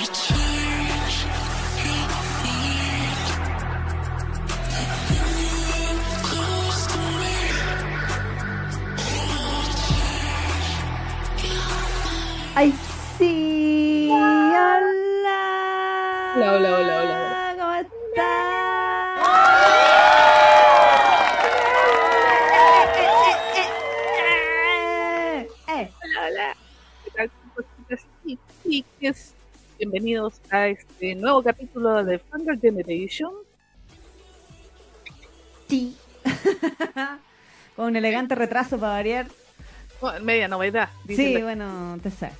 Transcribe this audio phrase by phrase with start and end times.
[0.00, 0.37] Ay,
[30.28, 33.32] Bienvenidos a este nuevo capítulo de Fangirl Generation.
[35.68, 35.96] Sí.
[37.76, 39.26] Con un elegante retraso para variar.
[40.00, 42.36] Bueno, media novedad, Sí, la bueno, te sabes.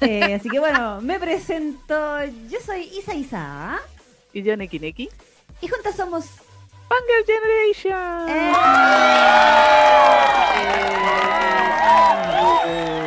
[0.00, 2.24] Eh, así que bueno, me presento.
[2.50, 3.78] Yo soy Isa Isa.
[4.32, 5.08] Y yo, Neki Neki.
[5.60, 6.24] Y juntas somos.
[6.88, 8.28] Fangirl Generation.
[8.28, 8.52] Eh,
[12.66, 12.97] Eh.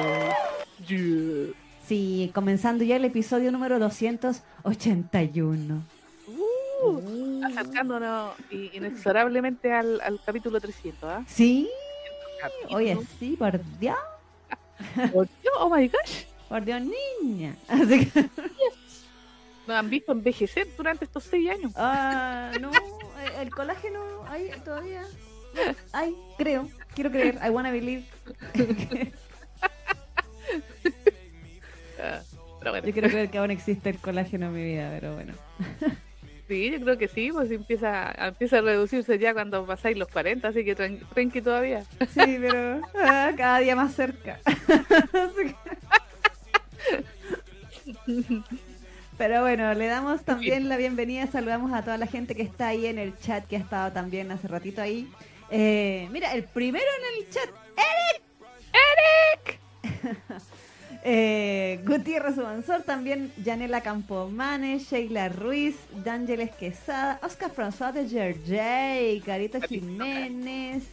[1.91, 5.83] Sí, comenzando ya el episodio número 281.
[6.83, 11.25] Uh, acercándonos i- inexorablemente al, al capítulo 300, ¿ah?
[11.27, 11.69] Sí,
[12.39, 12.77] Capítulo.
[12.77, 13.97] oye, sí, por Dios,
[15.11, 16.23] Por Dios, oh my gosh.
[16.47, 16.81] por Dios,
[17.21, 17.57] niña.
[17.67, 18.21] Así que,
[19.67, 21.73] Nos han visto envejecer durante estos seis años.
[21.75, 25.03] ah, no, eh, el colágeno, ahí todavía.
[25.91, 28.05] Ay, creo, quiero creer, I wanna believe.
[32.61, 32.85] Pero bueno.
[32.85, 35.33] Yo quiero creer que aún existe el colágeno en mi vida, pero bueno.
[36.47, 40.49] Sí, yo creo que sí, pues empieza, empieza a reducirse ya cuando pasáis los 40,
[40.49, 41.85] así que tranqui todavía.
[42.13, 44.37] Sí, pero ah, cada día más cerca.
[49.17, 52.85] Pero bueno, le damos también la bienvenida, saludamos a toda la gente que está ahí
[52.85, 55.09] en el chat, que ha estado también hace ratito ahí.
[55.51, 58.23] Eh, mira, el primero en el chat, ¡Eric!
[59.45, 60.41] ¡Eric!
[61.03, 69.59] eh, Gutiérrez Subansor, también Yanela Campomanes, Sheila Ruiz, D'Ángeles Quesada, Oscar François de Gergey, Carita
[69.61, 70.83] Jiménez,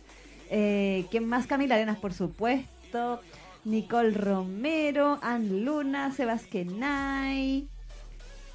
[0.50, 1.46] eh, ¿quién más?
[1.46, 3.20] Camila Arenas, por supuesto,
[3.64, 7.68] Nicole Romero, Ann Luna, Sebastián Nay,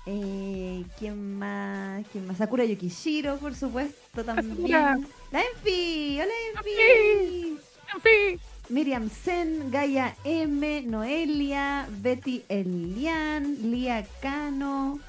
[0.05, 2.03] eh, ¿quién más?
[2.11, 2.37] ¿Quién más?
[2.37, 4.57] Sakura Yukishiro, por supuesto, también.
[4.57, 4.99] Sakura.
[5.31, 7.57] La Enfi, hola Enfi.
[7.93, 8.39] En fin,
[8.73, 15.00] Miriam Sen, Gaia M, Noelia, Betty Elian, Lía Cano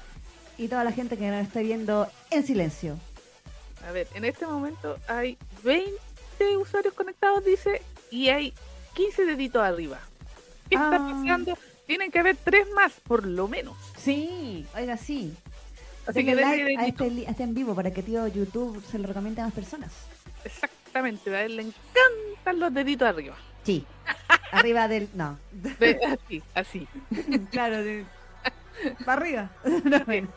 [0.55, 2.97] y toda la gente que nos está viendo en silencio.
[3.87, 7.81] a ver, en este momento hay 20 usuarios conectados, dice,
[8.11, 8.53] y hay
[8.93, 9.99] 15 deditos arriba.
[10.69, 11.09] ¿Qué está Ah.
[11.23, 11.57] pasando?
[11.87, 13.75] Tienen que haber tres más, por lo menos.
[13.97, 15.33] Sí, oiga, sí.
[16.05, 18.99] Así Denle que like a este, a este en vivo para que tío YouTube se
[18.99, 19.91] lo recomiende a más personas.
[20.43, 23.35] Exactamente, a él le encantan los deditos arriba.
[23.65, 23.85] Sí.
[24.51, 25.09] Arriba del.
[25.13, 25.37] No.
[25.51, 26.87] De- así, así.
[27.51, 28.05] claro, de.
[29.05, 29.49] Para arriba.
[29.83, 30.27] No, bueno.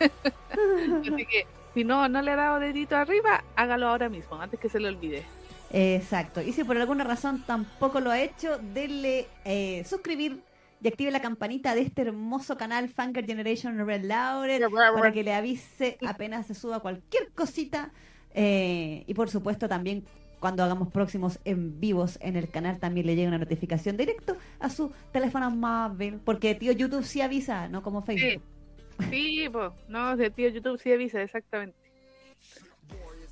[0.00, 4.68] Así que si no, no le ha dado dedito arriba, hágalo ahora mismo, antes que
[4.68, 5.24] se le olvide.
[5.70, 6.40] Exacto.
[6.40, 10.40] Y si por alguna razón tampoco lo ha hecho, denle eh, suscribir
[10.80, 15.98] y active la campanita de este hermoso canal Fanger Generation Reloaded para que le avise
[16.06, 17.90] apenas se suba cualquier cosita.
[18.36, 20.04] Eh, y por supuesto también
[20.44, 24.68] cuando hagamos próximos en vivos en el canal también le llega una notificación directo a
[24.68, 26.20] su teléfono móvil.
[26.22, 28.42] Porque tío YouTube sí avisa, no como Facebook.
[29.08, 31.78] Sí, pues, no, de tío YouTube sí avisa, exactamente.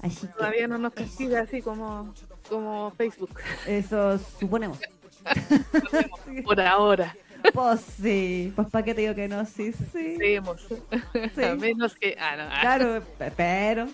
[0.00, 2.14] Así que Todavía no nos castiga así como,
[2.48, 3.38] como Facebook.
[3.66, 4.80] eso suponemos.
[6.46, 7.14] Por ahora,
[7.52, 10.16] Pues sí, pues para qué te digo que no, sí, sí.
[10.16, 11.42] Sí.
[11.44, 12.16] A menos que.
[12.18, 13.86] Ah, no, ah, Claro, pe- pero.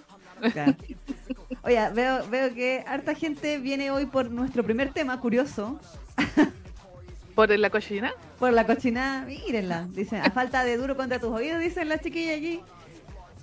[0.53, 0.75] Claro.
[1.63, 5.81] Oye, veo, veo que harta gente viene hoy por nuestro primer tema, curioso.
[7.35, 8.13] ¿Por la cochina?
[8.39, 9.87] Por la cochinada, mírenla.
[9.91, 12.61] Dicen, a falta de duro contra tus oídos, dicen las chiquillas aquí.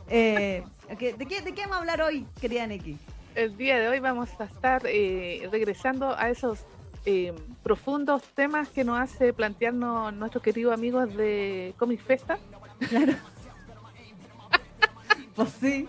[0.09, 2.97] Eh, ¿de, qué, ¿De qué vamos a hablar hoy, querida Neki?
[3.35, 6.65] El día de hoy vamos a estar eh, regresando a esos
[7.05, 7.33] eh,
[7.63, 12.37] profundos temas que nos hace plantearnos nuestros queridos amigos de Comic Festa,
[12.89, 13.13] Claro.
[15.35, 15.87] pues sí.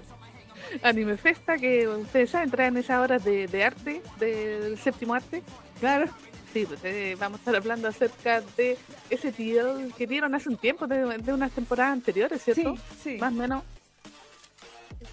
[0.82, 5.42] Anime Festa, que ustedes saben, traen esas horas de, de arte, de- del séptimo arte.
[5.80, 6.06] Claro.
[6.52, 8.78] Sí, pues eh, vamos a estar hablando acerca de
[9.10, 12.76] ese tío que dieron hace un tiempo, de, de unas temporadas anteriores, ¿cierto?
[12.76, 13.16] Sí, sí.
[13.18, 13.62] Más o menos.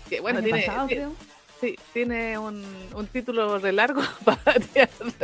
[0.09, 1.13] Que bueno, Año tiene, pasado, creo.
[1.59, 2.63] sí, tiene un,
[2.95, 4.41] un título re largo para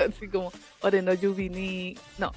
[0.07, 1.95] así como Ore no Yubi ni.
[2.17, 2.33] No,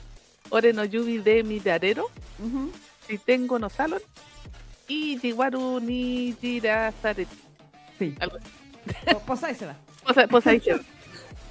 [0.50, 2.08] Ore no Yubi de Mirarero,
[2.38, 2.70] Ujú.
[3.08, 4.00] Si tengo no Salon
[4.86, 7.36] y Jiwaru ni Jirasareti.
[8.02, 8.14] Sí.
[8.18, 8.50] Algo así.
[9.04, 9.76] Pues, pues ahí se va.
[10.04, 10.80] Pues, pues ahí se va.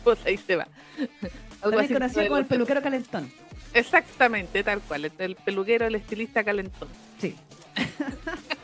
[0.03, 0.67] Pues ahí se va.
[1.61, 3.31] Algo También así conocido como el peluquero calentón.
[3.73, 5.05] Exactamente, tal cual.
[5.05, 6.89] El, el peluquero, el estilista calentón.
[7.19, 7.35] Sí.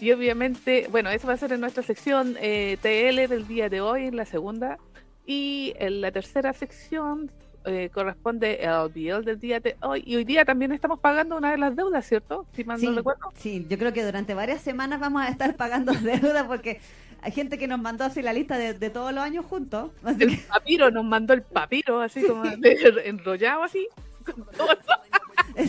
[0.00, 3.82] Y obviamente, bueno, eso va a ser en nuestra sección eh, TL del día de
[3.82, 4.78] hoy, en la segunda.
[5.26, 7.30] Y en la tercera sección
[7.64, 10.02] eh, corresponde al BL del día de hoy.
[10.06, 12.46] Y hoy día también estamos pagando una de las deudas, ¿cierto?
[12.54, 13.32] Si mal Sí, no recuerdo.
[13.36, 16.80] sí, yo creo que durante varias semanas vamos a estar pagando deuda porque
[17.22, 19.90] hay gente que nos mandó así la lista de, de todos los años juntos.
[20.04, 23.86] Así que- El papiro nos mandó el papiro, así como enrollado así.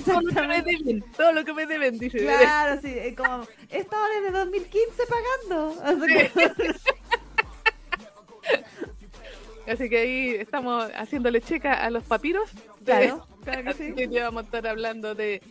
[0.05, 2.19] Todo, lo que me deben, todo lo que me deben, dice.
[2.19, 5.75] Claro, sí, como, he estado desde 2015 pagando.
[5.83, 6.31] Así que-
[9.71, 12.49] Así que ahí estamos haciéndole checa a los papiros.
[12.53, 13.93] de- Claro, claro que sí.
[14.09, 15.41] que vamos a estar hablando de.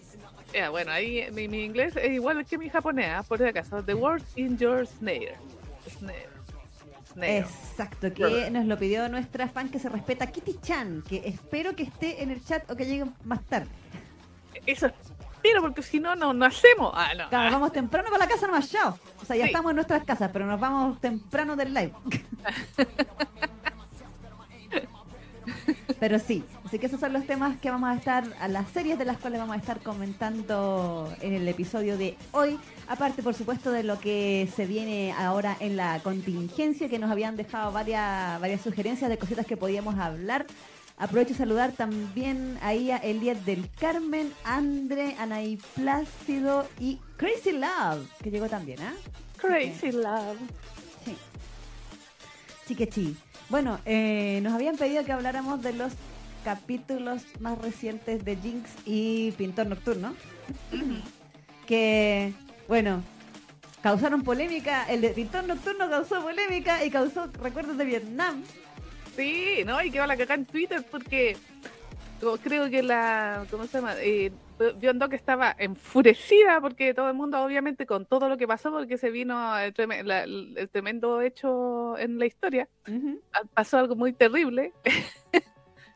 [0.52, 3.22] eh, bueno, ahí mi, mi inglés es igual que mi japonés, ¿ah?
[3.26, 3.82] por si acaso.
[3.82, 5.36] The word in your snare.
[5.98, 6.28] Snare.
[7.12, 7.38] Snare.
[7.38, 11.82] Exacto, que nos lo pidió nuestra fan que se respeta, Kitty Chan, que espero que
[11.82, 13.68] esté en el chat o que llegue más tarde.
[14.66, 16.92] Eso espero, porque si no, no, no hacemos.
[16.94, 17.28] Ah, no.
[17.28, 18.96] Claro, vamos temprano para la casa nomás, chao.
[19.20, 19.50] O sea, ya Sí.
[19.50, 21.92] estamos en nuestras casas, pero nos vamos temprano del live.
[25.98, 28.98] Pero sí, así que esos son los temas que vamos a estar, a las series
[28.98, 32.58] de las cuales vamos a estar comentando en el episodio de hoy.
[32.88, 37.36] Aparte, por supuesto, de lo que se viene ahora en la contingencia, que nos habían
[37.36, 40.46] dejado varias, varias sugerencias de cositas que podíamos hablar.
[40.96, 48.06] Aprovecho de saludar también ahí a Elías del Carmen, Andre, Anaí Plácido y Crazy Love,
[48.22, 48.92] que llegó también, ¿ah?
[49.38, 50.36] Crazy love.
[51.04, 51.16] Sí.
[52.68, 53.16] Chiquechi.
[53.50, 55.92] Bueno, eh, nos habían pedido que habláramos de los
[56.44, 60.14] capítulos más recientes de Jinx y Pintor Nocturno.
[61.66, 62.32] Que,
[62.68, 63.02] bueno,
[63.82, 64.84] causaron polémica.
[64.88, 68.42] El de Pintor Nocturno causó polémica y causó recuerdos de Vietnam.
[69.16, 69.82] Sí, ¿no?
[69.82, 71.36] Y que va la cagada en Twitter porque
[72.42, 73.94] creo que la, ¿cómo se llama?
[73.98, 74.30] Eh,
[74.60, 79.10] Beyond estaba enfurecida porque todo el mundo, obviamente, con todo lo que pasó, porque se
[79.10, 82.68] vino el, treme- la- el tremendo hecho en la historia,
[83.32, 84.72] ah, pasó algo muy terrible.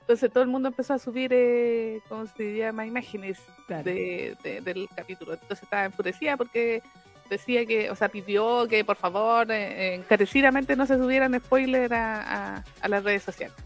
[0.00, 2.87] Entonces todo el mundo empezó a subir, eh, ¿cómo se llama?
[2.87, 3.84] Imágenes Claro.
[3.84, 5.32] de, de- del capítulo.
[5.34, 6.82] Entonces estaba enfurecida porque
[7.31, 12.56] decía que, o sea, pidió que por favor eh, encarecidamente no se subieran spoilers a,
[12.56, 13.56] a- a las redes sociales.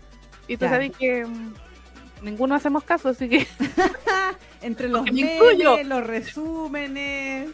[0.47, 0.75] Y tú Claro.
[0.75, 1.55] sabes que mm,
[2.23, 3.47] ninguno hacemos caso, así que
[4.63, 7.51] Entre los me memes, los resúmenes,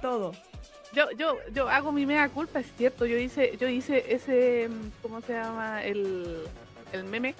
[0.00, 0.32] todo.
[0.92, 5.02] yo, yo, yo hago mi mea culpa, es cierto, yo hice, yo hice ese, mm,
[5.02, 5.84] ¿cómo se llama?
[5.84, 6.42] El,
[6.92, 7.34] el meme,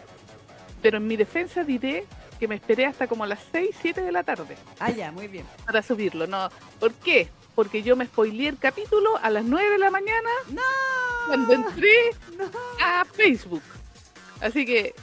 [0.81, 2.05] pero en mi defensa diré
[2.39, 5.45] que me esperé hasta como las 6, 7 de la tarde Ah, ya, muy bien.
[5.67, 6.49] para subirlo, ¿no?
[6.81, 7.29] ¿Por qué?
[7.55, 10.63] Porque yo me spoileé el capítulo a las 9 de la mañana ¡No!
[11.27, 11.93] cuando entré
[12.37, 12.45] ¡No!
[12.85, 13.63] a Facebook.
[14.43, 14.95] Así que,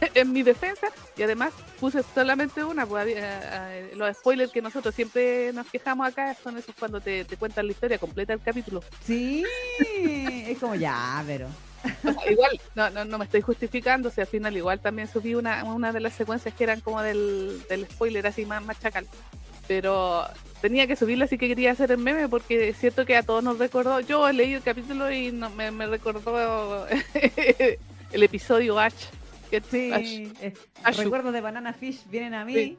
[0.14, 4.94] en mi defensa, y además puse solamente una, pues, había, eh, los spoilers que nosotros
[4.94, 8.82] siempre nos quejamos acá son esos cuando te, te cuentan la historia completa del capítulo.
[9.04, 9.44] Sí,
[9.78, 11.46] es como ya, pero.
[11.46, 15.06] O sea, igual, no, no, no me estoy justificando, o sea, al final igual también
[15.06, 18.80] subí una, una de las secuencias que eran como del, del spoiler así más, más
[18.80, 19.06] chacal.
[19.68, 20.24] Pero
[20.60, 23.44] tenía que subirla, así que quería hacer el meme porque es cierto que a todos
[23.44, 26.86] nos recordó, yo leí el capítulo y no, me, me recordó
[28.12, 28.96] el episodio H.
[29.50, 30.52] Que Sí, Ash, eh,
[30.84, 31.02] Ashu.
[31.02, 32.54] recuerdos de Banana Fish vienen a mí.
[32.54, 32.78] Sí.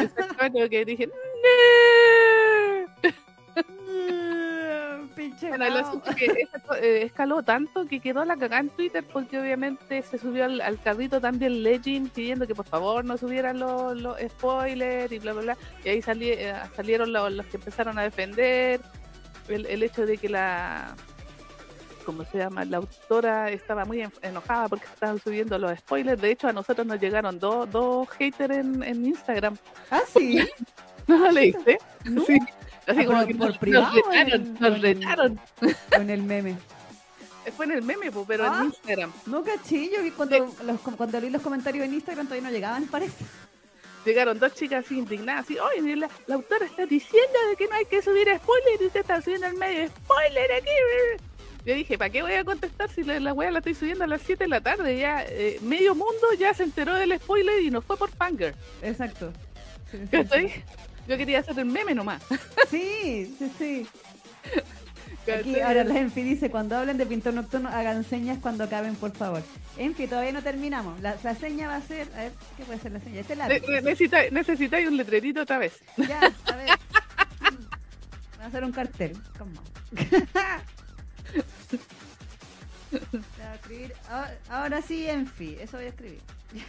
[0.00, 1.06] exactamente lo que dije.
[1.06, 1.12] "No".
[3.88, 8.60] Mm, Pinche Bueno, el asunto es que esa- eh, escaló tanto que quedó la cagada
[8.60, 13.04] en Twitter porque obviamente se subió al, al carrito también Legend pidiendo que por favor
[13.04, 17.32] no subieran los, los spoilers y bla bla bla y ahí sali- eh, salieron los,
[17.32, 18.80] los que empezaron a defender
[19.48, 20.94] el, el hecho de que la
[22.08, 22.64] ¿cómo se llama?
[22.64, 26.18] La autora estaba muy en- enojada porque estaban subiendo los spoilers.
[26.22, 29.58] De hecho, a nosotros nos llegaron dos, dos haters en, en Instagram.
[29.90, 30.38] Ah, sí.
[31.06, 31.78] ¿No lo leíste?
[32.04, 32.24] No.
[32.24, 32.38] Sí.
[32.86, 35.40] Así Ah, como que por nos, privado, nos retaron, en- nos en- retaron.
[35.94, 36.56] Con el meme.
[37.54, 38.58] Fue en el meme, pero Ah.
[38.60, 39.12] en Instagram.
[39.26, 42.86] No caché, yo vi cuando, los, cuando leí los comentarios en Instagram todavía no llegaban,
[42.86, 43.22] parece.
[44.06, 47.74] Llegaron dos chicas así indignadas, así, oye, la, la autora está diciendo de que no
[47.74, 50.70] hay que subir spoiler y usted está subiendo al medio spoiler aquí.
[51.68, 54.06] Yo dije, ¿para qué voy a contestar si la, la wea la estoy subiendo a
[54.06, 54.96] las 7 de la tarde?
[54.98, 58.54] Ya eh, medio mundo ya se enteró del spoiler y no fue por Fanger.
[58.80, 59.34] Exacto.
[59.90, 60.64] Sí, sí, ¿Cachai?
[61.06, 62.22] Yo quería hacer el meme nomás.
[62.70, 63.86] Sí, sí, sí.
[65.30, 69.12] Aquí ahora la Enfi dice, cuando hablen de pintor nocturno, hagan señas cuando acaben, por
[69.14, 69.42] favor.
[69.76, 70.98] Enfi, todavía no terminamos.
[71.02, 73.20] La, la seña va a ser, a ver, ¿qué puede ser la seña?
[73.20, 73.60] Este lápiz.
[73.68, 75.82] ne- necesita- Necesitáis un letrerito otra vez.
[75.98, 76.68] Ya, a ver.
[78.40, 79.12] Va a hacer un cartel.
[79.38, 79.52] ¿Cómo?
[83.68, 83.94] Voy a escribir.
[84.08, 85.56] Ahora, ahora sí, Enfi.
[85.60, 86.20] Eso voy a escribir.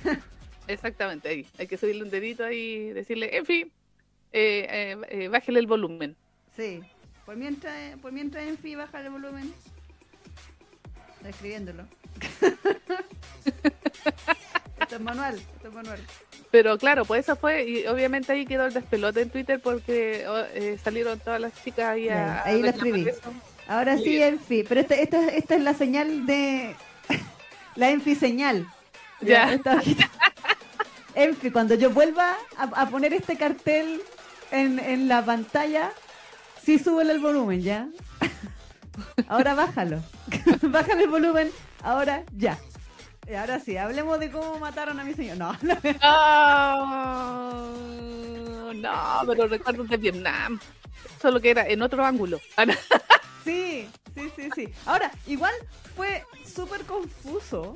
[0.68, 1.48] Exactamente, ahí.
[1.58, 3.72] Hay que subirle un dedito ahí y decirle, en fin,
[4.34, 6.16] eh, eh, eh, bájele el volumen.
[6.56, 6.82] Sí.
[7.26, 9.54] Por mientras, por mientras en fin, baja el volumen.
[11.18, 11.86] Está escribiéndolo.
[14.82, 16.00] esto es manual, esto es manual.
[16.52, 20.44] Pero claro, pues eso fue, y obviamente ahí quedó el despelote en Twitter porque oh,
[20.54, 22.44] eh, salieron todas las chicas ahí a...
[22.44, 23.08] ahí a lo escribí.
[23.08, 23.32] eso.
[23.70, 24.22] Ahora sí.
[24.22, 24.64] Enfi.
[24.64, 26.76] Pero esta, esta, esta es la señal de.
[27.80, 28.68] La Enfi señal.
[29.22, 29.54] Ya.
[29.54, 29.82] esta.
[31.16, 34.02] Enfi, cuando yo vuelva a, a poner este cartel
[34.52, 35.92] en, en la pantalla,
[36.64, 37.88] sí súbele el volumen, ¿ya?
[39.28, 40.04] Ahora bájalo.
[40.62, 41.52] Bájale el volumen.
[41.82, 42.58] Ahora ya.
[43.28, 45.38] Y ahora sí, hablemos de cómo mataron a mi señor.
[45.38, 45.78] No, no.
[46.02, 47.72] Ah,
[48.76, 50.60] no, pero recuerdo de Vietnam.
[51.22, 52.40] Solo que era en otro ángulo.
[53.50, 54.74] Sí, sí, sí, sí.
[54.86, 55.54] Ahora, igual
[55.96, 57.74] fue súper confuso.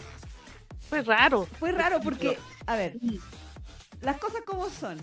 [0.89, 1.47] Fue raro.
[1.59, 2.37] Fue raro porque,
[2.67, 2.97] a ver,
[4.01, 4.99] las cosas como son.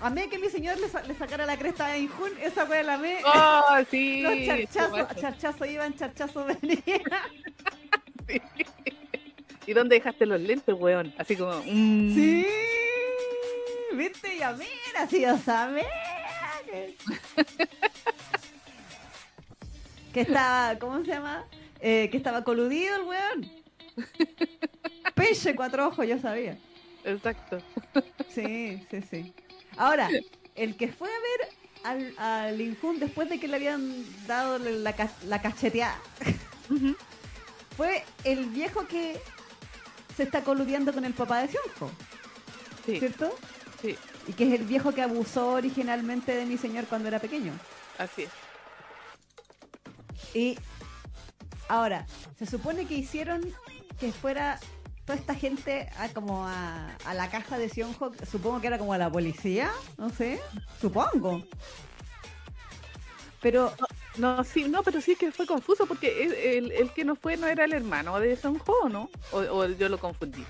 [0.00, 2.82] A mí que mi señor le, sa- le sacara la cresta a Injun, esa fue
[2.84, 3.18] la me.
[3.24, 4.20] Oh, sí.
[4.22, 6.82] Los charchazos, charchazo iban, charchazo venían.
[8.28, 8.40] sí.
[9.66, 11.12] ¿Y dónde dejaste los lentes, weón?
[11.18, 11.52] Así como...
[11.64, 12.14] mm.
[12.14, 12.46] Sí,
[13.94, 15.84] viste, y a mí era si yo sabía
[16.66, 16.96] que...
[20.12, 21.44] que estaba, ¿cómo se llama?
[21.80, 23.50] Eh, que estaba coludido el weón.
[25.14, 26.56] Peche cuatro ojos, yo sabía.
[27.04, 27.58] Exacto.
[28.34, 29.32] Sí, sí, sí.
[29.76, 30.08] Ahora,
[30.54, 31.48] el que fue a ver
[31.84, 34.94] al, al Injun después de que le habían dado la,
[35.26, 35.96] la cacheteada
[37.76, 39.20] fue el viejo que
[40.16, 41.90] se está coludiendo con el papá de Sionjo,
[42.84, 43.32] Sí, ¿cierto?
[43.80, 43.96] sí,
[44.26, 47.52] Y que es el viejo que abusó originalmente de mi señor cuando era pequeño.
[47.98, 48.30] así es.
[50.38, 50.56] Y
[51.68, 52.06] ahora,
[52.38, 53.40] se supone que hicieron
[53.98, 54.60] que fuera
[55.04, 58.92] toda esta gente a, como a, a la casa de Sionjo, supongo que era como
[58.92, 60.38] a la policía, no sé,
[60.80, 61.42] supongo.
[63.40, 63.72] Pero
[64.16, 67.36] No, sí, no, pero sí que fue confuso porque el, el- el que no fue
[67.36, 69.10] no era el hermano de Son Ho, ¿no?
[69.32, 70.44] O, o yo lo confundí.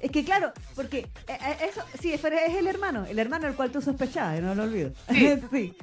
[0.00, 3.70] es que claro, porque eh, eh, eso, sí, es el hermano, el hermano del cual
[3.72, 4.92] tú sospechabas, no lo olvido.
[5.10, 5.40] Sí.
[5.50, 5.74] Sí.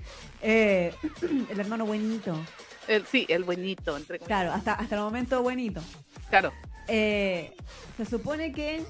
[0.42, 0.94] Eh,
[1.51, 2.36] el hermano buenito.
[2.89, 4.19] El, sí, el buenito, entre.
[4.19, 5.81] Claro, hasta, hasta el momento buenito.
[6.29, 6.51] Claro.
[6.88, 7.55] Eh,
[7.98, 8.84] se supone que,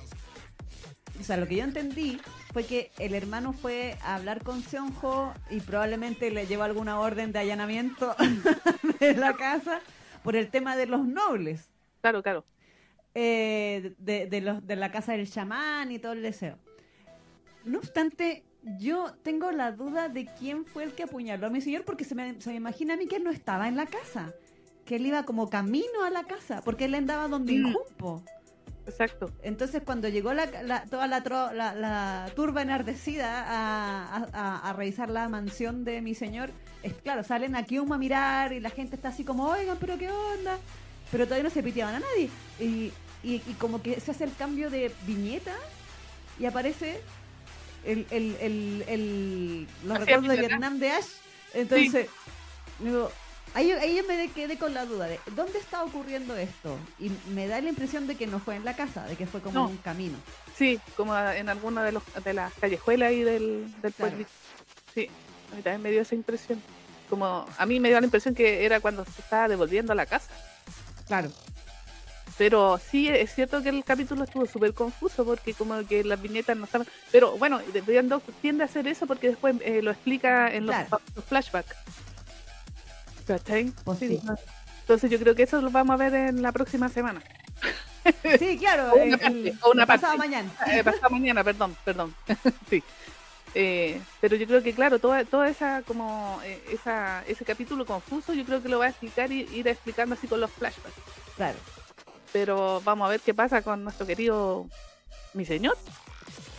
[1.20, 2.20] o sea, lo que yo entendí
[2.54, 7.32] fue que el hermano fue a hablar con Seonjo y probablemente le llevó alguna orden
[7.34, 8.16] de allanamiento
[9.02, 9.82] de la casa
[10.24, 11.70] por el tema de los nobles,
[12.02, 12.46] Claro, claro.
[13.16, 16.58] eh, de, de los, de la casa del chamán y todo el deseo.
[17.66, 21.84] No obstante, yo tengo la duda de quién fue el que apuñaló a mi señor
[21.86, 24.34] porque se me, se me imagina a mí que él no estaba en la casa,
[24.86, 27.68] que él iba como camino a la casa, porque él andaba donde Mm.
[27.68, 28.24] Injumpo.
[28.86, 29.32] Exacto.
[29.44, 34.70] Entonces cuando llegó la, la- toda la, tro- la, la turba enardecida a, a- a-
[34.70, 36.50] a revisar la mansión de mi señor,
[36.82, 40.10] es claro, salen aquí a mirar y la gente está así como, oigan, pero qué
[40.10, 40.58] onda,
[41.12, 42.30] pero todavía no se piteaban a nadie.
[42.60, 42.92] Y,
[43.24, 45.54] y- y como que se hace el cambio de viñeta
[46.40, 47.00] y aparece
[47.86, 50.48] el, el, el, el- los Así recuerdos de ¿verdad?
[50.50, 51.06] Vietnam de Ash.
[51.54, 52.08] Entonces,
[52.80, 53.12] digo,
[53.54, 56.78] ahí, ahí yo me quedé con la duda de dónde está ocurriendo esto.
[57.00, 59.42] Y me da la impresión de que no fue en la casa, de que fue
[59.42, 59.68] como No.
[59.68, 60.18] un camino.
[60.58, 64.12] Sí, como en alguna de, los, de las callejuelas ahí del, del Claro.
[64.12, 64.30] pueblito.
[64.94, 65.10] Sí,
[65.52, 66.62] a mí también me dio esa impresión.
[67.10, 70.06] Como a mí me dio la impresión que era cuando se estaba devolviendo a la
[70.06, 70.30] casa.
[71.08, 71.32] Claro.
[72.40, 76.56] Pero sí, es cierto que el capítulo estuvo súper confuso porque como que las viñetas
[76.58, 76.88] no estaban...
[77.12, 77.60] Pero bueno,
[78.06, 80.90] Doc tiende a hacer eso porque después eh, lo explica en los, Claro.
[80.90, 81.76] fa- los flashbacks.
[83.28, 83.72] ¿Cachai?
[83.84, 84.22] Pues Sí.
[84.82, 87.22] Entonces yo creo que eso lo vamos a ver en la próxima semana.
[88.40, 88.94] Sí, claro.
[88.94, 90.30] O una parte, o una pasado parte.
[90.30, 90.52] mañana.
[90.72, 92.16] Eh, pasado mañana, perdón, perdón.
[92.70, 92.82] sí.
[93.54, 98.34] Eh, pero yo creo que claro, toda, toda esa como eh, esa, ese capítulo confuso,
[98.34, 100.96] yo creo que lo va a explicar y ir explicando así con los flashbacks.
[101.36, 101.58] Claro.
[102.34, 104.68] Pero vamos a ver qué pasa con nuestro querido
[105.34, 105.78] mi señor.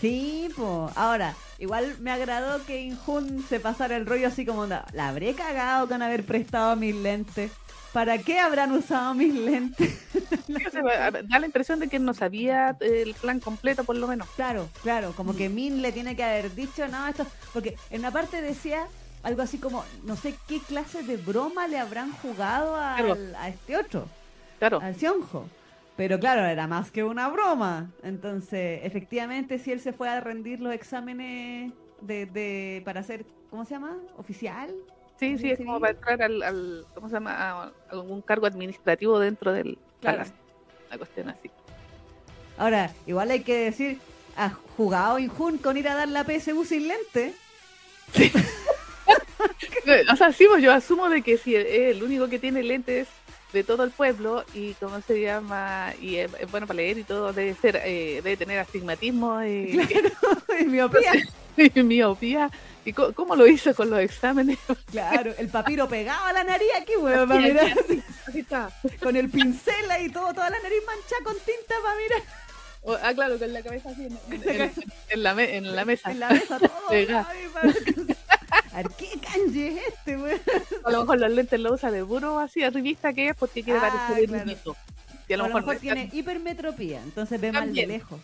[0.00, 0.96] Sí, pues.
[0.96, 5.34] Ahora, igual me agradó que Injun se pasara el rollo así como, onda, la habré
[5.34, 7.52] cagado con haber prestado mis lentes.
[7.92, 9.98] ¿Para qué habrán usado mis lentes?
[11.28, 14.28] Da la impresión de que no sabía eh, el plan completo, por lo menos.
[14.36, 18.10] Claro, claro, como que Min le tiene que haber dicho, no, esto, porque en una
[18.12, 18.86] parte decía
[19.22, 23.16] algo así como, no sé qué clase de broma le habrán jugado al- Claro.
[23.38, 24.08] a este otro,
[24.58, 25.46] Claro, al Sionjo.
[26.00, 27.90] Pero claro, era más que una broma.
[28.02, 33.66] Entonces, efectivamente, si él se fue a rendir los exámenes de, de para ser, ¿cómo
[33.66, 33.98] se llama?
[34.16, 34.70] ¿Oficial?
[35.18, 37.34] sí, sí, es como para entrar al, al- ¿cómo se llama?
[37.36, 40.16] A algún cargo administrativo dentro del Claro.
[40.16, 40.34] palacio.
[40.88, 41.50] Una cuestión así.
[42.56, 43.98] Ahora, igual hay que decir,
[44.38, 47.34] ¿Has jugado Injun con ir a dar la PSU sin lente?
[50.10, 53.06] o sea, sí, pues yo asumo de que si el único que tiene lentes
[53.52, 57.32] de todo el pueblo y cómo se llama y es, bueno para leer y todo
[57.32, 59.80] debe ser eh, debe tener astigmatismo y,
[60.60, 61.12] y miopía
[61.56, 62.50] y miopía
[62.84, 64.58] y cómo lo hizo con los exámenes
[64.90, 67.76] claro el papiro pegado a la nariz aquí weón para mirar
[68.34, 68.70] está.
[69.02, 72.22] con el pincel ahí todo toda la nariz manchada con tinta para mirar
[73.02, 76.10] ah, claro, con la cabeza así en, la, en la mesa.
[76.10, 78.16] En la mesa, todo.
[78.72, 80.40] A ¿qué kanji es este, weón?
[80.84, 83.80] A lo mejor los lentes lo usa de puro así revista que es porque quiere
[83.80, 84.76] ah, parecer claro.
[85.28, 88.20] Y a lo, mejor, tiene hipermetropía, entonces ve mal de lejos.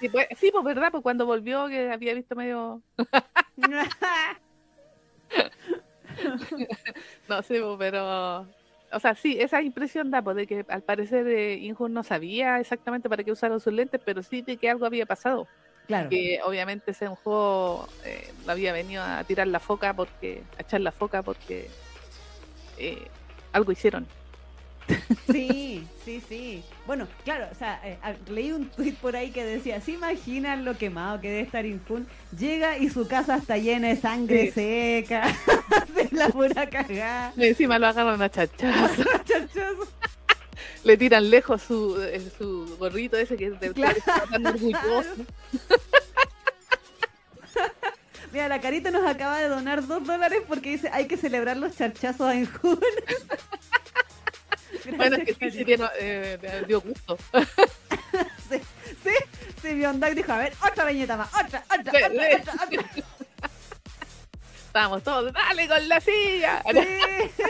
[0.00, 2.82] Sí pues, sí, pues verdad, pues cuando volvió que había visto medio...
[7.28, 8.46] no sé, pues, pero...
[8.92, 12.60] O sea, sí, esa impresión da, pues, de que al parecer eh, Injun no sabía
[12.60, 15.46] exactamente para qué usaron sus lentes, pero sí de que algo había pasado.
[15.86, 16.08] Claro.
[16.08, 20.80] Que obviamente ese un juego eh, había venido a tirar la foca porque, a echar
[20.80, 21.68] la foca porque
[22.78, 23.06] eh,
[23.52, 24.06] algo hicieron.
[25.30, 26.62] Sí, sí, sí.
[26.86, 27.98] Bueno, claro, o sea, eh,
[28.28, 32.06] leí un tweet por ahí que decía, ¿se imaginan lo quemado que debe estar Infun?
[32.38, 35.26] Llega y su casa está llena de sangre seca,
[35.94, 37.32] de la pura cagada.
[37.36, 39.04] encima lo agarran a chachazo.
[40.84, 44.00] Le tiran lejos su, eh, su gorrito ese que es de claro.
[44.30, 45.14] tan orgulloso.
[48.32, 51.76] Mira, la carita nos acaba de donar dos dólares porque dice hay que celebrar los
[51.76, 52.80] charchazos en junio.
[54.96, 57.16] bueno, es que sí, sí eh, dio gusto.
[58.50, 58.60] sí,
[59.04, 59.14] sí,
[59.62, 63.04] sí, Biondak dijo, a ver, otra viñeta más, otra, otra, otra, otra, otra.
[64.66, 66.60] Estábamos todos, dale con la silla.
[66.72, 67.42] Sí.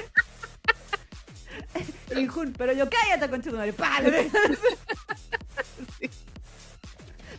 [2.16, 4.30] Injun, pero yo cállate, con tu madre.
[5.98, 6.10] Sí.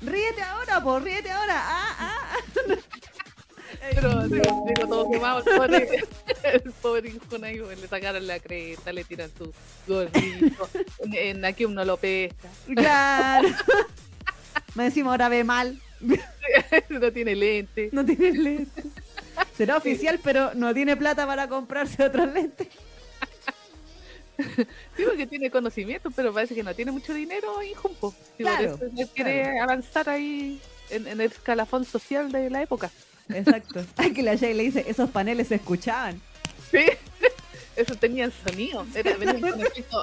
[0.02, 1.56] Ríete ahora, pues, ríete ahora.
[1.58, 2.38] Ah, ah.
[3.94, 6.04] Pero digo, todo quemado, el pobre,
[6.44, 9.54] el pobre Injun ahí, le sacaron la creta, le tiran su
[9.88, 10.70] gorrito.
[11.12, 12.50] En, aquí uno lo pesca.
[12.74, 13.50] Claro.
[14.76, 15.80] Me decimos ahora ve mal.
[16.90, 17.90] no tiene lente.
[17.92, 18.84] No tiene lente.
[19.58, 22.68] Será oficial, pero no tiene plata para comprarse otros lentes.
[24.98, 28.14] Digo que tiene conocimiento, pero parece que no tiene mucho dinero y jumpo.
[28.38, 28.80] claro,
[29.14, 32.92] quiere avanzar ahí en, el escalafón social de la época.
[33.30, 33.86] Exacto.
[33.98, 36.22] Ay, que la Jay le dice, esos paneles se escuchaban.
[36.72, 36.86] Sí,
[37.76, 38.86] eso tenían sonido.
[38.94, 39.62] Era, venían con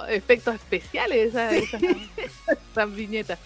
[0.08, 3.38] efectos, especiales esas, viñetas.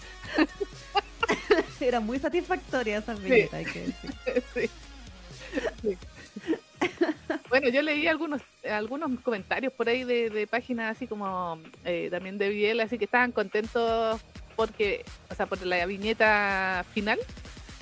[1.79, 4.69] Era muy satisfactoria esas viñetas, hay que decir.
[5.81, 5.97] sí.
[7.49, 12.49] Bueno, yo leí algunos algunos comentarios por ahí de, páginas así como eh, también de
[12.49, 14.21] Biel, así que estaban contentos
[14.55, 17.19] porque, o sea, por la viñeta final,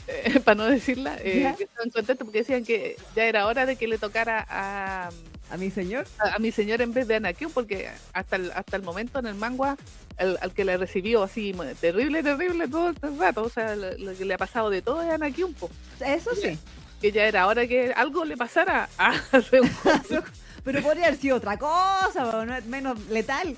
[0.08, 3.88] eh, para no decirla, eh, estaban contentos porque decían que ya era hora de que
[3.88, 5.10] le tocara a...
[5.52, 6.08] ¿A mi señor?
[6.18, 9.36] A, mi señor en vez de Anakin, porque hasta el, hasta el momento en el
[9.36, 9.78] manga,
[10.18, 14.34] al que le recibió así terrible, terrible todo el rato, o sea, lo, que le
[14.34, 15.56] ha pasado de todo es Anakin.
[16.00, 16.58] Eso sí
[17.02, 19.14] que ya era hora que algo le pasara a
[20.64, 23.56] Pero podría haber sido otra cosa, menos letal.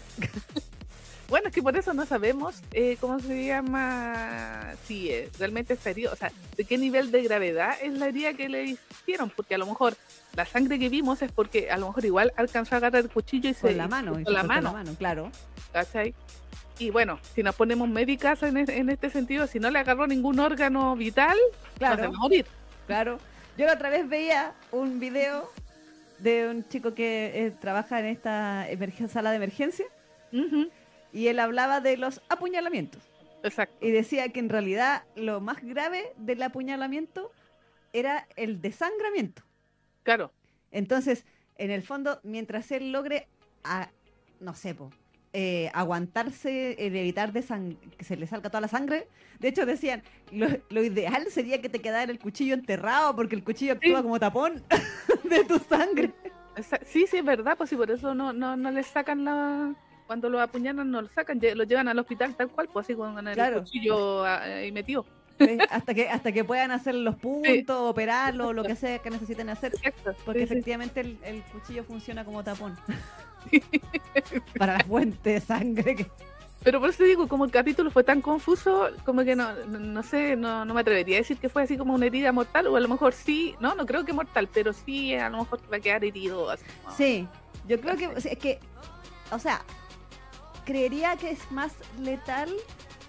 [1.29, 5.89] Bueno, es que por eso no sabemos eh, cómo se llama, si eh, realmente está
[5.89, 9.55] herido, o sea, de qué nivel de gravedad es la herida que le hicieron, porque
[9.55, 9.97] a lo mejor
[10.35, 13.49] la sangre que vimos es porque a lo mejor igual alcanzó a agarrar el cuchillo
[13.49, 14.69] y se la mano, con la mano.
[14.69, 15.31] la mano, claro.
[15.73, 16.13] ¿Cachai?
[16.79, 20.39] Y bueno, si nos ponemos médicas en, en, este sentido, si no le agarró ningún
[20.39, 21.37] órgano vital,
[21.77, 22.03] claro.
[22.03, 22.45] va a morir.
[22.87, 23.19] Claro.
[23.57, 25.51] Yo la otra vez veía un video
[26.19, 28.65] de un chico que eh, trabaja en esta
[29.09, 29.85] sala de emergencia
[31.11, 33.03] y él hablaba de los apuñalamientos.
[33.43, 33.85] Exacto.
[33.85, 37.31] Y decía que en realidad lo más grave del apuñalamiento
[37.93, 39.43] era el desangramiento.
[40.03, 40.31] Claro.
[40.71, 41.25] Entonces,
[41.57, 43.27] en el fondo, mientras él logre,
[43.63, 43.89] a,
[44.39, 44.91] no sé, po,
[45.39, 47.43] eh, aguantarse, el evitar de
[47.95, 49.07] que se le salga toda la sangre.
[49.37, 53.73] De hecho, decían, lo, ideal sería que te quedara el cuchillo enterrado porque el cuchillo
[53.73, 54.63] actúa como tapón
[55.29, 56.11] de tu sangre.
[56.87, 59.75] Sí, sí, es verdad, pues sí, por eso no, no, no le sacan la...
[60.07, 63.27] Cuando lo apuñalan no lo sacan, lo llevan al hospital tal cual, pues así con
[63.27, 65.05] el cuchillo ahí metido.
[65.69, 69.73] hasta que hasta que puedan hacer los puntos, operarlo, lo que sea que necesiten hacer.
[70.25, 72.75] porque efectivamente el, el, cuchillo funciona como tapón.
[74.57, 76.09] para la fuente de sangre.
[76.63, 80.35] Pero por eso digo, como el capítulo fue tan confuso, como que no, no, sé,
[80.35, 82.79] no, no, me atrevería a decir que fue así como una herida mortal, o a
[82.79, 85.79] lo mejor sí, no, no creo que mortal, pero sí a lo mejor va a
[85.79, 86.49] quedar herido.
[86.49, 86.65] Así,
[86.97, 87.27] Sí,
[87.67, 88.59] yo creo que, es que,
[89.31, 89.61] o sea,
[90.65, 92.51] creería que es más letal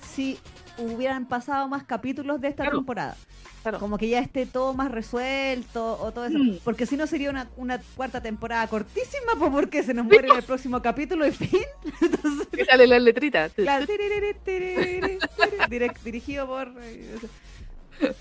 [0.00, 0.38] si
[0.76, 2.78] hubieran pasado más capítulos de esta Claro.
[2.78, 3.16] temporada.
[3.62, 3.78] Claro.
[3.80, 6.38] Como que ya esté todo más resuelto o todo eso.
[6.38, 6.58] Mm.
[6.64, 10.36] Porque si no sería una, una cuarta temporada cortísima, pues porque se nos muere en
[10.36, 11.60] el próximo capítulo y fin.
[12.00, 13.48] Entonces, Y sale la letrita.
[13.50, 15.18] claro, tiriri, tiriri, tiriri,
[15.68, 16.72] direct- dirigido por...
[16.80, 17.18] eh,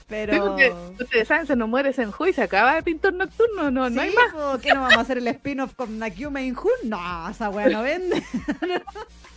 [0.08, 0.34] Pero...
[0.34, 0.74] Sí, porque
[1.04, 3.70] Ustedes saben, se nos muere Senju y se acaba el pintor nocturno.
[3.70, 4.60] No, no hay Sí, más.
[4.60, 6.72] ¿Qué no vamos a hacer el spin-off con Nakyume Injun?
[6.86, 8.24] No, esa wea no vende.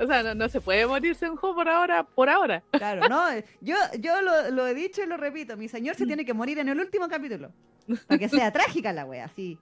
[0.00, 2.02] O sea, no, no se puede morir Senju por ahora.
[2.04, 2.62] Por ahora.
[2.72, 3.22] Claro, no.
[3.60, 5.56] Yo, yo lo, lo he dicho y lo repito.
[5.56, 5.98] Mi señor Mm.
[5.98, 7.52] se tiene que morir en el último capítulo.
[8.06, 9.58] Para que sea trágica la wea, así.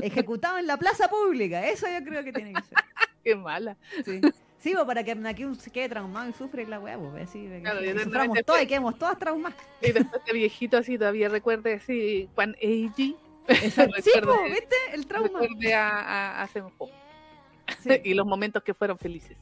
[0.00, 1.66] Ejecutado en la plaza pública.
[1.66, 2.78] Eso yo creo que tiene que ser.
[3.22, 3.76] Qué mala.
[4.04, 4.20] Sí.
[4.58, 7.80] Sí, po, para que Nakyum se quede traumado y sufre la wea, pues, así, Claro,
[7.80, 9.58] que y suframos todas y quedemos todas traumadas.
[9.82, 13.14] Y después el viejito así todavía recuerde así, Juan Eiji.
[13.46, 14.74] Sí, po, ¿viste?
[14.94, 15.40] El trauma.
[15.40, 16.48] Recuerde a, a, a.
[16.48, 16.60] Sí,
[18.04, 19.36] Y los momentos que fueron felices.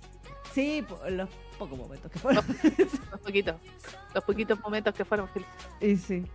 [0.53, 2.45] Sí los pocos momentos que fueron.
[3.11, 3.57] Los poquitos.
[4.15, 5.55] Los poquitos momentos que fueron felices.
[5.81, 6.27] Y sí.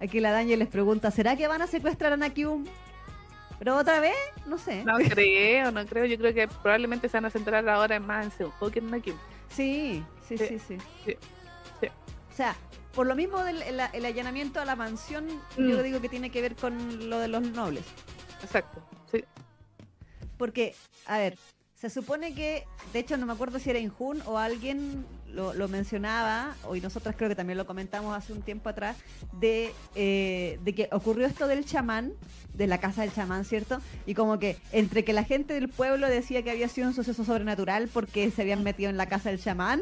[0.00, 2.64] Aquí la Daniel les pregunta, ¿será que van a secuestrar a Nakyum?
[3.58, 4.16] ¿Pero otra vez?
[4.46, 4.82] No sé.
[4.84, 6.04] No creo, no creo.
[6.06, 8.90] Yo creo que probablemente se van a centrar ahora en más en Senju que en
[8.90, 9.14] Nakim.
[9.48, 10.78] Sí, sí, sí, Sí, sí.
[11.04, 11.16] sí,
[11.80, 11.86] sí.
[11.86, 12.56] O sea,
[12.94, 15.68] por lo mismo del el, el allanamiento a la mansión, Mm.
[15.68, 17.84] yo digo que tiene que ver con lo de los nobles.
[18.42, 18.82] Exacto.
[19.12, 19.22] Sí.
[20.38, 20.74] Porque,
[21.06, 21.38] a ver,
[21.82, 26.54] se supone que, de hecho no me acuerdo si era Injun o alguien lo, mencionaba,
[26.72, 28.96] y nosotras creo que también lo comentamos hace un tiempo atrás,
[29.40, 32.12] de, eh, de que ocurrió esto del chamán,
[32.54, 33.80] de la casa del chamán, ¿cierto?
[34.06, 37.24] Y como que entre que la gente del pueblo decía que había sido un suceso
[37.24, 39.80] sobrenatural porque se habían metido en la casa del chamán,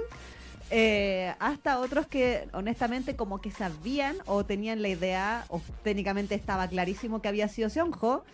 [0.70, 6.66] eh, hasta otros que honestamente como que sabían o tenían la idea, o técnicamente estaba
[6.66, 8.24] clarísimo que había sido Seonjo,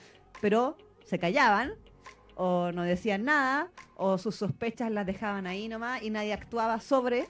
[0.40, 1.72] pero se callaban
[2.37, 7.27] o no decían nada, o sus sospechas las dejaban ahí nomás y nadie actuaba sobre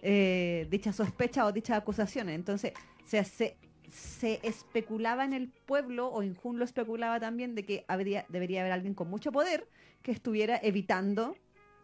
[0.00, 2.34] eh, dicha sospecha o dichas acusaciones.
[2.34, 2.72] Entonces,
[3.04, 3.56] se, se,
[3.90, 8.72] se especulaba en el pueblo, o Injun lo especulaba también, de que habría, debería haber
[8.72, 9.68] alguien con mucho poder
[10.02, 11.36] que estuviera evitando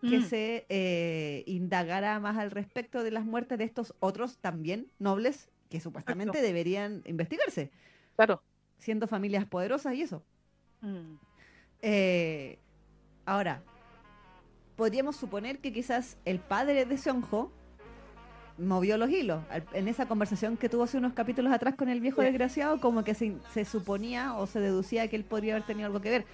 [0.02, 0.22] que Mm.
[0.22, 5.80] se eh, indagara más al respecto de las muertes de estos otros también nobles que
[5.80, 6.46] supuestamente Exacto.
[6.46, 7.70] deberían investigarse,
[8.14, 8.42] Claro.
[8.78, 10.22] siendo familias poderosas y eso.
[10.82, 11.14] Mm.
[11.86, 12.58] Eh,
[13.26, 13.60] ahora,
[14.74, 17.52] podríamos suponer que quizás el padre de Seonjo
[18.56, 19.42] movió los hilos.
[19.74, 22.26] En esa conversación que tuvo hace unos capítulos atrás con el viejo Sí.
[22.28, 26.00] desgraciado, como que se, se suponía o se deducía que él podría haber tenido algo
[26.00, 26.24] que ver.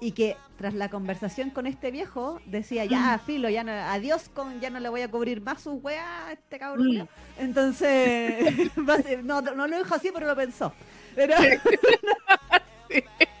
[0.00, 4.58] Y que tras la conversación con este viejo, decía, ya, filo, ya no, adiós, con,
[4.60, 6.86] ya no le voy a cubrir más sus weas a este cabrón.
[6.86, 6.88] Mm.
[6.88, 7.08] culiao".
[7.38, 8.70] Entonces,
[9.22, 10.72] no, no lo dijo así, pero lo pensó.
[11.14, 11.34] Pero,
[12.88, 13.04] Sí,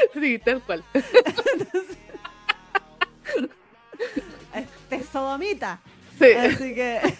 [0.44, 0.84] tal cual.
[4.54, 5.80] este sodomita.
[6.18, 6.32] Sí.
[6.32, 7.00] Así que.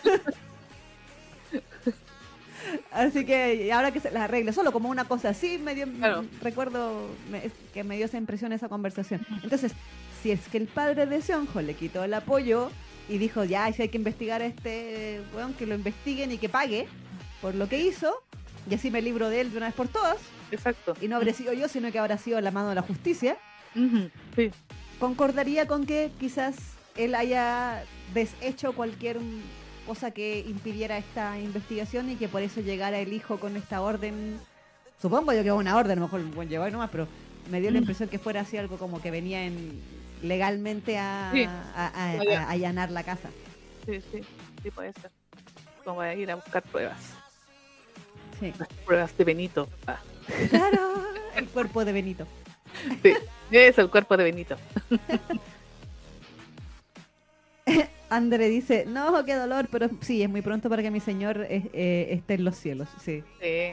[2.91, 6.25] Así que ahora que se las arregle, solo como una cosa así, me dio, Claro.
[6.43, 9.25] recuerdo me- que me dio esa impresión esa conversación.
[9.45, 9.73] Entonces,
[10.21, 12.71] si es que el padre de Seonjo le quitó el apoyo
[13.09, 16.49] y dijo, ya, si hay que investigar a este weón, que lo investiguen y que
[16.49, 16.89] pague
[17.41, 18.21] por lo que hizo,
[18.69, 20.17] y así me libro de él de una vez por todas,
[20.51, 20.95] Exacto.
[21.01, 23.37] y no habré sido yo, sino que habrá sido la mano de la justicia,
[23.75, 24.51] Sí.
[24.99, 26.57] concordaría con que quizás
[26.97, 29.19] él haya deshecho cualquier
[29.87, 34.39] cosa que impidiera esta investigación y que por eso llegara el hijo con esta orden.
[35.01, 37.07] Supongo yo que es una orden, a lo mejor bueno, llegó ahí nomás, pero
[37.51, 39.81] me dio la impresión que fuera así algo como que venía en
[40.23, 41.45] legalmente a, Sí.
[41.45, 42.43] a- a- a- Allá.
[42.43, 43.29] a allanar la casa.
[43.85, 44.21] Sí, sí.
[44.63, 45.11] Sí, puede ser.
[45.85, 47.13] Vamos a ir a buscar pruebas.
[48.41, 48.53] Sí.
[48.59, 49.69] Las pruebas de Benito.
[49.87, 50.01] Ah,
[50.51, 50.79] Claro,
[51.37, 52.27] el cuerpo de Benito.
[53.03, 53.15] sí.
[53.51, 54.57] Es el cuerpo de Benito.
[58.09, 61.69] André dice, no, qué dolor, pero sí, es muy pronto para que mi señor eh,
[61.73, 62.89] eh, esté en los cielos.
[63.05, 63.73] Sí, Sí.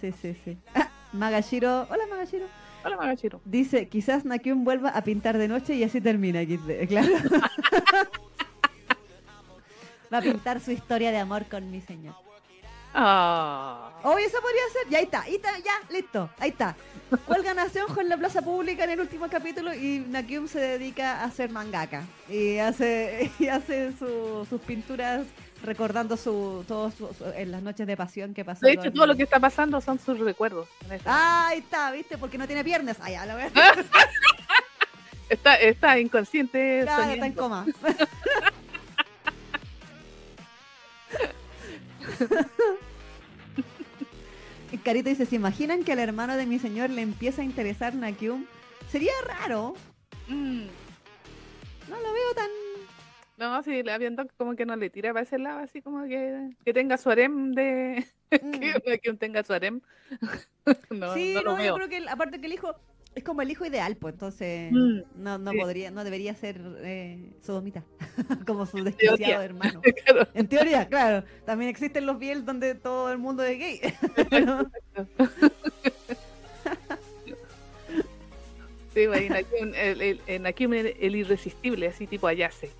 [0.00, 0.58] sí, sí, sí.
[0.74, 2.46] Ah, Magashiro, hola Magashiro.
[2.84, 3.40] Hola, Magachiro.
[3.44, 6.86] Dice, quizás Nakyun vuelva a pintar de noche y así termina XD.
[6.88, 7.08] Claro.
[10.12, 12.14] Va a pintar su historia de amor con mi señor.
[12.94, 13.90] Ah.
[14.02, 14.90] Oh, eso podría ser.
[14.90, 16.30] Ya ahí está, ahí está, ya, listo.
[16.38, 16.76] Ahí está.
[17.26, 21.20] Cuelgan a Seonjo en la plaza pública en el último capítulo y Nakyum se dedica
[21.20, 22.04] a hacer mangaka.
[22.28, 25.26] Y hace, y hace su- sus pinturas
[25.64, 28.64] recordando su, todos su- su- en las noches de pasión que pasó.
[28.66, 30.68] De hecho, todo lo que está pasando son sus recuerdos.
[31.04, 32.16] Ah, ahí está, ¿viste?
[32.18, 32.98] Porque no tiene piernas.
[33.00, 33.50] Ah, ya, lo voy a
[35.28, 36.80] Está, está inconsciente.
[36.84, 37.66] Claro, está en coma.
[44.70, 47.94] Y Carita dice, ¿se imaginan que al hermano de mi señor le empieza a interesar
[47.94, 48.44] Nakyum?
[48.90, 49.74] Sería raro,
[50.28, 50.66] Mm,
[51.88, 52.50] no lo veo tan
[53.38, 56.50] No, sí, la Dog como que no le tira para ese lado, así como que,
[56.64, 58.06] que tenga su harem de...
[58.30, 59.80] que, que tenga su harem.
[60.90, 62.74] no, sí, no, no yo creo que aparte que el hijo
[63.18, 67.32] es como el hijo ideal, pues entonces mm, no, no podría, no debería ser eh,
[67.42, 67.84] sodomita,
[68.46, 69.82] como su desquiciado hermano.
[70.34, 71.24] En teoría, claro.
[71.44, 73.80] También existen los biel donde todo el mundo es gay.
[78.94, 79.54] sí, en aquí,
[80.26, 82.70] en aquí el, irresistible, así tipo Ayase.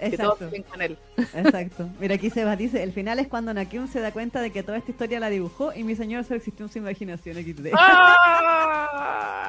[0.00, 0.50] Exacto.
[0.68, 0.98] con él.
[1.16, 1.88] Exacto.
[1.98, 4.78] Mira, aquí Sebas dice, el final es cuando Nakium se da cuenta de que toda
[4.78, 7.36] esta historia la dibujó y mi señor solo existió en su imaginación.
[7.74, 9.36] ¡Ah!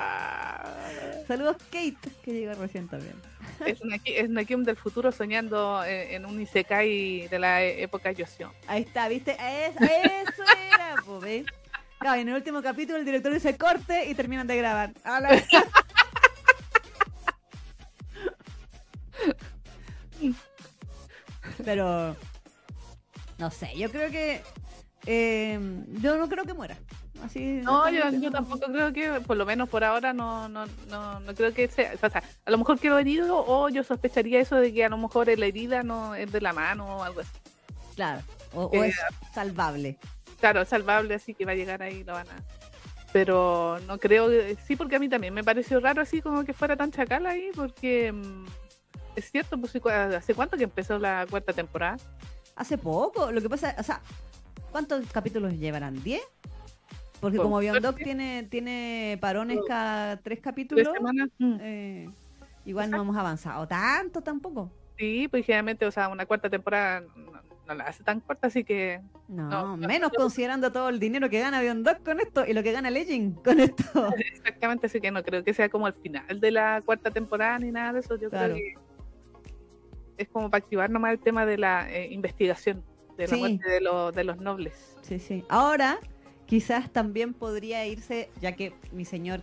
[1.27, 3.13] Saludos Kate, que llegó recién también.
[3.65, 8.51] Es, Nakium del futuro soñando en, un Isekai de la e, época Yoshio.
[8.67, 9.33] Ahí está, ¿viste?
[9.33, 11.45] eso era, pues,
[12.01, 14.91] Claro, en el último capítulo el director dice corte y terminan de grabar.
[21.65, 22.15] Pero
[23.37, 24.41] no sé, yo creo que
[25.05, 25.59] eh,
[25.99, 26.77] yo no creo que muera.
[27.23, 31.19] Así, no, yo, yo, tampoco creo que, por lo menos por ahora, no, no, no,
[31.19, 31.93] no creo que sea.
[31.93, 34.97] O sea, a lo mejor quedó herido o yo sospecharía eso de que a lo
[34.97, 37.31] mejor la herida no es de la mano o algo así.
[37.95, 38.21] Claro,
[38.53, 38.95] o, es
[39.33, 39.97] salvable.
[40.39, 42.43] Claro, es salvable, así que va a llegar ahí, lo van a.
[43.13, 44.29] Pero no creo,
[44.65, 47.51] sí, porque a mí también me pareció raro así como que fuera tan chacal ahí,
[47.55, 48.13] porque.
[49.15, 51.97] Es cierto, pues ¿hace cuánto que empezó la cuarta temporada?
[52.55, 54.01] Hace poco, lo que pasa, o sea,
[54.71, 56.01] ¿cuántos capítulos llevarán?
[56.03, 56.19] ¿10?
[57.19, 60.87] Porque como Dog tiene, tiene parones cada tres capítulos,
[61.37, 61.57] mm.
[61.61, 62.09] eh,
[62.65, 64.71] igual no hemos avanzado tanto tampoco.
[64.97, 69.01] Sí, pues generalmente, o sea, una cuarta temporada no, la hace tan corta, así que...
[69.27, 72.89] No, menos considerando todo el dinero que gana Dog con esto y lo que gana
[72.89, 73.83] Legend con esto.
[74.17, 77.71] Exactamente, así que no creo que sea como el final de la cuarta temporada ni
[77.71, 78.15] nada de eso.
[78.15, 78.75] Yo creo que
[80.17, 82.83] es como para activar nomás el tema de la eh, investigación
[83.17, 84.95] de la muerte de, de los nobles.
[85.01, 85.43] Sí, sí.
[85.49, 85.99] Ahora,
[86.45, 89.41] quizás también podría irse, ya que mi señor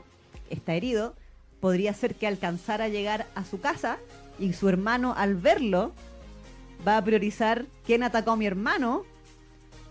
[0.50, 1.14] está herido,
[1.60, 3.98] podría ser que alcanzara a llegar a su casa
[4.38, 5.92] y su hermano al verlo
[6.86, 9.04] va a priorizar quién atacó a mi hermano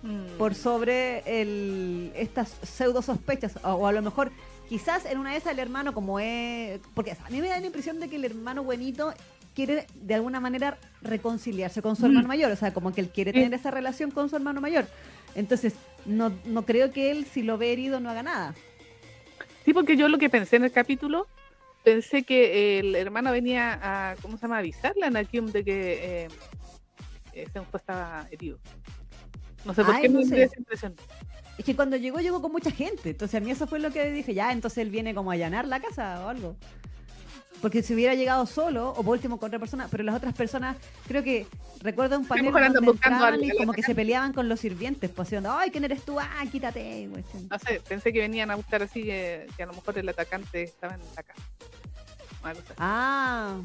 [0.03, 0.37] mm.
[0.37, 4.31] por sobre el, estas pseudo sospechas o, o, a lo mejor
[4.69, 7.65] quizás en una de esas el hermano como es porque a mí me da la
[7.65, 9.13] impresión de que el hermano buenito
[9.57, 13.33] quiere de alguna manera reconciliarse con su hermano mayor, o sea, como que él quiere
[13.33, 14.85] tener esa relación con su hermano mayor.
[15.33, 15.73] Entonces,
[16.05, 18.53] no, no creo que él, si lo ve herido, no haga nada.
[19.65, 21.25] Sí, porque yo lo que pensé en el capítulo,
[21.83, 26.27] pensé que el hermano venía a, ¿cómo se llama?, avisarle a Nakium de que eh,
[27.33, 28.59] ese estaba herido.
[29.65, 30.93] No sé por qué me esa impresión.
[31.57, 33.09] Es que cuando llegó, llegó con mucha gente.
[33.09, 35.67] Entonces a mí eso fue lo que dije, ya, entonces él viene como a allanar
[35.67, 36.55] la casa o algo.
[37.61, 40.77] Porque si hubiera llegado solo, o por último con otra persona, pero las otras personas,
[41.07, 41.47] creo que
[41.81, 45.71] recuerdo un panel donde entraban y como que se peleaban con los sirvientes, pues ay,
[45.71, 46.19] ¿quién eres tú?
[46.19, 47.07] Ah, quítate.
[47.07, 50.93] No sé, pensé que venían a buscar así, que, a lo mejor el atacante estaba
[50.93, 51.41] en la casa.
[52.77, 53.55] Ah.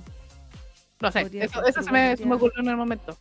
[1.01, 3.19] No sé, eso, se, me, ocurrió en el momento.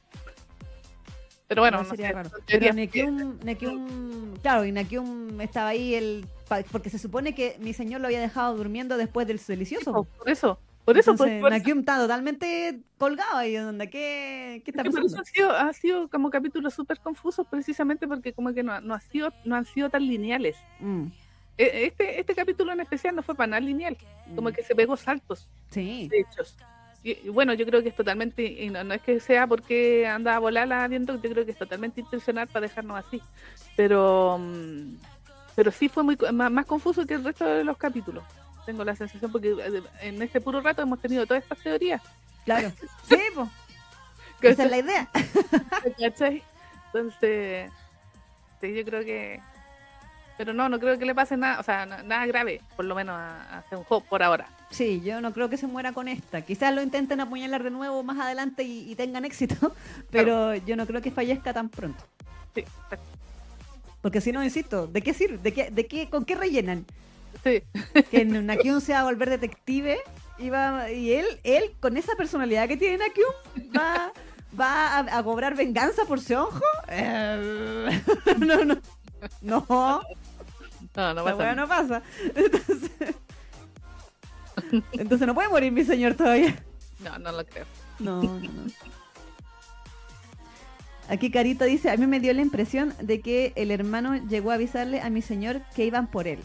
[1.47, 2.29] Pero bueno, no, sería raro.
[2.47, 6.25] Pero Nekium, claro, y Nekium estaba ahí el
[6.72, 10.04] porque se supone que mi señor lo había dejado durmiendo después del delicioso.
[10.04, 10.60] por eso.
[10.86, 15.22] Por eso, pues, por, Nakium está totalmente colgado ahí, donde ¿qué, qué está pasando?
[15.22, 19.00] ha sido, ha sido como capítulos súper confusos precisamente porque como que no, no, ha
[19.00, 20.58] sido, no han sido tan lineales.
[20.80, 21.06] Mm.
[21.60, 23.96] E, este, este capítulo en especial no fue para nada lineal,
[24.36, 24.54] como mm.
[24.54, 25.48] que se pegó saltos.
[25.70, 26.08] Sí.
[26.10, 26.58] De hechos
[27.32, 30.68] bueno, yo creo que es totalmente, y no, es que sea porque anda a volar
[30.68, 33.22] la viento, yo creo que es totalmente intencional para dejarnos así.
[33.76, 34.98] Pero, mm,
[35.56, 38.24] pero sí fue muy más, confuso que el resto de los capítulos.
[38.66, 42.02] Tengo la sensación porque eh, en este puro rato hemos tenido todas estas teorías.
[42.46, 42.72] Claro.
[43.10, 43.50] sí, pues.
[44.42, 45.10] Esa es la idea.
[46.94, 47.72] Entonces,
[48.60, 49.40] sí, yo creo que
[50.42, 53.16] pero no, no creo que le pase nada, o sea, nada grave, por lo menos
[53.16, 54.48] a, a un por ahora.
[54.72, 56.42] Sí, yo no creo que se muera con esta.
[56.42, 59.76] Quizás lo intenten apuñalar de nuevo más adelante y, tengan éxito,
[60.10, 62.04] pero yo no creo que fallezca tan pronto.
[62.56, 62.64] Sí,
[64.02, 65.38] Porque si no, insisto, ¿de qué sirve?
[65.38, 66.86] ¿De qué, de qué, ¿Con qué rellenan?
[67.44, 67.64] Sí.
[68.10, 70.00] Que Nakyun se va a volver detective
[70.38, 74.12] y, va, y él, él, con esa personalidad que tiene Nakyun, va,
[74.60, 76.62] va a, cobrar venganza por su ojo.
[76.88, 78.02] Eh,
[78.40, 78.78] no, no.
[79.42, 80.02] No.
[80.96, 81.56] No, no pasa.
[81.56, 82.02] no pasa.
[84.94, 86.56] Entonces, no puede morir mi señor todavía.
[87.00, 87.66] No, no lo creo.
[88.00, 88.72] No, no, no.
[91.12, 94.54] Aquí Carito dice, a mí me dio la impresión de que el hermano llegó a
[94.54, 96.39] avisarle a mi señor que iban por él.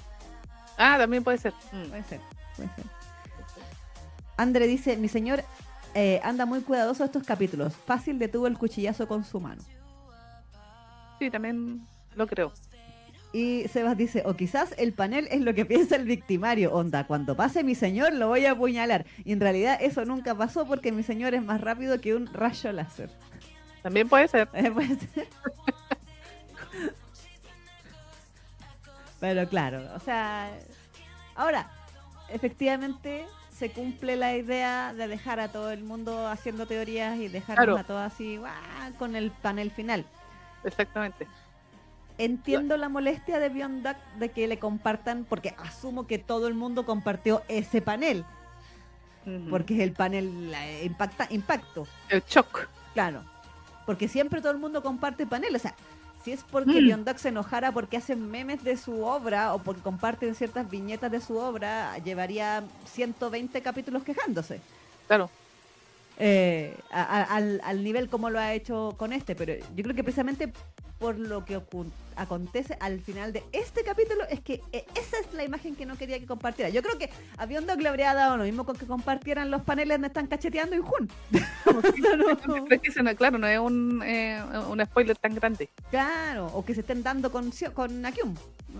[0.76, 1.52] Ah, también puede ser.
[1.70, 1.88] Mm.
[1.88, 2.20] Puede ser,
[2.56, 2.84] puede ser.
[4.36, 5.44] Andre dice, mi señor
[5.94, 7.76] eh, anda muy cuidadoso estos capítulos.
[7.76, 9.62] Fácil detuvo el cuchillazo con su mano.
[11.20, 12.52] Sí, también lo creo.
[13.32, 16.74] Y Sebas dice, o quizás el panel es lo que piensa el victimario.
[16.74, 19.06] Onda, cuando pase mi señor lo voy a apuñalar.
[19.24, 22.72] Y en realidad eso nunca pasó porque mi señor es más rápido que un rayo
[22.72, 23.10] láser.
[23.86, 24.48] También puede ser.
[24.52, 25.28] Eh, puede ser.
[29.20, 30.50] Pero claro, o sea,
[31.36, 31.70] ahora,
[32.28, 33.24] efectivamente
[33.56, 37.78] se cumple la idea de dejar a todo el mundo haciendo teorías y dejarnos Claro.
[37.78, 38.52] a todos así ¡guau!
[38.98, 40.04] con el panel final.
[40.64, 41.28] Exactamente.
[42.18, 46.54] Entiendo la molestia de Beyond Duck de que le compartan, porque asumo que todo el
[46.54, 48.24] mundo compartió ese panel,
[49.48, 52.66] porque es el panel eh, impacta, impacto, el shock.
[52.92, 53.22] claro.
[53.86, 55.74] Porque siempre todo el mundo comparte panel, o sea,
[56.24, 57.04] si es porque Mm.
[57.18, 61.36] Se enojara porque hacen memes de su obra o porque comparten ciertas viñetas de su
[61.38, 64.60] obra, llevaría 120 capítulos quejándose.
[65.06, 65.30] Claro.
[66.18, 69.94] eh, a- a- al, al nivel como lo ha hecho con este, pero yo creo
[69.94, 70.50] que precisamente
[70.98, 71.60] por lo que
[72.16, 75.96] acontece al final de este capítulo es que eh, esa es la imagen que no
[75.96, 76.70] quería que compartiera.
[76.70, 79.96] Yo creo que a Beyond le habría dado lo mismo con que compartieran los paneles
[79.96, 81.10] donde están cacheteando y Jun.
[81.66, 82.22] No-
[82.62, 85.68] no- claro, no es un, eh, un spoiler tan grande.
[85.90, 88.34] claro, o que se estén dando con, con Nakyum.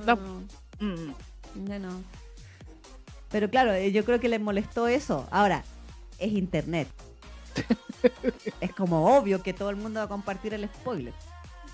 [0.07, 0.17] No.
[0.17, 0.43] No,
[0.79, 1.67] Mm.
[1.67, 2.03] ya no.
[3.31, 5.27] Pero claro, eh, yo creo que les molestó eso.
[5.31, 5.65] Ahora,
[6.19, 6.89] es internet.
[8.61, 11.13] es como obvio que todo el mundo va a compartir el spoiler.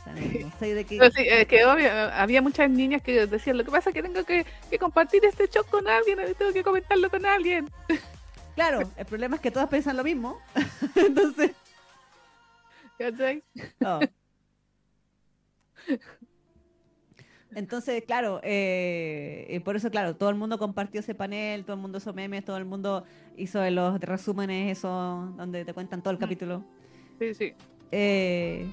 [0.02, 0.98] O sea, no, no sé de qué.
[0.98, 4.02] Pero sí, es que obvio, había muchas niñas que decían, lo que pasa es que
[4.02, 7.68] tengo que, que compartir este shock con alguien, tengo que comentarlo con alguien.
[8.54, 10.38] Claro, el problema es que todas piensan lo mismo.
[10.94, 11.52] Entonces,
[12.98, 13.42] ¿Cachai?
[13.80, 14.00] no.
[17.54, 21.82] Entonces, claro, eh, y por eso, claro, todo el mundo compartió ese panel, todo el
[21.82, 23.04] mundo hizo memes, todo el mundo
[23.36, 26.64] hizo los resúmenes, eso, donde te cuentan todo el capítulo.
[27.18, 27.54] Sí, sí.
[27.90, 28.66] Eh,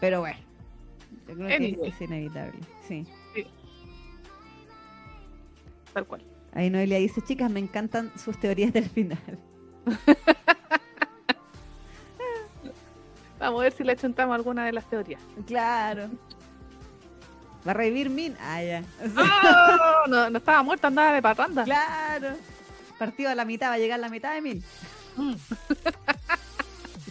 [0.00, 0.38] pero bueno,
[1.26, 2.58] yo creo que es inevitable.
[2.86, 3.06] Sí.
[5.92, 6.22] Tal cual.
[6.52, 9.18] Ahí Noelia dice, chicas, me encantan sus teorías del final.
[13.38, 15.20] Vamos a ver si le chuntamos alguna de las teorías.
[15.46, 16.08] Claro.
[17.66, 18.36] ¿Va a revivir Min?
[18.40, 18.82] Ah, ya.
[19.16, 20.08] ¡Oh!
[20.08, 21.64] no, no estaba muerta, andaba de parranda.
[21.64, 22.30] Claro.
[22.98, 24.64] Partido a la mitad, va a llegar la mitad de Min.
[25.16, 25.34] Mm.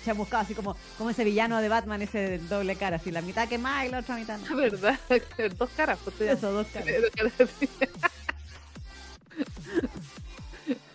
[0.07, 3.21] Se ha buscado así como, como ese villano de Batman, ese doble cara, así la
[3.21, 4.55] mitad que más y la otra mitad no.
[4.55, 4.97] ¿Verdad?
[5.57, 6.87] Dos caras, pues Eso, dos caras.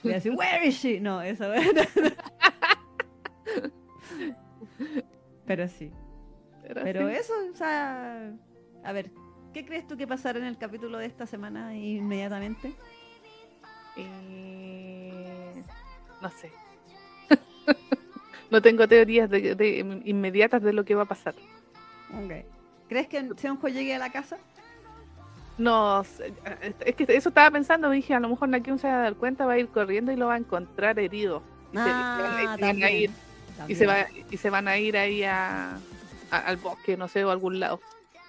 [0.03, 0.99] Y así, where is she?
[0.99, 1.45] No, eso.
[5.47, 5.93] Pero sí.
[6.63, 7.15] Pero, Pero sí.
[7.15, 8.33] eso, o sea,
[8.83, 9.11] a ver,
[9.53, 12.73] ¿qué crees tú que pasará en el capítulo de esta semana inmediatamente?
[13.95, 15.63] Eh,
[16.23, 16.51] No sé.
[18.53, 21.35] No tengo teorías de, de- inmediatas de lo que va a pasar.
[22.23, 22.33] Ok.
[22.89, 24.37] ¿Crees que Seonjo llegue a la casa?
[25.59, 26.33] No, sé,
[26.85, 29.47] es que eso estaba pensando, dije, a lo mejor Nakyun se va a dar cuenta,
[29.47, 31.43] va a ir corriendo y lo va a encontrar herido.
[31.73, 33.11] Y se- van a- ir-
[33.69, 35.77] y se, va, y se van a ir ahí a,
[36.31, 37.81] a- al bosque, no sé, o a algún lado.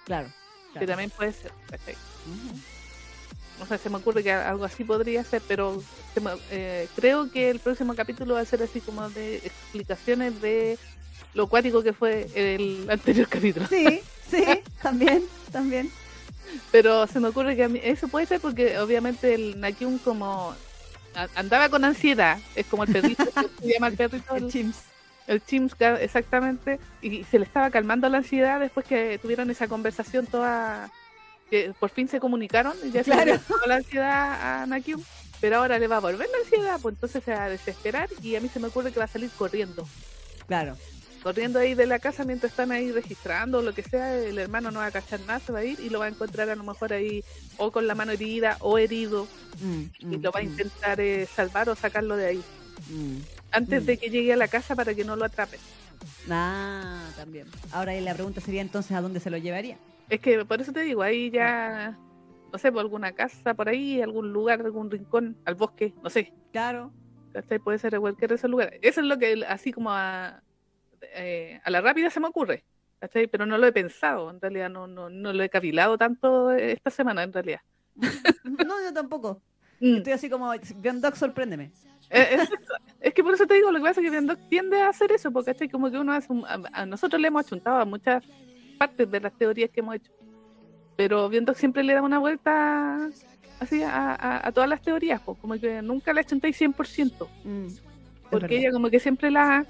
[0.04, 0.28] Claro.
[0.72, 0.86] Que claro.
[0.86, 1.52] también puede ser.
[1.70, 1.94] ¿cachai?
[1.94, 2.58] Ujú.
[3.60, 7.30] O sea, se me ocurre que algo así podría ser, pero se me- eh, creo
[7.30, 10.76] que el próximo capítulo va a ser así como de explicaciones de
[11.34, 13.66] lo acuático que fue el anterior capítulo.
[13.68, 14.44] Sí, sí,
[14.82, 15.90] también, también.
[16.70, 20.54] Pero se me ocurre que a mí- eso puede ser porque obviamente el Nakyun como
[21.14, 23.24] a- andaba con ansiedad, es como el perrito,
[23.60, 24.78] se llama el perrito, El el, Chimps.
[25.28, 30.26] el Chimska, exactamente, y se le estaba calmando la ansiedad después que tuvieron esa conversación
[30.26, 30.90] toda,
[31.50, 33.38] que por fin se comunicaron y ya Claro.
[33.38, 35.04] se la ansiedad a Nakyun,
[35.40, 38.36] pero ahora le va a volver la ansiedad, pues entonces se va a desesperar y
[38.36, 39.86] a mí se me ocurre que va a salir corriendo.
[40.46, 40.76] Claro.
[41.22, 44.70] Corriendo ahí de la casa mientras están ahí registrando o lo que sea, el hermano
[44.70, 46.54] no va a cachar nada, se va a ir y lo va a encontrar a
[46.54, 47.24] lo mejor ahí
[47.56, 49.26] o con la mano herida o herido
[49.62, 52.42] Mm, y mm, lo va a mm, intentar eh, salvar o sacarlo de ahí
[52.90, 53.16] mm.
[53.52, 55.60] antes de que llegue a la casa para que no lo atrapen.
[56.28, 57.46] Ah, también.
[57.72, 59.78] Ahora la pregunta sería entonces a dónde se lo llevaría.
[60.08, 61.98] Es que por eso te digo, ahí ya,
[62.52, 66.32] no sé, por alguna casa por ahí, algún lugar, algún rincón, al bosque, no sé.
[66.52, 66.92] Claro.
[67.32, 67.58] ¿cachai?
[67.58, 68.78] Puede ser cualquier de esos lugares.
[68.82, 70.40] Eso es lo que así como a,
[71.16, 72.64] eh, a la rápida se me ocurre.
[73.00, 73.26] ¿cachai?
[73.26, 76.90] Pero no lo he pensado, en realidad no, no, no lo he cavilado tanto esta
[76.90, 77.60] semana, en realidad.
[78.44, 79.40] No, yo tampoco.
[79.80, 79.96] Mm.
[79.96, 81.72] Estoy así como, Dog, sorpréndeme.
[82.10, 82.48] Eh, Es,
[83.00, 85.10] es que por eso te digo, lo que pasa es que Dog tiende a hacer
[85.12, 85.68] eso, porque ¿cachai?
[85.68, 88.22] como que uno hace un- a, a nosotros le hemos achuntado a muchas
[88.74, 90.10] partes de las teorías que hemos hecho.
[90.96, 93.08] Pero Dog siempre le da una vuelta
[93.60, 97.28] así a, a- a todas las teorías, pues, como que nunca le achuntáis 100%.
[97.44, 97.66] Mm.
[98.30, 98.50] porque verdad.
[98.58, 99.66] ella como que siempre la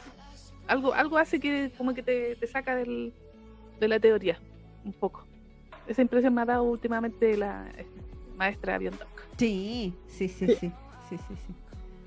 [0.66, 3.12] algo algo hace que como que te, te saca del,
[3.80, 4.38] de la teoría
[4.84, 5.26] un poco.
[5.86, 7.86] Esa impresión me ha dado últimamente la eh,
[8.36, 9.08] maestra Biondoc.
[9.38, 10.54] Sí, sí, sí, sí.
[11.10, 11.54] Sí, sí, sí.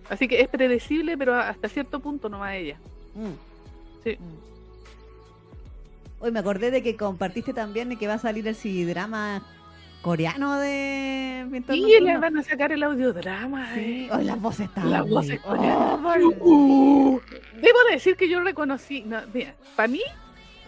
[0.09, 2.79] Así que es predecible, pero hasta cierto punto nomás ella.
[3.13, 4.03] Mm.
[4.03, 4.17] Sí.
[4.19, 4.56] Mm.
[6.19, 9.43] Hoy me acordé de que compartiste también que va a salir el CD-drama
[10.01, 12.07] coreano de Pintor Y Nocturno.
[12.13, 13.73] le van a sacar el audiodrama.
[13.75, 14.07] Sí.
[14.11, 14.23] eh.
[14.23, 14.89] Las voces están.
[14.91, 15.97] Las voces coreanas.
[15.99, 17.21] por- Uh,
[17.61, 20.01] debo decir que yo reconocí, no, mira, para mí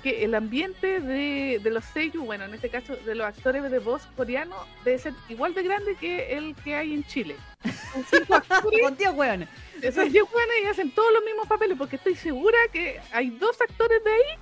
[0.03, 3.79] que el ambiente de, de los seiyuu, bueno, en este caso de los actores de
[3.79, 7.35] voz coreanos, debe ser igual de grande que el que hay en Chile.
[8.09, 8.81] Cinco actores,
[9.13, 9.47] weón.
[9.81, 13.59] esos 10 buenos y hacen todos los mismos papeles, porque estoy segura que hay dos
[13.61, 14.39] actores de ahí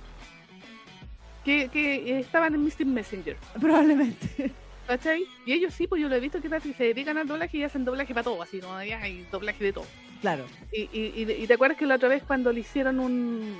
[1.48, 1.68] que,
[2.04, 3.36] que estaban en Mystic Messenger.
[3.60, 4.52] Probablemente.
[4.86, 5.26] ¿Cachai?
[5.44, 7.84] Y ellos sí, pues yo lo he visto que se dedican al doblaje y hacen
[7.84, 9.84] doblaje para todo, así como ya hay doblaje de todo.
[10.22, 10.44] Claro.
[10.72, 13.54] Y, y, y, y te acuerdas que la otra vez cuando le hicieron un,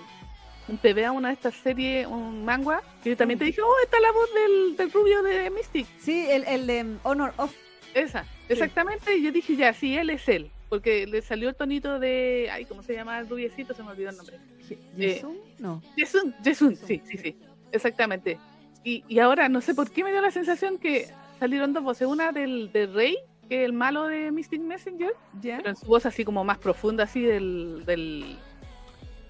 [0.68, 3.74] un TV a una de estas series, un manga, que yo también te dije, oh,
[3.84, 5.86] está la voz del, del rubio de Mystic.
[5.98, 7.52] Sí, el, el de um, Honor of.
[7.94, 9.14] Esa, exactamente.
[9.16, 10.50] Y yo dije, ya, sí, él es él.
[10.70, 12.48] Porque le salió el tonito de.
[12.52, 13.72] Ay, ¿cómo se llama el rubiecito?
[13.74, 14.38] Se me olvidó el nombre.
[14.68, 15.22] Je- Eh.
[15.58, 15.82] No.
[15.96, 17.36] Jason, Jason, sí, sí, sí.
[17.72, 18.38] Exactamente.
[18.84, 21.08] Y, y ahora no sé por qué me dio la sensación que
[21.38, 22.06] salieron dos voces.
[22.08, 23.16] Una del, del Rey,
[23.48, 25.58] que es el malo de Mystic Messenger, ¿Ya?
[25.58, 27.84] pero en su voz así como más profunda, así del.
[27.86, 28.36] del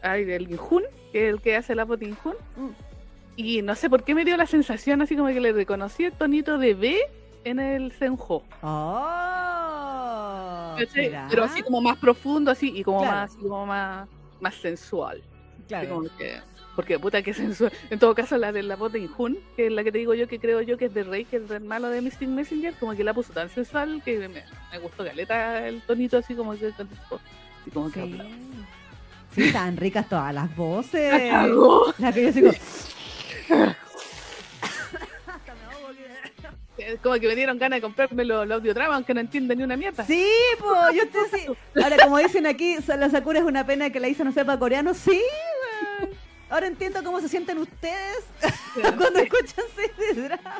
[0.03, 0.82] ay, del Injun,
[1.12, 2.34] que es el que hace la voz de Injun.
[2.57, 2.68] Mm.
[3.36, 6.12] Y no sé por qué me dio la sensación así como que le reconocí el
[6.12, 6.99] tonito de B
[7.45, 8.43] en el Senjo.
[8.62, 9.05] Oh.
[11.30, 13.16] Pero así como más profundo, así, y como Claro.
[13.16, 14.09] más, como más,
[14.41, 15.18] más sensual.
[15.20, 15.89] Así Claro.
[15.95, 16.41] como que-
[16.79, 17.72] porque puta que sensual.
[17.91, 20.14] En todo caso, la de la voz de Injun, que es la que te digo
[20.14, 22.72] yo, que creo yo que es de Rey, que es del malo de Mystic Messenger,
[22.74, 26.57] como que la puso tan sensual que me, me gustó caleta el tonito así como
[26.57, 28.22] que así como que Sí.
[29.35, 31.33] Sí, tan ricas todas las voces.
[31.99, 32.51] ¡La que yo sigo.
[37.03, 39.76] Como que me dieron ganas de comprarme los, los audiodramas, aunque no entiendo ni una
[39.76, 40.07] mierda.
[40.07, 40.26] Sí,
[40.59, 41.83] pues, yo estoy así.
[41.83, 44.95] Ahora, como dicen aquí, la Sakura es una pena que la Isa no sepa coreano.
[44.95, 45.20] Sí.
[46.51, 48.25] Ahora entiendo cómo se sienten ustedes
[48.75, 50.55] cuando escuchan series de drama.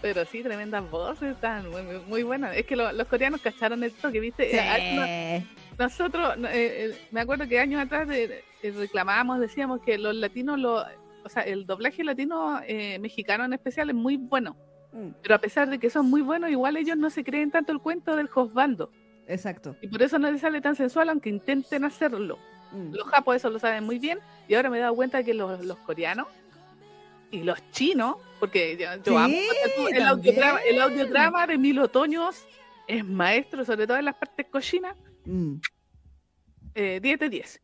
[0.00, 2.56] Pero sí, tremendas voces, están muy, muy, buenas.
[2.56, 4.56] Es que lo- los coreanos cacharon esto que viste.
[4.56, 5.44] Eh,
[5.76, 9.98] no- nosotros, no, eh, eh, me acuerdo que años atrás de- eh, reclamábamos, decíamos que
[9.98, 10.76] los latinos, lo,
[11.24, 14.56] o sea, el doblaje latino eh, mexicano en especial es muy bueno.
[14.92, 17.72] Mm, Pero a pesar de que son muy buenos, igual ellos no se creen tanto
[17.72, 18.90] el cuento del Josbando.
[19.26, 19.76] Exacto.
[19.82, 22.38] Y por eso no les sale tan sensual, aunque intenten hacerlo.
[22.72, 22.92] Mm.
[22.94, 24.18] Los japos eso lo saben muy bien.
[24.48, 26.26] Y ahora me he dado cuenta que los, los coreanos
[27.30, 32.44] y los chinos, porque yo, yo Sí, amo el, audiodrama, el audiodrama de Mil Otoños
[32.86, 34.96] es maestro, sobre todo en las partes cochinas,
[35.26, 35.56] Mm.
[36.74, 37.60] eh, 10 de 10.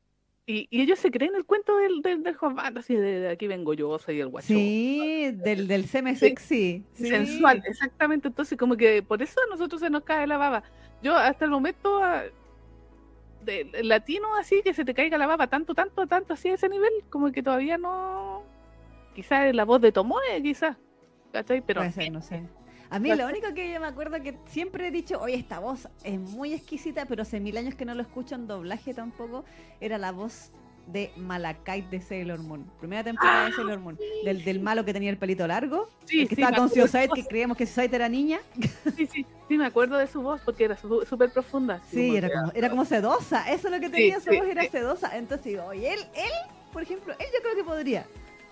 [0.46, 3.46] Y, y ellos se creen el cuento del, del, del Josbando, así de, de aquí
[3.46, 4.48] vengo yo, soy el guacho.
[4.48, 6.20] Sí, del, del seme Sí.
[6.28, 6.84] sexy.
[6.92, 7.08] Sí.
[7.08, 8.28] Sensual, exactamente.
[8.28, 10.62] Entonces, como que por eso a nosotros se nos cae la baba.
[11.02, 12.24] Yo hasta el momento, ah,
[13.44, 16.54] de, de latino así, que se te caiga la baba tanto, tanto, tanto, así a
[16.54, 18.42] ese nivel, como que todavía no.
[19.14, 20.76] Quizás es la voz de Tomoe, quizás.
[21.32, 21.60] ¿Cachai?
[21.60, 22.42] Pero Puede ser, no sé.
[22.90, 25.88] A mí lo único que yo me acuerdo que siempre he dicho, oye, esta voz
[26.04, 29.44] es muy exquisita, pero hace mil años que no lo escucho en doblaje tampoco,
[29.80, 30.52] era la voz
[30.86, 32.64] de Malakite de Sailor Moon.
[32.78, 33.98] Primera temporada de Sailor Moon.
[34.24, 35.88] Del, del malo que tenía el pelito largo.
[36.04, 38.40] sí, el que sí, estaba con su que creíamos que Suicide era niña.
[38.96, 41.80] Sí, sí, sí, me acuerdo de su voz porque era súper profunda.
[41.90, 43.50] Sí, era como, era como sedosa.
[43.50, 45.16] Eso es lo que tenía su voz, era sedosa.
[45.16, 46.32] Entonces digo, oye, él, él,
[46.72, 48.06] por ejemplo, él yo creo que podría.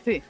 [0.04, 0.22] Sí.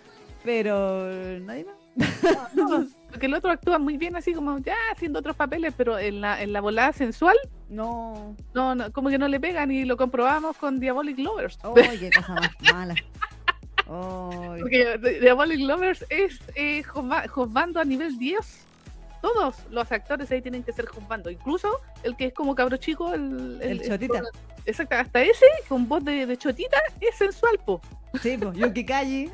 [0.44, 1.09] Pero
[1.40, 2.55] nadie más.
[2.55, 6.22] No, porque el otro actúa muy bien, así como ya haciendo otros papeles, pero en
[6.22, 7.36] la, en la volada sensual,
[7.68, 8.34] No.
[8.54, 11.58] no, no, como que no le pegan y lo comprobamos con Diabolic Lovers.
[11.62, 12.94] Oye, qué cosa más mala.
[13.86, 14.60] Oy.
[14.60, 18.66] Porque Diabolic Lovers es eh, a nivel 10.
[19.20, 21.30] Todos los actores ahí tienen que ser Josbando.
[21.30, 21.68] Incluso
[22.02, 24.22] el que es como cabro chico, el, El chotita.
[24.64, 27.80] Exacto, hasta ese, con voz de, de chotita, es sensual, po.
[28.22, 29.30] Sí, pues, Yuki Kaji.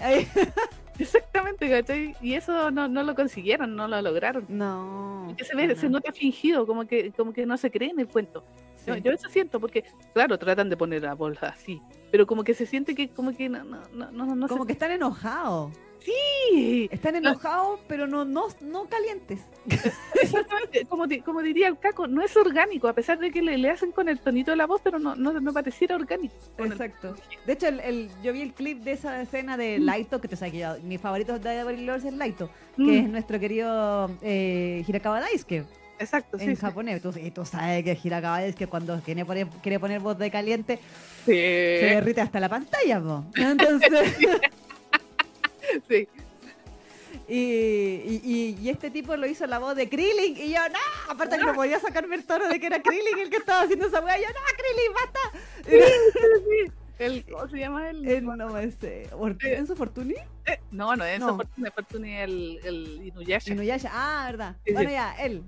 [0.98, 2.14] Exactamente, ¿cachai?
[2.20, 4.44] Y eso no, no lo consiguieron, no lo lograron.
[4.48, 5.34] No.
[5.42, 5.98] Se ve, se no.
[5.98, 8.44] nota fingido, como que, como que no se cree en el cuento.
[8.86, 9.00] Yo, Sí.
[9.02, 9.84] yo eso siento, porque,
[10.14, 11.80] claro, tratan de poner a voz así,
[12.10, 14.66] pero como que se siente que como que no, no, no, no, no Como se-
[14.68, 15.72] que están enojados.
[16.04, 19.40] Sí, Están enojados, pero no, no, no calientes.
[20.22, 23.70] Exactamente, como, como diría el Caco, no es orgánico, a pesar de que le, le
[23.70, 26.34] hacen con el tonito de la voz, pero no, no, no pareciera orgánico.
[26.58, 27.14] el- Exacto.
[27.46, 30.36] De hecho, el, el- yo vi el clip de esa escena de Laito, que te
[30.36, 34.10] sabes que yo- mi favorito de Diabolic Lovers es Laito, que Mm, es nuestro querido
[34.22, 35.64] eh, Hirakawa Daisuke.
[36.00, 36.44] Exacto, sí.
[36.44, 36.60] en sí.
[36.62, 37.02] japonés.
[37.02, 40.30] Tú, y tú sabes que Hirakawa es que cuando quiere poner, quiere poner voz de
[40.30, 40.78] caliente,
[41.26, 43.24] Sí, se derrite hasta la pantalla, po.
[43.36, 43.90] Entonces,
[45.88, 46.08] sí.
[47.28, 51.44] y, y, este tipo lo hizo la voz de Krillin, y yo, no, aparte que
[51.44, 54.16] no podía sacarme el tono de que era Krillin el que estaba haciendo esa weá,
[54.18, 56.28] yo, no, Krillin, basta.
[56.98, 58.08] El, ¿Cómo se llama él?
[58.08, 59.08] Eh, no me sé.
[59.12, 60.16] Or- ¿Enzo Fortuny?
[60.46, 61.70] Eh, no, no, eso No.
[61.72, 63.52] Fortune el, el Inuyasha.
[63.52, 63.90] Inuyasha.
[63.92, 64.56] Ah, verdad.
[64.66, 64.72] Sí.
[64.72, 65.44] Bueno, ya, él.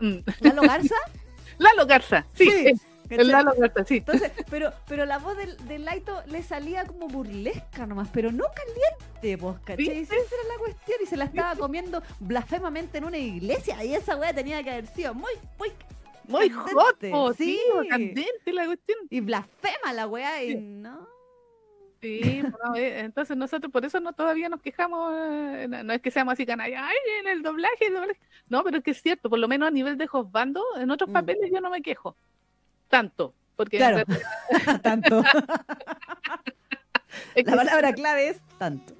[0.00, 0.18] Mm.
[0.40, 0.94] ¿Lalo Garza?
[1.58, 2.72] Lalo Garza, sí, Sí,
[3.10, 3.28] el-.
[3.28, 3.96] Lalo Garza, sí.
[3.98, 8.44] Entonces, pero, pero la voz del, del Laito le salía como burlesca nomás, pero no
[8.54, 9.98] caliente, pues, ¿cachai?
[10.00, 14.16] Esa era la cuestión y se la estaba comiendo blasfemamente en una iglesia y esa
[14.16, 15.70] weá tenía que haber sido muy, muy...
[16.26, 17.58] Muy candente, hot, sí.
[17.82, 18.98] sí, candente la cuestión.
[19.08, 20.56] Y blasfema la weá y Sí.
[20.56, 21.08] no...
[22.00, 22.42] Sí,
[22.76, 26.34] eh, entonces nosotros por eso no todavía nos quejamos, eh, no no es que seamos
[26.34, 28.20] así canalla, ay, en el doblaje, el doblaje.
[28.48, 31.10] No, pero es que es cierto, por lo menos a nivel de Josbando, en otros
[31.10, 31.12] Mm.
[31.14, 32.16] papeles yo no me quejo.
[32.88, 33.34] Tanto.
[33.56, 34.04] Porque Claro,
[34.82, 35.22] tanto.
[37.34, 38.94] es que La palabra clave es tanto.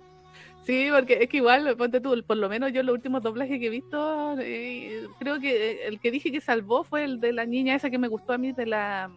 [0.65, 3.69] Sí, porque es que igual, ponte tú, por lo menos yo los últimos doblajes que
[3.69, 7.47] he visto, eh, creo que eh, el que dije que salvó fue el de la
[7.47, 9.11] niña esa que me gustó a mí, de la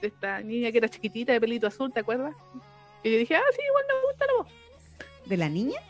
[0.00, 2.32] de esta niña que era chiquitita de pelito azul, ¿te acuerdas?
[3.02, 4.48] Y yo dije, ah, sí, igual me gusta la voz.
[5.26, 5.80] ¿De la niña?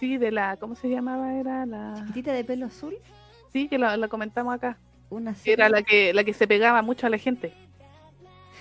[0.00, 1.34] Sí, de la, ¿cómo se llamaba?
[1.34, 1.94] Era la...
[1.98, 2.96] Chiquitita de pelo azul.
[3.52, 4.76] Sí, que la, la comentamos acá.
[5.10, 7.52] Una Que Era serie- la que, la que se pegaba mucho a la gente.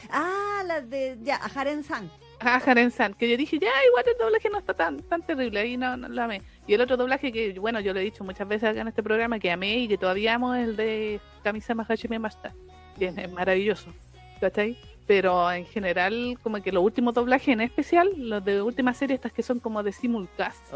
[0.09, 1.17] Ah, la de...
[1.21, 2.09] Ya, Haren San.
[2.39, 5.59] Ah, Haren San, que yo dije, ya, igual el doblaje no está tan, tan terrible,
[5.59, 6.41] ahí no, no lo amé.
[6.67, 9.03] Y el otro doblaje que, bueno, yo lo he dicho muchas veces acá en este
[9.03, 12.53] programa, que amé y que todavía amo, es el de Kamisama Hashime Masta,
[12.97, 13.93] que es, maravilloso,
[14.39, 14.77] ¿cachai?
[15.05, 19.33] Pero en general, como que los últimos doblajes en especial, los de última serie, estas
[19.33, 20.71] que son como de simulcast,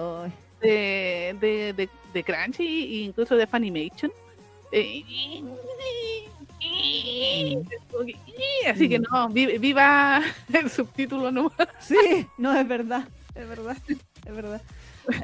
[0.60, 4.12] de, de, de, de Crunchy e incluso de Funimation.
[8.70, 10.22] Así que no, vi- viva
[10.54, 13.78] el subtítulo no Sí, no, es verdad, es verdad,
[14.26, 14.62] es verdad.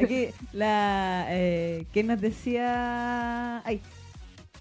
[0.01, 1.25] Aquí, la.
[1.29, 3.59] Eh, ¿Qué nos decía?
[3.65, 3.81] Ay,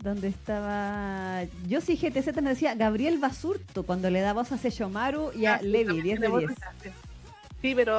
[0.03, 1.43] ¿dónde estaba?
[1.67, 5.57] Yo sí, GTZ nos decía Gabriel Basurto cuando le da voz a Seyomaru y a
[5.57, 6.51] Ah, Levi, también 10 de tiene 10.
[6.51, 6.93] voz de-
[7.61, 7.99] Sí, pero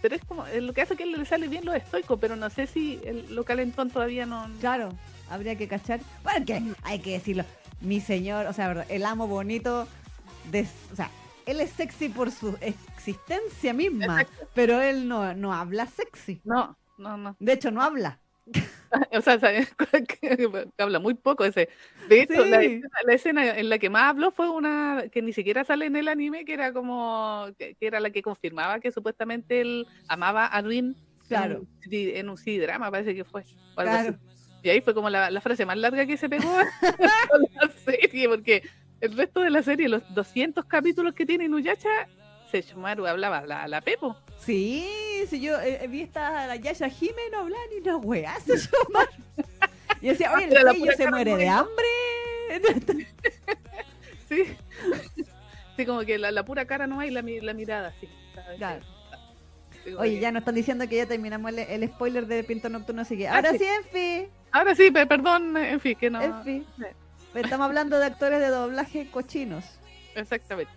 [0.00, 2.66] pero es como lo que hace que le sale bien lo estoico, pero no sé
[2.66, 4.48] si el, lo calentón todavía no.
[4.58, 4.88] Claro,
[5.30, 6.00] habría que cachar.
[6.22, 7.44] Bueno, que hay que decirlo.
[7.80, 9.88] Mi señor, o sea, el amo bonito,
[10.50, 11.10] de, o sea,
[11.46, 14.48] él es sexy por su existencia misma, Exacto.
[14.54, 16.40] pero él no, no habla sexy.
[16.44, 17.36] No, no, no.
[17.40, 18.18] De hecho, no habla.
[19.16, 19.38] O sea,
[20.78, 21.70] habla muy poco ese.
[22.10, 22.66] De hecho, la, Sí.
[22.66, 25.96] escena- la escena en la que más habló fue una que ni siquiera sale en
[25.96, 30.44] el anime, que era como que, que era la que confirmaba que supuestamente él amaba
[30.46, 30.94] a Rin
[31.26, 31.54] Claro.
[31.54, 31.60] en
[32.10, 33.44] un, en un CD-drama, parece que fue.
[33.76, 34.08] o algo Claro.
[34.10, 34.18] así.
[34.62, 36.50] Y ahí fue como la, la frase más larga que se pegó
[37.30, 38.62] con la serie, porque
[39.00, 42.08] el resto de la serie, los 200 capítulos que tiene Inuyasha,
[42.50, 44.16] Sesshomaru hablaba la, la Pepo.
[44.38, 44.86] Sí,
[45.28, 48.36] sí, yo eh, vi esta la Yasha Hime no habla ni una weá.
[50.00, 51.86] Y decía, oye, el sello pura se muere de hambre.
[54.28, 54.44] Sí.
[55.76, 58.08] Sí, como que la, la pura cara no hay, la, la mirada, sí.
[58.56, 58.82] Claro.
[59.98, 63.16] Oye, ya nos están diciendo que ya terminamos el, el spoiler de Pinto Nocturno, así
[63.16, 63.58] que ahora Ah, sí.
[63.58, 66.20] sí, Enfi, Ahora sí, pe- perdón, en fin, que no.
[66.20, 66.64] Enfi.
[66.78, 66.84] Sí.
[67.34, 69.64] Estamos hablando de actores de doblaje cochinos.
[70.14, 70.72] Exactamente.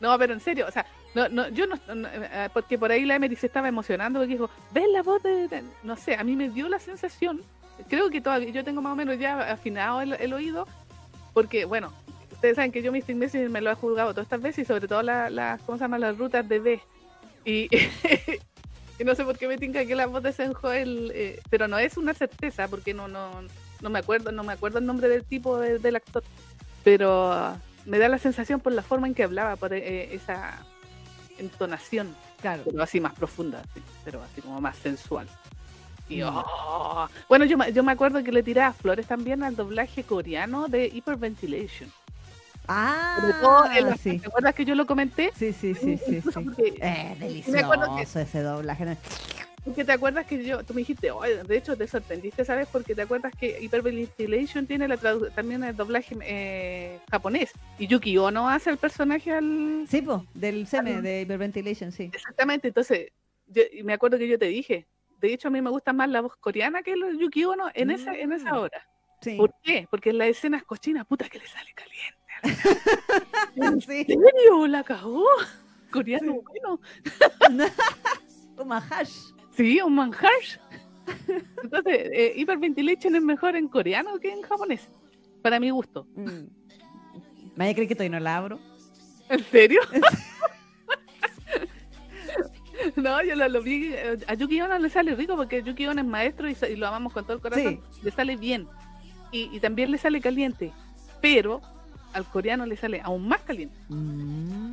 [0.00, 3.04] No, pero en serio, o sea, no, no, yo no, no, eh, porque por ahí
[3.04, 6.24] la Emery se estaba emocionando porque dijo, ves la voz de, de-?" no sé, a
[6.24, 7.42] mí me dio la sensación,
[7.88, 10.66] creo que todavía, yo tengo más o menos ya afinado el, el oído,
[11.32, 11.92] porque bueno,
[12.32, 14.86] ustedes saben que yo Mystic Messenger me lo he juzgado todas estas veces y sobre
[14.88, 15.98] todo las, las ¿cómo se llama?
[15.98, 16.80] Las rutas de B.
[17.44, 17.68] Y,
[18.98, 21.68] y no sé por qué me tinca que la voz de Senjo el, eh, pero
[21.68, 23.30] no es una certeza porque no, no,
[23.80, 26.22] no me acuerdo, no me acuerdo el nombre del tipo de- del actor,
[26.82, 30.64] pero me da la sensación por la forma en que hablaba, por eh, esa
[31.38, 32.62] entonación, Claro.
[32.64, 35.26] pero así más profunda, sí, pero así como más sensual.
[36.08, 36.28] Y, Mm.
[36.34, 40.86] oh, bueno, yo, yo me acuerdo que le tiraba flores también al doblaje coreano de
[40.88, 41.90] Hyperventilation.
[42.66, 44.18] Sobre todo Ah, en sí.
[44.18, 45.30] ¿Te acuerdas que yo lo comenté?
[45.36, 46.30] Sí, sí, sí, sí, sí.
[46.32, 47.14] porque- Eh,
[47.62, 48.96] acuerdo que- delicioso ese doblaje.
[49.64, 52.68] Porque te acuerdas que yo, tú me dijiste, "Oye, de hecho te sorprendiste, ¿sabes?
[52.70, 54.98] Porque te acuerdas que Hyperventilation tiene la
[55.34, 57.50] también el doblaje eh, japonés.
[57.78, 59.86] Y Yuki Ono hace el personaje al...
[59.88, 62.10] Sí, po, del SEME, de Hyperventilation, sí.
[62.12, 63.08] Exactamente, entonces,
[63.46, 64.86] yo, y me acuerdo que yo te dije,
[65.20, 67.90] de hecho a mí me gusta más la voz coreana que los Yuki Ono en,
[67.90, 68.56] esa, en esa Mm.
[68.58, 68.86] hora.
[69.22, 69.36] Sí.
[69.38, 69.86] ¿Por qué?
[69.90, 72.18] Porque en las escenas cochinas, puta que le sale caliente.
[73.56, 74.66] ¿En serio?
[74.66, 75.24] ¿La cagó?
[75.90, 76.80] Coreano, bueno.
[78.58, 79.32] Un mahash.
[79.56, 80.30] Sí, un manjar.
[81.62, 84.88] Entonces, eh, Hyperventilation es mejor en coreano que en japonés,
[85.42, 86.06] para mi gusto.
[86.14, 86.46] Mm.
[87.56, 88.58] Vaya, cree que todavía no la abro.
[89.28, 89.80] ¿En serio?
[92.96, 93.92] no, yo lo, lo vi.
[93.94, 96.86] eh, A Yuki Ono le sale rico porque Yuki Ono es maestro y, y lo
[96.86, 97.80] amamos con todo el corazón.
[98.02, 98.68] Le sale bien.
[99.32, 100.72] Y, y también le sale caliente.
[101.20, 101.60] Pero
[102.14, 103.76] al coreano le sale aún más caliente.
[103.88, 104.72] Mm.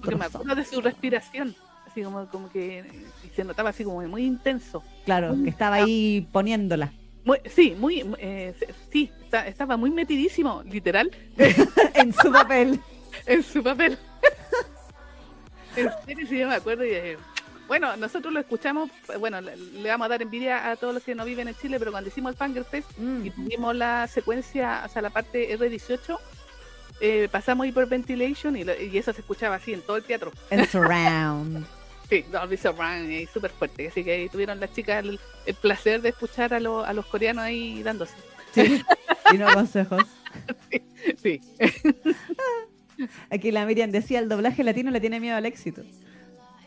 [0.00, 1.54] Porque me acuerdo de su respiración.
[1.86, 2.84] Así como, como que
[3.24, 4.82] y se notaba así como muy intenso.
[5.06, 6.92] Claro, que estaba ahí poniéndola.
[7.24, 8.04] Muy- sí, muy.
[8.18, 8.54] eh,
[8.92, 11.10] sí, está- estaba muy metidísimo, literal,
[11.94, 12.80] en su papel.
[13.26, 13.96] en su papel.
[15.76, 16.84] en serio, sí, yo me acuerdo.
[16.84, 17.16] Y, eh,
[17.68, 18.90] bueno, nosotros lo escuchamos.
[19.20, 21.92] Bueno, le, vamos a dar envidia a todos los que no viven en Chile, pero
[21.92, 23.26] cuando hicimos el Fanger Fest Mm.
[23.26, 26.18] y tuvimos la secuencia, o sea, la parte R18,
[27.00, 30.32] eh, pasamos Hyperventilation y, lo- y eso se escuchaba así en todo el teatro.
[30.50, 31.64] En surround.
[32.08, 33.88] Sí, Dolby Surround, y súper fuerte.
[33.88, 37.04] Así que ahí tuvieron las chicas el, el placer de escuchar a, lo- a los
[37.04, 38.14] coreanos ahí dándose.
[38.54, 38.82] Sí.
[39.32, 40.02] Y no consejos.
[41.22, 41.40] Sí,
[43.30, 45.82] Aquí la Miriam decía, el doblaje latino le tiene miedo al éxito.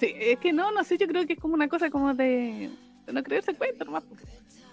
[0.02, 2.70] Sí, es que no, no sé, yo creo que es como una cosa como de,
[3.06, 4.04] de no creerse cuenta nomás.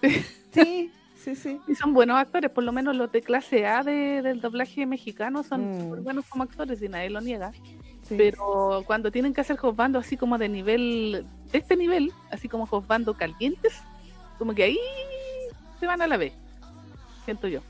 [0.51, 1.59] Sí, sí, sí.
[1.67, 5.43] Y son buenos actores, por lo menos los de clase A de- del doblaje mexicano
[5.43, 5.81] son Mm.
[5.83, 7.51] súper buenos como actores y nadie lo niega.
[8.01, 8.15] sí.
[8.17, 12.65] Pero cuando tienen que hacer josbando así como de nivel, de este nivel, así como
[12.65, 13.73] josbando calientes,
[14.39, 14.79] como que ahí
[15.79, 16.33] se van a la vez,
[17.25, 17.61] siento yo.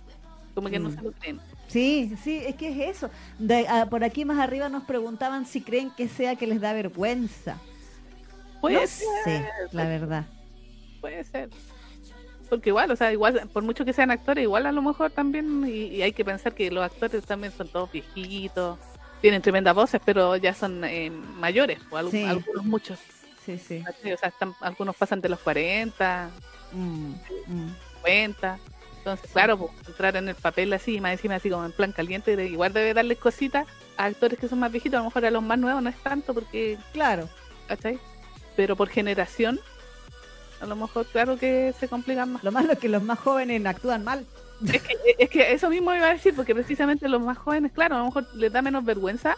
[0.55, 0.95] Como que no Mm.
[0.95, 1.39] se lo creen.
[1.69, 3.09] Sí, sí, es que es eso.
[3.37, 6.73] De- ah, por aquí más arriba nos preguntaban si creen que sea que les da
[6.73, 7.57] vergüenza.
[8.59, 10.25] Puede no ser, sé, la verdad.
[10.99, 11.49] puede ser.
[12.49, 15.63] Porque igual, o sea, igual, por mucho que sean actores, igual a lo mejor también,
[15.67, 18.79] y, y hay que pensar que los actores también son todos viejitos,
[19.21, 22.23] tienen tremendas voces, pero ya son eh, mayores, o Sí.
[22.23, 22.99] algunos muchos.
[23.45, 23.83] Sí, sí.
[24.11, 26.29] O sea, están, algunos pasan de los 40,
[26.71, 27.13] Mm,
[27.47, 27.69] mm.
[28.03, 28.59] 50.
[29.11, 32.35] Entonces, claro, pues, entrar en el papel así, más encima así como en plan caliente,
[32.35, 35.31] de- igual debe darles cositas a actores que son más viejitos, a lo mejor a
[35.31, 37.27] los más nuevos no es tanto porque, Claro.
[37.67, 37.99] ¿cachai?
[38.55, 39.59] Pero por generación,
[40.61, 42.43] a lo mejor claro que se complican más.
[42.43, 44.25] Lo malo es que los más jóvenes actúan mal.
[44.73, 47.95] Es que, es que eso mismo iba a decir, porque precisamente los más jóvenes, claro,
[47.95, 49.37] a lo mejor les da menos vergüenza,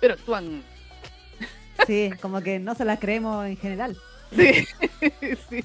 [0.00, 0.62] pero actúan.
[1.86, 3.96] Sí, como que no se las creemos en general.
[4.36, 4.66] Sí,
[5.48, 5.64] sí,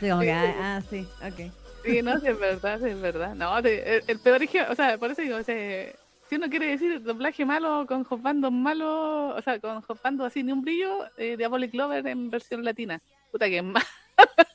[0.00, 1.52] Sí, como que, ah, ah, sí, ok.
[1.88, 3.34] Sí, no, sí, es verdad, sí, es verdad.
[3.34, 5.92] No, el, el peor ejemplo, o sea, por eso digo, o sea,
[6.28, 10.52] si uno quiere decir doblaje malo con hopbando malo, o sea, con hopbando así ni
[10.52, 13.00] un brillo, eh, Diabolic Lover en versión latina.
[13.32, 13.84] Puta que es más.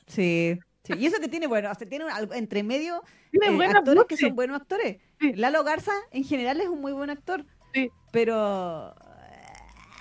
[0.06, 0.92] Sí, sí.
[0.98, 4.36] Y eso que tiene, bueno, sea, tiene algo entre medio Tiene eh, actores que son
[4.36, 4.98] buenos actores.
[5.18, 5.32] Sí.
[5.34, 7.44] Lalo Garza, en general, es un muy buen actor.
[7.72, 7.90] Sí.
[8.12, 8.94] Pero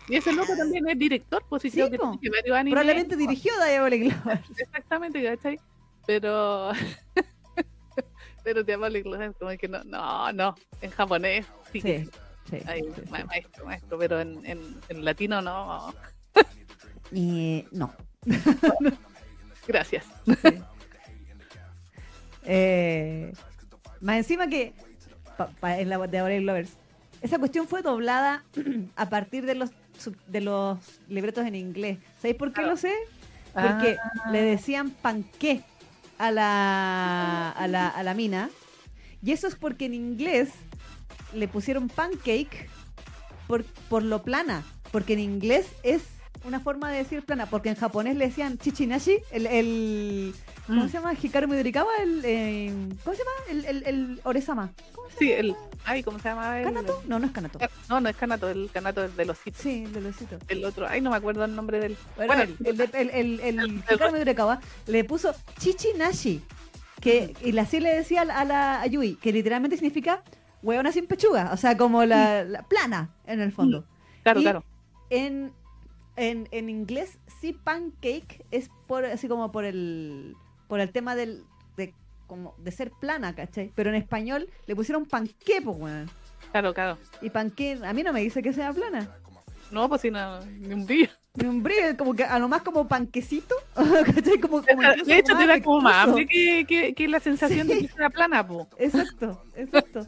[0.10, 2.74] Y ese loco también es director, pues sí, creo que varios animes.
[2.74, 4.42] probablemente dirigió Diabolic Lover.
[4.58, 5.60] Exactamente, ¿cachai?
[6.06, 6.72] Pero.
[8.44, 12.06] pero Diabolic Lover, como que no, no, no, en japonés sí, que
[12.50, 12.64] Sí, sí.
[12.68, 12.82] Ay,
[13.26, 15.94] maestro, maestro, pero en, en, en latino no.
[17.12, 17.94] Y no.
[19.68, 20.06] Gracias.
[22.44, 23.32] Eh,
[24.02, 24.74] más encima que
[25.38, 26.74] pa- pa- en la de Diabolic Lovers,
[27.22, 28.44] esa cuestión fue doblada
[28.96, 29.72] a partir de los
[30.28, 32.00] de los libretos en inglés.
[32.18, 32.72] ¿Sabéis por qué Claro.
[32.72, 32.94] lo sé?
[33.54, 33.96] Porque
[34.26, 34.32] Ah.
[34.32, 35.62] le decían panqué
[36.18, 38.50] a la, a, la, a la mina.
[39.22, 40.50] Y eso es porque en inglés
[41.34, 42.70] le pusieron pancake
[43.48, 44.64] por, por lo plana.
[44.92, 46.04] Porque en inglés es
[46.46, 47.46] una forma de decir plana.
[47.46, 50.36] Porque en japonés le decían chichinashi, el, el
[50.68, 50.88] ¿cómo Mm.
[50.88, 51.14] se llama?
[51.14, 52.74] Hikaru Midorikawa, el, eh,
[53.04, 53.32] ¿cómo se llama?
[53.50, 54.72] El, el, el Oresama.
[55.20, 55.56] Sí, el.
[55.86, 56.60] Ay, ¿cómo se llama?
[56.60, 57.04] El, ¿Kanato?
[57.08, 57.60] No, no es Kanato.
[57.90, 59.58] No, no es Kanato, el Kanato es de los hits.
[59.58, 60.38] Sí, el de losito.
[60.48, 61.98] El otro, ay, no me acuerdo el nombre del.
[62.16, 66.42] Bueno, Bueno, el, el, el, Hikaru Midorikawa le puso chichinashi,
[67.02, 70.24] que y así le decía a la, a la a Yui, que literalmente significa
[70.62, 73.86] hueona sin pechuga, o sea, como la, la plana en el fondo.
[74.24, 74.64] claro, y- claro.
[75.10, 75.52] En,
[76.16, 80.36] en, en inglés sí pancake es por así como por el
[80.68, 81.44] por el tema del
[81.78, 81.94] de
[82.28, 83.72] como de ser plana, ¿cachai?
[83.76, 86.10] Pero en español le pusieron panqué, pues weón.
[86.52, 86.98] Claro, claro.
[87.22, 89.10] Y panqué a mí no me dice que sea plana.
[89.72, 91.10] No, pues si no, ni un brillo.
[91.36, 94.40] Ni un brillo, como que a lo más como panquecito, ¿cachai?
[94.40, 98.10] Como, como De hecho, te da como más que, que la sensación de que sea
[98.12, 98.68] plana, po.
[98.78, 100.08] Exacto, exacto.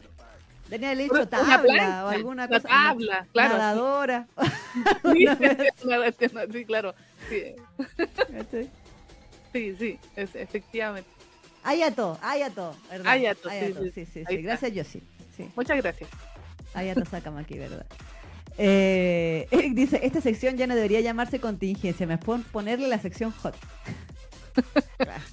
[0.68, 2.68] Tenía el hecho tabla plancha, o alguna una cosa.
[2.68, 3.58] tabla, claro.
[3.58, 4.26] Nadadora.
[6.52, 6.94] Sí, claro.
[7.28, 7.54] Sí,
[8.32, 8.70] ¿cachai?
[9.52, 11.08] sí, sí, es, efectivamente.
[11.62, 13.12] Ayato, Ayato, ¿verdad?
[13.12, 13.90] Ayato, sí, Ayato, sí.
[13.90, 14.36] sí, sí, sí.
[14.42, 15.02] Gracias, Yoshi.
[15.36, 15.48] Sí.
[15.56, 16.08] Muchas gracias.
[16.74, 17.86] Ayato Sakamaki, ¿verdad?
[18.58, 23.32] Eh, Eric dice, esta sección ya no debería llamarse contingencia, me pueden ponerle la sección
[23.32, 23.54] hot.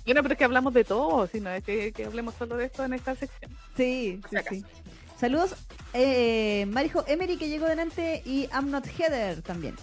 [0.06, 2.66] bueno, pero es que hablamos de todo, si no es que, que hablemos solo de
[2.66, 3.52] esto en esta sección.
[3.78, 4.66] Sí, sí, sí.
[5.18, 5.56] Saludos,
[5.94, 9.76] eh, Marijo Emery que llegó delante y I'm Not Heather también.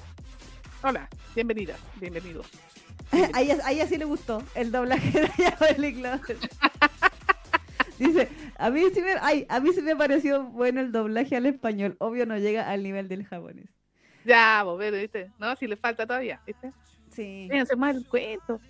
[0.82, 2.46] Hola, bienvenida, bienvenidos.
[3.34, 5.30] a, ella, a ella sí le gustó el doblaje de.
[7.98, 11.46] Dice, a mí, sí me, ay, a mí sí me pareció bueno el doblaje al
[11.46, 11.96] español.
[11.98, 13.68] Obvio no llega al nivel del japonés.
[14.24, 15.30] Ya, vos ¿viste?
[15.38, 16.72] No, si le falta todavía, ¿viste?
[17.10, 17.46] Sí.
[17.50, 18.60] Fíjense más el cuento.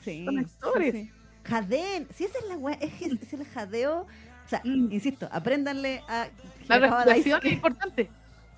[0.00, 0.24] Sí.
[0.24, 0.92] Son actores.
[0.94, 1.12] sí, sí.
[1.44, 4.06] Jadeen, si esa es la es, es el jadeo.
[4.48, 4.90] O sea, Mm.
[4.92, 6.26] insisto, apréndanle a
[6.68, 8.08] La respiración es importante.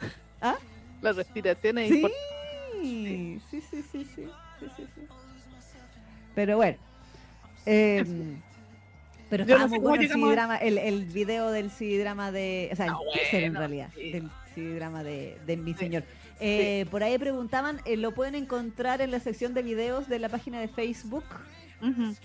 [0.41, 0.55] ¿Ah?
[1.03, 2.21] La respiración es Sí, importante.
[2.83, 4.27] sí, sí, sí, sí, sí,
[4.87, 5.03] sí.
[6.35, 6.79] Pero bueno.
[7.67, 8.05] eh,
[9.29, 9.89] pero Yo no sé cómo
[10.27, 12.69] bueno el el, el video del CD-drama de.
[12.73, 14.13] O sea, el teaser en realidad, sí.
[14.13, 15.75] del CD-drama de, de Mi.
[15.75, 16.05] Señor.
[16.41, 20.29] Eh, Por ahí preguntaban, eh, lo pueden encontrar en la sección de videos de la
[20.29, 21.25] página de Facebook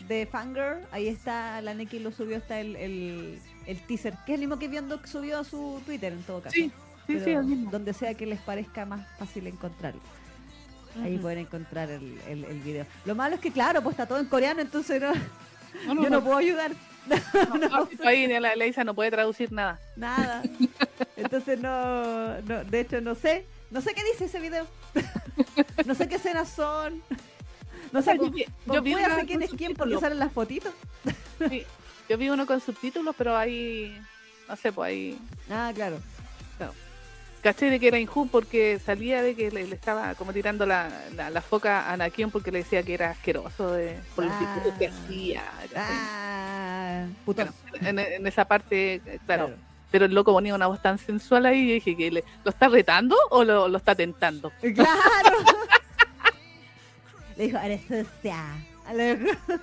[0.07, 0.79] de Fangirl.
[0.91, 4.59] Ahí está, la Neki lo subió, está el, el, el teaser, que es el mismo
[4.59, 6.53] que viendo subió a su Twitter en todo caso.
[6.53, 6.71] Sí,
[7.07, 7.71] sí, sí, Pero el mismo.
[7.71, 10.01] Donde sea que les parezca más fácil encontrarlo.
[11.03, 12.85] Ahí pueden encontrar el, el, el video.
[13.03, 15.11] Lo malo es que, claro, pues está todo en coreano, entonces no,
[15.87, 16.71] No, no, yo no puedo ayudar.
[17.49, 19.79] no, no, ahí la, la Isa no puede traducir nada.
[19.95, 20.41] Nada.
[21.17, 23.45] Entonces no, no, de hecho no sé.
[23.71, 24.67] No sé qué dice ese video.
[25.85, 27.03] No sé qué escenas son.
[27.91, 30.73] No sé, yo con yo cueva una sé quién es quién porque salen las fotitos.
[31.49, 31.63] Sí,
[32.09, 33.99] Yo vi uno con subtítulos, pero ahí,
[34.47, 35.97] no sé, pues ahí Ah, claro.
[37.41, 40.89] caché de que era Injun porque salía de que le, le estaba como tirando la,
[41.15, 44.59] la, la foca a Anakion porque le decía que era asqueroso de, por el Ah.
[44.63, 45.43] tipo que hacía.
[45.75, 47.05] Ah.
[47.25, 49.61] Bueno, en, en esa parte, eh, claro, Claro.
[49.91, 52.67] pero el loco ponía una voz tan sensual ahí y dije que le- lo está
[52.67, 54.51] retando o lo, lo está tentando.
[54.73, 55.37] Claro.
[57.37, 58.37] Le dijo, eres sucia.
[58.93, 59.11] Le-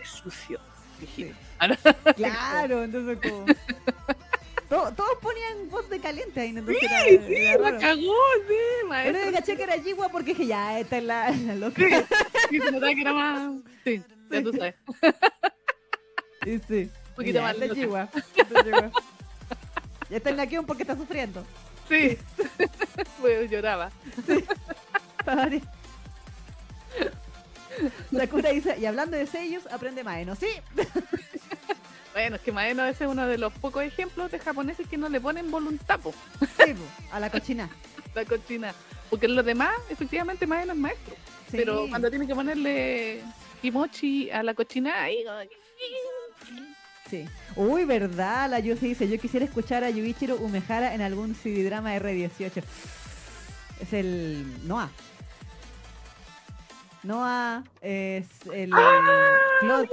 [0.01, 0.61] Es sucio.
[1.01, 1.35] dije.
[2.17, 3.45] Claro, entonces como...
[4.69, 8.15] To- Todos ponían voz de caliente ahí, entonces era- Sí, era la cagó,
[8.49, 9.25] sí, Yo maestro.
[9.27, 11.83] le caché que era Yigua porque dije, ya, esta es la, la loca.
[11.83, 12.07] Sí,
[12.51, 13.53] sí, se notaba que era más.
[13.85, 14.45] Sí, ya Sí.
[14.45, 14.75] tú sabes.
[16.47, 16.91] Y sí.
[17.11, 17.81] Un poquito Ya, más esta es loca.
[17.81, 18.09] Yigua.
[18.35, 18.91] esta es Yigua.
[20.11, 21.45] Ya está en la Kion porque está sufriendo.
[21.89, 22.19] Sí.
[23.21, 23.91] pues lloraba.
[25.25, 25.61] Padre.
[28.17, 30.35] Sakura dice, y hablando de sellos, aprende Maeno.
[30.35, 30.49] Sí,
[32.13, 35.09] Bueno, es que Maeno ese es uno de los pocos ejemplos de japoneses que no
[35.09, 37.71] le ponen voluntad po, sí, po, a la cochina.
[38.15, 38.75] la cochina.
[39.09, 41.15] Porque los demás, efectivamente, Maeno es maestro.
[41.51, 41.57] Sí.
[41.57, 43.23] Pero cuando tiene que ponerle
[43.61, 45.25] kimochi a la cochina, ahí.
[47.09, 47.27] Sí.
[47.57, 52.63] Uy, verdad, la Yusi dice, yo quisiera escuchar a Yuichiro Umehara en algún CD-drama R18.
[53.81, 54.91] Es el Noah.
[57.03, 58.71] Noah es el
[59.61, 59.89] Claude.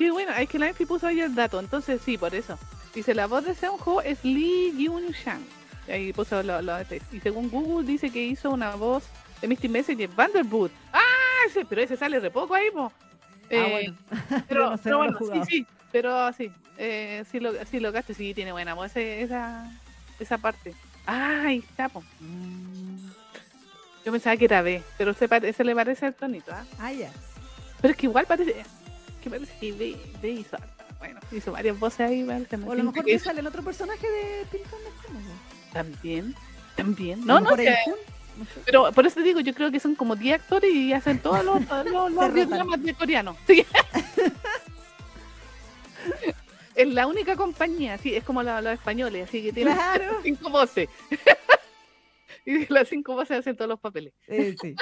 [0.00, 2.58] Qué bueno, es que la Enfi puso ahí el dato, entonces sí, por eso.
[2.94, 5.42] Dice, la voz de Seonho es Lee Yun-shang.
[5.86, 6.80] Y Ahí puso lo, lo-
[7.12, 9.04] Y según Google dice que hizo una voz
[9.42, 10.72] de Misty Messenger Vanderboot.
[10.94, 11.02] ¡Ah!
[11.46, 12.90] Ese, pero ese sale re poco ahí, po.
[13.50, 13.96] Eh, bueno.
[14.48, 15.66] Pero, no sé, pero bueno, sí, sí.
[15.92, 19.70] Pero sí, eh, sí lo, sí lo gasto, sí tiene buena voz ese- esa,
[20.18, 20.74] esa parte.
[21.06, 21.42] ¡Ah!
[21.44, 22.02] Ahí está, po.
[22.20, 22.96] Mm,
[24.06, 26.64] Yo pensaba que era B, pero se, pare- se le parece al tonito, ¿ah?
[26.78, 27.10] Ah, ya.
[27.82, 28.64] Pero es que igual parece
[29.20, 30.56] que parece que B, B hizo.
[30.98, 32.30] Bueno, hizo varias voces ahí, O
[32.72, 34.90] a lo mejor que sale el otro personaje de Pintón de.
[35.72, 36.34] También,
[36.76, 37.24] también.
[37.24, 37.74] No, no, sé.
[38.66, 41.44] pero por eso te digo, yo creo que son como 10 actores y hacen todos
[41.44, 41.60] los,
[41.90, 42.48] los, los Se 10 rotan.
[42.50, 43.36] dramas de coreano.
[43.46, 43.64] Sí.
[46.74, 50.18] es la única compañía, sí, es como la- los españoles, así que tienen Claro.
[50.22, 50.88] cinco voces.
[52.46, 54.12] y las cinco voces hacen todos los papeles.
[54.26, 54.74] Eh, sí.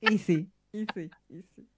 [0.00, 1.68] Y sí, y sí, y sí.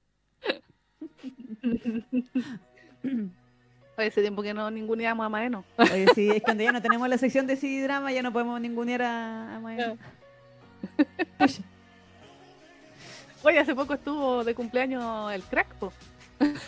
[3.96, 5.64] Hace tiempo que no ninguneamos a Maeno.
[5.78, 8.60] Oye, sí, es cuando ya no tenemos la sección de CD drama, ya no podemos
[8.60, 9.96] ningunear a, a Maeno.
[11.38, 11.62] Pucha.
[13.44, 15.92] Oye, hace poco estuvo de cumpleaños el crack, po.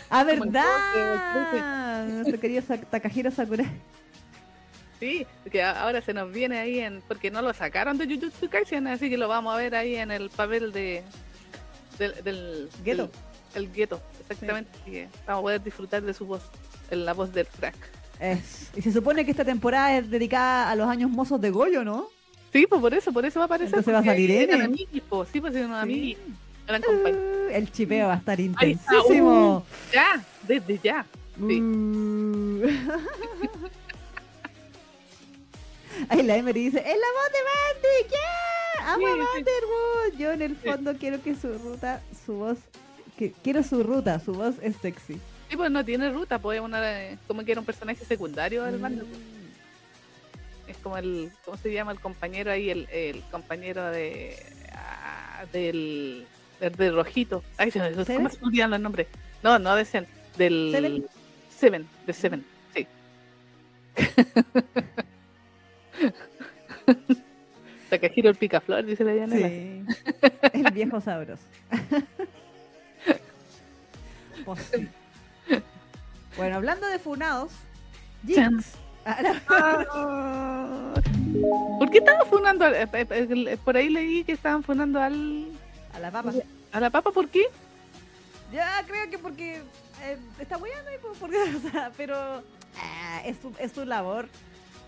[0.09, 2.05] Ah, verdad.
[2.07, 3.65] Nuestro querido Takahiro Sakura.
[4.99, 7.01] Sí, que ahora se nos viene ahí en.
[7.07, 10.11] Porque no lo sacaron de Jujutsu Kaisen, así que lo vamos a ver ahí en
[10.11, 11.03] el papel de.
[11.99, 12.13] Del.
[12.23, 13.09] del del-
[13.55, 14.69] el gueto, exactamente.
[14.81, 16.41] Así que vamos a poder disfrutar de su voz,
[16.91, 17.75] la voz del crack.
[18.19, 21.83] Es- Y se supone que esta temporada es dedicada a los años mozos de Goyo,
[21.83, 22.09] ¿no?
[22.53, 23.67] Sí, pues por eso, por eso va a aparecer.
[23.79, 25.25] Entonces va a salir eran amiguis, po.
[25.25, 26.17] Sí, pues eran Sí.
[26.67, 27.21] compañeros.
[27.47, 29.65] Uh, el chipeo va a estar intensísimo.
[29.93, 31.05] Ya, desde ya.
[31.47, 31.61] sí.
[31.61, 32.61] Uh.
[36.09, 38.09] Ahí la Emery dice, ¡Es la voz de Mandy!
[38.11, 38.93] ¡Yeah!
[38.93, 39.25] ¡Amo a Sí, sí.
[39.33, 40.19] Vanderwood!
[40.19, 40.69] Yo en el Sí.
[40.69, 42.57] fondo quiero que su ruta, su voz
[43.17, 45.19] Que, quiero su ruta, su voz es sexy.
[45.49, 46.83] Sí, pues no tiene ruta, pues es una,
[47.25, 49.05] como que era un personaje secundario del bando.
[49.05, 50.69] Mm.
[50.69, 51.93] Es como el, ¿cómo se llama?
[51.93, 54.35] El compañero ahí, el, el compañero de
[54.73, 56.27] ah, del,
[56.59, 57.43] del, del rojito.
[57.57, 57.87] Ay, se me,
[58.41, 59.07] olvidan los nombres.
[59.41, 60.05] No, no de Zen,
[60.37, 61.05] del ¿Seven?
[61.49, 62.45] Seven, de Seven,
[62.75, 62.85] sí.
[67.89, 69.47] Takahiro el picaflor, dice la Yanela.
[69.47, 69.85] Sí.
[70.53, 71.43] El viejo sabroso.
[76.37, 77.51] Bueno, hablando de funados.
[78.25, 78.73] Jinx.
[79.05, 79.17] Ah.
[79.49, 80.93] Ah.
[81.79, 82.65] ¿Por qué estaban funando?
[82.65, 85.47] al- eh, eh, eh, Por ahí leí que estaban funando al,
[85.93, 86.31] A la papa.
[86.71, 87.43] a la papa, ¿por qué?
[88.51, 89.61] Ya creo que porque
[90.03, 91.37] eh, está weando y porque,
[91.67, 92.15] o sea, pero
[92.77, 94.27] ah, es, su, es su labor.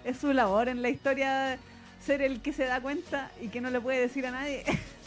[0.03, 1.57] Es su labor en la historia
[2.05, 4.63] ser el que se da cuenta y que no le puede decir a nadie.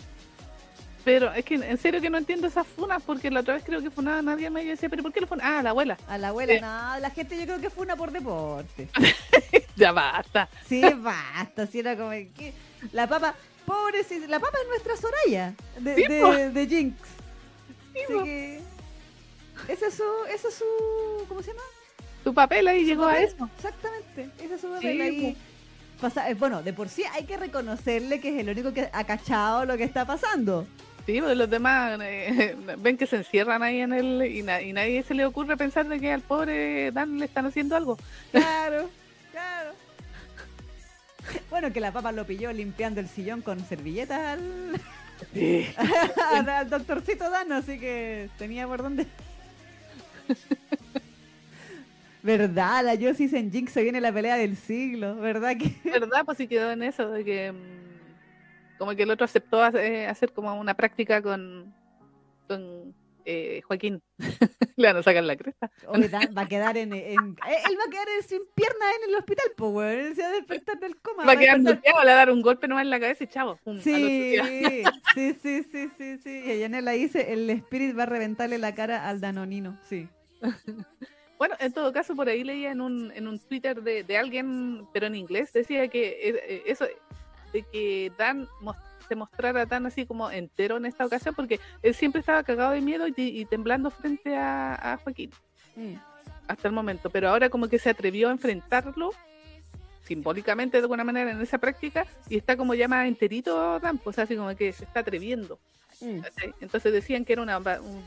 [1.04, 3.82] Pero es que en serio que no entiendo esas funas, porque la otra vez creo
[3.82, 5.44] que funaba a nadie me decía, ¿pero por qué lo funan?
[5.46, 5.96] Ah, la abuela.
[6.06, 6.60] A la abuela, Sí.
[6.60, 8.88] no, la gente yo creo que fue una por deporte.
[9.74, 10.48] Ya basta.
[10.68, 12.52] Sí, basta, si era como que
[12.92, 13.34] la papa,
[13.64, 16.30] pobre, si- la papa es nuestra Soraya de, Sí, po.
[16.30, 16.96] de, de Jinx.
[17.90, 18.60] Así que
[19.68, 20.64] ese es su, ese es su,
[21.26, 21.62] ¿cómo se llama?
[22.22, 23.48] Tu papel ahí Su llegó a eso.
[23.56, 25.36] Exactamente, ese es su papel ahí.
[26.00, 29.04] Pasa- eh, bueno, de por sí hay que reconocerle que es el único que ha
[29.04, 30.66] cachado lo que está pasando.
[31.06, 34.72] Sí, porque los demás eh, ven que se encierran ahí en el y, na- y
[34.72, 37.96] nadie se le ocurre pensar de que al pobre Dan le están haciendo algo.
[38.30, 38.88] Claro,
[39.32, 39.70] claro.
[41.50, 44.80] Bueno, que la papa lo pilló limpiando el sillón con servilletas al,
[46.34, 49.06] al, al doctorcito Dano, así que tenía por dónde.
[52.22, 52.84] ¿Verdad?
[52.84, 55.56] La Yosis en Jinx se viene la pelea del siglo, ¿verdad?
[55.56, 55.74] Que...
[55.90, 56.22] ¿Verdad?
[56.24, 57.91] Pues sí quedó en eso, de que mm,
[58.82, 61.72] como que el otro aceptó hace- hacer como una práctica con,
[62.48, 62.92] con
[63.24, 64.02] eh, Joaquín.
[64.76, 65.70] le van a sacar la cresta.
[65.86, 69.14] Oye, va a quedar en, en- eh, Él va a quedar sin pierna en el
[69.14, 70.00] hospital, pues, weón.
[70.00, 71.24] Él se va a despertar del coma.
[71.24, 73.28] Va a quedar despertar- le va a dar un golpe nomás en la cabeza y
[73.28, 73.56] chavo.
[73.62, 74.34] pum, Sí,
[75.14, 76.42] sí, sí, sí, sí, sí.
[76.44, 80.08] Y Yanela dice, el Spirit va a reventarle la cara al Danonino, sí.
[81.38, 84.86] Bueno, en todo caso, por ahí leía en un, en un Twitter de, de alguien,
[84.92, 86.86] pero en inglés, decía que eh, eh, eso,
[87.52, 88.48] de que Dan
[89.08, 92.80] se mostrara tan así como entero en esta ocasión, porque él siempre estaba cagado de
[92.80, 95.30] miedo y, y temblando frente a, a Joaquín
[95.76, 95.94] Mm.
[96.48, 99.12] hasta el momento, pero ahora como que se atrevió a enfrentarlo
[100.04, 104.18] simbólicamente de alguna manera en esa práctica y está como ya más enterito Dan, pues
[104.18, 105.58] así como que se está atreviendo.
[106.00, 106.20] Mm.
[106.60, 107.58] Entonces decían que era una,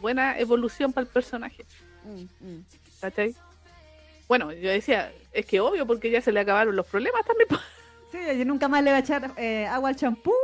[0.01, 1.65] buena evolución para el personaje.
[2.03, 2.65] mm, mm.
[3.01, 3.35] ¿Cachai?
[4.27, 7.47] Bueno, yo decía, es que obvio, porque ya se le acabaron los problemas también.
[8.31, 10.33] Sí, yo nunca más le va a echar eh, agua al champú.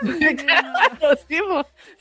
[0.00, 1.38] Claro, sí.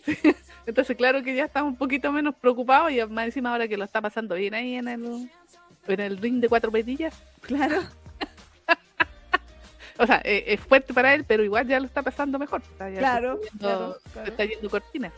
[0.05, 0.36] Sí.
[0.68, 3.86] Entonces, claro que ya está un poquito menos preocupado y más encima ahora que lo
[3.86, 5.32] está pasando bien ahí en el,
[5.88, 7.15] en el ring de cuatro pedillas.
[7.41, 7.82] Claro.
[9.99, 12.61] O sea, eh, es fuerte para él, pero igual ya lo está pasando mejor.
[12.76, 14.30] O sea, Claro, está yendo- claro, se claro.
[14.30, 15.11] está yendo cortina.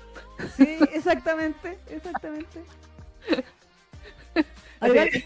[0.55, 2.61] Sí, exactamente, exactamente.
[4.81, 5.25] Es.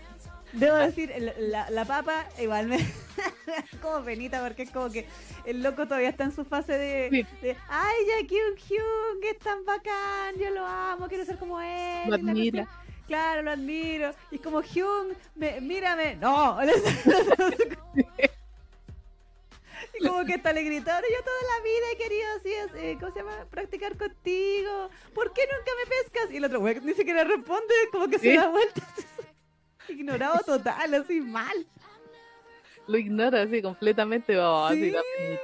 [0.53, 2.77] Debo decir, la, la papa igual me
[3.81, 5.07] como penita porque es como que
[5.45, 7.25] el loco todavía está en su fase de, Sí.
[7.41, 12.07] de, ay, ya Kyung Hyun, es tan bacán, yo lo amo, quiero ser como él.
[12.09, 12.67] Lo admira.
[13.07, 14.13] Claro, lo admiro.
[14.31, 16.15] Y es como Hyun, me, mírame.
[16.15, 16.57] No.
[19.99, 23.11] Y como que hasta le gritaron, yo toda la vida he querido así, eh, ¿cómo
[23.13, 23.45] se llama?
[23.51, 24.89] Practicar contigo.
[25.13, 26.31] ¿Por qué nunca me pescas?
[26.33, 28.81] Y el otro güey ni siquiera responde, como que se da vuelta.
[29.89, 31.65] Ignorado total, así mal.
[32.87, 34.37] Lo ignora así completamente.
[34.37, 34.93] Oh, Sí.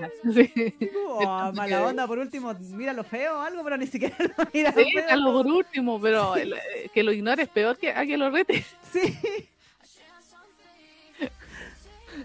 [0.01, 0.33] así.
[0.33, 0.89] Sí.
[1.21, 4.71] Oh, mala onda, por último, mira lo feo o algo, pero ni siquiera lo mira
[4.73, 5.05] Sí, feo.
[5.09, 8.29] hazlo por último, pero el- eh, que lo ignore es peor que a que lo
[8.29, 8.63] rete.
[8.91, 9.17] Sí.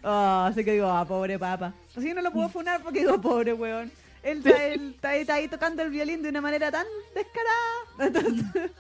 [0.03, 1.73] Oh, así que digo, ah, pobre papa.
[1.97, 3.91] Así que no lo puedo funar porque digo, pobre weón.
[4.23, 7.75] Él está, él está ahí, está ahí tocando el violín de una manera tan descarada.
[8.01, 8.71] Entonces,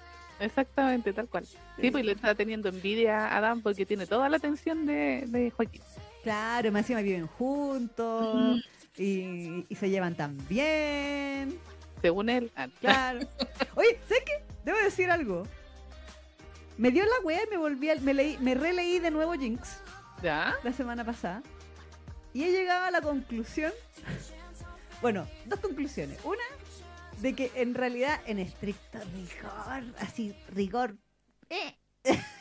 [0.41, 1.47] Exactamente, tal cual.
[1.80, 5.51] Sí, pues le está teniendo envidia a Adam porque tiene toda la atención de, de
[5.51, 5.80] Joaquín.
[6.22, 8.61] claro, más encima viven juntos
[8.97, 11.59] y, y se llevan tan bien.
[12.03, 12.51] Según él.
[12.57, 13.20] Ah, Claro.
[13.76, 14.43] Oye, ¿sabes qué?
[14.64, 15.45] Debo decir algo.
[16.76, 19.80] Me dio la wea y me volví a- me leí, me releí de nuevo Jinx.
[20.22, 20.55] ¿Ya?
[20.62, 21.43] la semana pasada
[22.32, 23.70] y he llegado a la conclusión,
[25.03, 26.18] bueno, dos conclusiones.
[26.24, 26.43] Una,
[27.21, 30.97] de que en realidad en estricto rigor, así, rigor,
[31.51, 31.77] eh,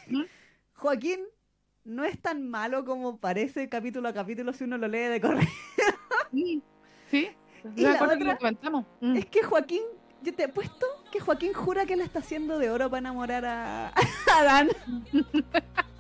[0.08, 0.24] ¿Mm?
[0.74, 1.20] Joaquín
[1.84, 5.48] no es tan malo como parece capítulo a capítulo si uno lo lee de correo.
[6.32, 6.62] Sí.
[7.12, 7.30] Sí.
[7.76, 8.86] ¿Y la que lo comentamos.
[9.02, 9.18] Mm.
[9.18, 9.84] Es que Joaquín,
[10.22, 13.46] yo te he puesto que Joaquín jura que la está haciendo de oro para enamorar
[13.46, 13.88] a,
[14.34, 14.70] a Dan.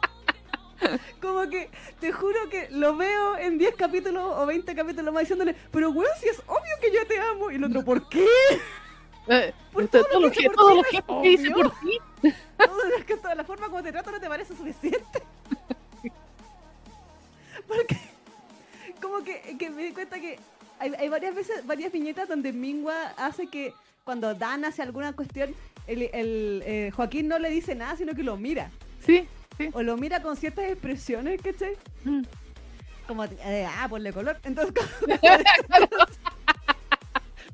[1.21, 1.69] Como que
[1.99, 6.11] te juro que lo veo en 10 capítulos o 20 capítulos más diciéndole, pero weón,
[6.19, 7.51] si es obvio que yo te amo.
[7.51, 8.25] Y el otro, ¿por qué?
[9.25, 11.53] Eh, Por todo lo todo lo que que, por todo lo que es que hice
[11.53, 11.69] obvio.
[11.69, 11.97] por ti.
[12.57, 15.23] Todo es que toda la forma como te trato no te parece suficiente.
[17.67, 17.97] Porque,
[19.01, 20.37] como que, que me di cuenta que
[20.79, 23.73] hay, hay varias veces, varias viñetas donde Mingua hace que
[24.03, 25.55] cuando Dan hace alguna cuestión,
[25.87, 28.69] el, el, eh, Joaquín no le dice nada, sino que lo mira.
[29.05, 29.25] Sí,
[29.57, 29.69] sí.
[29.73, 31.77] O lo mira con ciertas expresiones, ¿cachai?
[32.03, 32.23] Mm.
[33.07, 34.37] Como, eh, ah, ponle color.
[34.43, 34.73] Entonces,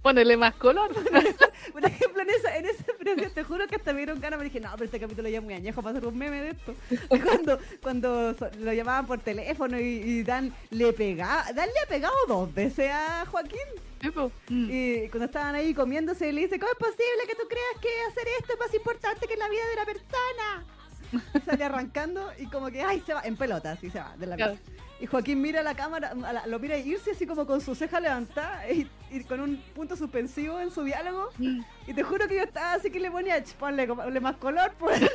[0.01, 0.89] Ponele más color.
[1.73, 4.45] por ejemplo, en esa, en esa expresión, te juro que hasta me dieron ganas, me
[4.45, 6.73] dije, no, pero este capítulo ya es muy añejo para hacer un meme de esto.
[7.09, 12.15] Cuando, cuando lo llamaban por teléfono y, y Dan le pegaba, Dan le ha pegado
[12.27, 13.59] dos veces a Joaquín.
[14.47, 14.69] Mm.
[14.71, 18.27] Y cuando estaban ahí comiéndose, le dice, ¿cómo es posible que tú creas que hacer
[18.39, 20.78] esto es más importante que la vida de una persona?
[21.45, 24.35] Sale arrancando y como que, ay, se va, en pelotas, y se va de la
[24.35, 24.53] Claro.
[24.53, 24.63] mesa.
[25.01, 27.99] Y Joaquín mira la cámara, a la- lo mira irse así como con su ceja
[28.01, 31.29] levantada y, y con un punto suspensivo en su diálogo.
[31.37, 31.61] Mm.
[31.87, 34.73] Y te juro que yo estaba así que le ponía, "Ch, ponle, ponle más color.
[34.77, 34.99] pues".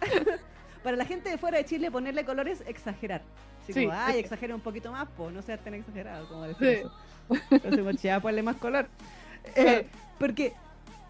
[0.82, 3.22] Para la gente de fuera de Chile, ponerle color es exagerar.
[3.62, 6.68] Así Sí, como, ay, exagera un poquito más, pues no seas tan exagerado como decir
[6.68, 6.74] Sí.
[6.74, 6.92] eso.
[7.50, 8.86] Entonces, "Ya, ponle más color.
[9.56, 9.86] Eh,
[10.18, 10.54] porque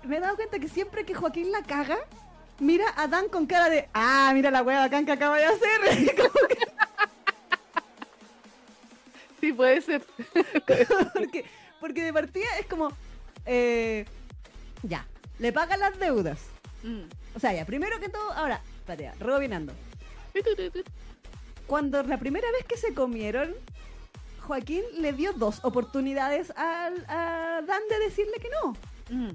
[0.07, 1.99] me he dado cuenta que siempre que Joaquín la caga,
[2.59, 5.81] mira a Dan con cara de, ah, mira la hueá bacán que acaba de hacer.
[6.17, 6.29] Que-
[9.41, 10.03] Sí, puede ser.
[11.15, 11.45] porque,
[11.81, 12.89] porque de partida es como,
[13.45, 14.07] eh,
[14.83, 15.07] ya,
[15.39, 16.39] le pagan las deudas.
[16.83, 17.03] Mm.
[17.35, 19.73] O sea, ya, primero que todo, ahora, espérate, ya, rebobinando.
[21.67, 23.55] Cuando la primera vez que se comieron,
[24.47, 28.73] Joaquín le dio dos oportunidades al- a Dan de decirle que no.
[29.11, 29.31] Mm.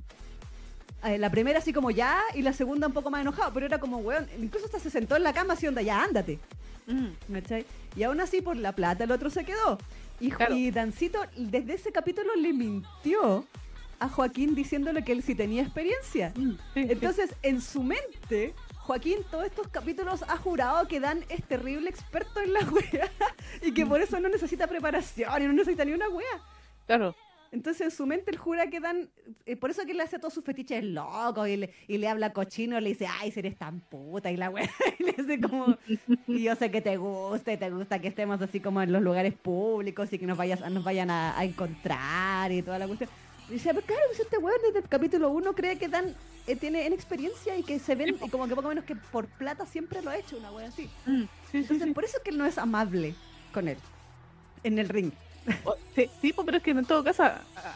[1.03, 3.79] Eh, La primera así como ya y la segunda un poco más enojado, pero era
[3.79, 6.39] como, weón, incluso hasta se sentó en la cama así onda, ya ándate.
[6.87, 7.33] Mm.
[7.33, 7.65] ¿cachai?
[7.95, 9.77] Y aún así por la plata el otro se quedó.
[10.19, 10.55] Y, Jo- Claro.
[10.55, 13.45] y Dancito desde ese capítulo le mintió
[13.99, 16.33] a Joaquín diciéndole que él sí tenía experiencia.
[16.35, 16.53] Mm.
[16.75, 22.39] Entonces, en su mente, Joaquín todos estos capítulos ha jurado que Dan es terrible experto
[22.41, 23.11] en la wea
[23.61, 26.41] y que por eso no necesita preparación y no necesita ni una wea.
[26.87, 27.15] Claro.
[27.51, 29.09] Entonces, en su mente, él jura que Dan.
[29.45, 32.31] eh, por eso que le hace todos sus fetiches locos y le, y le habla
[32.31, 34.69] cochino, le dice, ay, si eres tan puta y la wea.
[34.99, 35.77] Y le hace como.
[36.27, 39.01] Y yo sé que te gusta y te gusta que estemos así como en los
[39.01, 43.09] lugares públicos y que nos, vayas, nos vayan a, a encontrar y toda la cuestión.
[43.49, 46.15] Y dice, pero claro, pues este weón desde el capítulo 1 cree que Dan
[46.47, 49.65] eh, tiene experiencia y que se ven, y como que poco menos que por plata
[49.65, 50.89] siempre lo ha hecho, una wea así.
[51.05, 51.23] Mm.
[51.23, 51.93] Sí, sí, Entonces, sí.
[51.93, 53.13] por eso es que él no es amable
[53.51, 53.77] con él
[54.63, 55.11] en el ring.
[55.95, 57.23] Sí, sí, pues, pero es que en todo caso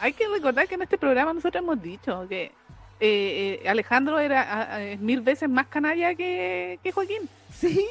[0.00, 2.44] hay que recordar que en este programa nosotros hemos dicho que
[2.98, 7.28] eh, eh, Alejandro era a- mil veces más canalla que, que Joaquín.
[7.54, 7.86] Sí,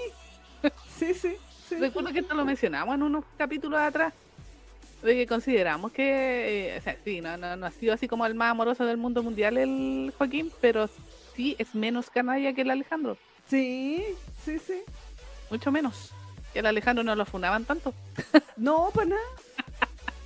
[0.98, 1.36] sí, sí.
[1.70, 1.76] sí.
[1.76, 4.14] Recuerdo que esto lo mencionamos en unos capítulos atrás.
[5.04, 8.26] De que consideramos que, eh, o sea, sí, no, no, no ha sido así como
[8.26, 10.90] el más amoroso del mundo mundial el Joaquín, pero
[11.36, 13.16] sí es menos canalla que el Alejandro,
[13.48, 14.04] Sí,
[14.44, 14.82] sí, sí.
[15.52, 16.12] mucho menos.
[16.52, 17.94] Que el Alejandro no lo funaban tanto.
[18.58, 19.22] No, pues nada.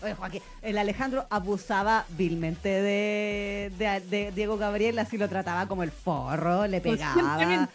[0.02, 5.84] Oye, Joaquín, el Alejandro abusaba vilmente de, de- de Diego Gabriel, así lo trataba como
[5.84, 7.70] el forro, le pegaba,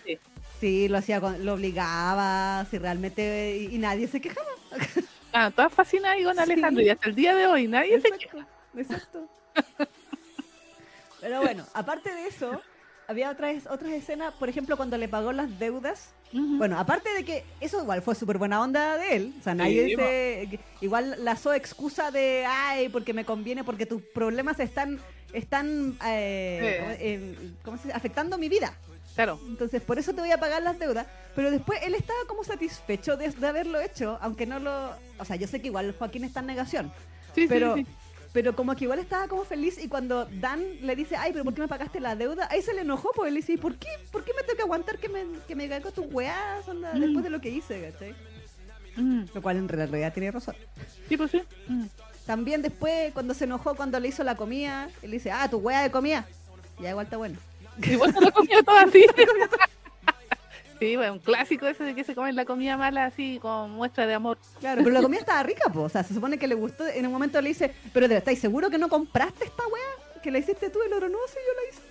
[0.61, 4.47] sí, lo hacía, con- lo obligaba, sí, realmente, y, y nadie se quejaba.
[5.35, 6.41] Ah, todas fascinadas con Sí.
[6.41, 8.47] Alejandro y hasta el día de hoy nadie se queja.
[8.77, 9.29] Exacto.
[11.21, 12.61] Pero bueno, aparte de eso,
[13.09, 16.57] había otras, otras escenas, por ejemplo, cuando le pagó las deudas, Ujú.
[16.59, 19.35] Bueno, aparte de que eso igual fue súper buena onda de él.
[19.39, 20.59] O sea, nadie Sí, dice.
[20.81, 22.45] Igual lazó excusa de.
[22.45, 24.99] Ay, porque me conviene, porque tus problemas están.
[25.33, 25.97] Están.
[26.05, 26.81] eh, Sí.
[26.83, 27.97] ¿cómo, eh, cómo se dice?
[27.97, 28.75] Afectando mi vida.
[29.15, 29.39] Claro.
[29.47, 31.07] Entonces, por eso te voy a pagar las deudas.
[31.37, 34.91] Pero después él estaba como satisfecho de, de haberlo hecho, aunque no lo.
[35.19, 36.93] O sea, yo sé que igual Joaquín está en negación.
[37.33, 37.91] Sí, Pero, sí, sí.
[38.35, 41.55] Pero como que igual estaba como feliz y cuando Dan le dice, ay, pero ¿por
[41.55, 42.47] qué me pagaste la deuda?
[42.51, 43.89] Ahí se le enojó, pues él dice, ¿y por qué?
[44.13, 47.01] ¿Por qué me tengo que aguantar que me, que me caigo tus weas onda, Mm.
[47.01, 48.15] después de lo que hice, ¿cachai?
[48.97, 50.55] Mm, Lo cual en realidad tiene razón.
[51.09, 51.43] Sí, pues sí.
[51.69, 51.85] Mm.
[52.27, 55.83] También después, cuando se enojó cuando le hizo la comida, él dice, ah, tu wea
[55.83, 56.27] de comida.
[56.81, 57.39] Ya igual está bueno.
[57.83, 59.05] Igual se lo comió todo así.
[60.85, 64.07] Sí, bueno, un clásico ese de que se comen la comida mala así con muestra
[64.07, 64.39] de amor.
[64.61, 65.87] Claro, pero la comida estaba rica, pues.
[65.87, 66.87] O sea, se supone que le gustó.
[66.87, 70.21] En un momento le dice, pero ¿te- ¿estáis seguro que no compraste esta wea?
[70.23, 71.83] Que la hiciste tú, el oro no, sí, yo la hice.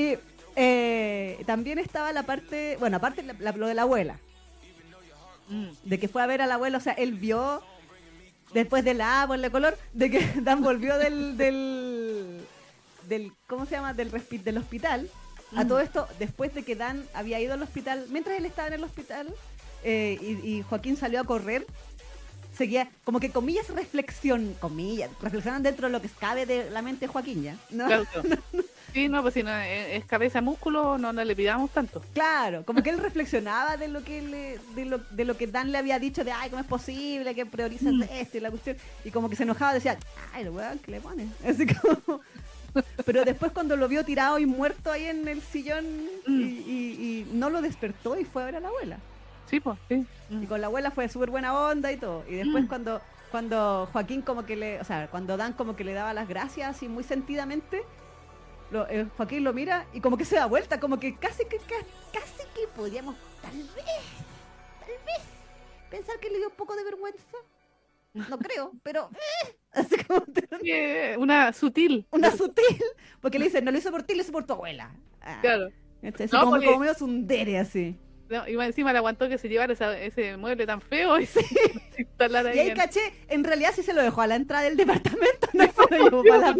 [0.00, 0.18] Y
[0.56, 4.18] eh, también estaba la parte, bueno, aparte la- la- lo de la abuela.
[5.48, 5.68] Mm.
[5.84, 7.62] de que fue a ver a la abuela, o sea, él vio
[8.52, 12.40] después de la A, ponle color, de que Dan volvió del, del,
[13.08, 13.94] del ¿cómo se llama?
[13.94, 15.08] Del, del hospital.
[15.54, 18.74] A todo esto, después de que Dan había ido al hospital, mientras él estaba en
[18.74, 19.28] el hospital
[19.84, 21.66] eh, y, y Joaquín salió a correr,
[22.56, 27.06] seguía, como que comillas, reflexión, comillas, reflexionan dentro de lo que cabe de la mente
[27.06, 27.56] de Joaquín ya.
[27.70, 27.86] ¿no?
[27.86, 28.04] Claro.
[28.92, 32.02] Sí, no, pues si no es es cabeza músculo, no, no le pidamos tanto.
[32.14, 35.70] Claro, como que él reflexionaba de lo que le, de lo, de lo que Dan
[35.70, 38.04] le había dicho de ay, cómo es posible que priorices Mm.
[38.10, 39.98] esto y la cuestión, y como que se enojaba, decía,
[40.32, 41.28] ay, el weón que le pone.
[41.46, 42.22] Así como
[43.04, 45.84] pero después cuando lo vio tirado y muerto ahí en el sillón
[46.26, 46.40] y, Mm.
[46.66, 48.98] y- y no lo despertó y fue a ver a la abuela.
[49.50, 50.04] Sí, pues, sí.
[50.30, 52.24] Y con la abuela fue súper buena onda y todo.
[52.28, 52.68] Y después Mm.
[52.68, 53.00] cuando,
[53.30, 56.74] cuando Joaquín como que le, o sea, cuando Dan como que le daba las gracias
[56.76, 57.82] así muy sentidamente,
[58.70, 61.58] lo- eh, Joaquín lo mira y como que se da vuelta, como que casi que
[61.58, 63.66] ca- casi que podríamos tal vez,
[64.80, 65.22] tal vez
[65.90, 67.22] pensar que le dio un poco de vergüenza.
[68.28, 70.24] No creo, pero eh, así como
[71.18, 72.06] una sutil.
[72.10, 72.64] una sutil,
[73.20, 74.94] porque le dice, no lo hizo por ti, lo hizo por tu abuela.
[75.20, 75.68] Ah, Claro.
[76.02, 77.96] este, No, como, porque- como medio sundere así.
[78.28, 81.40] No, y encima le aguantó que se llevara esa- ese mueble tan feo y se
[81.98, 82.64] instalara Y ahí.
[82.64, 85.62] ahí en- caché, en realidad sí se lo dejó a la entrada del departamento, no
[85.64, 86.54] se lo llevó la.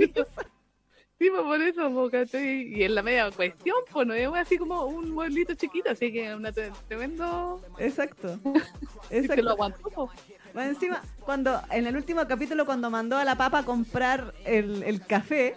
[1.19, 2.75] Sí, pues por eso, pues, ¿cachai?
[2.75, 6.35] Y en la media cuestión, pues no es así como un mueblito chiquito, así que
[6.35, 7.59] una tre- tremendo.
[7.79, 8.39] Exacto.
[8.45, 8.59] Y se
[9.11, 9.51] lo Exacto.
[9.51, 10.11] aguantó, pues.
[10.57, 14.83] Más encima, cuando, en el último capítulo, cuando mandó a la papa a comprar el,
[14.85, 15.55] el café,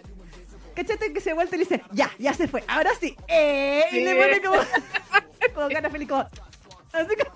[0.76, 4.04] cachate que se vuelve y le dice, ya, ya se fue, ahora sí, eh, y
[4.04, 4.60] le pone como,
[5.54, 6.20] como cara feliz, como,
[6.92, 7.30] así como,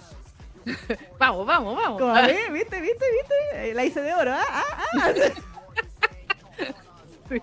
[1.19, 2.01] Vamos, vamos, vamos.
[2.03, 3.35] como, "Eh, viste, viste, viste,
[3.71, 4.65] Eh, la hice de oro, ah, ah,
[5.01, 5.13] ah.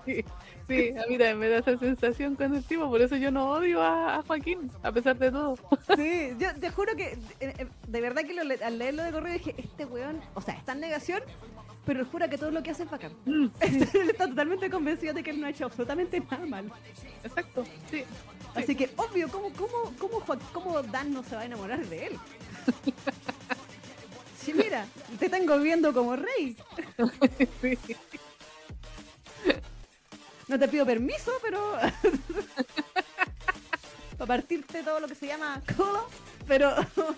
[0.04, 0.24] Sí,
[0.68, 3.50] sí, a mí también me da esa sensación con el tipo, por eso yo no
[3.50, 5.56] odio a, a Joaquín, a pesar de todo.
[5.96, 9.32] Sí, yo te juro que eh, eh, de verdad que lo al leerlo de correo
[9.32, 11.22] dije, este weón, o sea, está en negación,
[11.84, 13.12] pero jura que todo lo que hace es bacán.
[13.24, 16.72] Mm, Él está totalmente convencido de que él no ha hecho absolutamente nada mal.
[17.24, 18.04] exacto, sí.
[18.54, 22.18] Así que, obvio, ¿cómo, cómo, cómo, cómo Dan no se va a enamorar de él?
[24.42, 24.86] Sí, mira,
[25.20, 26.56] te tengo viendo como rey.
[27.60, 27.78] sí.
[30.52, 31.78] No te pido permiso, pero...
[34.18, 36.08] Para partirte todo lo que se llama codo,
[36.46, 36.74] pero...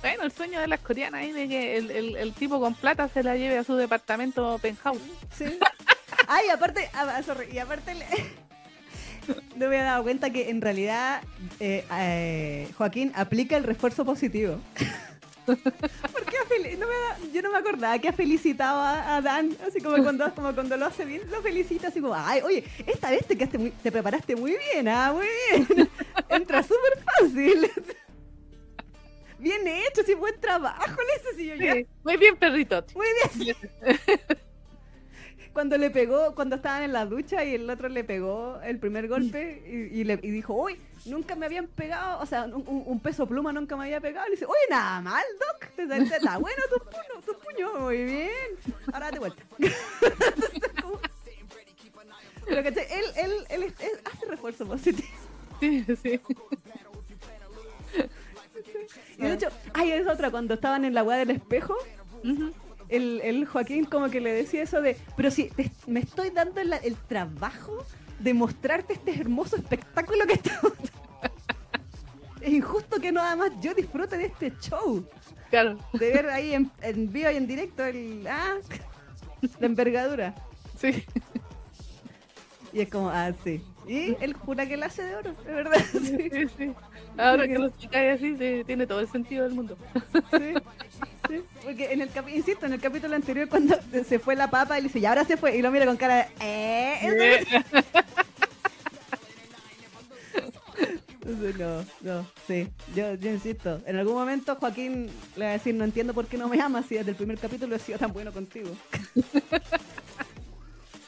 [0.00, 3.08] Bueno, el sueño de las coreanas ahí de que el, el, el tipo con plata
[3.08, 5.00] se la lleve a su departamento penthouse.
[5.36, 5.58] Sí.
[6.28, 8.06] Ay, aparte, ah, sorry, y aparte le-
[9.56, 11.20] no me había dado cuenta que en realidad
[11.58, 14.60] eh, eh, Joaquín aplica el refuerzo positivo.
[16.12, 20.02] Porque no me yo no me acordaba que ha felicitado a, a Dan, así como
[20.02, 23.36] cuando, como cuando lo hace bien, lo felicita así como, ay, oye, esta vez te
[23.36, 25.88] quedaste muy, te preparaste muy bien, ah, muy bien.
[26.28, 27.70] Entra súper fácil.
[29.38, 30.96] Bien hecho, sí, buen trabajo,
[31.36, 31.36] le.
[31.36, 32.84] Sí, muy bien, perrito.
[32.94, 33.06] Muy
[33.38, 33.56] bien.
[35.58, 39.08] Cuando le pegó, cuando estaban en la ducha y el otro le pegó el primer
[39.08, 43.26] golpe y, y le, y dijo, uy, nunca me habían pegado, o sea, un, peso
[43.26, 44.28] pluma nunca me había pegado.
[44.28, 47.80] Y le dice, oye, nada mal, Doc, te, te- está bueno tu puño, tu puño,
[47.80, 48.30] muy bien.
[48.92, 49.42] Ahora date vuelta.
[50.80, 51.00] Como-
[52.46, 55.08] Pero que él, él, él, él hace refuerzo positivo.
[55.58, 56.20] Sí, sí.
[59.18, 61.74] Y de hecho, ay, es otra, cuando estaban en la weá del espejo.
[62.88, 66.62] El, el Joaquín como que le decía eso de, pero si te- me estoy dando
[66.64, 67.84] la- el trabajo
[68.18, 70.72] de mostrarte este hermoso espectáculo que estamos...
[72.40, 75.04] es injusto que nada más yo disfrute de este show,
[75.50, 78.56] Claro, de ver ahí en, en vivo y en directo el, ah,
[79.60, 80.34] la envergadura.
[80.78, 81.04] sí.
[82.72, 83.62] Y es como, ah, sí.
[83.86, 85.78] Y él jura que la hace de oro, de verdad.
[85.90, 86.74] Sí, Sí, sí.
[87.22, 89.76] Ahora que lo explicáis así, sí, tiene todo el sentido del mundo.
[90.30, 90.54] sí,
[91.28, 91.42] sí.
[91.64, 93.76] Porque en el capi- insisto, en el capítulo anterior cuando
[94.06, 96.16] se fue la papa, él dice, y ahora se fue, y lo mira con cara
[96.16, 97.56] de, eh, eso
[100.80, 102.68] Eh, Entonces, No, no, sí.
[102.94, 106.38] Yo, yo insisto, en algún momento Joaquín le va a decir, no entiendo por qué
[106.38, 108.70] no me amas si desde el primer capítulo he sido tan bueno contigo.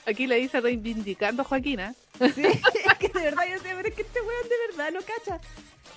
[0.07, 1.95] Aquí le dice reivindicando a Joaquina.
[2.35, 5.01] Sí, es que de verdad yo sé, pero es que este weón de verdad no
[5.01, 5.41] cacha.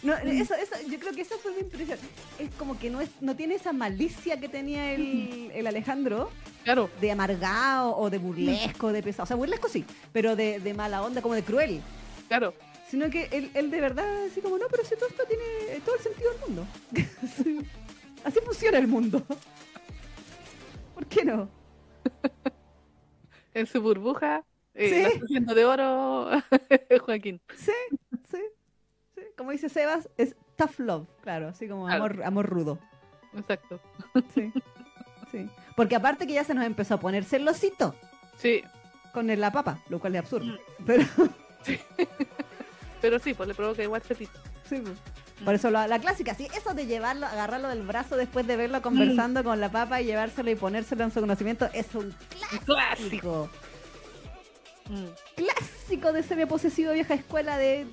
[0.03, 1.97] No, eso, eso, yo creo que esa fue mi impresión.
[2.39, 6.29] Es como que no es, no tiene esa malicia que tenía el, el Alejandro
[6.63, 9.23] Claro, de amargado o de burlesco, de pesado.
[9.23, 11.81] O sea, burlesco sí, pero de, de mala onda, como de cruel.
[12.27, 12.53] claro.
[12.89, 15.43] Sino que él, él de verdad, así como, no, pero si todo esto tiene
[15.83, 16.67] todo el sentido del mundo.
[17.43, 17.59] Sí.
[18.23, 19.25] Así funciona el mundo.
[20.93, 21.49] ¿Por qué no?
[23.53, 24.43] En su burbuja,
[24.75, 25.39] eh, Sí.
[25.39, 26.29] de oro
[27.05, 27.41] Joaquín.
[27.57, 27.71] Sí,
[28.31, 28.37] sí.
[29.43, 32.05] Como dice Sebas, es tough love, claro, así como Claro.
[32.05, 32.79] amor, amor rudo.
[33.37, 33.77] Exacto.
[34.33, 34.53] Sí,
[35.33, 35.49] sí.
[35.75, 37.93] Porque aparte que ya se nos empezó a poner celosito
[38.37, 38.63] Sí,
[39.13, 40.45] con el- la papa, lo cual es absurdo.
[40.53, 40.83] Mm.
[40.85, 41.03] Pero
[43.01, 44.39] pero sí, pues le provoca igual cetito.
[44.69, 44.97] sí, pues.
[45.43, 48.81] Por eso la, la clásica, sí, eso de llevarlo, agarrarlo del brazo después de verlo
[48.81, 52.65] conversando con la papa y llevárselo y ponérselo en su conocimiento es un clásico.
[52.65, 53.49] clásico.
[54.89, 55.05] Mm.
[55.35, 57.85] Clásico de semi posesivo vieja escuela de,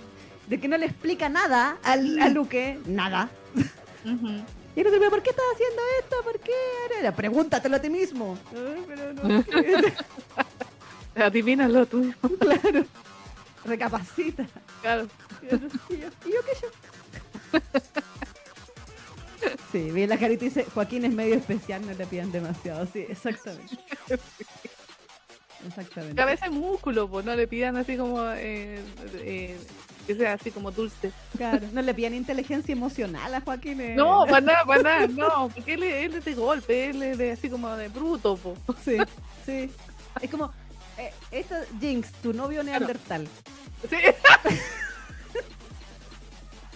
[0.51, 3.31] de que no le explica nada al, a Luque, nada.
[4.05, 4.29] Ujú.
[4.75, 6.17] Y el otro, "¿Pero ¿por qué estás haciendo esto?
[6.25, 6.53] ¿Por qué?
[6.99, 8.37] Era, Pregúntatelo a ti mismo.
[8.53, 9.45] Ay, pero no.
[11.25, 12.13] Adivínalo tú.
[12.41, 12.85] claro.
[13.65, 14.45] Recapacita.
[14.83, 15.07] Claro.
[15.41, 15.57] Y yo,
[15.89, 16.69] y yo, ¿y yo qué yo?
[19.71, 22.87] Sí, vi la carita dice, Joaquín es medio especial, no le pidan demasiado.
[22.93, 23.79] Sí, exactamente.
[25.67, 26.17] Exactamente.
[26.17, 28.81] Cabeza y músculo, pues no le pidan así como eh,
[29.15, 29.59] eh,
[30.07, 31.13] que sea así como dulce.
[31.37, 33.81] Claro, no le pidan inteligencia emocional a Joaquín.
[33.81, 33.95] eh.
[33.97, 37.19] No, para nada, para nada, no, porque él, es- él es de golpe, él es
[37.19, 38.57] de, así como de bruto, po.
[38.85, 38.97] Sí,
[39.47, 39.71] sí.
[40.21, 40.53] Es como,
[40.99, 43.27] eh, esto, Jinx, tu novio neandertal.
[43.89, 43.97] Sí.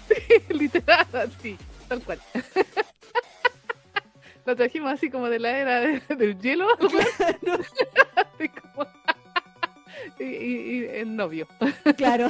[0.09, 1.57] sí, literal, así,
[1.89, 2.21] tal cual.
[4.47, 6.67] Lo trajimos así como de la era de- del hielo.
[6.79, 6.99] Como-
[10.19, 11.49] y, y, y el novio.
[11.97, 12.29] Claro.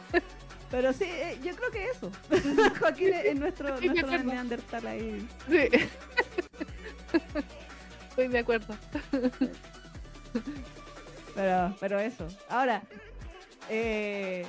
[0.70, 2.10] Pero sí, eh, yo creo que eso.
[2.80, 5.28] Joaquín es es nuestro, Sí, nuestro neandertal ahí.
[5.48, 5.68] Sí.
[8.08, 8.76] Estoy de acuerdo.
[11.34, 12.26] Pero, pero eso.
[12.48, 12.82] Ahora,
[13.68, 14.46] eh,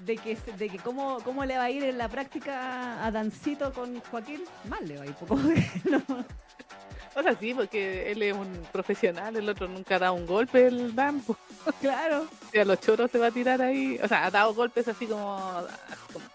[0.00, 3.72] de que, de que cómo, cómo le va a ir en la práctica a Dancito
[3.72, 5.14] con Joaquín, mal le va a ir.
[5.90, 6.02] No.
[7.18, 10.66] O sea, sí, porque él es un profesional, el otro nunca ha dado un golpe,
[10.66, 11.38] el Dan, pues,
[11.80, 12.26] Claro.
[12.52, 13.98] y a los choros se va a tirar ahí.
[14.02, 15.36] O sea, ha dado golpes así como,
[16.12, 16.26] como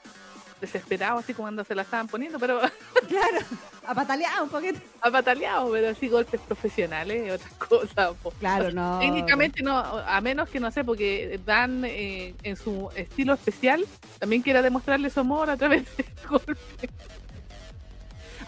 [0.59, 2.59] desesperado, así como cuando se la estaban poniendo, pero
[3.07, 3.37] Claro.
[3.85, 4.79] A patalear un poquito.
[5.01, 8.15] ha bataleado, pero así golpes profesionales y otras cosas.
[8.21, 8.31] po.
[8.39, 8.99] Claro, no.
[8.99, 13.85] Técnicamente no, a menos que no sé, porque Dan eh, en su estilo especial
[14.19, 16.57] también quiera demostrarle su amor a través de golpes.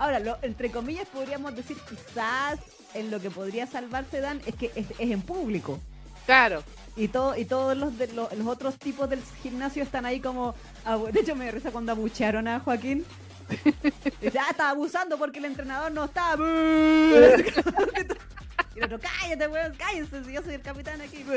[0.03, 2.59] Ahora, lo, entre comillas, podríamos decir quizás
[2.93, 5.79] en lo que podría salvarse Dan es que es, es en público.
[6.25, 6.61] Claro,
[6.97, 10.55] Y, todo, y todos los, de, lo- los otros tipos del gimnasio están ahí como...
[10.83, 13.05] abu- De hecho, me risa cuando abuchearon a Joaquín.
[14.21, 16.35] Dice, ah, estaba abusando porque el entrenador no estaba.
[18.75, 21.23] y el otro, cállate, weón, cállense, si yo soy el capitán aquí.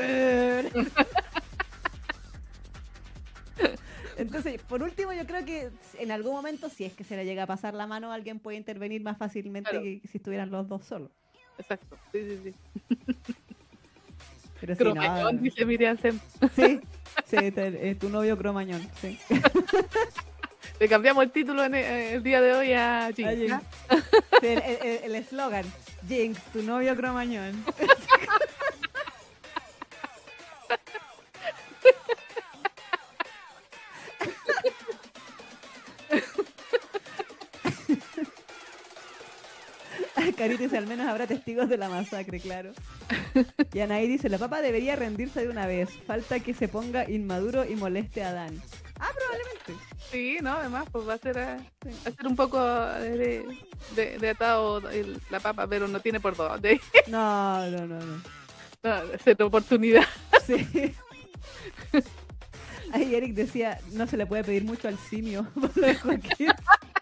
[4.16, 7.42] Entonces, por último, yo creo que en algún momento, si es que se le llega
[7.42, 9.84] a pasar la mano, alguien puede intervenir más fácilmente Claro.
[9.84, 11.10] que si estuvieran los dos solos.
[11.58, 11.96] exacto.
[12.12, 12.54] Sí, sí, sí.
[14.60, 16.18] Pero Cromañón, no, dice Miriam Sem.
[16.54, 16.80] sí,
[17.26, 19.18] sí, te- es tu novio cromañón, sí.
[20.80, 23.62] Le cambiamos el título en el, el día de hoy a Jinx,
[24.42, 25.64] el eslogan,
[26.08, 27.64] Jinx, tu novio cromañón.
[40.36, 42.72] Carita dice, al menos habrá testigos de la masacre, claro.
[43.72, 45.90] Y Anaí dice, la papa debería rendirse de una vez.
[46.06, 48.60] Falta que se ponga inmaduro y moleste a Dan.
[48.98, 49.74] Ah, probablemente.
[50.10, 53.44] Sí, no, además, pues va a ser, eh, va a ser un poco de,
[53.94, 56.80] de, de atado el- la papa, pero no tiene por dónde.
[57.08, 58.22] No, no, no, no.
[58.82, 60.04] No, ser oportunidad.
[60.46, 60.94] Sí.
[62.92, 65.46] Ahí Eric decía, no se le puede pedir mucho al simio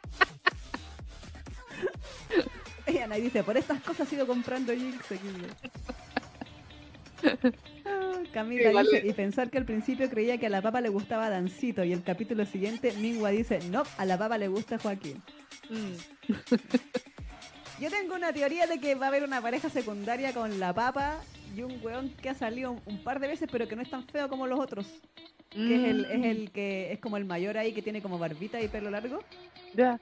[2.86, 5.05] Y Ana dice, por estas cosas sigo comprando Jinx
[8.32, 8.90] Camila Sí, vale.
[8.93, 11.93] dice, y pensar que al principio creía que a la papa le gustaba Dancito y
[11.93, 15.23] el capítulo siguiente Mingua dice, no, a la papa le gusta Joaquín.
[15.70, 16.32] Mm,
[17.81, 21.20] Yo tengo una teoría de que va a haber una pareja secundaria con la papa
[21.56, 23.90] y un weón que ha salido un, un par de veces pero que no es
[23.90, 24.86] tan feo como los otros.
[25.51, 28.19] Que es el, es mm, el que es como el mayor ahí que tiene como
[28.19, 29.20] barbita y pelo largo.
[29.74, 30.01] Ya.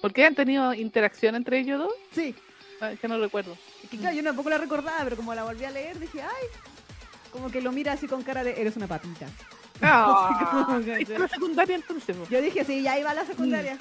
[0.00, 1.92] ¿Por qué han tenido interacción entre ellos dos?
[2.12, 2.34] Sí.
[2.80, 3.56] Ah, que no recuerdo.
[3.90, 6.46] Que claro, yo tampoco la recordaba, pero como la volví a leer dije, ay,
[7.30, 9.28] como que lo mira así con cara de eres una.
[9.82, 12.16] Ah, como que- ahí está la secundaria entonces.
[12.30, 13.76] Yo dije, sí, ya iba a la secundaria.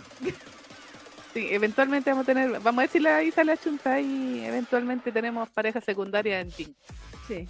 [1.33, 5.11] Sí, eventualmente vamos a tener, vamos a si la ahí sale a chunta y eventualmente
[5.11, 6.71] tenemos pareja secundaria en Jinx.
[7.27, 7.47] Sí.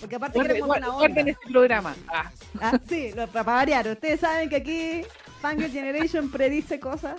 [0.00, 1.30] Porque aparte queremos una guarden onda.
[1.32, 1.96] este programa.
[2.08, 2.30] Ah,
[2.60, 3.88] Ah, sí, lo- para variar.
[3.88, 5.02] Ustedes saben que aquí
[5.40, 7.16] Fangirl Generation predice cosas.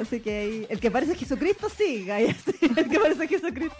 [0.00, 3.76] Así que ahí, el que parece Jesucristo, sí, el que parece Jesucristo.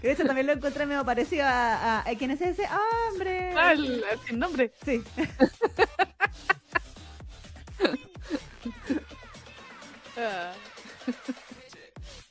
[0.00, 2.68] Que de también lo encontré medio parecido a, a, a ¿quién es ese?
[3.10, 3.52] Hombre!
[3.56, 4.72] Ah, el, sin nombre.
[4.84, 5.02] Sí.
[10.18, 10.54] Ah.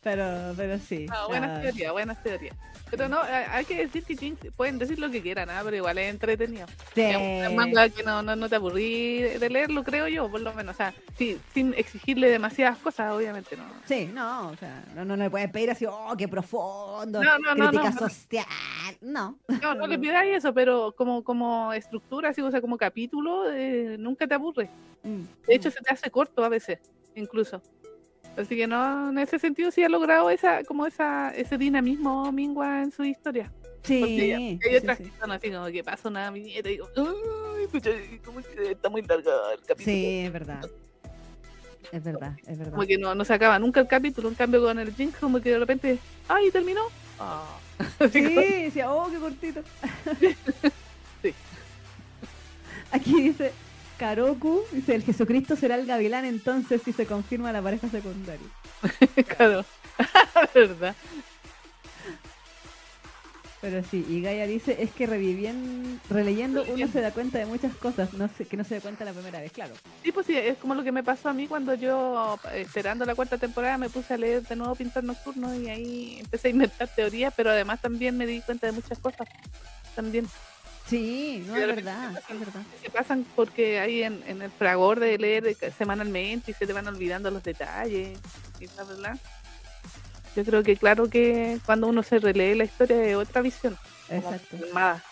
[0.05, 1.07] Pero, pero sí.
[1.07, 2.55] No, buenas ah, teorías, buenas teorías.
[2.91, 5.61] Pero no, hay hay que decir que Jinx pueden decir lo que quieran, ¿ah?
[5.63, 6.67] pero igual es entretenido.
[6.93, 7.01] sí.
[7.01, 10.53] Es un manga que no, no, no te aburrí de leerlo, creo yo, por lo
[10.53, 10.75] menos.
[10.75, 13.63] O sea, sí, sin exigirle demasiadas cosas, obviamente, no.
[13.87, 17.55] Sí, no, o sea, no, no le puedes pedir así, oh, qué profundo, No, no,
[17.55, 17.99] no, crítica no, no.
[18.07, 18.45] social.
[19.01, 19.39] No.
[19.59, 23.95] No, no le pidáis eso, pero como, como estructura, así, o sea, como capítulo, eh,
[23.97, 24.69] nunca te aburre.
[25.01, 26.77] Mm, De hecho, se te hace corto a veces,
[27.15, 27.59] incluso.
[28.37, 32.81] Así que no, en ese sentido sí ha logrado esa, como esa, ese dinamismo mingua
[32.83, 33.51] en su historia.
[33.83, 35.03] sí, Porque hay sí, otras sí.
[35.05, 37.91] que son así como que pasa una viñeta y digo, ay, pucha,
[38.25, 39.85] como que está muy larga el capítulo.
[39.85, 40.69] Sí, es verdad.
[41.91, 42.73] Es verdad, es verdad.
[42.73, 45.39] Como que no, no se acaba nunca el capítulo, en cambio con el Jinx como
[45.39, 46.81] que de repente, ay, terminó.
[47.19, 47.57] Ah.
[48.11, 49.61] Sí, decía, oh, qué cortito.
[51.21, 51.33] Sí.
[52.91, 53.51] Aquí dice,
[53.97, 58.47] Karoku, dice, el Jesucristo será el gavilán entonces si se confirma la pareja secundaria.
[59.37, 59.65] claro,
[60.53, 60.95] verdad.
[63.65, 67.73] Pero sí, y Gaia dice, es que revivien, releyendo uno se da cuenta de muchas
[67.73, 69.73] cosas no sé, que no se da cuenta la primera vez, claro.
[70.03, 73.15] Sí, pues sí, es como lo que me pasó a mí cuando yo, esperando la
[73.15, 76.87] cuarta temporada, me puse a leer de nuevo Pintor Nocturno y ahí empecé a inventar
[76.89, 79.27] teorías, pero además también me di cuenta de muchas cosas.
[79.95, 80.27] También
[80.87, 82.61] Sí, no, es verdad, se pasan- es verdad.
[82.83, 86.87] se pasan porque ahí en, en el fragor de leer semanalmente y se te van
[86.87, 88.19] olvidando los detalles
[88.59, 89.17] y bla, bla.
[90.35, 93.77] Yo creo que claro que cuando uno se relee la historia es otra visión.
[94.07, 94.57] como Exacto.
[94.57, 95.03] filmada.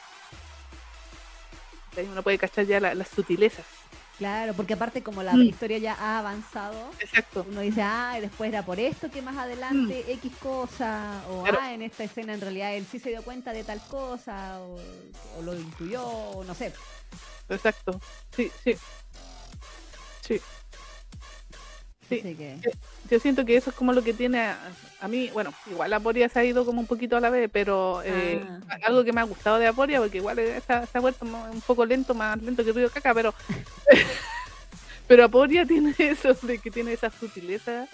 [1.97, 3.65] Ahí uno puede cachar ya la- las sutilezas.
[4.17, 5.41] Claro, porque aparte como la Mm.
[5.41, 7.45] historia ya ha avanzado, Exacto.
[7.49, 11.43] uno dice, ah, después era por esto que más adelante X cosa, o Mm.
[11.43, 11.59] Claro.
[11.61, 14.79] ah, en esta escena en realidad él sí se dio cuenta de tal cosa, o,
[15.37, 16.73] o lo intuyó, o no sé.
[17.49, 17.99] Exacto.
[18.35, 18.75] Sí, sí.
[20.21, 20.39] Sí.
[22.21, 22.27] Sí.
[22.27, 22.59] Así que,
[23.09, 24.57] Yo siento que eso es como lo que tiene a,
[25.01, 28.01] a mí, bueno, igual Aporia se ha ido como un poquito a la vez, pero
[28.03, 28.77] eh, Ah.
[28.85, 31.25] algo que me ha gustado de Aporia, porque igual eh, se ha, se ha vuelto
[31.25, 33.33] un poco lento, más lento que Río Caca, pero
[35.07, 37.87] pero Aporia tiene eso, de que tiene esa sutileza,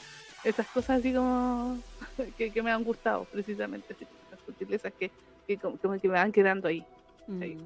[0.43, 1.77] esas cosas así como
[2.37, 5.09] que, que me han gustado, precisamente, sí, las sutilezas que,
[5.47, 6.83] que, como, como que me van quedando ahí.
[7.27, 7.57] mm, ahí.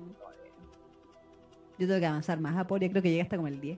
[1.78, 3.78] yo tengo que avanzar más, Aporia creo que llega hasta como el 10.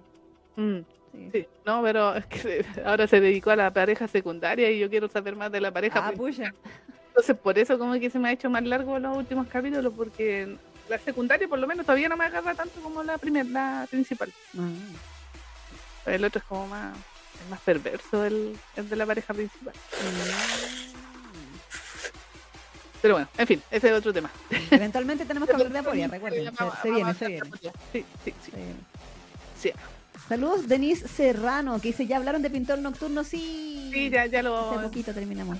[0.57, 0.79] Mm,
[1.15, 1.29] Sí.
[1.31, 5.07] sí, no, pero es que ahora se dedicó a la pareja secundaria y yo quiero
[5.07, 6.53] saber más de la pareja Ah, pucha.
[7.07, 10.57] Entonces, por eso como que se me ha hecho más largo los últimos capítulos, porque
[10.89, 14.31] la secundaria por lo menos todavía no me agarra tanto como la primera, la principal.
[14.57, 16.95] Ah, El otro es como más,
[17.43, 19.73] es más perverso el, el de la pareja principal.
[20.03, 20.75] mm.
[23.01, 24.31] Pero bueno, en fin, ese es otro tema.
[24.71, 26.51] Eventualmente tenemos que hablar de Aporia, recuerden.
[26.81, 27.49] Se, viene, se viene.
[27.91, 28.51] Sí, sí, sí.
[29.59, 29.71] Sí,
[30.27, 33.23] Saludos, Denise Serrano, que dice, ¿ya hablaron de Pintor Nocturno?
[33.23, 33.91] Sí.
[33.93, 35.57] Sí, ya, ya Hace lo, poquito terminamos.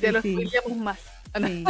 [0.00, 0.34] ya lo Sí.
[0.76, 0.98] más.
[1.36, 1.64] Sí.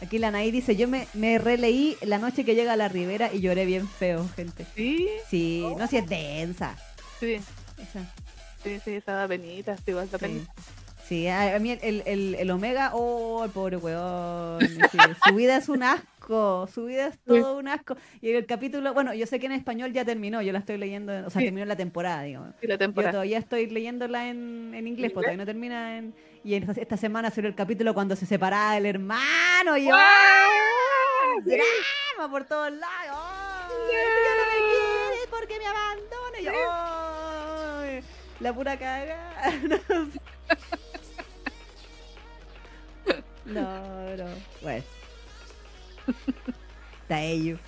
[0.00, 3.32] Aquí la Anaí dice, yo me, me releí la noche que llega a la ribera
[3.32, 4.64] y lloré bien feo, gente.
[4.76, 6.76] Sí, Sí, no, si es densa.
[7.18, 8.04] sí, Esa,
[8.62, 10.24] sí, sí, esa da penita, sí, igual da sí.
[10.26, 10.52] penita.
[11.08, 14.60] Sí, a, mí el, el, el- el Omega, oh, el pobre weón.
[14.60, 17.96] sí, su vida es un asco, su vida es todo un asco.
[18.20, 21.12] Y el capítulo, bueno, yo sé que en español ya terminó, yo la estoy leyendo,
[21.26, 21.46] o sea, Sí.
[21.46, 22.50] terminó la temporada, digamos.
[22.60, 23.12] Sí, la Yo temporada.
[23.12, 26.14] todavía estoy leyéndola en, en inglés, ¿En porque todavía no termina en...
[26.44, 29.96] Y esta, esta semana salió el capítulo cuando se separaba el hermano y yo...
[31.44, 33.18] Drama por todos lados.
[33.70, 36.40] ¡Ay, ya no me porque me abandona.
[36.40, 38.00] Y yo, ¡ay!
[38.40, 39.52] la pura cagada.
[43.48, 44.26] No, no.
[44.62, 44.84] Bueno.
[47.02, 47.58] Está ello.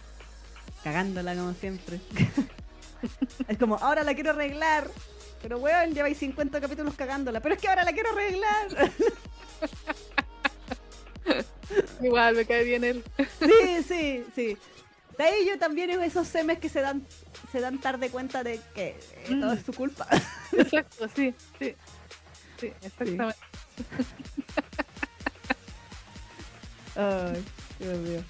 [0.85, 2.01] Cagándola como siempre.
[3.49, 4.89] Es como, ahora la quiero arreglar.
[5.43, 7.41] Pero weón, lleváis 50 capítulos cagándola.
[7.41, 8.69] Pero es que ahora la quiero arreglar.
[12.03, 13.05] Igual me cae bien él.
[13.41, 14.57] Sí, sí, sí.
[15.17, 17.07] De ahí yo también es esos semes que se dan
[17.53, 19.59] se dan tarde cuenta de que eh, todo Mm.
[19.59, 20.07] es su culpa.
[20.53, 21.75] Exacto, sí, sí.
[22.59, 23.35] Sí, exactamente.
[27.01, 27.43] Ay,
[27.79, 28.23] Dios mío.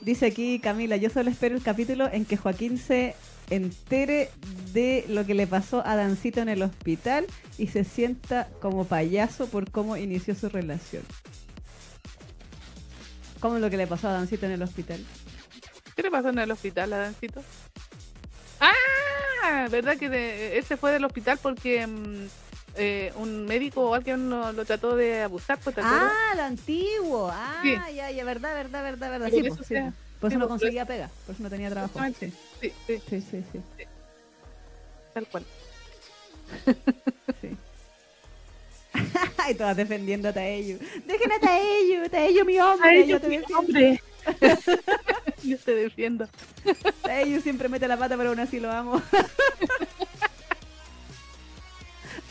[0.00, 3.14] Dice aquí Camila, yo solo espero el capítulo en que Joaquín se
[3.50, 4.30] entere
[4.72, 7.26] de lo que le pasó a Dancito en el hospital
[7.58, 11.02] y se sienta como payaso por cómo inició su relación.
[13.40, 15.04] ¿Cómo es lo que le pasó a Dancito en el hospital?
[15.96, 17.42] ¿Qué le pasó en el hospital a Dancito?
[18.60, 22.26] Ah, ¿verdad que de- él se fue del hospital porque mm,
[22.76, 25.58] eh, un médico o alguien lo, lo trató de abusar?
[25.62, 25.76] pues.
[25.78, 27.30] Ah, lo antiguo.
[27.32, 27.72] Ah, Sí.
[27.94, 29.30] ya, ya, verdad, verdad, verdad, verdad.
[29.30, 29.94] Por Sí, eso pues, sí, pues.
[30.20, 32.00] Por eso no pues, conseguía pega, por eso no tenía trabajo.
[32.18, 33.60] Sí, sí, Sí, sí, sí.
[35.12, 35.44] tal cual.
[37.40, 37.56] Sí.
[39.50, 40.78] y todas defendiendo a Taeyu.
[41.04, 43.58] Dejen a Taeyu, Taeyu mi hombre, Ay, yo yo te mi defiendo.
[43.58, 44.02] hombre.
[45.42, 46.28] yo te defiendo.
[47.02, 49.02] Taeyu siempre mete la pata, pero aún así lo amo.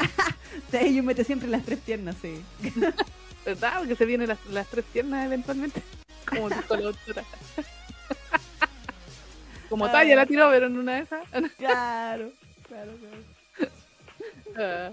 [0.72, 2.44] Taeyu mete siempre las tres piernas, sí.
[3.46, 3.80] ¿Verdad?
[3.80, 5.82] Porque se vienen las, las tres piernas eventualmente.
[6.30, 7.24] Como dijo la doctora.
[9.70, 11.28] Como talla la tiró, pero en una de esas.
[11.58, 12.32] Claro,
[12.68, 13.72] claro, claro.
[14.56, 14.92] Ah.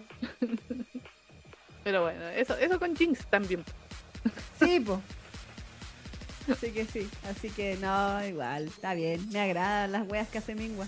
[1.85, 3.65] Pero bueno, eso, eso con Jinx también.
[4.59, 5.01] Sí, po.
[6.51, 9.29] Así que sí, así que no, igual, está bien.
[9.31, 10.87] Me agradan las weas que hace Mingua.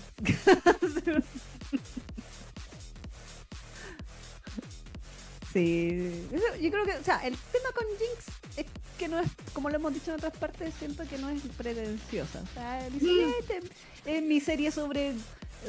[5.53, 6.27] Sí,
[6.61, 8.65] yo creo que, o sea, el tema con Jinx es
[8.97, 12.41] que no es, como lo hemos dicho en otras partes, siento que no es pretenciosa.
[12.41, 13.33] O sea, dice, Mm.
[13.39, 13.59] "Este
[14.05, 15.13] es mi serie sobre,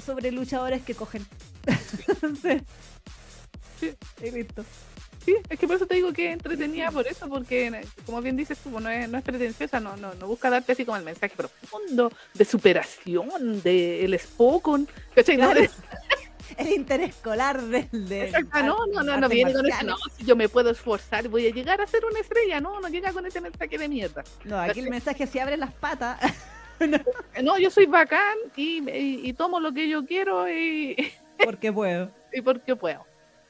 [0.04, 1.26] sobre luchadores que cogen.
[2.42, 2.60] sí.
[3.80, 3.92] Sí.
[4.24, 4.64] Y listo.
[5.24, 8.58] Sí, es que por eso te digo que entretenida por eso, porque como bien dices
[8.58, 11.34] tú, no es, no es pretenciosa, no, no, no busca darte así como el mensaje
[11.34, 15.38] profundo de superación, de el Spokon, ¿cachai?
[15.38, 15.60] No, Claro.
[15.62, 15.70] de-
[16.56, 17.88] El interescolar del.
[17.90, 20.70] del Exacto, no, no, no, no artes viene con eso, no, si yo me puedo
[20.70, 23.88] esforzar, voy a llegar a ser una estrella, no, no llega con ese mensaje de
[23.88, 24.22] mierda.
[24.44, 26.18] No, aquí el mensaje si abres las patas.
[26.80, 30.96] Eh, No, yo soy bacán y, y- y tomo lo que yo quiero y,
[31.44, 32.10] porque puedo.
[32.32, 33.06] y porque puedo.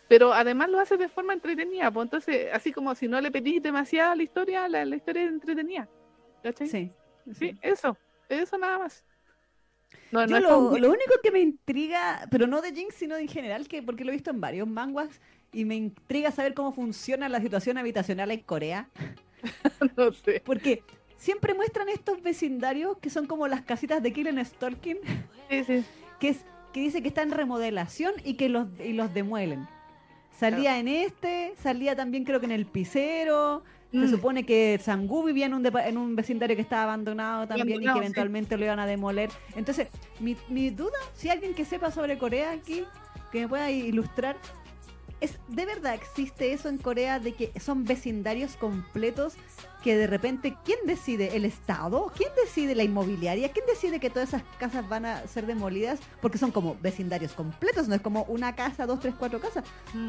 [0.08, 3.62] Pero además lo hace de forma entretenida, pues entonces, así como si no le pedís
[3.62, 5.88] demasiado a la historia, la, la historia es entretenida.
[6.42, 6.68] ¿Cachai?
[6.68, 6.92] Sí.
[7.32, 7.96] Sí, eso,
[8.28, 9.02] eso nada más.
[10.12, 13.16] No, Yo no lo, como- lo único que me intriga, pero no de Jinx, sino
[13.16, 15.20] en general, que porque lo he visto en varios manguas
[15.52, 18.88] y me intriga saber cómo funciona la situación habitacional en Corea.
[19.96, 20.42] no sé.
[20.44, 20.82] Porque
[21.16, 24.98] siempre muestran estos vecindarios que son como las casitas de Killen Stalking,
[25.50, 25.84] Sí, sí.
[26.20, 29.68] que es que dice que está en remodelación y que los, y los demuelen.
[30.36, 33.62] Salía en este, salía también creo que en el Picero.
[33.94, 34.10] Se Mm.
[34.10, 37.92] supone que Sangú vivía en un, en un vecindario que estaba abandonado también y que
[37.92, 37.98] sí.
[37.98, 39.30] eventualmente lo iban a demoler.
[39.54, 39.86] Entonces,
[40.18, 42.84] mi, mi duda, si alguien que sepa sobre Corea aquí,
[43.30, 44.36] que me pueda ilustrar,
[45.20, 49.34] es ¿de verdad existe eso en Corea de que son vecindarios completos
[49.84, 51.36] que de repente, ¿quién decide?
[51.36, 52.10] ¿El Estado?
[52.16, 53.50] ¿Quién decide la inmobiliaria?
[53.52, 56.00] ¿Quién decide que todas esas casas van a ser demolidas?
[56.22, 59.62] Porque son como vecindarios completos, no es como una casa, dos, tres, cuatro casas
[59.92, 60.08] Mm.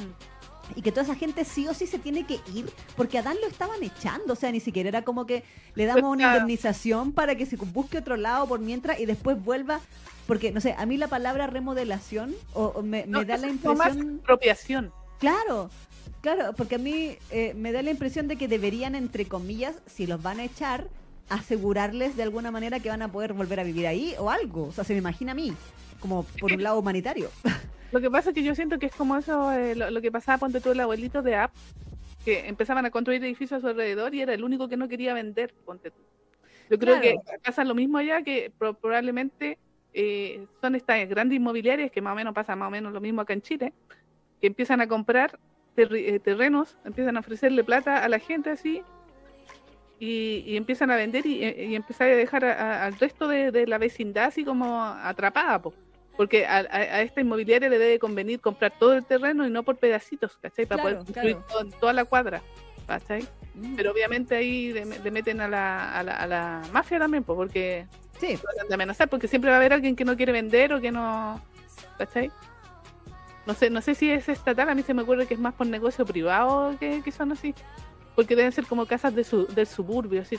[0.75, 3.37] Y que toda esa gente sí o sí se tiene que ir porque a Dan
[3.41, 5.43] lo estaban echando, o sea, ni siquiera era como que
[5.75, 9.81] le damos una indemnización para que se busque otro lado por mientras y después vuelva,
[10.25, 13.45] porque no sé, a mí la palabra remodelación o, o me, me No, da eso
[13.47, 14.93] la impresión, apropiación.
[15.19, 15.69] claro,
[16.21, 20.07] claro, porque a mí eh, me da la impresión de que deberían, entre comillas, si
[20.07, 20.89] los van a echar,
[21.29, 24.71] asegurarles de alguna manera que van a poder volver a vivir ahí o algo, o
[24.73, 25.57] sea, se me imagina a mí,
[25.99, 27.31] como por un lado humanitario.
[27.95, 30.11] Lo que pasa es que yo siento que es como eso, eh, lo, lo que
[30.11, 31.51] pasaba, ponte tú, el abuelito de App,
[32.26, 35.13] que empezaban a construir edificios a su alrededor y era el único que no quería
[35.13, 36.01] vender, ponte tú.
[36.69, 37.22] Yo creo Claro.
[37.23, 39.57] que pasa lo mismo allá, que pro- probablemente
[39.93, 43.22] eh, son estas grandes inmobiliarias, que más o menos pasa más o menos lo mismo
[43.22, 43.72] acá en Chile,
[44.41, 45.39] que empiezan a comprar
[45.77, 48.81] eh, terrenos, empiezan a ofrecerle plata a la gente así,
[50.01, 53.67] y, y empiezan a vender y, eh, y empezar a dejar al resto de, de
[53.67, 55.73] la vecindad así como atrapada, po.
[56.17, 59.63] Porque a, a- a esta inmobiliaria le debe convenir comprar todo el terreno y no
[59.63, 60.65] por pedacitos, ¿cachai?
[60.65, 61.69] Para Claro, poder construir claro.
[61.79, 62.41] toda la cuadra,
[62.87, 63.27] ¿cachai?
[63.53, 63.75] Mm.
[63.75, 67.35] Pero obviamente ahí le, le meten a la, a, la, a la mafia también, po,
[67.35, 67.85] porque
[68.19, 68.37] sí,
[68.67, 71.41] de amenazar, porque siempre va a haber alguien que no quiere vender o que no,
[71.97, 72.31] ¿cachai?
[73.45, 75.53] No sé, no sé si es estatal, a mí se me ocurre que es más
[75.53, 77.53] por negocio privado que, que son así.
[78.15, 80.37] Porque deben ser como casas de su, del suburbio, así,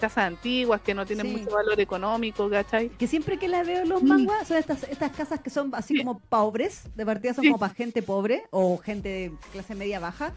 [0.00, 1.32] casas antiguas que no tienen Sí.
[1.38, 2.88] mucho valor económico, ¿cachai?
[2.90, 4.06] Que siempre que la veo en los Mm.
[4.08, 6.00] manguas son estas, estas casas que son así Sí.
[6.04, 7.48] como pobres, de partida son Sí.
[7.48, 10.32] como para gente pobre o gente de clase media baja.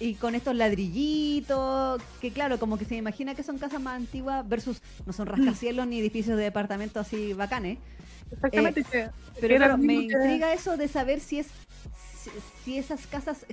[0.00, 4.48] Y con estos ladrillitos, que claro, como que se imagina que son casas más antiguas
[4.48, 7.78] versus no son rascacielos ni edificios de departamento así bacanes.
[8.30, 8.84] Exactamente.
[8.84, 9.10] que Eh,
[9.40, 11.48] Pero claro, me intriga eso de saber si es
[12.20, 12.30] si,
[12.64, 13.46] si esas casas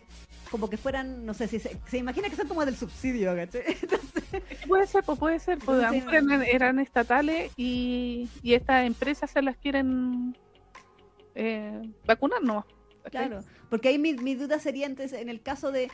[0.51, 3.63] como que fueran, no sé, si se, se imagina que son como del subsidio, ¿cachai?
[3.81, 4.23] Entonces,
[4.67, 9.41] Puede ser, pues puede ser, pues Entonces, eran, eran estatales y, y estas empresas se
[9.41, 10.35] las quieren
[11.35, 12.65] eh, vacunar, ¿no?
[13.03, 13.27] ¿cachai?
[13.27, 15.89] Claro, porque ahí mi, mi duda sería entonces, en el caso de,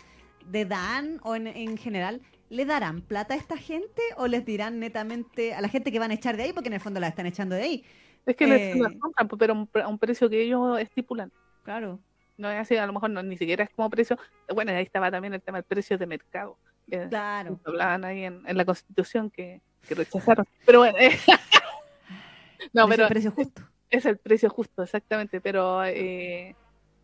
[0.48, 4.80] de Dan o en, en general, ¿le darán plata a esta gente o les dirán
[4.80, 6.54] netamente a la gente que van a echar de ahí?
[6.54, 7.84] Porque en el fondo la están echando de ahí.
[8.26, 10.80] Es que les- Eh, las compran, pues, pero a un, a un precio que ellos
[10.80, 11.32] estipulan.
[11.64, 12.00] Claro.
[12.38, 14.18] No es así, a lo mejor no, ni siquiera es como precio.
[14.54, 16.58] Bueno, ahí estaba también el tema del precio de mercado.
[16.90, 17.60] que Claro.
[17.66, 20.46] hablaban ahí en, en la constitución que, que rechazaron.
[20.66, 21.18] Pero bueno, eh,
[22.74, 23.62] no, pero precio justo.
[23.90, 25.42] es el precio justo, exactamente.
[25.42, 26.56] Pero eh,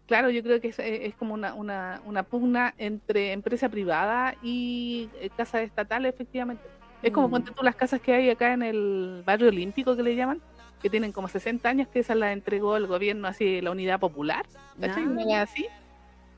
[0.08, 5.10] claro, yo creo que es, es como una, una, una, pugna entre empresa privada y
[5.20, 6.64] eh, casas estatales, efectivamente.
[7.04, 7.44] Es como, mm.
[7.44, 10.42] tú, las casas que hay acá en el barrio olímpico que le llaman,
[10.82, 14.46] que tienen como 60 años, que esas las entregó el gobierno así, la unidad popular,
[14.80, 15.06] ¿cachai?
[15.34, 15.42] Ah.
[15.42, 15.66] así.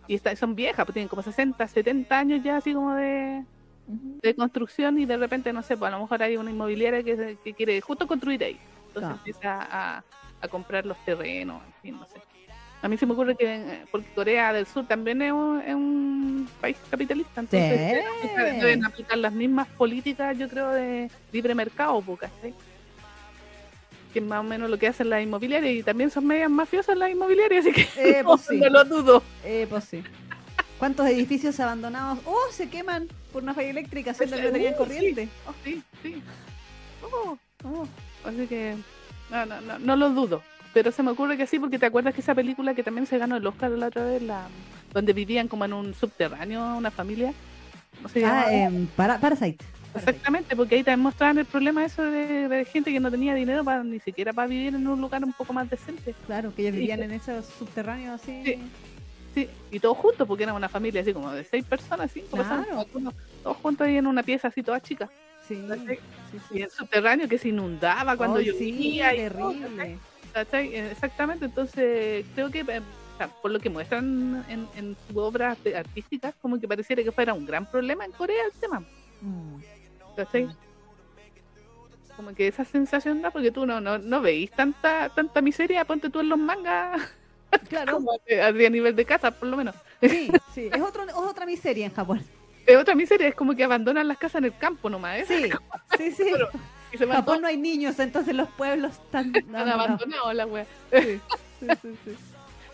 [0.07, 3.43] Y está, son viejas, pues tienen como 60, 70 años ya así como de,
[3.87, 7.37] de construcción y de repente, no sé, pues a lo mejor hay una inmobiliaria que,
[7.43, 8.59] que quiere justo construir ahí.
[8.87, 10.03] Entonces empieza a,
[10.41, 12.19] a, comprar los terrenos, en fin, no sé.
[12.81, 17.41] A mí se me ocurre que porque Corea del Sur también es un, país capitalista,
[17.41, 18.03] entonces
[18.59, 22.01] deben aplicar las mismas políticas, yo creo, de libre mercado,
[22.41, 22.53] ¿sí?
[24.13, 26.97] Que es más o menos lo que hacen las inmobiliarias y también son medias mafiosas
[26.97, 27.81] las inmobiliarias, así que
[28.19, 29.23] eh, pues no, lo dudo.
[29.43, 30.03] Eh, pues sí.
[30.77, 32.19] ¿Cuántos edificios abandonados?
[32.25, 32.51] ¡Oh!
[32.51, 35.25] Se queman por una falla eléctrica, haciendo que no tenían corriente.
[35.25, 35.83] Sí, oh, sí.
[36.01, 36.23] sí.
[37.03, 37.87] Oh, oh.
[38.23, 38.75] Así que
[39.29, 40.41] no, no, no, no lo dudo.
[40.73, 43.17] Pero se me ocurre que sí, porque te acuerdas que esa película que también se
[43.17, 44.47] ganó el Oscar la otra vez, la,
[44.93, 47.33] donde vivían como en un subterráneo una familia.
[47.97, 49.65] ¿Cómo se ah, eh, para, Parasite.
[49.95, 53.83] Exactamente, porque ahí también mostraban el problema eso de, gente que no tenía dinero para
[53.83, 56.13] ni siquiera para vivir en un lugar un poco más decente.
[56.25, 58.41] Claro, que ellos vivían en esos subterráneos así.
[58.43, 58.59] Sí.
[59.33, 59.49] sí.
[59.71, 62.67] y todos juntos, porque era una familia así como de seis personas, cinco personas,
[63.43, 65.09] todos juntos ahí en una pieza así toda chica.
[65.47, 65.59] Sí,
[66.51, 69.09] Y el subterráneo que se inundaba cuando llovía.
[69.09, 69.97] Sí, terrible.
[70.53, 72.81] Eh, exactamente, entonces creo que eh,
[73.41, 77.47] por lo que muestran en, en sus obras artísticas, como que pareciera que fuera un
[77.47, 78.83] gran problema en Corea el tema.
[79.21, 79.78] Mm.
[82.15, 86.09] Como que esa sensación da porque tú no, no, no veís tanta, tanta miseria, ponte
[86.09, 87.01] tú en los mangas.
[87.67, 87.93] Claro.
[87.93, 89.73] Como a, nivel de casa, por lo menos.
[90.01, 92.23] Sí, sí, es, otro, es otra miseria en Japón.
[92.65, 95.19] Es otra miseria, es como que abandonan las casas en el campo nomás.
[95.19, 95.25] ¿eh?
[95.27, 95.49] Sí,
[95.97, 96.31] sí, sí.
[96.91, 100.65] En Japón no hay niños, entonces los pueblos están, abandonados, la wea.
[100.91, 101.21] Sí,
[101.59, 101.67] sí,
[102.05, 102.15] sí,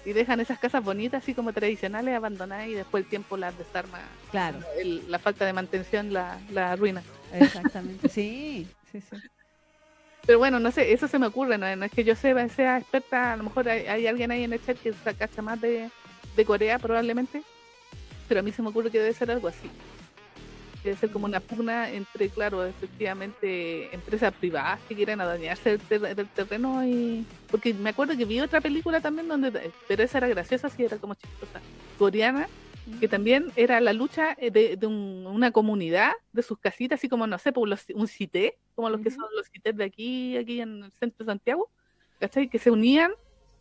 [0.06, 4.00] Y dejan esas casas bonitas, así como tradicionales, abandonadas y después el tiempo las desarma.
[4.32, 4.60] Claro.
[4.84, 7.04] la falta de mantención la, la arruina.
[7.44, 9.18] Exactamente, sí, sí, sí.
[10.26, 13.34] Pero bueno, no sé, eso se me ocurre, no, es que yo sea, sea experta,
[13.34, 15.90] a lo mejor hay, alguien ahí en el chat que cacha más de,
[16.36, 17.44] de Corea probablemente,
[18.28, 19.70] pero a mí se me ocurre que debe ser algo así
[20.86, 26.86] debe ser como una pugna entre, claro, efectivamente, empresas privadas que quieren adueñarse del, terreno
[26.86, 27.26] y...
[27.50, 30.98] Porque me acuerdo que vi otra película también donde, pero esa era graciosa, sí, era
[30.98, 31.60] como chistosa,
[31.98, 32.48] coreana,
[33.00, 37.52] que también era la lucha de, una comunidad de sus casitas, así como, no sé,
[37.52, 40.92] por los, un cité, como los que son los cités de aquí, aquí en el
[40.92, 41.70] centro de Santiago,
[42.20, 42.48] ¿cachai?
[42.48, 43.12] Que se unían,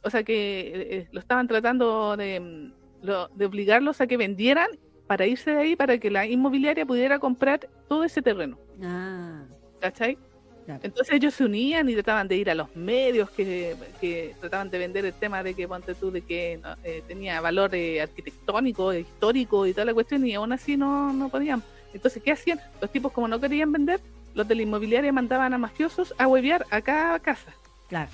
[0.03, 2.71] o sea, que eh, eh, lo estaban tratando de,
[3.03, 4.69] de obligarlos a que vendieran
[5.07, 8.59] para irse de ahí para que la inmobiliaria pudiera comprar todo ese terreno.
[8.83, 9.45] Ah.
[9.81, 10.19] ¿Cachai?
[10.67, 14.79] Entonces ellos se unían y trataban de ir a los medios que, que trataban de
[14.79, 19.67] vender el tema de que, ponte tú, de que eh, tenía valor eh, arquitectónico, histórico
[19.67, 21.63] y toda la cuestión y aún así no, no podían.
[21.93, 22.61] Entonces, ¿qué hacían?
[22.81, 24.01] Los tipos como no querían vender,
[24.35, 27.55] los de la inmobiliaria mandaban a mafiosos a huevear a cada casa.
[27.89, 28.11] Claro.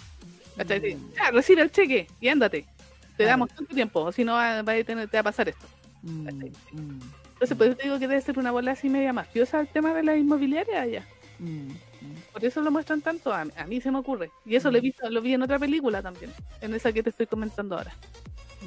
[1.17, 2.67] Ya, recibe el cheque y ándate.
[3.17, 5.67] Te damos tanto tiempo, o si no va, a tener, te va a pasar esto.
[6.03, 6.29] Mm,
[6.73, 7.01] mm.
[7.35, 9.95] Entonces, por eso te digo que debe ser una bola así media mafiosa el tema
[9.95, 11.07] de la inmobiliaria ya.
[11.39, 11.71] Mm,
[12.33, 14.31] por eso lo muestran tanto, a, mí se me ocurre.
[14.45, 17.11] Y eso lo, he visto, lo vi en otra película también, en esa que te
[17.11, 17.95] estoy comentando ahora.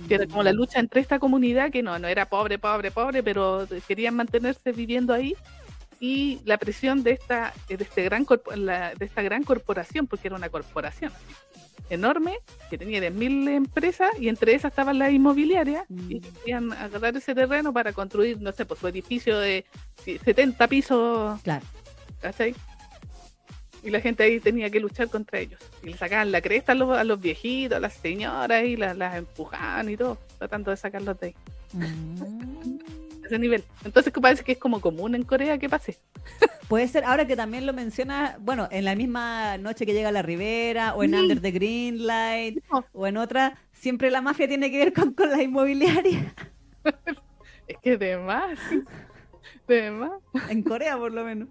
[0.07, 3.21] Que era como la lucha entre esta comunidad que no, no era pobre, pobre, pobre,
[3.21, 5.35] pero querían mantenerse viviendo ahí
[5.99, 10.49] y la presión de esta de este gran de esta gran corporación porque era una
[10.49, 11.11] corporación
[11.89, 12.39] enorme
[12.69, 16.21] que tenía 10.000 empresas y entre esas estaban las inmobiliarias y mm.
[16.21, 19.65] querían agarrar ese terreno para construir, no sé, pues su edificio de
[20.03, 21.41] 70 pisos.
[21.41, 21.65] Claro.
[22.21, 22.55] ¿Cachai?
[23.83, 25.59] Y la gente ahí tenía que luchar contra ellos.
[25.81, 28.95] Y le sacaban la cresta a los, a los viejitos, a las señoras y las,
[28.97, 31.35] las empujaban y todo, tratando de sacarlos de ahí.
[31.73, 32.79] Mm.
[33.25, 33.63] Ese nivel.
[33.83, 35.97] Entonces, ¿qué parece que es como común en Corea que pase?
[36.67, 40.13] Puede ser, ahora que también lo menciona, bueno, en la misma noche que llega a
[40.13, 44.71] la Ribera, o en Under the Green Light, o en otra, siempre la mafia tiene
[44.71, 46.33] que ver con, con la inmobiliaria.
[47.67, 48.57] es que de más,
[49.67, 50.11] de más.
[50.49, 51.49] En Corea, por lo menos.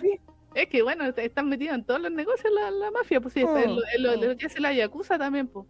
[0.00, 0.20] Sí.
[0.54, 3.76] Es que bueno, están metidos en todos los negocios la, la mafia, pues sí, en,
[4.02, 4.36] lo, oh.
[4.36, 5.66] que hace la Yakuza también, pues.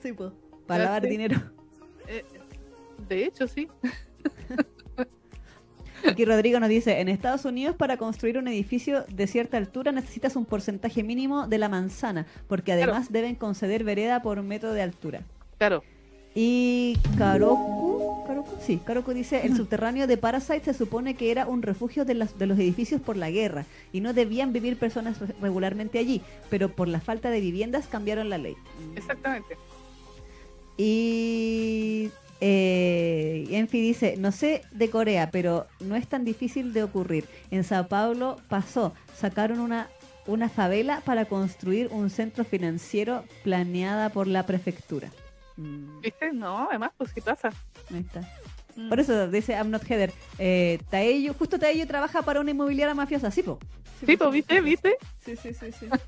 [0.00, 0.32] sí, pues,
[0.66, 1.36] para lavar dinero.
[2.06, 2.24] Eh,
[3.08, 3.68] de hecho, sí.
[6.08, 10.34] Aquí Rodrigo nos dice, en Estados Unidos para construir un edificio de cierta altura necesitas
[10.34, 15.22] un porcentaje mínimo de la manzana, porque además deben conceder vereda por metro de altura.
[15.58, 15.84] Claro.
[16.34, 17.99] Y Karoku,
[18.30, 22.14] Karoku, sí, Karoku dice, el subterráneo de Parasite se supone que era un refugio de,
[22.14, 26.86] de los edificios por la guerra y no debían vivir personas regularmente allí, pero por
[26.86, 28.54] la falta de viviendas cambiaron la ley.
[28.94, 29.56] Exactamente.
[30.76, 37.24] Y eh, Enfi dice, no sé de Corea, pero no es tan difícil de ocurrir.
[37.50, 39.88] En Sao Paulo pasó, sacaron una,
[40.28, 45.10] una favela para construir un centro financiero planeada por la prefectura.
[45.60, 46.00] Mm.
[46.00, 46.32] ¿Viste?
[46.32, 47.50] No, además, pues sí pasa.
[47.92, 48.20] Ahí está.
[48.76, 48.88] Mm.
[48.88, 50.12] Por eso dice I'm not header.
[50.38, 53.58] Eh, Taello, justo Taello trabaja para una inmobiliaria mafiosa, ¿sí, po?
[54.04, 54.60] Sí, po, ¿viste?
[54.60, 54.96] ¿Viste?
[55.24, 55.86] Sí, sí, sí, sí.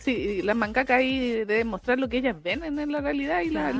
[0.00, 3.72] Sí, las mangakas ahí deben mostrar lo que ellas ven en la realidad y la,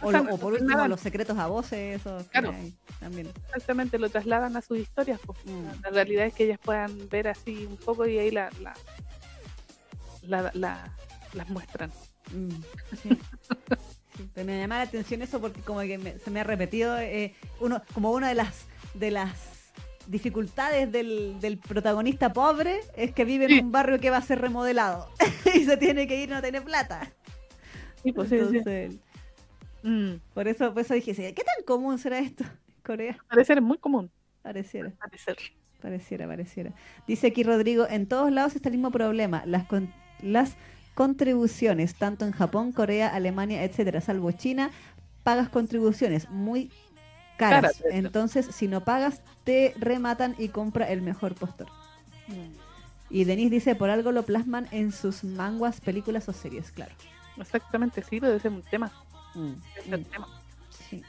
[0.00, 2.54] o, por último los secretos a voces, eso claro.
[3.00, 3.32] también.
[3.48, 5.18] Exactamente, lo trasladan a sus historias.
[5.26, 5.38] Pues.
[5.46, 5.82] Mm.
[5.82, 8.50] La, realidad es que ellas puedan ver así un poco y ahí la,
[10.22, 10.92] la,
[11.34, 11.90] las muestran.
[12.32, 12.54] Mm.
[14.34, 18.12] me llama la atención eso porque como que se me ha repetido eh, uno como
[18.12, 19.32] una de las de las
[20.06, 24.40] dificultades del, del protagonista pobre es que vive en un barrio que va a ser
[24.40, 25.08] remodelado
[25.54, 27.12] y se tiene que ir no tiene plata.
[28.02, 28.96] Sí, pues Entonces,
[29.82, 30.14] mm.
[30.34, 32.50] Por eso, por eso dije, ¿qué tan común será esto en
[32.84, 33.18] Corea?
[33.28, 34.10] Parecer muy común.
[34.42, 34.90] Pareciera.
[34.98, 35.36] Parecer.
[35.80, 36.72] Pareciera, pareciera.
[37.06, 39.42] Dice aquí Rodrigo, en todos lados está el mismo problema.
[39.46, 39.66] Las,
[40.22, 40.56] las
[41.00, 44.70] contribuciones, tanto en Japón, Corea, Alemania, etcétera, salvo China,
[45.22, 46.70] pagas contribuciones muy
[47.38, 47.82] caras.
[47.90, 51.68] Entonces, si no pagas, te rematan y compra el mejor postor.
[52.26, 52.52] Mm.
[53.08, 56.92] Y Denise dice, por algo lo plasman en sus manguas, películas o series, claro.
[57.38, 58.92] Exactamente, sí, pero ese es un tema.
[59.34, 59.52] Mm.
[60.68, 61.02] Sí.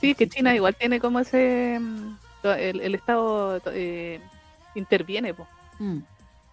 [0.00, 1.80] sí, que China igual tiene como ese...
[1.80, 4.20] Mm, el, Estado eh,
[4.76, 5.48] interviene, pues.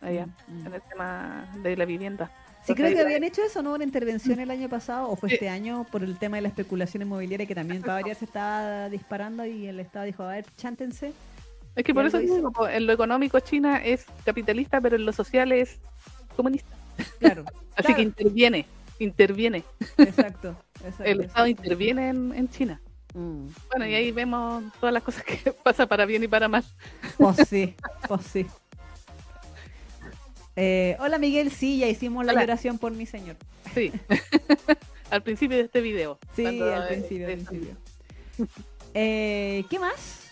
[0.02, 2.32] allá, en el tema de la vivienda.
[2.70, 3.74] Sí, creo que habían hecho eso, ¿no?
[3.74, 7.02] Una intervención el año pasado, o fue este año, por el tema de la especulación
[7.02, 11.14] inmobiliaria, que también para se estaba disparando y el Estado dijo, a ver, chántense.
[11.76, 15.52] Es que por eso digo, en lo económico China es capitalista, pero en lo social
[15.52, 15.80] es
[16.36, 16.76] comunista.
[17.20, 17.46] Claro.
[17.76, 18.66] Así que interviene,
[19.00, 19.64] interviene.
[19.98, 20.56] Exacto.
[21.04, 22.82] el Estado interviene en, China.
[23.14, 23.48] Mm.
[23.70, 26.64] Bueno, y ahí vemos todas las cosas que pasa para bien y para mal.
[27.18, 27.76] Pues sí,
[28.08, 28.46] pues sí.
[30.62, 33.38] Eh, hola Miguel, sí, ya hicimos la oración por mi señor.
[33.74, 33.94] Sí,
[35.10, 36.20] al principio de este video.
[36.36, 37.28] Sí, al principio.
[38.96, 40.32] Eh, ¿Qué más?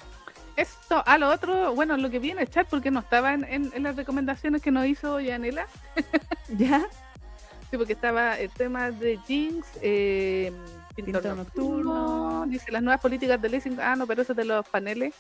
[0.56, 3.96] Esto, a lo otro, bueno, lo que viene el chat, porque no estaba en, las
[3.96, 5.68] recomendaciones que nos hizo Yanela.
[6.58, 6.88] ¿Ya?
[7.70, 10.52] Sí, porque estaba el tema de Jinx, eh,
[10.96, 14.68] Pintor, nocturno, dice las nuevas políticas de leasing, ah, no, pero eso es de los
[14.68, 15.14] paneles.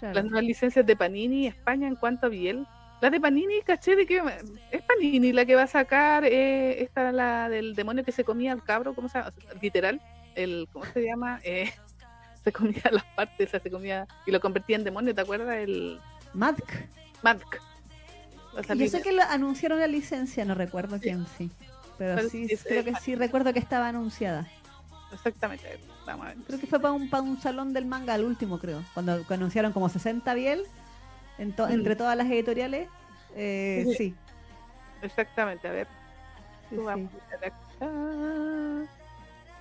[0.00, 2.64] Las nuevas licencias de Panini España en cuanto a Biel.
[3.00, 4.20] La de Panini, caché de que
[4.72, 8.52] es Panini la que va a sacar eh, esta la del demonio que se comía
[8.52, 9.32] al cabro, ¿cómo se llama?
[9.62, 10.00] Literal,
[10.34, 11.40] el ¿cómo se llama?
[11.44, 11.72] Eh,
[12.44, 15.56] se comía las partes, o sea, se comía y lo convertía en demonio, ¿te acuerdas?
[15.56, 16.00] El
[16.34, 16.88] Madk.
[17.22, 17.60] Madk.
[18.76, 21.50] Yo sé que lo anunciaron la licencia, no recuerdo quién sí.
[21.96, 24.48] Pero, sí, creo que sí recuerdo que estaba anunciada.
[25.12, 25.78] Exactamente.
[26.06, 26.38] Vamos a ver.
[26.46, 28.82] Creo que fue para un, para un salón del manga al último, creo.
[28.94, 30.64] Cuando anunciaron como 60 biel
[31.38, 32.88] entre todas las editoriales,
[33.34, 34.14] eh, sí.
[35.02, 35.86] Exactamente, a ver.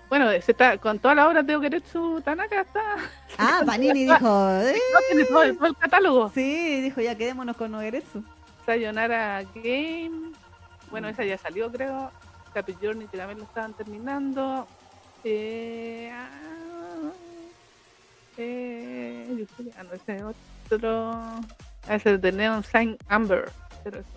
[0.09, 2.81] Bueno, se está, con toda la obra de Okeretsu Tanaka está.
[3.37, 4.49] Ah, Panini dijo.
[4.61, 4.75] Eh".
[5.09, 6.31] tiene todo, el catálogo.
[6.33, 8.23] Sí, dijo ya quedémonos con Okeretsu.
[8.65, 10.31] Sayonara Game.
[10.89, 12.11] Bueno, esa ya salió, creo.
[12.55, 14.67] Happy Journey que también lo estaban terminando.
[15.23, 17.11] Eh, ah,
[18.37, 19.45] eh,
[19.77, 21.41] ah, no, ese otro.
[21.89, 23.51] Es el de Neon Sign Amber.
[23.83, 24.09] Pero eso.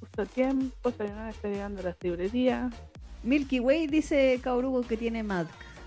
[0.00, 2.72] Justo tiempo, está llegando a las librerías.
[3.22, 5.46] Milky Way dice Kaurugo que tiene Mad.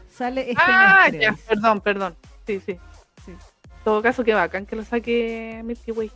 [0.09, 2.15] Sale este Ah, ya, perdón, perdón.
[2.45, 2.77] Sí, sí,
[3.25, 3.31] sí.
[3.31, 6.11] En todo caso, que bacán que lo saque Milky Way.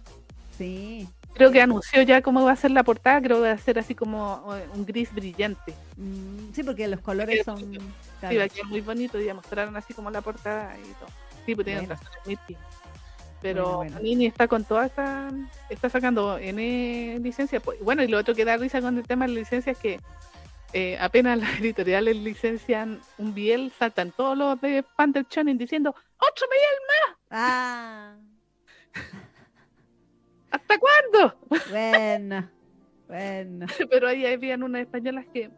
[0.57, 1.07] Sí.
[1.33, 3.77] Creo que anunció ya cómo va a ser la portada, creo que va a ser
[3.77, 5.73] así como eh, un gris brillante.
[5.97, 7.59] Mm, sí, porque los colores son...
[7.59, 11.09] Sí, va a quedar muy bonito y ya mostraron así como la portada y todo.
[11.45, 12.07] Sí, pues tienen razón,
[13.41, 15.29] Pero bueno, está con toda esta,
[15.69, 17.59] está sacando N licencia.
[17.59, 19.99] Pues, bueno, y lo otro que da risa con el tema de licencias es que
[20.73, 26.47] eh, apenas las editoriales licencian un biel, saltan todos los de Panther Chonin diciendo ¡Otro
[26.49, 27.17] biel más!
[27.29, 28.15] ¡Ah!
[30.51, 31.37] ¿Hasta cuándo?
[31.69, 32.49] Bueno,
[33.07, 33.67] bueno.
[33.89, 35.49] Pero ahí habían unas españolas que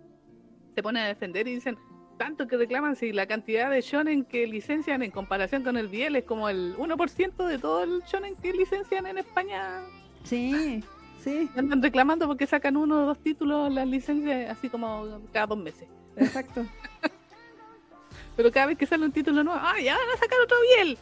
[0.76, 1.78] se ponen a defender y dicen
[2.18, 6.16] tanto que reclaman si la cantidad de shonen que licencian en comparación con el Biel
[6.16, 9.82] es como el 1% de todo el shonen que licencian en España.
[10.24, 10.84] Sí,
[11.24, 11.50] sí.
[11.56, 15.88] Andan reclamando porque sacan uno o dos títulos las licencias así como cada dos meses.
[16.16, 16.66] Exacto.
[18.36, 20.98] Pero cada vez que sale un título nuevo, ¡ah, ya van a sacar otro Biel!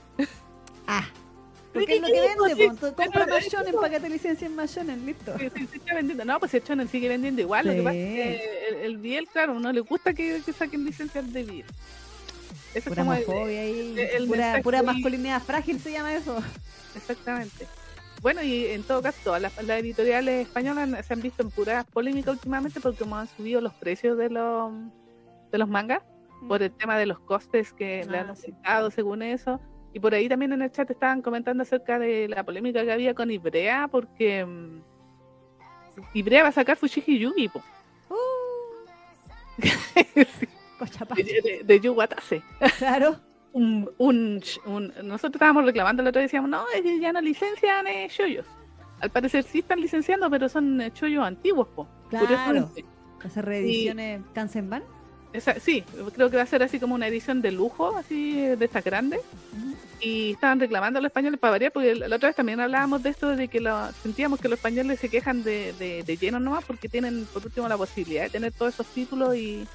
[0.88, 1.06] Ah.
[1.80, 2.80] Porque es lo que vende, pues.
[2.80, 5.38] Tú compras más shonen para que te licencien más shonen, listo.
[5.38, 6.26] Sí, sí, sí, está vendiendo.
[6.26, 7.68] No, pues el shonen sigue vendiendo igual.
[7.68, 10.86] Lo que pasa es que el, el Biel, claro, no le gusta que, que saquen
[10.86, 11.66] licencias de Biel.
[12.74, 13.96] Eso pura es como ahí.
[13.98, 16.42] El, pura, pura masculinidad frágil se llama eso.
[16.96, 17.68] Exactamente.
[18.22, 22.34] Bueno, y en todo caso, todas las, editoriales españolas se han visto en puras polémicas
[22.34, 24.74] últimamente porque como han subido los precios de los,
[25.52, 26.02] de los mangas
[26.42, 26.48] mm.
[26.48, 29.62] por el tema de los costes que le han aceptado según eso.
[29.96, 33.14] Y por ahí también en el chat estaban comentando acerca de la polémica que había
[33.14, 34.82] con Ibrea, porque um,
[36.14, 37.64] Ibrea va a sacar Fushigi Yugi, po.
[38.10, 38.16] Uh.
[41.16, 43.22] de, de, de Claro
[43.54, 44.42] un, un,
[45.02, 48.10] nosotros estábamos reclamando el otro día decíamos, no, es que ya no licencian eh.
[49.00, 50.92] Al parecer sí están licenciando, pero son eh,
[51.22, 51.88] antiguos, po.
[52.10, 52.70] Claro.
[53.24, 54.84] ¿Esas reediciones Kansenban?
[55.36, 55.84] Esa, sí,
[56.14, 59.22] creo que va a ser así como una edición de lujo, así de estas grandes.
[60.00, 63.10] Y estaban reclamando a los españoles para variar, porque la otra vez también hablábamos de
[63.10, 66.64] esto, de que lo, sentíamos que los españoles se quejan de, de, de lleno nomás,
[66.66, 69.68] porque tienen por último la posibilidad de tener todos esos títulos y,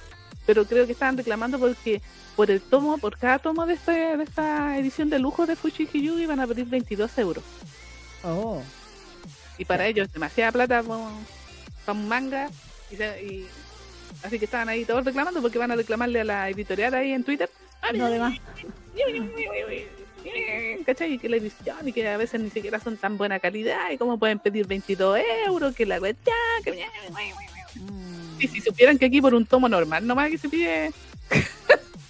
[0.46, 2.00] pero creo que estaban reclamando porque
[2.36, 6.26] por el tomo, por cada tomo de, este, de esta edición de lujo de Fushigi
[6.26, 7.44] van a pedir 22 euros.
[8.24, 8.62] Oh.
[9.58, 12.48] Y para ellos demasiada plata para un manga.
[12.90, 13.44] Y,
[14.22, 17.24] así que estaban ahí todos reclamando porque van a reclamarle a la editorial ahí en
[17.24, 17.50] Twitter.
[17.94, 18.38] No, además.
[20.84, 21.14] ¿Cachai?
[21.14, 23.98] Y que la edición y que a veces ni siquiera son tan buena calidad y
[23.98, 26.34] cómo pueden pedir 22 euros, que la cuestión,
[26.64, 26.86] que...
[28.38, 30.92] Y si supieran que aquí por un tomo normal nomás que se pide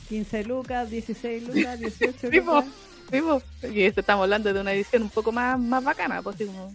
[0.08, 2.64] 15 lucas, 16 lucas, 18 lucas.
[3.10, 6.72] Vivo, Y esto estamos hablando de una edición un poco más, más bacana, pues como,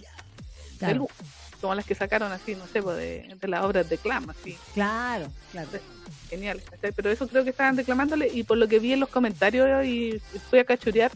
[1.65, 4.57] como las que sacaron así, no sé, pues, de, de las obras de Clam, así.
[4.73, 5.69] Claro, claro.
[6.29, 6.61] Genial,
[6.95, 10.19] pero eso creo que estaban reclamándole y por lo que vi en los comentarios y
[10.49, 11.11] fui a cachurear,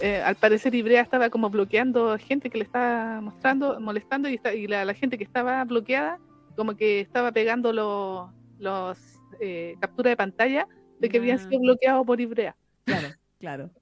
[0.00, 4.54] eh, al parecer Ibrea estaba como bloqueando gente que le estaba mostrando, molestando y, está,
[4.54, 6.18] y la gente que estaba bloqueada
[6.56, 8.98] como que estaba pegando los, los
[9.40, 12.56] eh, capturas de pantalla de que habían sido bloqueados por Ibrea.
[12.84, 13.08] Claro,
[13.38, 13.70] claro.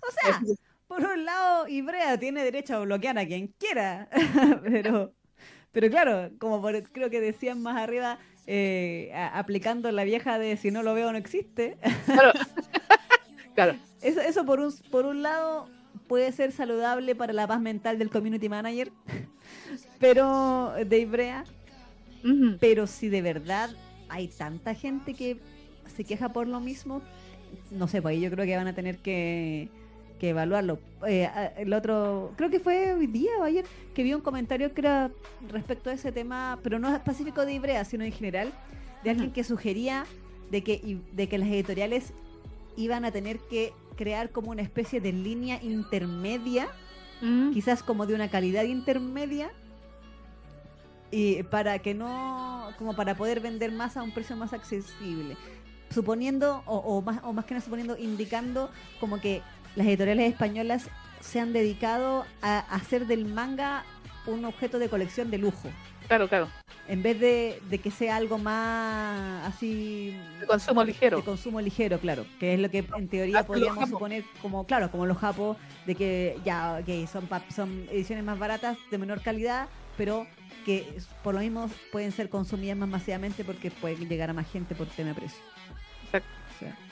[0.00, 0.40] O sea,
[0.88, 4.08] por un lado, Ibrea tiene derecho a bloquear a quien quiera,
[4.64, 5.14] pero,
[5.70, 6.62] pero claro, como
[6.92, 11.18] creo que decían más arriba, eh, aplicando la vieja de si no lo veo no
[11.18, 11.76] existe.
[12.06, 12.32] Claro.
[13.54, 13.76] claro.
[14.00, 15.68] Eso, eso por, un, por un lado
[16.06, 18.90] puede ser saludable para la paz mental del community manager,
[20.00, 21.44] pero de Ibrea.
[22.58, 23.70] Pero si de verdad
[24.08, 25.38] hay tanta gente que
[25.94, 27.00] se queja por lo mismo,
[27.70, 29.68] no sé, pues ahí yo creo que van a tener que,
[30.20, 30.78] evaluarlo.
[31.06, 33.64] Eh, el otro, creo que fue hoy día o ayer,
[33.94, 35.10] que vi un comentario que era
[35.48, 38.52] respecto a ese tema, pero no específico de Ibrea, sino en general,
[39.04, 40.06] de alguien que sugería
[40.50, 42.12] de que, de que las editoriales
[42.76, 46.68] iban a tener que crear como una especie de línea intermedia,
[47.20, 47.50] mm.
[47.52, 49.50] quizás como de una calidad intermedia,
[51.10, 55.36] y para que no, como para poder vender más a un precio más accesible.
[55.90, 58.70] Suponiendo, o, más, o más que no suponiendo, indicando
[59.00, 59.42] como que
[59.78, 60.90] las editoriales españolas
[61.20, 63.84] se han dedicado a hacer del manga
[64.26, 65.68] un objeto de colección de lujo.
[66.08, 66.48] Claro, claro.
[66.88, 70.18] En vez de, que sea algo más así...
[70.40, 71.18] De consumo ligero.
[71.18, 72.26] De consumo ligero, claro.
[72.40, 75.56] Que es lo que en teoría ah, podríamos suponer como, claro, como los japos,
[75.86, 80.26] de que ya, que son, son ediciones más baratas, de menor calidad, pero
[80.64, 80.92] que
[81.22, 84.88] por lo mismo pueden ser consumidas más masivamente porque pueden llegar a más gente por
[84.88, 85.40] tema de precio.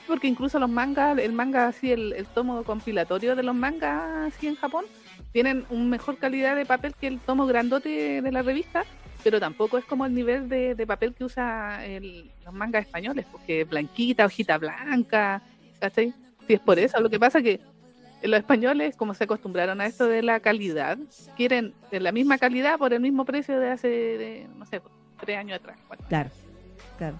[0.07, 4.47] Porque incluso los mangas, el manga así, el, el tomo compilatorio de los mangas así
[4.47, 4.85] en Japón,
[5.33, 8.85] tienen un mejor calidad de papel que el tomo grandote de la revista
[9.23, 11.81] pero tampoco es como el nivel de, papel que usa
[12.45, 15.41] los mangas españoles, porque blanquita, hojita blanca,
[15.81, 16.13] ¿cachai?
[16.47, 17.59] Si es por eso, lo que pasa que
[18.23, 20.97] los españoles, como se acostumbraron a esto de la calidad,
[21.35, 24.81] quieren la misma calidad por el mismo precio de hace, no sé,
[25.19, 25.77] tres años atrás.
[26.07, 26.29] Claro,
[26.97, 27.17] claro.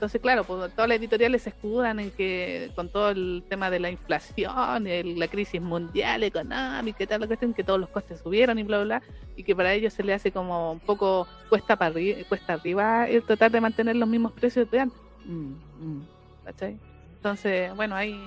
[0.00, 3.78] Entonces, claro, pues, todas las editoriales se escudan en que con todo el tema de
[3.80, 4.86] la inflación,
[5.18, 8.78] la crisis mundial económica y tal, la cuestión, que todos los costes subieron y bla,
[8.78, 9.02] bla, bla,
[9.36, 11.92] y que para ellos se le hace como un poco cuesta, para
[12.30, 14.98] cuesta arriba el tratar de mantener los mismos precios de antes.
[15.26, 16.06] Mm, mm.
[16.46, 16.78] ¿Cachai?
[17.16, 18.18] Entonces, bueno, hay...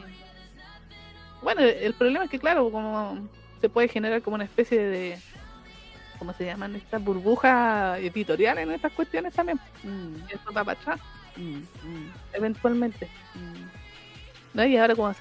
[1.41, 3.17] Bueno, el problema es que, claro, como
[3.61, 5.17] se puede generar como una especie de...
[6.19, 9.59] ¿Cómo se llaman estas burbujas editoriales en estas cuestiones también?
[9.83, 10.17] Mm.
[10.29, 10.99] Eso va para atrás.
[11.35, 12.11] Mm, mm.
[12.33, 13.07] eventualmente.
[13.35, 14.55] Mm.
[14.55, 14.65] ¿No?
[14.65, 15.11] Y ahora como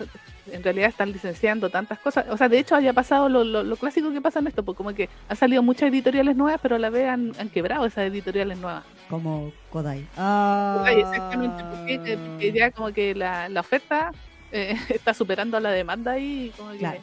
[0.50, 4.12] en realidad están licenciando tantas cosas, o sea, de hecho haya pasado lo, lo, clásico
[4.12, 6.90] que pasa en esto, pues como que han salido muchas editoriales nuevas, pero a la
[6.90, 8.84] vez han, quebrado esas editoriales nuevas.
[9.08, 10.06] Como Kodai.
[10.16, 10.84] Ah.
[10.90, 14.10] exactamente, porque, ya como que la, la oferta
[14.50, 17.00] eh, está superando a la demanda y como que...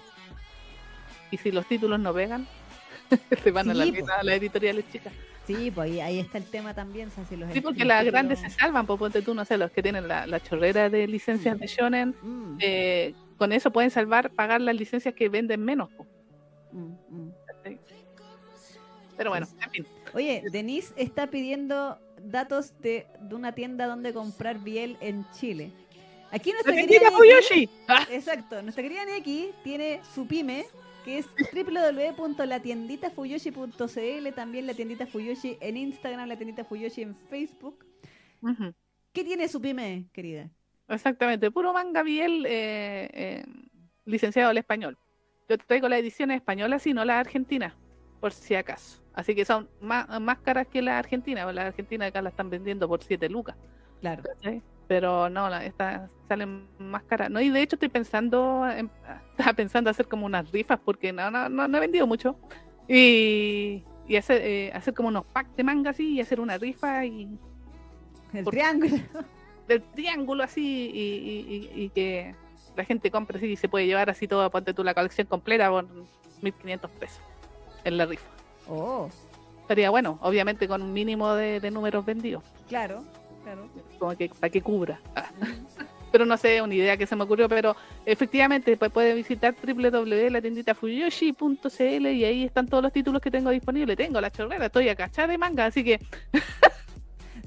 [1.31, 2.45] y si los títulos no pegan,
[3.44, 4.11] se van a la po.
[4.11, 5.14] a las editoriales chicas.
[5.58, 7.08] Sí, pues ahí, ahí está el tema también.
[7.08, 9.58] o sea, si los- Sí, porque las grandes se salvan, pues ponte tú, no sé,
[9.58, 13.90] los que tienen la, la chorrera de licencias de shonen, Mm, eh, con eso pueden
[13.90, 15.90] salvar, pagar las licencias que venden menos.
[15.94, 16.06] po,
[16.72, 17.32] mm, mm.
[19.18, 19.88] Pero bueno, en fin.
[20.14, 25.72] Oye, Denise está pidiendo datos de, de una tienda donde comprar biel en Chile.
[26.32, 27.70] Aquí nuestra ¡La querida Fuyoshi!
[28.12, 30.66] Exacto, nuestra querida Neki tiene su pyme,
[31.04, 37.86] que es www.latienditafuyoshi.cl, también la tiendita Fuyoshi en Instagram, la tiendita Fuyoshi en Facebook.
[39.14, 40.50] ¿Qué tiene su pyme, querida?
[40.88, 43.44] Exactamente, puro manga biel eh, eh,
[44.06, 44.98] licenciado al español.
[45.48, 47.74] Yo traigo las ediciones españolas y no las argentinas,
[48.20, 49.02] por si acaso.
[49.14, 52.88] Así que son más, más caras que las argentinas, las argentinas acá las están vendiendo
[52.88, 53.56] por 7 lucas.
[54.00, 54.24] Claro.
[54.90, 57.30] Pero no, estas salen más caras.
[57.30, 58.90] No, y de hecho estoy pensando, en-
[59.38, 62.36] estaba pensando hacer como unas rifas porque no, no, no, no he vendido mucho.
[62.88, 67.06] Y, y hacer, eh, hacer como unos packs de manga así y hacer una rifa
[67.06, 67.30] y
[68.34, 68.98] El Por- triángulo.
[69.68, 72.34] del triángulo así y, y- y- y que
[72.76, 75.70] la gente compre así y se puede llevar así todo, ponte tú la colección completa
[75.70, 75.86] por
[76.41, 77.22] 1500 pesos
[77.84, 78.28] en la rifa.
[78.68, 79.07] Oh,
[79.61, 83.03] Estaría bueno, obviamente con un mínimo de, de números vendidos, claro,
[83.54, 83.70] claro.
[83.98, 85.00] como que para que cubra.
[85.16, 85.30] Ah.
[86.12, 92.08] Pero no sé, una idea que se me ocurrió, pero efectivamente pues, puede visitar www.latenditafuyoshi.cl
[92.08, 93.96] y ahí están todos los títulos que tengo disponibles.
[93.96, 96.00] Tengo la chorrera, estoy acá de manga, así que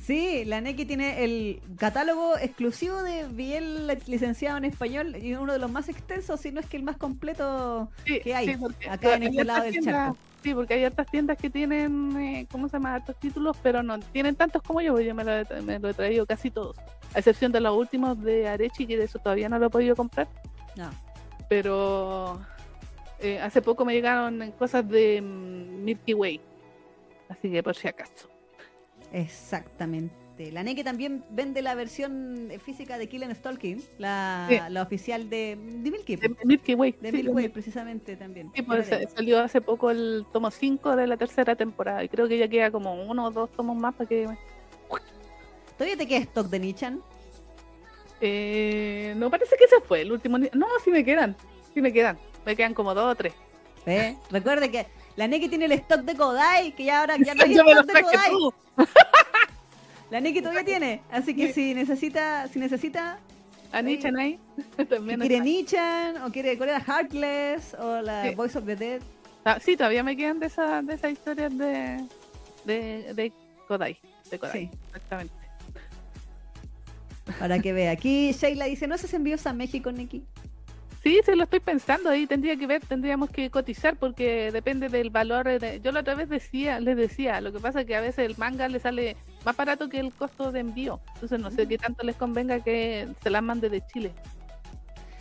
[0.05, 5.61] Sí, la Neki tiene el catálogo exclusivo de Biel licenciado en español y uno de
[5.61, 8.91] los más extensos, si no es que el más completo Sí, que hay sí, porque
[8.91, 10.17] acá en este lado del charco.
[10.43, 12.97] Sí, porque hay tiendas que tienen, eh, ¿cómo se llama?
[12.97, 15.79] Hartos títulos, pero no tienen tantos como yo, porque yo me lo, he, tra- me
[15.79, 16.77] lo he traído casi todos.
[17.15, 19.95] A excepción de los últimos de Arechi, que de eso todavía no lo he podido
[19.95, 20.27] comprar,
[20.77, 20.91] No.
[21.49, 22.41] pero
[23.21, 26.41] eh, hace poco me llegaron cosas de mm, Milky Way.
[27.29, 28.29] Así que por si acaso.
[29.13, 30.13] Exactamente.
[30.51, 34.59] La Neki también vende la versión física de Killen Stalking, la, Sí.
[34.71, 36.17] la oficial de, de Milky.
[36.17, 36.97] De Milky Way.
[37.01, 38.51] De sí, Milky Way, precisamente también.
[38.55, 42.39] sí, pues, salió hace poco el tomo 5 de la tercera temporada y creo que
[42.39, 44.27] ya queda como uno o dos tomos más para que
[45.77, 47.01] ¿Todavía te queda stock de Nichan?
[48.21, 50.39] Eh, no parece que se fue el último.
[50.39, 51.37] No, sí me quedan.
[51.75, 52.19] Sí me quedan.
[52.47, 53.35] Me quedan como dos o tres.
[53.87, 54.17] ¿Eh?
[54.31, 54.87] Recuerde que
[55.17, 57.87] la Neki tiene el stock de Kodai, que ya ahora ya no hay Yo stock
[57.93, 58.31] de Kodai.
[58.31, 58.55] tú.
[60.11, 61.03] La Neki todavía tiene.
[61.11, 63.19] Así que si necesita, si necesita,
[63.73, 64.39] Anichan ahí.
[64.77, 65.41] si También quiere.
[65.41, 66.81] Nichan, o quiere, ¿cuál era?
[66.81, 68.35] Heartless, o la Sí.
[68.35, 69.01] Voice of the Dead.
[69.45, 72.05] Ah, sí, todavía me quedan de esas de esas historias de,
[72.65, 73.33] de, de
[73.67, 73.99] Kodai.
[74.31, 74.71] De Kodai, Sí.
[74.89, 75.35] exactamente.
[77.39, 77.93] Para que vea.
[77.93, 80.23] Aquí Sheila dice, ¿no haces envíos a México, Neki?
[81.03, 82.11] Sí, sí, lo estoy pensando.
[82.11, 85.47] Ahí tendría que ver, tendríamos que cotizar porque depende del valor.
[85.59, 88.25] de- Yo la otra vez decía, les decía, lo que pasa es que a veces
[88.31, 91.01] el manga le sale más barato que el costo de envío.
[91.15, 94.13] Entonces no sé qué tanto les convenga que se las mande de Chile.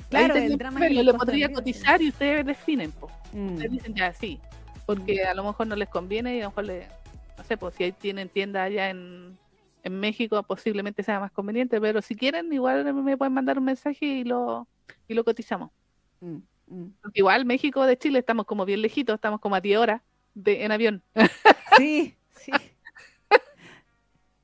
[0.09, 1.53] Claro, el drama que de podría envío, sí.
[1.53, 2.91] cotizar y ustedes definen.
[2.91, 3.09] po.
[3.33, 3.53] Mm.
[3.53, 4.39] Ustedes dicen ya sí,
[4.85, 6.87] porque a lo mejor no les conviene y a lo mejor le,
[7.37, 9.37] no sé, pues si ahí tienen tienda allá en,
[9.83, 14.05] en México posiblemente sea más conveniente, pero si quieren igual me pueden mandar un mensaje
[14.05, 14.67] y lo
[15.07, 15.71] y lo cotizamos.
[16.19, 16.37] Mm,
[16.67, 16.93] mm.
[17.01, 20.01] Porque igual México de Chile estamos como bien lejitos, estamos como a 10 horas
[20.33, 21.03] de, en avión.
[21.77, 22.51] Sí, sí.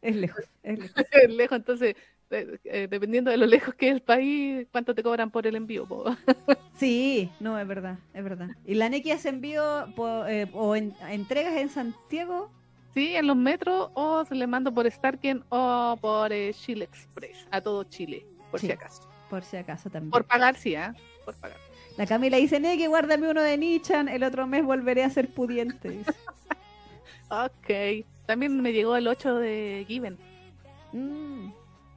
[0.01, 0.95] es lejos, es lejos.
[1.29, 1.95] lejos, entonces
[2.29, 5.55] eh, eh, dependiendo de lo lejos que es el país, cuánto te cobran por el
[5.55, 5.87] envío.
[6.77, 8.49] Sí, no, es verdad, es verdad.
[8.63, 9.63] Y la Neki hace envío
[10.27, 12.51] eh, o en- entregas en Santiago.
[12.93, 17.61] Sí, en los metros o se le mando por Starken o por Chile Express a
[17.61, 18.67] todo Chile, por Sí.
[18.67, 19.09] si acaso.
[19.29, 20.11] Por si acaso también.
[20.11, 20.93] Por pagar, sí, ¿ah?
[21.25, 21.57] Por pagar.
[21.97, 25.89] La Camila dice, Neki, guárdame uno de Nichan, el otro mes volveré a ser pudiente.
[25.89, 26.11] dice.
[27.29, 28.05] Ok.
[28.25, 30.17] También me llegó el 8 de Given.
[30.93, 31.49] Mm,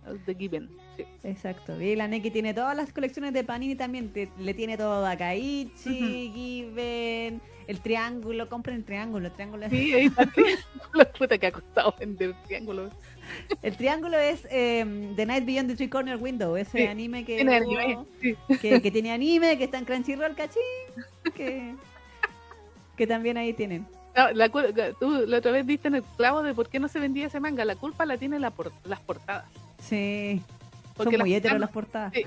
[0.09, 0.69] el De Given.
[0.97, 1.05] Sí.
[1.23, 1.81] exacto.
[1.81, 4.13] Y la Neki tiene todas las colecciones de Panini también.
[4.13, 8.49] te- le tiene todo a Kaichi, Given, el triángulo.
[8.49, 9.29] Compren el triángulo.
[9.29, 12.91] El triángulo es, Sí, ahí está el puta que ha costado vender triángulo.
[13.63, 17.37] El triángulo es eh, The Night Beyond the Three Corner Window, ese Sí, anime que,
[17.37, 18.05] Tiene hubo- anime.
[18.21, 18.37] Sí.
[18.61, 20.63] que, que tiene anime, que está en Crunchyroll, cachín.
[21.35, 21.75] Que,
[22.97, 23.87] que también ahí tienen.
[24.17, 26.99] No, la, tú la otra vez diste en el clavo de por qué no se
[26.99, 27.65] vendía ese manga.
[27.65, 29.45] La culpa la tiene la por- las portadas.
[29.81, 30.43] Sí.
[30.97, 32.13] Porque Son las muy portadas- las portadas.
[32.15, 32.25] Sí.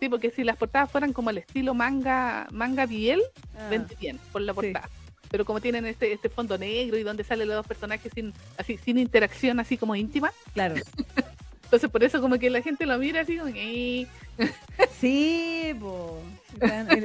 [0.00, 3.20] Sí, porque si las portadas fueran como el estilo manga manga biel,
[3.58, 4.88] Ah, vende bien por la portada.
[5.30, 8.78] Pero como tienen este este fondo negro y donde salen los dos personajes sin así
[8.78, 10.74] sin interacción así como íntima, claro.
[11.64, 14.06] entonces por eso como que la gente lo mira así como que, "Eh",
[15.00, 16.20] Sí, po.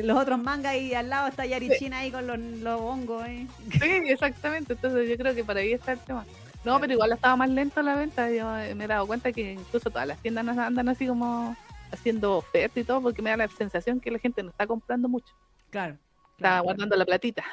[0.04, 3.28] Los otros mangas y al lado está Yarichina ahí con los, los hongos.
[3.28, 3.48] ¿eh?
[3.72, 4.74] Sí, exactamente.
[4.74, 6.26] Entonces yo creo que por ahí está el tema.
[6.64, 8.32] No, pero igual estaba más lento la venta.
[8.32, 11.56] Yo me he dado cuenta que incluso todas las tiendas andan así como
[11.91, 15.08] haciendo oferta y todo, porque me da la sensación que la gente no está comprando
[15.08, 15.34] mucho.
[15.70, 15.98] Claro.
[16.38, 17.44] Está guardando la platita.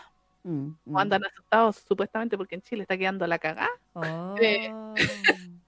[0.43, 0.97] Mm, O mm.
[0.97, 3.69] andan asustados supuestamente porque en Chile está quedando la cagada.
[3.93, 4.35] Oh.
[4.41, 4.73] Eh.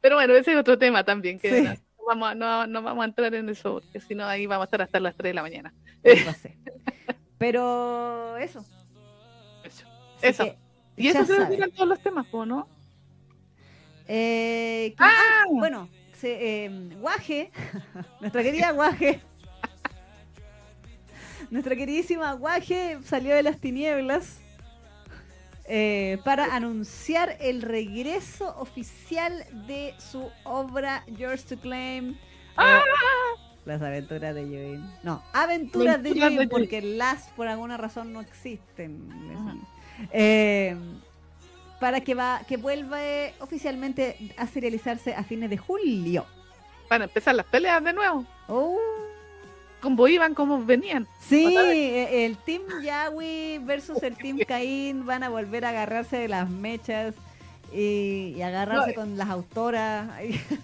[0.00, 1.62] Pero bueno, ese es otro tema también, que Sí.
[1.62, 1.74] no,
[2.06, 4.66] vamos, a- no, no vamos a entrar en eso, porque si no ahí vamos a
[4.66, 5.74] estar hasta las 3 de la mañana.
[6.26, 6.56] No sé.
[7.38, 8.64] Pero eso.
[9.64, 9.84] Eso.
[10.22, 10.44] Eso.
[10.44, 10.56] que
[10.96, 12.68] Y eso creo que eran todos los temas, ¿no?
[14.06, 15.10] Eh, ¿qué- Ah.
[15.10, 17.50] ah, bueno, se, eh, Guaje,
[18.20, 19.20] nuestra querida Guaje,
[21.50, 24.40] nuestra queridísima Guaje salió de las tinieblas
[25.68, 32.10] eh, para anunciar el regreso oficial de su obra Yours to Claim.
[32.10, 32.16] eh,
[32.56, 32.82] ¡Ah!
[33.64, 34.88] Las aventuras de Join.
[35.02, 39.08] No, aventuras de Join porque las por alguna razón no existen.
[40.12, 40.76] Eh,
[41.80, 42.98] para que va que vuelva
[43.40, 46.26] oficialmente a serializarse a fines de julio.
[46.88, 48.24] Van a empezar las peleas de nuevo.
[48.46, 48.78] Oh,
[49.86, 51.06] Como iban, como venían.
[51.20, 56.26] sí, eh, el Team Yawi versus el Team Caín van a volver a agarrarse de
[56.26, 57.14] las mechas
[57.72, 60.08] y, y agarrarse No, con las autoras.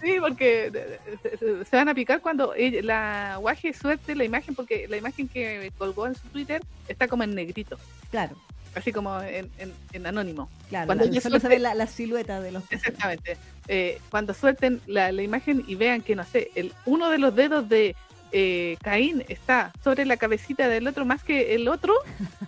[0.01, 4.87] Sí, porque eh, eh, se van a picar cuando la guaje suerte la imagen, porque
[4.89, 7.77] la imagen que colgó en su Twitter está como en negrito,
[8.11, 8.35] claro,
[8.75, 10.49] así como en, en- en anónimo.
[10.67, 10.87] claro.
[10.87, 12.63] Cuando la- solo se ve la, la silueta de los.
[12.69, 13.37] Exactamente.
[13.69, 17.33] Eh, cuando suelten la, la imagen y vean que, no sé, el, uno de los
[17.33, 17.95] dedos de
[18.33, 21.93] eh, Caín está sobre la cabecita del otro más que el otro,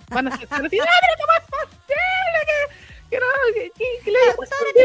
[0.10, 3.72] van a ser así, ¡Ah, pero cómo es posible que, que no, que,
[4.04, 4.82] que- le haya puesto de- le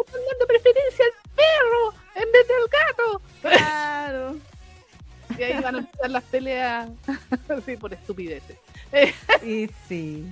[0.00, 3.22] están dando preferencia al perro en vez del gato!
[3.42, 4.36] Claro.
[5.38, 6.90] Y ahí van a empezar las peleas
[7.48, 8.58] así por estupideces.
[9.42, 10.30] Y sí.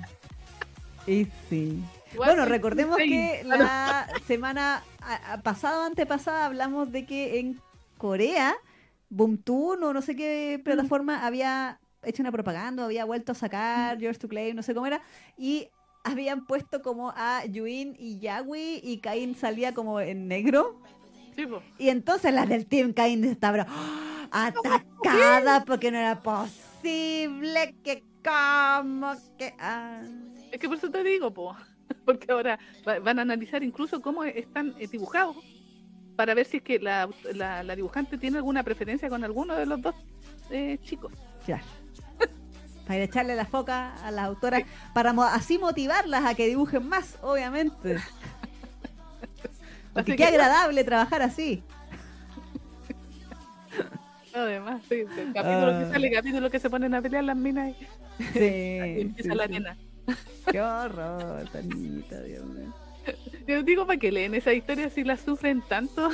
[1.06, 1.82] Y sí.
[2.14, 4.82] Bueno, recordemos que la semana
[5.42, 7.58] pasada o antepasada hablamos de que en
[7.96, 8.54] Corea,
[9.10, 14.18] Boomtoon o no sé qué plataforma había hecho una propaganda, había vuelto a sacar Yours
[14.18, 15.02] to Claim, no sé cómo era,
[15.36, 15.68] y
[16.04, 20.80] habían puesto como a Yuin y Yawi y Cain salía como en negro.
[21.36, 21.46] Sí.
[21.78, 23.66] Y entonces las del Team Cain estaban
[24.30, 29.54] atacadas porque no era posible que como que...
[29.58, 30.00] ah.
[30.52, 31.54] Es que por eso te digo, po.
[32.04, 35.36] porque ahora va- van a analizar incluso cómo están eh, dibujados
[36.20, 39.64] para ver si es que la, la- la dibujante tiene alguna preferencia con alguno de
[39.64, 39.94] los dos
[40.50, 41.10] eh, chicos.
[41.46, 41.64] Claro.
[42.86, 47.16] Para echarle la foca a las autoras, para mo- así motivarlas a que dibujen más,
[47.22, 47.96] obviamente.
[49.94, 51.62] Porque qué agradable trabajar así.
[54.34, 55.88] Además, sí, el capítulo que Ah.
[55.90, 57.74] sale, capítulo que se ponen a pelear las minas y,
[58.34, 58.38] Sí,
[59.00, 59.76] empieza sí, la nena.
[60.52, 62.74] Qué horror, Tanita, Dios mío.
[63.46, 66.10] Yo digo para que leen esa historia si la sufren tanto.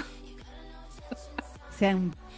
[1.78, 1.94] Se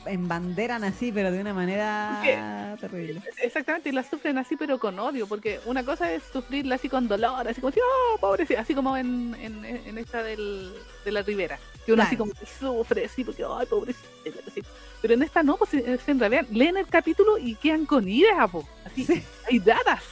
[0.06, 3.22] embanderan así, pero de una manera terrible.
[3.42, 7.06] Exactamente, y la sufren así, pero con odio, porque una cosa es sufrirla así con
[7.08, 10.72] dolor, así como, oh, pobrecita, así como en, en, en esta del,
[11.04, 14.62] de la ribera, que uno así como que sufre, así, porque, ay, pobrecita, así.
[15.02, 18.68] Pero en esta no, pues se, se leen el capítulo y quedan con ira, po,
[18.84, 19.22] así, Sí.
[19.48, 20.02] hay dadas.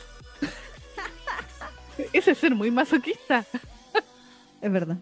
[2.13, 3.45] Ese es ser muy masoquista.
[4.67, 4.99] Es verdad.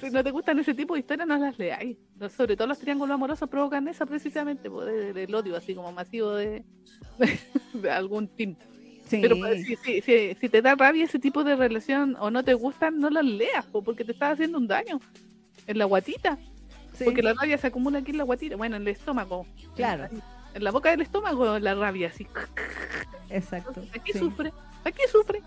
[0.00, 1.96] Si no te gustan ese tipo de historias, no las leáis.
[2.36, 6.32] Sobre todo los triángulos amorosos provocan eso precisamente, po, de- del odio así como masivo
[6.34, 6.64] de,
[7.74, 8.56] de algún team.
[9.06, 9.20] Sí.
[9.22, 12.42] Pero pues, si, si, si, si te da rabia ese tipo de relación o no
[12.44, 15.00] te gustan, no las leas, po, porque te estás haciendo un daño
[15.68, 16.36] en la guatita.
[16.94, 17.04] sí.
[17.04, 19.46] Porque la rabia se acumula aquí en la guatita, bueno, en el estómago.
[19.76, 20.04] Claro.
[20.06, 20.20] En,
[20.54, 22.26] en la boca del estómago la rabia, así.
[23.30, 23.82] Exacto.
[23.94, 24.18] Aquí sí.
[24.18, 24.52] sufre,
[24.84, 25.42] aquí sufre.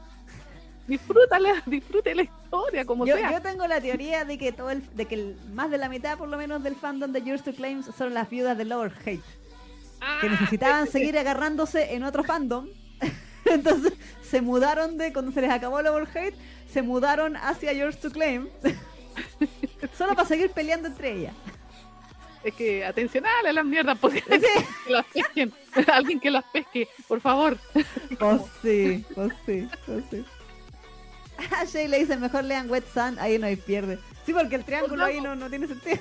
[0.87, 3.31] Disfrútala, disfrute la historia como Yo, sea.
[3.31, 6.17] yo tengo la teoría de que todo el, de que el- más de la mitad
[6.17, 9.21] por lo menos del fandom de Yours to Claims son las viudas de Lower Hate
[9.21, 9.21] que
[10.01, 12.67] Ah, necesitaban sí, seguir agarrándose en otro fandom
[13.45, 16.35] entonces se mudaron de cuando se les acabó Lower Hate
[16.69, 18.49] se mudaron hacia Yours to Claim
[19.97, 21.33] solo para seguir peleando entre ellas
[22.43, 24.41] Es que atencional a las mierdas, porque sí,
[24.85, 25.53] que las pesquen.
[25.87, 27.57] Alguien que las pesque, por favor.
[28.19, 30.25] pues sí, pues sí, pues sí.
[31.51, 33.99] Ah, Shay le dice mejor lean Wet Sand, ahí no hay pierde.
[34.25, 35.97] Sí, porque el triángulo ahí no, no tiene sentido.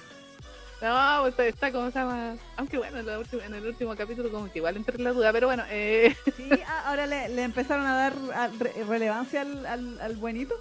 [0.80, 2.34] No, pues está, está como se llama.
[2.56, 5.12] Aunque bueno, en, la última- en el último capítulo, como que igual entré en la
[5.12, 9.42] duda, pero bueno, eh, Sí, ah, ahora le, le empezaron a dar a- re- relevancia
[9.42, 10.54] al, al, al buenito.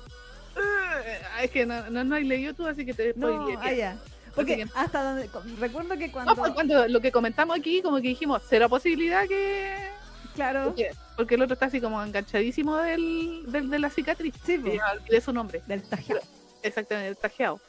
[1.41, 3.85] es que no, no, no hay leído tú, así que te No, spoileé.
[3.85, 3.95] ah.
[4.35, 5.30] Porque que- hasta donde.
[5.60, 9.89] Recuerdo que No, pues cuando lo que comentamos aquí, como que dijimos, ¿será posibilidad que...?
[10.36, 10.76] Claro.
[11.18, 14.34] Porque, el otro está así como enganchadísimo del, del- de la cicatriz.
[14.44, 15.62] Sí, ya olvidé su nombre.
[15.68, 16.22] del tajeado.
[16.64, 17.60] Exactamente, el tajeado.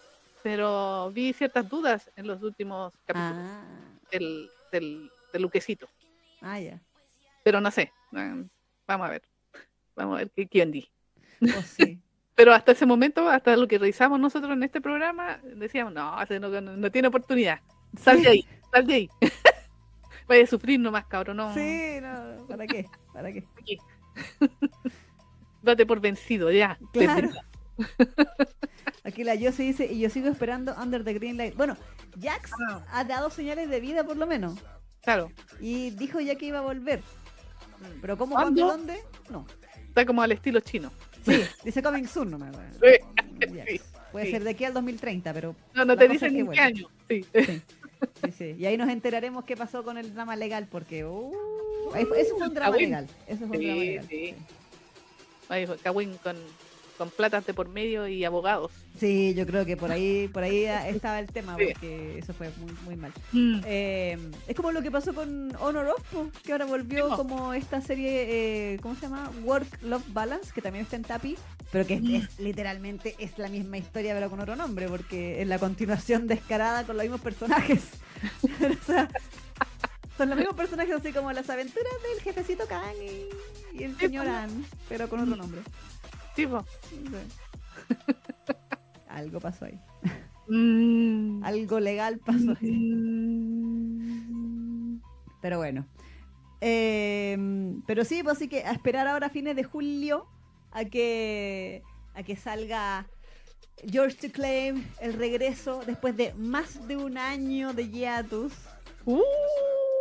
[0.43, 3.65] Pero vi ciertas dudas en los últimos capítulos Ah,
[4.11, 5.89] del, del, del Luquecito.
[6.41, 6.81] ah, ya.
[7.45, 7.93] Pero no sé.
[8.17, 8.45] eh,
[8.87, 9.23] Vamos a ver.
[9.95, 10.89] Vamos a ver qué quién di.
[11.39, 12.01] Pues sí.
[12.35, 16.61] Pero hasta ese momento, hasta lo que revisamos nosotros en este programa, decíamos, no, no-
[16.77, 17.61] no tiene oportunidad.
[18.01, 19.11] Sal de ahí, sal de ahí.
[20.33, 21.37] A sufrir nomás, cabrón.
[21.39, 22.87] No, Sí, no, ¿para qué?
[23.13, 23.45] ¿Para qué?
[23.61, 23.79] aquí.
[25.63, 26.79] Date por vencido, ya.
[26.93, 27.31] Claro.
[29.05, 31.55] Aquí la yo se dice, y yo sigo esperando Under the Green Light.
[31.57, 31.77] Bueno,
[32.21, 32.85] Jax Ah.
[32.91, 34.59] ha dado señales de vida por lo menos.
[35.03, 35.31] Claro.
[35.61, 37.03] Y dijo ya que iba a volver.
[38.01, 38.67] Pero ¿cómo, ¿Cuándo?
[38.67, 39.01] dónde?
[39.31, 39.47] No.
[39.89, 40.93] Está como al estilo chino.
[41.25, 42.79] Sí, dice coming soon, no me acuerdo.
[42.81, 43.81] Sí,
[44.13, 44.33] Puede sí.
[44.33, 46.89] ser de aquí al 2030, pero No, no te dicen en qué año.
[47.09, 47.25] Sí.
[47.35, 47.63] sí.
[48.25, 48.55] Sí, sí.
[48.59, 51.33] Y ahí nos enteraremos qué pasó con el drama legal, porque uh,
[52.17, 53.07] eso fue un drama legal.
[53.27, 54.07] Eso fue un drama legal.
[54.09, 54.35] sí.
[55.49, 56.37] Fue Kawin con,
[56.97, 58.71] con platas de por medio y abogados.
[58.99, 61.65] Sí, yo creo que por ahí, por ahí estaba el tema, Sí.
[61.73, 63.13] porque eso fue muy, muy mal.
[63.33, 63.61] Mm.
[63.67, 66.03] Eh, es como lo que pasó con Honor of,
[66.43, 69.31] que ahora volvió como esta serie, eh, ¿cómo se llama?
[69.45, 71.37] Work Love Balance, que también está en Tapi,
[71.71, 72.15] pero que es, Mm.
[72.17, 76.85] es- literalmente es la misma historia, pero con otro nombre, porque es la continuación descarada
[76.85, 77.81] con los mismos personajes.
[78.81, 79.09] O sea,
[80.17, 83.29] son los mismos personajes, así como las aventuras del jefecito Kang y,
[83.79, 84.29] y el Sí, señor.
[84.29, 85.63] Ann, pero con otro nombre.
[86.37, 86.65] Sí, po.
[86.89, 87.03] Sí.
[89.09, 89.79] Algo pasó ahí.
[90.49, 91.43] Mm.
[91.45, 92.71] Algo legal pasó ahí.
[92.71, 93.33] Mm.
[95.41, 95.87] Pero bueno.
[96.61, 97.37] Eh,
[97.87, 100.27] pero sí, pues así que a esperar ahora a fines de julio
[100.71, 101.83] a que
[102.15, 103.07] a que salga
[103.91, 108.53] George to Claim el regreso después de más de un año de hiatus.
[109.05, 109.21] Uh,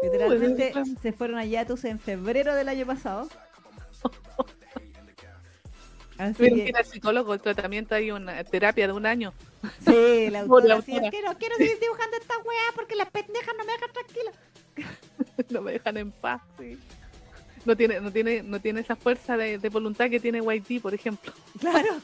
[0.03, 3.27] Literalmente se fueron a hiatus en febrero del año pasado.
[6.17, 9.33] Así que que, ir al psicólogo, el tratamiento hay una terapia de un año.
[9.83, 11.09] sí, la Por la autora autora.
[11.09, 14.31] quiero, quiero seguir dibujando esta weá porque las pendejas no me dejan tranquila.
[15.49, 16.41] no me dejan en paz.
[16.59, 16.77] sí.
[17.63, 20.95] No tiene, no tiene, no tiene esa fuerza de, de voluntad que tiene YT, por
[20.95, 21.31] ejemplo.
[21.59, 22.01] Claro.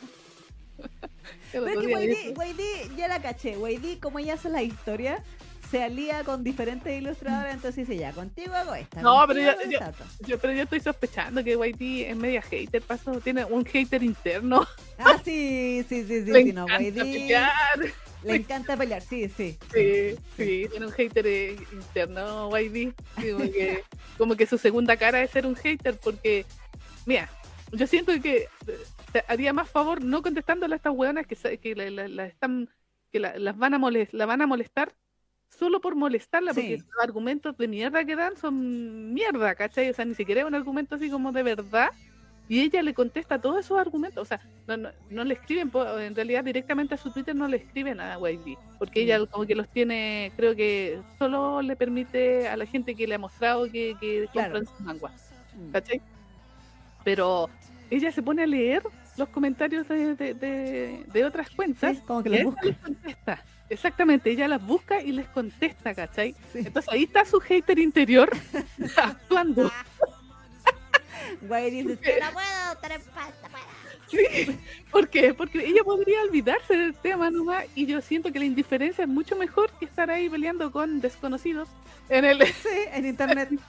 [1.52, 3.58] Pero es que Weidi, ya la caché.
[3.58, 5.24] Weidi, como ella hace la historia,
[5.72, 9.02] se alía con diferentes ilustradoras, entonces dice, ya, contigo hago esta.
[9.02, 10.06] No, pero yo- yo- esta otra".
[10.26, 14.66] yo- pero yo estoy sospechando que YT es media hater, pasó, tiene un hater interno.
[14.98, 17.80] Ah, sí, sí, sí, sí, le sí, no, encanta pelear.
[18.24, 19.58] le encanta pelear, sí, sí.
[19.74, 22.94] Sí, sí, tiene un hater eh, interno, YD.
[23.34, 23.84] Como que,
[24.18, 26.46] como que su segunda cara es ser un hater, porque,
[27.06, 27.30] mira,
[27.74, 28.48] yo siento que
[29.26, 32.70] te haría más favor no contestándole a estas hueonas que, que la, la- la están,
[33.12, 34.94] que la- las van a molest, la van a molestar
[35.50, 39.90] solo por molestarla, porque los argumentos de mierda que dan son mierda, ¿cachai?
[39.90, 41.90] O sea, ni siquiera es un argumento así como de verdad.
[42.50, 44.22] Y ella le contesta todos esos argumentos.
[44.22, 45.70] O sea, no, no, no le escriben,
[46.00, 48.58] en realidad directamente a su Twitter no le escriben a YD.
[48.80, 53.06] Porque ella como que los tiene, creo que solo le permite a la gente que
[53.08, 54.54] le ha mostrado que, que Claro.
[54.54, 55.34] compran sus manguas.
[55.56, 55.72] Mm.
[55.72, 56.02] ¿Cachai?
[57.04, 57.50] Pero
[57.90, 58.84] ella se pone a leer
[59.18, 62.62] los comentarios de, de, de- de otras cuentas Sí, como que los busca.
[62.66, 63.44] les contesta.
[63.70, 66.34] Exactamente, ella las busca y les contesta, ¿cachai?
[66.54, 66.60] Sí.
[66.60, 68.30] Entonces ahí está su hater interior
[68.98, 69.72] actuando.
[71.42, 73.78] Weidi dice, no puedo estar en no puedo.
[74.10, 74.58] Sí.
[74.90, 75.34] ¿Por qué?
[75.34, 79.36] Porque ella podría olvidarse del tema nomás y yo siento que la indiferencia es mucho
[79.36, 81.68] mejor que estar ahí peleando con desconocidos
[82.08, 83.50] en el sí, en internet.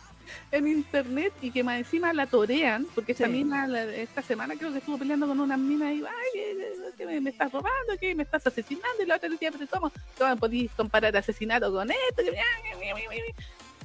[0.53, 3.33] en internet y que más encima la torean, porque esta Sí.
[3.33, 6.75] mina la- esta semana creo que estuvo peleando con una mina y ay, eh, eh,
[6.97, 9.93] que me, me estás robando, que me estás asesinando y la otra decía, pero ¿cómo,
[10.17, 12.23] cómo podéis comparar asesinato con esto?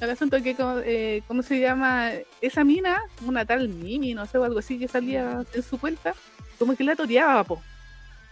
[0.02, 0.56] El asunto que,
[0.86, 2.12] eh, ¿cómo se llama?
[2.42, 6.14] Esa mina, una tal Mimi, no sé, o algo así que salía en su cuenta,
[6.60, 7.62] como que la toreaba, po.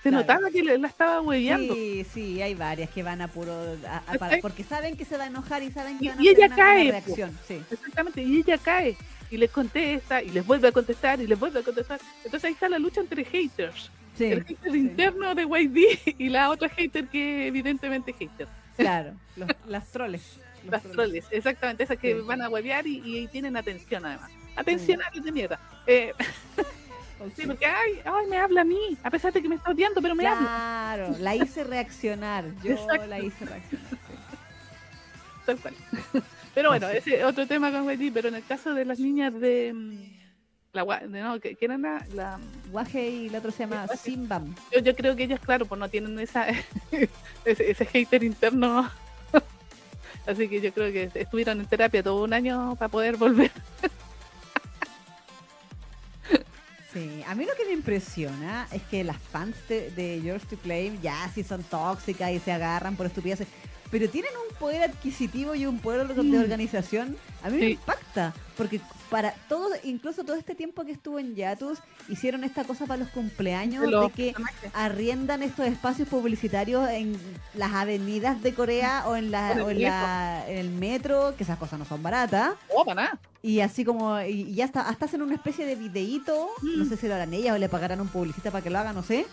[0.04, 0.24] Se Claro.
[0.24, 1.76] notaba que la estaba hueveando.
[1.76, 3.54] Sí, sí, hay varias que van a puro.
[3.88, 6.24] a- a- porque saben que se va a enojar y saben que Y- van a
[6.24, 7.38] y ella una- cae, reacción.
[7.48, 7.62] Sí.
[7.70, 8.98] Exactamente, y ella cae
[9.30, 12.00] y les contesta y les vuelve a contestar y les vuelve a contestar.
[12.26, 13.92] Entonces ahí está la lucha entre haters.
[14.18, 18.48] Sí, el hater interno de YD y la otra hater que evidentemente es hater.
[18.78, 19.14] claro.
[19.36, 20.38] Los, las troles.
[20.64, 22.20] los Las troles, exactamente, esas que Sí.
[22.26, 24.32] van a huevear y, y tienen atención además.
[24.56, 25.60] Atencionarios de mierda.
[25.88, 26.12] Eh,
[27.36, 30.02] sí, porque ay, ay, me habla a mí, a pesar de que me está odiando,
[30.02, 30.42] pero me habla.
[30.48, 32.46] Claro, la hice reaccionar.
[32.64, 33.08] Yo Exacto.
[33.08, 33.88] la hice reaccionar.
[33.90, 33.96] sí.
[35.46, 35.74] Tal cual.
[36.54, 36.98] Pero bueno, Así.
[36.98, 40.22] ese otro tema con YD, pero en el caso de las niñas de, mm,
[40.74, 42.06] La, gua- no, ¿qué- ¿quién era?
[42.14, 42.40] La,
[42.72, 43.88] Guaje y el otro se llama.
[43.90, 44.56] Simbam.
[44.72, 46.46] yo, yo creo que ellos, claro, pues no tienen esa
[47.46, 48.90] ese, ese hater interno.
[50.28, 53.52] Así que yo creo que estuvieron en terapia todo un año para poder volver.
[56.94, 61.00] Sí, a mí lo que me impresiona es que las fans de, Yours to Claim
[61.02, 63.48] ya sí son tóxicas y se agarran por estupideces,
[63.92, 66.40] pero tienen un poder adquisitivo y un poder de Mm.
[66.40, 67.18] organización.
[67.44, 71.80] A mí me impacta, porque para todo, incluso todo este tiempo que estuvo en Yatus,
[72.08, 74.34] hicieron esta cosa para los cumpleaños De que
[74.74, 77.20] arriendan estos espacios publicitarios en
[77.54, 81.58] las avenidas de Corea o en, la, o en, la- en el metro, que esas
[81.58, 82.54] cosas no son baratas.
[82.76, 83.20] No, para nada.
[83.44, 86.90] Y así como, y, y ya hasta, hasta hacen una especie de videíto, no Mm.
[86.90, 88.94] sé si lo harán ellas o le pagarán a un publicista para que lo haga,
[88.94, 89.26] no sé,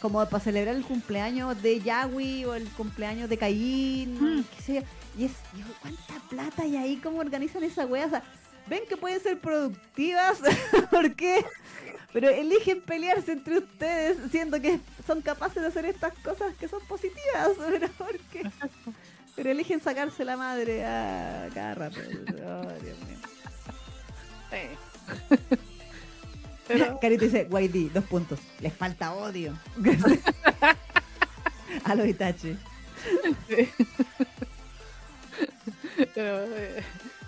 [0.00, 4.44] como para celebrar el cumpleaños de Yahweh o el cumpleaños de Caín, Mm.
[4.56, 4.80] qué sé yo.
[5.18, 6.96] Y es, digo, ¿cuánta plata hay ahí?
[6.96, 8.06] ¿Cómo organizan esa wea?
[8.06, 8.22] O sea,
[8.68, 10.38] ven que pueden ser productivas,
[10.90, 11.44] ¿por qué?
[12.12, 16.80] Pero eligen pelearse entre ustedes, siendo que son capaces de hacer estas cosas que son
[16.86, 18.50] positivas, pero ¿por qué?
[19.36, 22.00] Pero eligen sacarse la madre a cada rato.
[22.42, 23.18] Oh, Dios mío.
[24.50, 25.56] Sí.
[26.72, 28.38] Pero, Carito dice, YD, dos puntos.
[28.60, 29.56] Les falta odio.
[31.84, 32.56] a los Itachi.
[36.14, 36.82] pero, eh,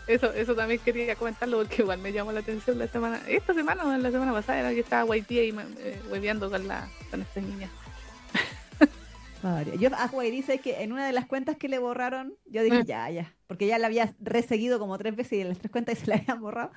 [0.07, 3.85] eso, eso también quería comentarlo porque igual me llamó la atención la semana, esta semana
[3.85, 7.41] o la semana pasada era que estaba YT ahí eh, hueveando con la con esta
[7.41, 7.71] niña.
[9.43, 9.77] Madre.
[9.79, 12.83] Yo a YD dice que en una de las cuentas que le borraron, yo dije,
[12.83, 12.87] Mm.
[12.87, 13.35] ya, ya.
[13.47, 16.17] Porque ya la había reseguido como tres veces y en las tres cuentas se la
[16.17, 16.71] habían borrado.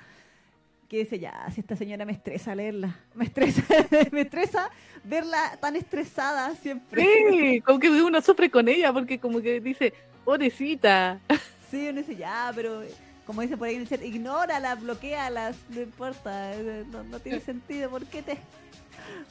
[0.88, 2.96] Que dice, ya, si esta señora me estresa leerla.
[3.14, 3.62] Me estresa,
[4.12, 4.70] me estresa
[5.02, 7.02] verla tan estresada siempre.
[7.02, 9.92] Sí, como que uno sufre con ella porque como que dice,
[10.24, 11.18] pobrecita.
[11.70, 12.82] Sí, uno dice, ya, pero
[13.26, 17.40] como dice por ahí en el chat, ignórala, bloqueala, no importa, eh, no, no tiene
[17.40, 17.90] sentido.
[17.90, 18.38] ¿Por qué te,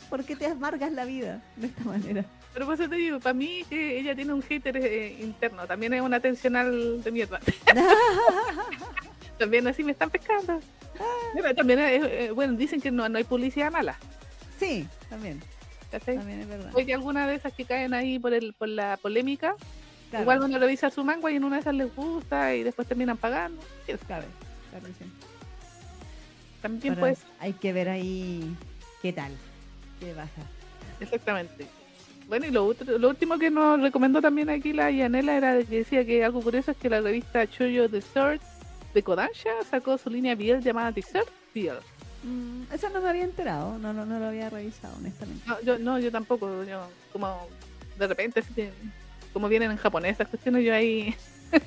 [0.09, 2.25] por qué te amargas la vida de esta manera?
[2.53, 5.93] Pero por eso te digo, para mí que ella tiene un hater eh, interno, también
[5.93, 7.39] es una tensional de mierda.
[9.39, 10.59] también así me están pescando.
[11.33, 13.97] Pero también, es, eh, bueno, dicen que no, no hay publicidad mala.
[14.59, 15.41] Sí, también,
[15.91, 16.15] ¿cachai?
[16.17, 16.71] también es verdad.
[16.73, 19.55] Oye, alguna de esas que caen ahí por el por la polémica,
[20.09, 22.63] Claro, igual van a revisar su manga y en una de esas les gusta y
[22.63, 23.61] después terminan pagando.
[23.85, 24.25] ¿Quién sabe?
[24.71, 25.05] claro, sí.
[26.61, 28.55] También ser, Hay que ver ahí
[29.01, 29.31] qué tal,
[29.99, 30.29] qué baja.
[30.99, 31.67] exactamente.
[32.27, 35.77] Bueno, y lo, otro- lo último que nos recomendó también aquí la Yanela era que
[35.79, 38.41] decía que algo curioso es que la revista Choyo Dessert
[38.95, 41.77] de Kodansha sacó su línea Biel llamada Dessert Biel.
[42.23, 45.43] Mm, eso no me había enterado, no, no, no lo había revisado, honestamente.
[45.45, 46.63] No, yo, no, yo tampoco.
[46.63, 47.47] Yo, como
[47.99, 48.41] de repente,
[49.33, 51.13] como vienen en japonés esas cuestiones, yo ahí.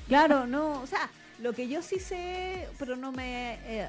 [0.09, 1.09] Claro, no, o sea,
[1.40, 3.88] lo que yo sí sé, pero no me, eh,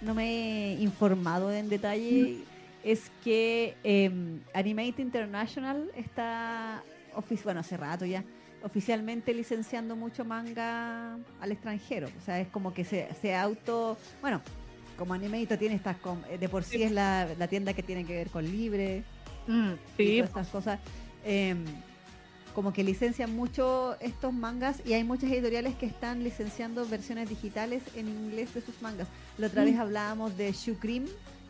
[0.00, 2.44] no me he informado en detalle,
[2.84, 4.10] es que eh,
[4.54, 6.82] Animate International está,
[7.44, 8.24] bueno, hace rato ya,
[8.62, 12.08] oficialmente licenciando mucho manga al extranjero.
[12.20, 14.40] O sea, es como que se, se auto, bueno,
[14.98, 18.04] como Animate tiene estas, com- eh, de por sí es la, la tienda que tiene
[18.04, 19.02] que ver con Libre,
[19.46, 20.80] Mm, y sí, todas estas cosas.
[21.24, 21.56] eh,
[22.54, 27.82] como que licencian mucho estos mangas y hay muchas editoriales que están licenciando versiones digitales
[27.94, 29.06] en inglés de sus mangas.
[29.38, 29.66] La otra Mm.
[29.66, 31.06] vez hablábamos de Shoe Cream,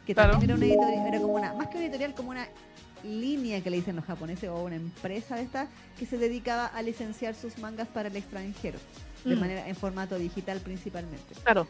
[0.07, 0.33] que Claro.
[0.33, 2.47] también era una editorial, era como una, más que una editorial, como una
[3.05, 5.69] línea que le dicen los japoneses o una empresa de esta
[5.99, 8.79] que se dedicaba a licenciar sus mangas para el extranjero,
[9.25, 9.41] de Mm.
[9.41, 11.35] manera en formato digital principalmente.
[11.45, 11.67] claro.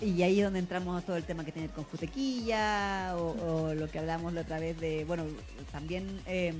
[0.00, 3.74] Y ahí es donde entramos a todo el tema que tiene con Futequilla o, o
[3.74, 5.24] lo que hablamos la otra vez de, bueno,
[5.70, 6.52] también eh,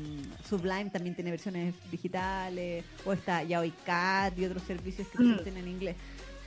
[0.48, 5.42] Sublime también tiene versiones digitales, o está Yaoi Cat y otros servicios que Mm.
[5.42, 5.96] tienen en inglés.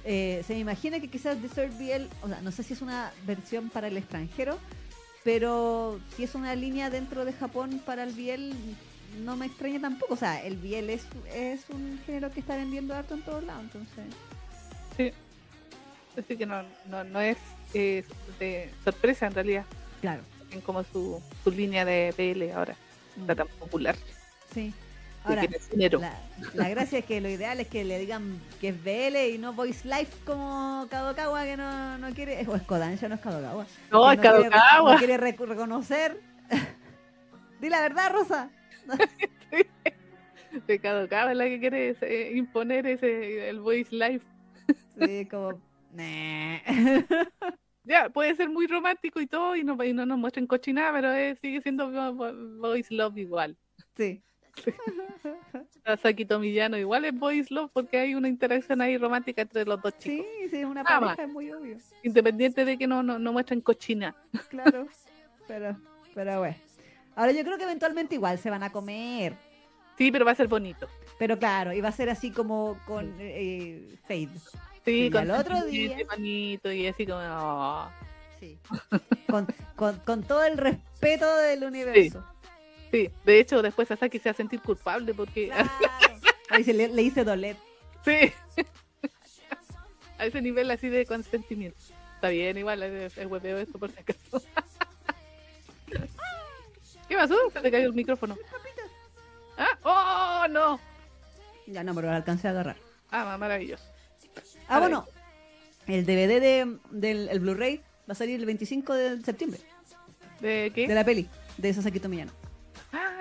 [0.06, 3.12] Eh, se me imagina que quizás Desert BL, o sea, no sé si es una
[3.26, 4.58] versión para el extranjero,
[5.26, 8.54] pero si es una línea dentro de Japón para el BL,
[9.26, 10.14] no me extraña tampoco.
[10.14, 13.64] O sea, el BL es, es un género que está vendiendo harto en todos lados,
[13.64, 14.06] entonces...
[16.18, 17.38] Así que no, no, no es
[17.74, 18.06] eh,
[18.40, 19.66] de sorpresa en realidad,
[20.00, 20.22] Claro.
[20.52, 22.76] en como su, su línea de PL ahora
[23.20, 23.98] está tan popular.
[24.54, 24.74] Sí.
[25.26, 26.00] Ahora, dinero.
[26.00, 26.14] La,
[26.54, 29.54] la gracia es que lo ideal es que le digan que es BL y no
[29.54, 33.66] Voice Life como Kadokawa que no, no quiere, o es Kodansha, no es Kadokawa.
[33.92, 34.92] No, es quiere- Kadokawa.
[34.94, 36.20] No quiere rec- reconocer.
[37.62, 38.50] Di la verdad, Rosa.
[40.68, 44.26] De Kadokawa es la que quiere imponer ese el voice life.
[45.00, 45.60] Sí, como...
[45.92, 46.60] "Nah".
[47.88, 51.14] Ya, puede ser muy romántico y todo, y no, y no nos muestren cochinada, pero
[51.14, 53.56] eh, sigue siendo vo- vo- voice love igual.
[53.96, 54.24] Sí,
[55.86, 59.94] Sasaki Tomillano igual es boys love porque hay una interacción ahí romántica entre los dos
[60.00, 60.26] Sí, chicos.
[60.52, 61.20] sí, es una Nada pareja, más.
[61.20, 61.78] es muy obvio.
[62.04, 64.16] Independiente de que no, no, no muestren cochina.
[64.50, 64.88] Claro.
[65.48, 65.78] pero,
[66.14, 66.56] pero bueno.
[67.16, 69.36] Ahora yo creo que eventualmente igual se van a comer.
[69.98, 70.88] Sí, pero va a ser bonito.
[71.18, 74.30] Pero claro, y va a ser así como con eh, Fade.
[74.84, 77.20] Sí, Y con al otro día- bonito y así como...
[77.22, 77.90] oh.
[78.40, 78.60] Sí.
[79.30, 82.20] con, con, con todo el respeto del universo.
[82.22, 82.35] Sí,
[83.26, 85.50] de hecho después Sasaki se va a sentir culpable porque...
[85.80, 86.16] Claro.
[86.50, 87.58] Ahí se le, le hice doler.
[88.04, 88.32] Sí.
[90.18, 91.78] a ese nivel así de consentimiento.
[92.16, 94.42] Está bien, igual es, es hueveo esto por si acaso.
[97.08, 97.36] ¿Qué pasó?
[97.52, 98.38] Se te cayó el micrófono.
[99.58, 100.80] Ah, ¡Oh, no!
[101.68, 102.78] Ya no, pero lo alcancé a agarrar.
[103.12, 103.86] Ah, maravilloso.
[104.68, 105.06] Ah, bueno.
[105.88, 109.62] El DVD de, del el Blu-ray va a salir el 25 de septiembre.
[110.42, 110.88] ¿De qué?
[110.88, 111.30] De la peli.
[111.58, 112.32] De Sasaki Tomiyano.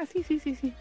[0.04, 0.72] Ah, sí, sí, sí, sí.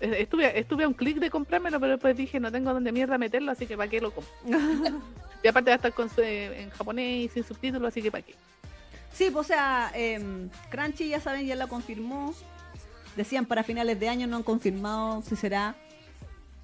[0.00, 3.18] Eh, Estuve, estuve a un clic de comprármelo, pero después dije, no tengo dónde mierda
[3.18, 4.32] meterlo, así que ¿para qué lo compro?
[5.42, 8.34] Y aparte va a estar con, en japonés y sin subtítulos, así que ¿para qué?
[9.12, 12.34] Sí, pues, o sea, em, Crunchy ya saben, ya lo confirmó.
[13.16, 15.74] Decían para finales de año, no han confirmado si será.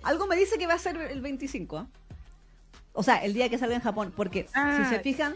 [0.02, 1.78] Algo me dice que va a ser el 25.
[1.78, 1.86] ¿ah?
[2.92, 4.12] O sea, el día que salga en Japón.
[4.14, 4.78] Porque Ah.
[4.84, 5.34] si se fijan,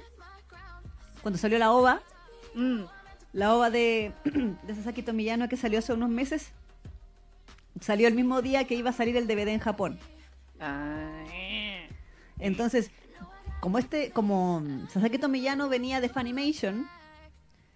[1.23, 2.01] cuando salió la OVA,
[2.55, 2.83] Mm,
[3.33, 6.53] la OVA de, de Sasaki Tomiyano que salió hace unos meses,
[7.81, 9.99] salió el mismo día que iba a salir el DVD en Japón.
[10.61, 11.89] ah, eh.
[12.39, 12.91] Entonces,
[13.61, 16.87] como este, como Sasaki Tomiyano venía de Funimation,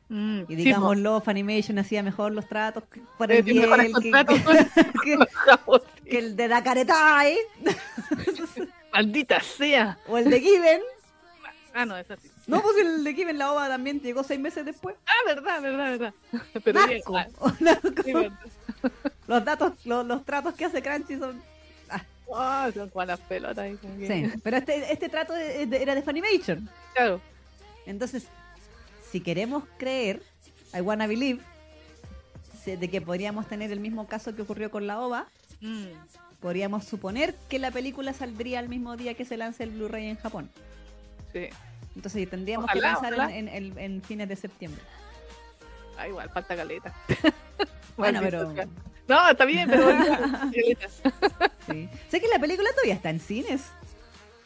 [0.08, 2.84] Mm, y sí, digámoslo, Funimation hacía mejor los tratos
[3.16, 3.64] para Eh, el bien
[6.04, 7.38] que, el de Dakaretai
[8.92, 9.98] Maldita sea.
[10.08, 10.80] o el de Given.
[11.72, 12.30] Ah, no, es así.
[12.46, 14.96] No, pues el de Given, la OVA también llegó seis meses después.
[15.06, 16.14] Ah, verdad, verdad, verdad.
[16.64, 16.96] Pero ya Narco.
[17.08, 17.32] igual.
[17.60, 18.02] Narco.
[18.04, 18.38] Sí, verdad.
[19.26, 21.42] Los datos, los, los tratos que hace Crunchy son...
[22.36, 23.66] Ah, son como las pelotas.
[23.98, 26.68] Sí, pero este, este trato de- de- era de Funimation.
[26.94, 27.20] Claro.
[27.86, 28.26] Entonces,
[29.10, 30.20] si queremos creer,
[30.74, 31.40] I wanna believe,
[32.66, 35.26] de que podríamos tener el mismo caso que ocurrió con la OVA,
[35.60, 35.86] Mm,
[36.40, 40.16] podríamos suponer que la película saldría el mismo día que se lance el Blu-ray en
[40.16, 40.50] Japón.
[41.32, 41.48] sí.
[41.94, 43.48] Entonces tendríamos Ojalá, que pensar en-
[43.78, 44.82] en, fines de septiembre.
[45.96, 46.92] Ah, igual, falta caleta.
[47.96, 48.52] Bueno, pero.
[49.06, 49.86] No, está bien, pero
[51.68, 51.88] sí.
[52.08, 53.70] sé que la película todavía está en cines.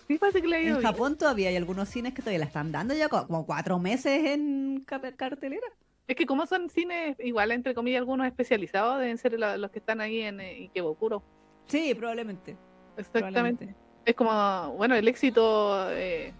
[0.06, 0.82] Sí, parece que ido En bien.
[0.92, 4.24] Japón todavía hay algunos cines que todavía la están dando ya co- como cuatro meses
[4.26, 5.66] en car- cartelera.
[6.06, 9.78] Es que como son cines, igual, entre comillas, algunos especializados, deben ser la- los que
[9.78, 11.22] están ahí en eh, Ikebukuro.
[11.66, 12.56] Sí, probablemente.
[12.96, 13.30] Exactamente.
[13.66, 13.74] probablemente.
[14.04, 16.32] Es como, bueno, el éxito eh,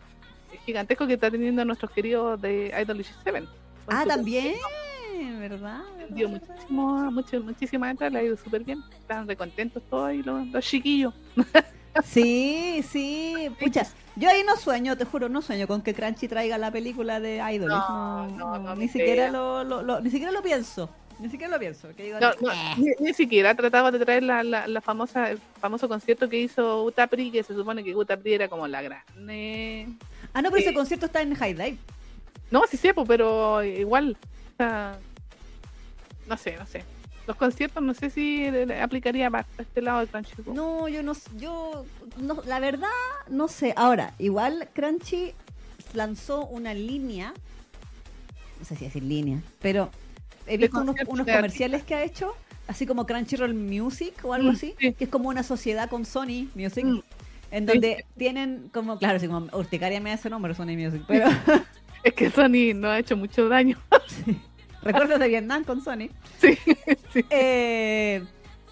[0.65, 3.45] gigantesco que está teniendo nuestros queridos de Idol 7.
[3.89, 4.55] Ah, también,
[5.39, 5.81] ¿verdad?
[6.11, 8.83] Dio muchísimo, mucho, muchísimas entradas, le ha ido súper bien.
[8.99, 11.15] Están recontentos todos ahí los, los chiquillos.
[12.05, 13.85] Sí, sí, pucha,
[14.15, 17.37] yo ahí no sueño, te juro, no sueño con que Crunchy traiga la película de
[17.53, 20.89] Idols, No, no, no, ni siquiera lo, lo- lo- ni siquiera lo pienso,
[21.19, 22.75] ni siquiera lo pienso, que digo, "Eh".
[22.77, 26.85] ni, ni siquiera trataba de traer la, la, la famosa, el famoso concierto que hizo
[26.85, 29.89] Utapri, que se supone que Utapri era como la grande.
[30.35, 30.75] Ah, no, pero ese sí.
[30.75, 31.79] concierto está en High Dive.
[32.51, 34.17] No, sí sepo, pero igual.
[34.55, 34.99] o sea,
[36.27, 36.85] no sé, no sé.
[37.27, 38.47] Los conciertos no sé si
[38.81, 40.55] aplicaría para este lado del Crunchyroll.
[40.55, 41.85] No, yo no, yo,
[42.17, 42.89] no, la verdad,
[43.29, 43.75] no sé.
[43.77, 45.35] Ahora, igual Crunchy
[45.93, 47.35] lanzó una línea,
[48.59, 49.91] no sé si decir línea, pero
[50.47, 52.35] he De visto unos, de comerciales que ha hecho,
[52.67, 54.95] así como Crunchyroll Music o algo Mm, así, sí.
[54.95, 56.85] que es como una sociedad con Sony Music.
[56.87, 57.01] Mm,
[57.51, 57.73] En Sí.
[57.73, 61.27] donde tienen como, claro, así como urticaria me hace nombre Sony Music, pero
[62.05, 63.77] Es que Sony no ha hecho mucho daño.
[64.83, 66.09] recuerdos de Vietnam con Sony.
[66.41, 66.57] Sí,
[67.13, 67.25] sí.
[67.31, 68.25] Eh,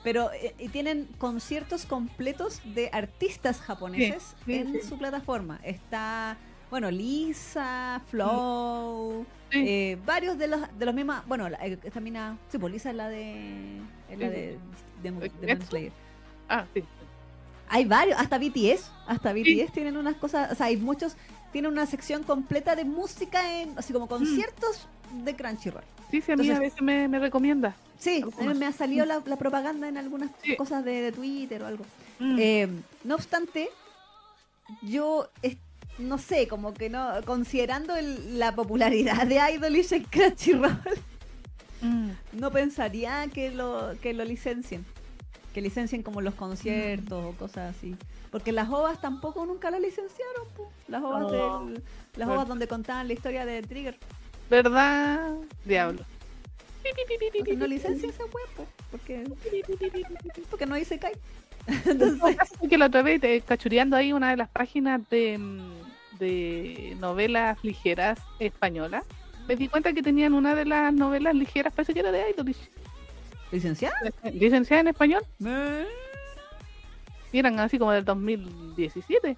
[0.04, 4.82] pero eh, y tienen conciertos completos de artistas japoneses sí, en sí.
[4.88, 5.58] su plataforma.
[5.64, 6.36] Está,
[6.70, 9.64] bueno, Lisa, Flow, Sí.
[9.66, 12.90] eh, varios de los de los mismos, bueno, la, eh, esta mina, sí, pues Lisa
[12.90, 13.78] es la de
[14.10, 14.34] es la Sí.
[14.34, 14.58] de,
[15.02, 15.66] ¿De Kimetsu?
[15.68, 15.92] Slayer.
[16.48, 16.84] Ah, sí.
[17.68, 21.16] Hay varios, hasta BTS, hasta BTS tienen unas cosas, o sea, hay muchos,
[21.52, 23.94] tienen una sección completa de música en, así Mm.
[23.96, 24.86] como conciertos
[25.24, 25.84] de Crunchyroll.
[26.10, 27.74] Sí, sí, a mí a veces me, me recomienda.
[27.98, 28.58] Sí, a mí Algunos.
[28.58, 30.54] me ha salido la, la propaganda en algunas Sí.
[30.56, 31.84] cosas de, de Twitter o algo.
[32.20, 32.36] Mm.
[32.38, 32.68] Eh,
[33.04, 33.68] no obstante,
[34.82, 35.28] yo
[35.98, 40.78] no sé, como que no, considerando el- la popularidad de Idolish en Crunchyroll,
[41.82, 42.10] Mm.
[42.32, 44.84] no pensaría que lo, que lo licencien.
[45.56, 47.96] Que licencien como los conciertos o cosas así.
[48.30, 50.70] Porque las ovas tampoco nunca lo licenciaron, po.
[50.86, 51.64] Las ovas No.
[51.64, 51.82] del-
[52.16, 53.96] las ovas donde contaban la historia de Trigger.
[54.50, 55.30] ¿Verdad?
[55.64, 56.02] Diablo.
[56.02, 58.24] O sea, no licencia esa
[58.54, 59.24] po, porque,
[60.50, 61.14] porque no dice Kai.
[61.86, 62.20] Entonces,
[62.68, 65.40] que la otra vez cachureando ahí una de las páginas de,
[66.18, 69.04] de novelas ligeras españolas,
[69.48, 72.68] me di cuenta que tenían una de las novelas ligeras, parece que era de Idolish,
[73.52, 73.94] ¿licenciada?
[74.32, 75.22] licenciada en español,
[77.32, 79.36] y eran así como del 2017.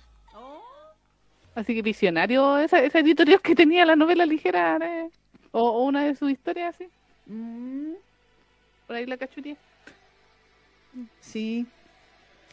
[1.55, 5.11] Así que visionario esa, esa editorial que tenía la novela ligera eh,
[5.51, 6.89] o, o una de sus historias así,
[7.27, 7.93] Mm,
[8.87, 9.57] por ahí la cachuría.
[11.21, 11.67] sí.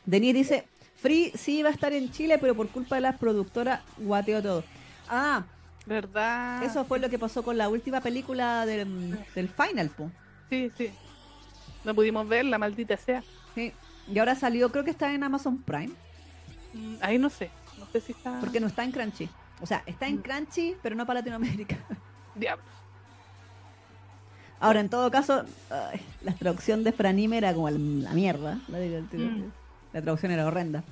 [0.05, 0.65] Denis dice,
[0.97, 4.63] Free sí va a estar en Chile, pero por culpa de las productoras guateó todo.
[5.07, 5.43] Ah,
[5.85, 6.63] ¿Verdad?
[6.63, 10.11] eso fue lo que pasó con la última película del, del Final, po.
[10.49, 10.91] Sí, sí.
[11.85, 13.23] No pudimos ver, la maldita sea.
[13.53, 13.71] Sí.
[14.11, 15.93] Y ahora salió, creo que está en Amazon Prime,
[16.73, 17.49] Mm, Ahí no sé.
[17.79, 18.37] No sé si está.
[18.41, 19.29] porque no está en Crunchy.
[19.61, 20.21] O sea, está en Mm.
[20.21, 21.77] Crunchy, pero no para Latinoamérica.
[22.35, 22.65] Diablos.
[24.59, 28.59] Ahora, en todo caso, ay, la traducción de Franime era como el- la mierda.
[28.67, 29.51] La, la- Mm.
[29.93, 30.83] la traducción era horrenda.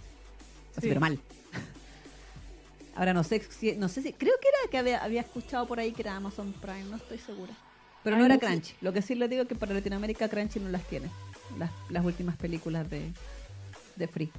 [0.80, 0.88] Sí.
[0.88, 1.20] pero mal.
[2.96, 5.80] Ahora no sé si, no sé si, creo que era que había, había escuchado por
[5.80, 7.54] ahí que era Amazon Prime, no estoy segura.
[8.04, 8.38] Pero no era.
[8.38, 8.74] Crunchy.
[8.82, 11.10] Lo que sí les digo es que para Latinoamérica Crunchy no las tiene.
[11.58, 13.12] Las, las últimas películas de,
[13.96, 14.32] de Free.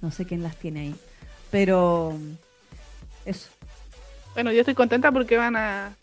[0.00, 0.94] No sé quién las tiene ahí.
[1.50, 2.16] Pero
[3.24, 3.50] eso.
[4.34, 5.94] Bueno, yo estoy contenta porque van a.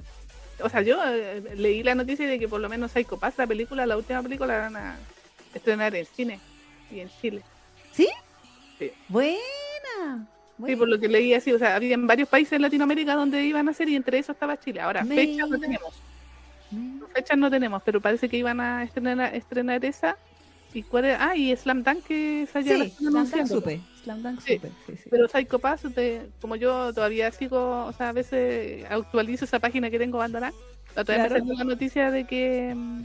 [0.60, 3.48] O sea, yo eh, leí la noticia de que por lo menos Psycho Pass, la
[3.48, 4.98] película, la última película, la van a
[5.54, 6.40] estrenar en cine
[6.92, 7.42] y en Chile.
[7.94, 8.08] ¿Sí?
[8.78, 8.92] Sí.
[9.08, 10.28] Buena.
[10.66, 13.46] Sí, por lo que leí así, o sea, había en varios países en Latinoamérica donde
[13.46, 14.82] iban a hacer y entre esos estaba Chile.
[14.82, 16.02] Ahora, fechas no tenemos,
[16.72, 17.02] Mm.
[17.14, 20.18] fechas no tenemos, pero parece que iban a estrenar, estrenar esa.
[20.74, 21.30] ¿Y cuál era?
[21.30, 23.82] Ah, y Slam Dunk que la Sí, Slam Dunk supe.
[24.04, 24.56] Slam Dunk Sí.
[24.56, 24.72] supe.
[24.86, 25.10] Sí, sí.
[25.10, 29.90] Pero Psycho Pass, te- como yo todavía sigo, o sea, a veces actualizo esa página
[29.90, 30.54] que tengo abandonada,
[30.96, 31.46] la otra vez me Claro.
[31.46, 33.04] salió la noticia de que mm,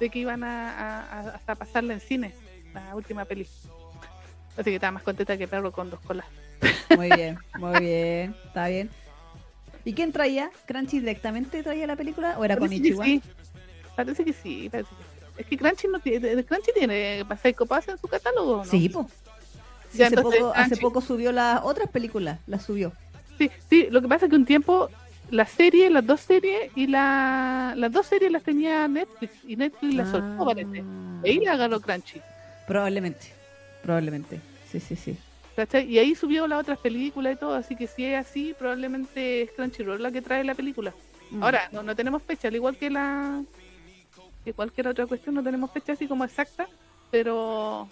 [0.00, 2.34] de que iban a, a- a- hasta pasarla en cine,
[2.74, 3.46] la última peli.
[4.56, 6.26] Así que estaba más contenta que perro con dos colas.
[6.96, 8.34] Muy bien, muy bien.
[8.46, 8.90] Está bien.
[9.84, 10.50] ¿Y quién traía?
[10.66, 13.04] ¿Crunchy directamente traía la película o era con Parece Ichiwa?
[13.04, 13.22] sí.
[13.96, 15.22] Parece que sí, parece que sí.
[15.38, 18.64] Es que Crunchy no tiene, Crunchy tiene en su catálogo, ¿no?
[18.64, 19.08] Sí, po.
[19.90, 20.82] Sí, hace, entonces, poco, hace Crunchy.
[20.82, 22.92] poco subió las otras películas, las subió.
[23.38, 24.88] Sí, sí, lo que pasa es que un tiempo
[25.30, 29.94] la serie, las dos series y la, las dos series las tenía Netflix y Netflix
[29.94, 30.84] las soltó, parece.
[30.86, 31.20] Ah.
[31.24, 32.20] Y ahí la agarró Crunchy.
[32.66, 33.32] Probablemente,
[33.82, 34.40] probablemente.
[34.70, 35.16] Sí, sí, sí.
[35.56, 35.84] ¿Cachai?
[35.90, 39.52] Y ahí subió las otras películas y todo, así que si es así, probablemente es
[39.52, 40.92] Crunchyroll la que trae la película.
[41.30, 41.42] Mm.
[41.42, 43.42] Ahora, no, no tenemos fecha, al igual que la
[44.44, 46.66] que cualquier otra cuestión, no tenemos fecha así como exacta,
[47.12, 47.88] pero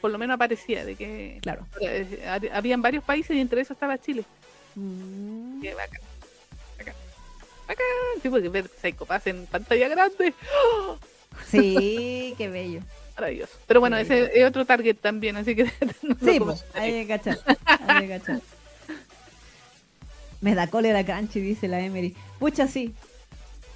[0.00, 1.66] por lo menos aparecía de que Claro.
[1.80, 4.24] eh, hab- habían varios países y entre esos estaba Chile.
[4.76, 5.60] Mm.
[5.60, 6.00] Qué bacán.
[6.78, 6.94] Bacán.
[7.68, 7.86] Bacán.
[8.22, 10.32] Sí, porque ver Psycho Pass en pantalla grande.
[10.64, 10.96] ¡oh!
[11.46, 12.80] Sí, qué bello.
[13.20, 13.52] Maravilloso.
[13.66, 15.64] Pero bueno, ese es otro target también, así que
[16.02, 17.38] no Sí, pues, hay que cachar.
[17.86, 18.40] Hay que cachar.
[20.40, 22.14] Me da cólera Crunchy, dice la Emery.
[22.38, 22.94] Pucha, sí.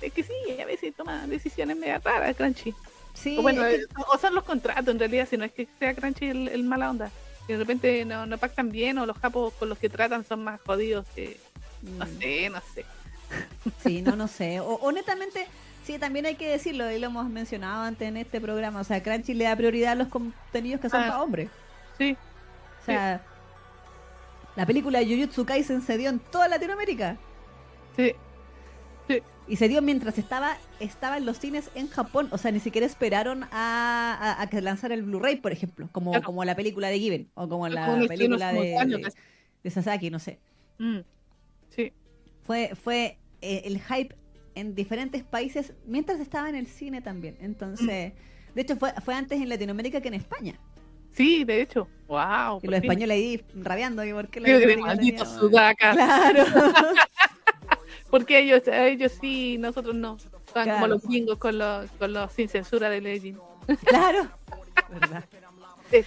[0.01, 2.75] Es que sí, a veces toma decisiones media raras, Crunchy.
[3.13, 5.53] Sí, O bueno, es que- eh, o son los contratos en realidad, si no es
[5.53, 7.11] que sea Crunchy el, el mala onda.
[7.47, 10.43] Que de repente no, no pactan bien o los capos con los que tratan son
[10.43, 11.39] más jodidos que...
[11.83, 12.19] No Mm.
[12.19, 12.85] sé, no sé.
[13.83, 14.61] Sí, no, no sé.
[14.61, 15.47] O, honestamente,
[15.85, 18.81] sí, también hay que decirlo, y lo hemos mencionado antes en este programa.
[18.81, 21.07] O sea, Crunchy le da prioridad a los contenidos que son Ah.
[21.09, 21.49] para hombres.
[21.99, 22.17] Sí,
[22.83, 23.23] O sea,
[24.57, 27.17] la película de Jujutsu Kaisen se dio en toda Latinoamérica.
[27.97, 28.13] sí.
[29.47, 32.29] Y se dio mientras estaba, estaba en los cines en Japón.
[32.31, 35.87] O sea, ni siquiera esperaron a, a- a que lanzara el Blu-ray, por ejemplo.
[35.93, 36.25] Como, Claro.
[36.25, 37.29] como la película de Given.
[37.35, 39.19] O como la Como película de, casi.
[39.63, 40.39] de Sasaki, no sé.
[40.79, 41.01] Mm.
[41.69, 41.93] Sí,
[42.45, 44.17] Fue, fue eh, el hype
[44.55, 47.37] en diferentes países mientras estaba en el cine también.
[47.41, 48.13] Entonces,
[48.55, 50.59] de hecho, fue, fue antes en Latinoamérica que en España.
[51.13, 51.89] sí, de hecho.
[52.07, 52.61] Wow.
[52.63, 54.05] Y los españoles ahí rabiando.
[54.05, 55.97] ¿y por qué malditos sudacas.
[55.97, 56.45] Claro.
[58.11, 60.19] Porque ellos, ellos sí, nosotros no.
[60.53, 63.41] Son como los gringos con los, con los sin censura de Legend.
[63.85, 64.29] claro.
[64.91, 65.25] ¿Verdad?
[65.91, 66.07] Es-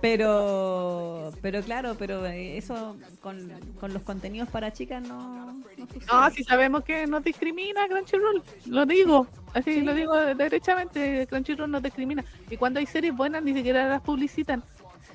[0.00, 3.50] Pero, pero claro, pero eh, eso con,
[3.80, 9.26] con los contenidos para chicas no, no si sabemos que nos discrimina Crunchyroll, lo digo,
[9.54, 9.80] así Sí.
[9.80, 12.24] lo digo derechamente, Crunchyroll nos discrimina.
[12.48, 14.62] Y cuando hay series buenas ni siquiera las publicitan,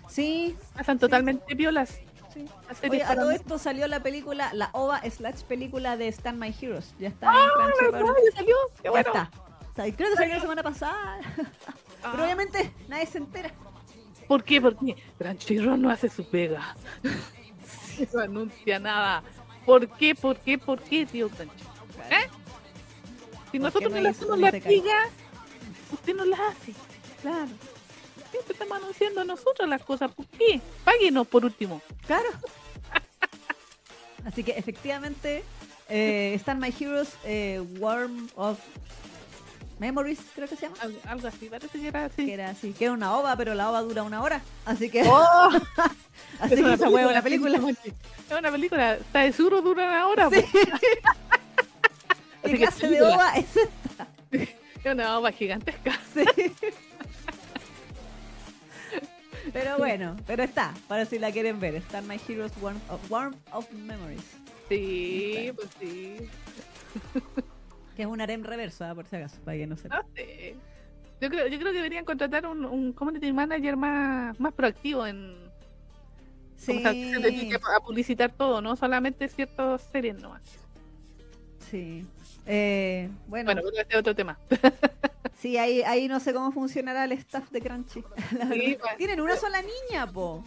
[0.08, 2.00] Sí, pasan totalmente violas.
[2.34, 2.46] sí.
[2.68, 6.40] Las series Oye, a todo esto salió la película, la OVA slash película de Stand
[6.40, 6.94] My Heroes.
[7.00, 7.48] Ya está ¡Ah,
[7.86, 8.14] en verdad!
[8.32, 9.08] Ya salió, qué Ya bueno.
[9.08, 9.32] está.
[9.72, 11.20] O sea, creo que salió la semana pasada.
[12.06, 13.50] Ah, Pero obviamente nadie se entera.
[14.28, 14.62] ¿Por qué?
[14.62, 16.76] Porque Crunchyroll no hace su pega.
[18.12, 19.24] No anuncia nada.
[19.68, 20.16] ¿Por qué?
[20.16, 20.58] ¿Por qué?
[20.58, 21.78] ¿Por qué, tío Crunchyroll?
[22.10, 22.28] ¿Eh?
[23.52, 25.10] Si ¿Por nosotros no no le hacemos la piga,
[25.92, 26.74] usted no la hace.
[27.22, 27.50] Claro,
[28.32, 30.12] Siempre estamos anunciando nosotros las cosas.
[30.12, 30.60] ¿Por qué?
[30.84, 31.82] Páguenos por último.
[32.08, 32.30] claro.
[34.26, 35.44] Así que efectivamente,
[35.90, 38.58] eh, están My Heroes eh, Worm of
[39.84, 40.78] Memories, creo que se llama.
[40.82, 42.26] Al- Algo así, parece que era así.
[42.26, 44.42] Que era así, que era una ova, pero la ova dura una hora.
[44.66, 45.50] Así que, ¡Oh!
[46.40, 47.58] así que esa es una película.
[47.58, 48.94] Es una película.
[48.96, 50.30] Está de suro dura una hora.
[50.30, 50.42] Sí.
[52.42, 52.50] po.
[52.50, 53.48] ¿Qué clase de ova es
[54.32, 56.00] Es una ova gigantesca.
[56.14, 56.26] Sí.
[59.52, 61.76] Pero bueno, pero está, para si la quieren ver.
[61.76, 64.24] Está My Heroes Warm of, Warm of Memories.
[64.70, 66.18] Sí, pues sí.
[67.96, 69.76] Que es un harem reverso, ah, por si acaso, para que no.
[69.76, 70.56] No sé.
[71.22, 75.44] Yo creo, yo creo que deberían contratar un, un community manager más, más proactivo en
[76.64, 80.42] Sí, se a publicitar todo, no solamente ciertas series nomás.
[81.70, 82.06] sí.
[82.46, 84.38] Eh, bueno, Bueno, pero este es otro tema.
[85.40, 88.04] sí, ahí, ahí no sé cómo funcionará el staff de Crunchy.
[88.54, 88.98] Sí, pues.
[88.98, 90.44] Tienen una sola niña, po.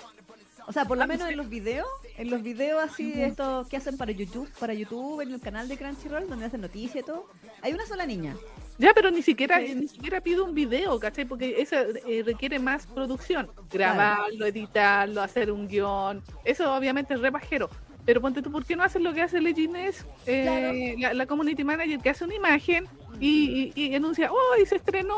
[0.68, 1.86] O sea, por lo Ah, menos en los videos,
[2.18, 5.68] en los videos así de estos que hacen para YouTube, para YouTube, en el canal
[5.68, 7.28] de Crunchyroll, donde hacen noticias y todo,
[7.62, 8.34] hay una sola niña.
[8.78, 9.74] Ya, pero ni siquiera, Sí.
[9.74, 11.24] ni siquiera pido un video, ¿cachai?
[11.24, 13.48] Porque eso eh, requiere más producción.
[13.70, 16.22] Grabarlo, editarlo, hacer un guion.
[16.44, 17.70] Eso obviamente es re pajero.
[18.04, 21.64] Pero ponte tú, ¿por qué no haces lo que hace Legines, eh, la, la community
[21.64, 22.86] manager, que hace una imagen
[23.18, 25.16] y, y, y anuncia, hoy se estrenó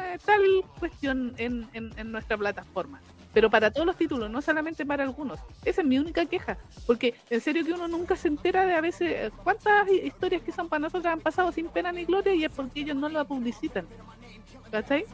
[0.00, 0.40] eh, tal
[0.78, 3.00] cuestión en, en, en nuestra plataforma?
[3.36, 5.38] Pero para todos los títulos, no solamente para algunos.
[5.62, 6.56] Esa es mi única queja.
[6.86, 10.40] Porque en serio que uno nunca se entera de a veces eh, cuántas hi- historias
[10.40, 13.10] que son para nosotros han pasado sin pena ni gloria y es porque ellos no
[13.10, 13.86] la publicitan.
[14.70, 15.04] ¿Cachai?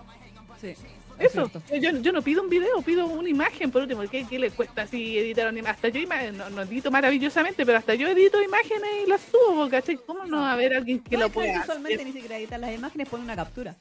[0.61, 0.75] Sí.
[1.19, 1.51] Eso.
[1.81, 4.03] Yo, yo no pido un video, pido una imagen por último.
[4.09, 5.75] ¿Qué, qué le cuesta así editar una imagen?
[5.75, 9.97] Hasta yo no, no edito maravillosamente, pero hasta yo edito imágenes y las subo, ¿cachai?
[9.97, 12.07] ¿Cómo no va a haber alguien que No, lo pueda visualmente hacer?
[12.07, 13.75] ni siquiera editar las imágenes, pone una captura.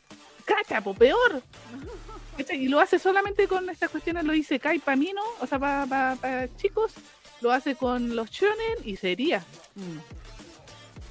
[0.45, 1.43] cacha, po, peor.
[2.49, 5.21] Y lo hace solamente con estas cuestiones, lo dice Kai para mí, ¿no?
[5.39, 6.93] O sea, para chicos,
[7.41, 9.43] lo hace con los shonen y sería.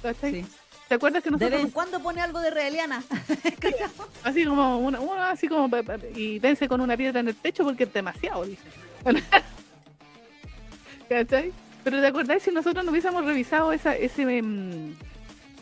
[0.01, 0.31] ¿Cachai?
[0.43, 0.45] Sí.
[0.87, 3.01] ¿Te acuerdas que De nosotros vez en cuando pone algo de Reeliana.
[4.23, 7.35] así como uno, uno así como pa- pa- y vence con una piedra en el
[7.35, 8.63] pecho porque es demasiado, dice.
[11.09, 11.51] ¿Cachai?
[11.83, 14.93] Pero ¿te acordás si nosotros no hubiésemos revisado esa, ese mm,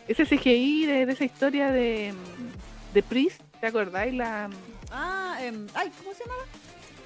[0.08, 3.40] ese CGI de, de esa historia de, mm, de Priest?
[3.60, 4.14] ¿Te acordáis?
[4.14, 4.52] La, mm,
[4.90, 6.42] Ah, em, ay, ¿cómo se llama?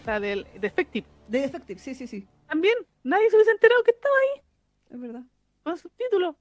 [0.06, 1.06] la del Defective.
[1.28, 2.26] De Defective, sí, sí, sí.
[2.46, 4.42] También nadie se hubiese enterado que estaba ahí
[4.90, 5.22] Es verdad.
[5.62, 6.36] con subtítulos.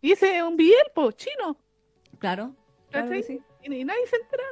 [0.00, 1.56] Y ese es un Biel, po, chino.
[2.18, 2.54] Claro.
[2.90, 3.22] claro que ¿Cachai?
[3.22, 3.42] sí.
[3.62, 4.44] Y, y nadie se entera.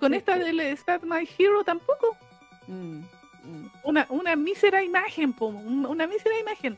[0.00, 0.18] Con Sí.
[0.18, 2.16] esta del Start My Hero tampoco.
[2.66, 3.00] Mm,
[3.44, 3.70] mm.
[3.84, 6.76] Una, una mísera imagen, po, un- una mísera imagen.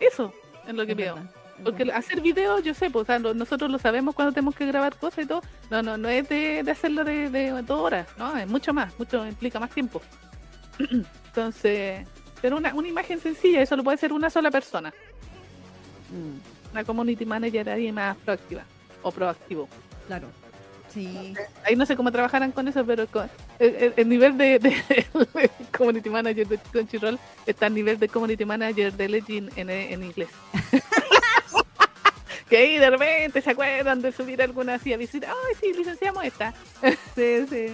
[0.00, 0.32] Eso
[0.66, 0.98] es lo que es
[1.64, 4.94] Porque hacer videos, yo sé, pues, o sea, nosotros lo sabemos cuando tenemos que grabar
[4.96, 5.42] cosas y todo.
[5.70, 8.96] No, no, no es de, de hacerlo de, de dos horas, no, es mucho más,
[8.98, 10.00] mucho implica más tiempo.
[11.26, 12.06] Entonces,
[12.40, 14.92] pero una, una imagen sencilla, eso lo puede hacer una sola persona.
[16.10, 18.62] Mm, Una community manager ahí más proactiva
[19.02, 19.68] o proactivo.
[20.06, 20.28] claro.
[20.92, 21.34] Sí.
[21.66, 23.28] Ahí no sé cómo trabajarán con eso, pero con-
[23.58, 24.70] el, el- el nivel de, de-
[25.34, 30.02] de community manager de Crunchyroll está al nivel de community manager de Legend en, en
[30.02, 30.30] inglés.
[32.48, 35.30] que ahí de repente se acuerdan de subir alguna así a visitar.
[35.30, 36.54] Ay, sí, licenciamos esta.
[37.14, 37.66] Sí, sí.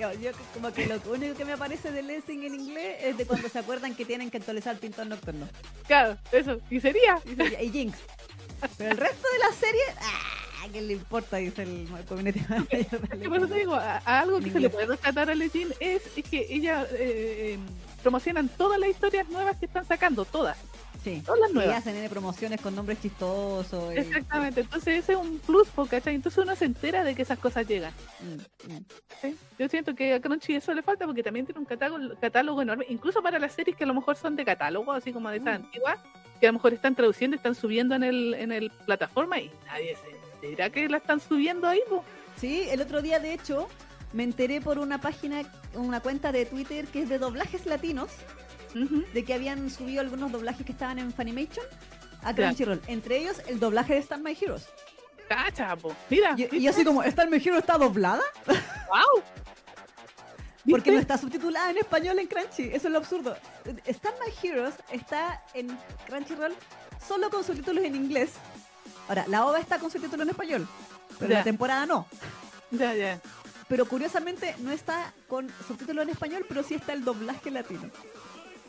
[0.00, 3.26] Yo, yo como que lo único que me aparece de Lessing en inglés es de
[3.26, 5.48] cuando se acuerdan que tienen que actualizar Pintor Nocturno.
[5.86, 6.58] Claro, eso.
[6.70, 7.18] Y sería.
[7.60, 7.98] Y Jinx.
[8.78, 10.42] Pero el resto de la serie, ¡ah!
[10.72, 11.36] ¿Qué le importa?
[11.36, 12.40] Dice el community
[13.28, 16.02] por eso te digo, a, a algo que se le puede rescatar a Legend es,
[16.16, 17.58] es que ella eh, eh,
[18.02, 20.56] promocionan todas las historias nuevas que están sacando, todas.
[21.02, 21.20] Sí.
[21.26, 21.76] Todas las Y nuevas.
[21.78, 23.92] hacen N promociones con nombres chistosos.
[23.94, 26.14] y- Exactamente, entonces ese es un plus, ¿cachai?
[26.14, 27.92] Entonces uno se entera de que esas cosas llegan.
[28.20, 28.84] Mm, mm.
[29.20, 29.36] ¿sí?
[29.58, 32.86] Yo siento que a Crunchy eso le falta porque también tiene un catálogo, catálogo enorme,
[32.88, 35.58] incluso para las series que a lo mejor son de catálogo, así como de esas
[35.60, 35.64] Mm.
[35.64, 35.98] antiguas,
[36.40, 39.96] que a lo mejor están traduciendo, están subiendo en el, en el plataforma y nadie
[39.96, 42.04] se entera que la están subiendo ahí, po.
[42.36, 43.68] Sí, el otro día, de hecho,
[44.12, 45.42] me enteré por una página,
[45.74, 48.10] una cuenta de Twitter que es de doblajes latinos,
[48.74, 51.64] De que habían subido algunos doblajes que estaban en Funimation
[52.22, 52.34] a.
[52.34, 52.80] Crunchyroll.
[52.86, 54.66] Entre ellos, el doblaje de Star My Heroes.
[55.28, 55.76] Cacha.
[56.10, 58.22] Mira, Y, y así como, ¿Star My Heroes está doblada?
[58.46, 59.22] wow.
[60.70, 62.70] Porque no está subtitulada en español en Crunchy.
[62.72, 63.36] Eso es lo absurdo.
[63.86, 65.76] Star My Heroes está en
[66.06, 66.54] Crunchyroll
[67.06, 68.30] solo con subtítulos en inglés.
[69.08, 70.68] Ahora, la OVA está con subtítulos en español,
[71.18, 71.38] pero Ya.
[71.38, 72.06] la temporada no.
[72.70, 73.20] Ya, ya.
[73.68, 77.90] Pero curiosamente no está con subtítulos en español, pero sí está el doblaje latino.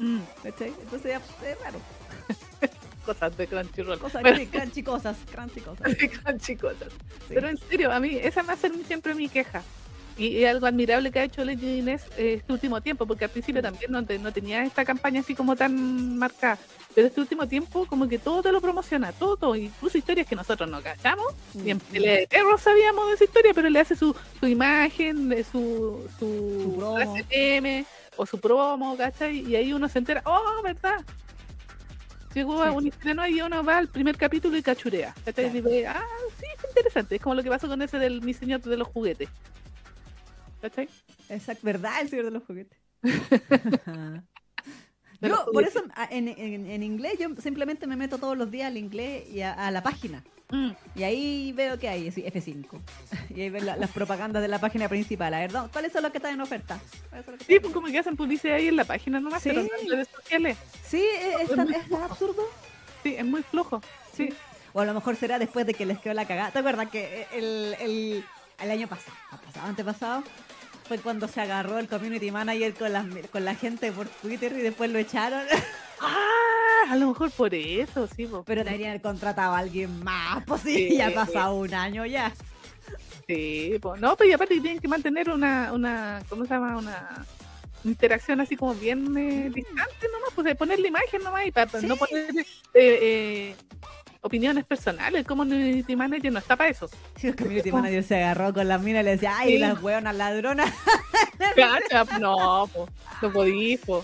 [0.03, 0.19] Mm.
[0.43, 0.73] ¿Cachai?
[0.81, 1.17] Entonces ya,
[1.49, 1.79] es raro.
[3.05, 3.99] cosas de Crunchyroll.
[3.99, 5.91] Cosas, Bueno, sí, crunchy cosas, crunchy cosas.
[5.97, 6.87] de Crunchy cosas.
[7.27, 7.33] Sí.
[7.33, 9.61] Pero en serio, a mí esa va a ser siempre mi queja.
[10.15, 13.61] Y algo admirable que ha hecho Legend Inés eh, este último tiempo, porque al principio
[13.61, 13.63] Mm.
[13.63, 16.59] también no, te- no tenía esta campaña así como tan marcada.
[16.93, 20.35] Pero este último tiempo como que todo te lo promociona, todo, todo, incluso historias que
[20.35, 21.25] nosotros no cachamos.
[21.55, 22.27] Mm, Y en Pelea de
[22.59, 27.15] sabíamos de esa historia, pero le hace su, su imagen, de su, su, Su
[28.17, 29.39] o su promo, ¿cachai?
[29.39, 31.03] Y ahí uno se entera, oh, ¿verdad?
[32.33, 35.13] Llegó a un estreno y uno va al primer capítulo y cachurea.
[35.25, 35.51] ¿cachai?
[35.51, 35.57] Claro.
[35.57, 36.03] Y dice, ah,
[36.39, 37.15] sí, es interesante.
[37.15, 39.29] Es como lo que pasó con ese del Mi Señor de los Juguetes.
[40.61, 40.89] ¿Cachai?
[41.29, 42.01] Exacto, ¿verdad?
[42.01, 42.79] El señor de los juguetes.
[45.29, 48.77] Yo, por eso, en, en- en inglés, yo simplemente me meto todos los días al
[48.77, 50.23] inglés y a, a la página.
[50.49, 52.67] Mm, Y ahí veo que hay, así, F5.
[53.35, 55.33] Y ahí ven la- las propagandas de la página principal.
[55.33, 56.79] A ver, ¿dó- ¿cuáles son los que están en oferta?
[57.09, 59.41] ¿Cuáles son los que Sí, pues como que hacen publicidad ahí en la página nomás,
[59.41, 59.49] Sí.
[59.49, 60.57] pero no en redes sociales.
[60.85, 62.43] Sí, es, es tan, es tan absurdo.
[63.01, 63.81] Sí, es muy flojo.
[64.15, 64.29] Sí.
[64.73, 66.51] O a lo mejor será después de que les quedó la cagada.
[66.51, 68.25] ¿Te acuerdas que el, el,
[68.61, 70.23] el año pasado, ¿ha pasado, antepasado,
[70.87, 74.61] fue cuando se agarró el community manager con la, con la gente por Twitter y
[74.61, 75.45] después lo echaron?
[76.05, 78.27] Ah, a lo mejor por eso, sí.
[78.45, 80.97] Pero deberían haber contratado a alguien más, pues sí, Sí.
[80.97, 82.33] ya ha pasado un año ya.
[83.25, 86.75] Sí, pues, no, pero y aparte tienen que mantener una, una, ¿cómo se llama?
[86.77, 87.25] Una
[87.85, 91.69] interacción así como bien eh, distante nomás, pues de poner la imagen nomás y para
[91.79, 91.85] Sí.
[91.87, 93.55] no poner eh, eh,
[94.23, 96.89] opiniones personales, como Community Manager no está para eso.
[97.17, 99.57] Si el community manager se agarró con las minas y le decía, ay, Sí.
[99.59, 100.73] las hueonas ladronas.
[101.55, 102.89] Cacha, no, po,
[103.21, 104.03] no podís, po.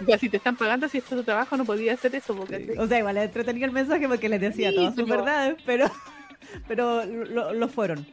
[0.00, 2.34] O sea, si te están pagando, si esto es tu trabajo, no podías hacer eso,
[2.36, 5.56] porque O sea, igual le entretenía el mensaje porque les decía Sí, todas sus verdades,
[5.64, 5.90] pero,
[6.68, 8.06] pero lo, lo fueron.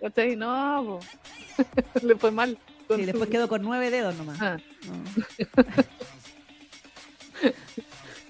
[0.00, 0.36] ¿cachai?
[0.36, 1.66] No, po.
[2.06, 2.58] le fue mal.
[2.94, 4.40] Sí, después su- quedó con nueve dedos nomás.
[4.40, 4.56] Ah,
[4.86, 5.74] No.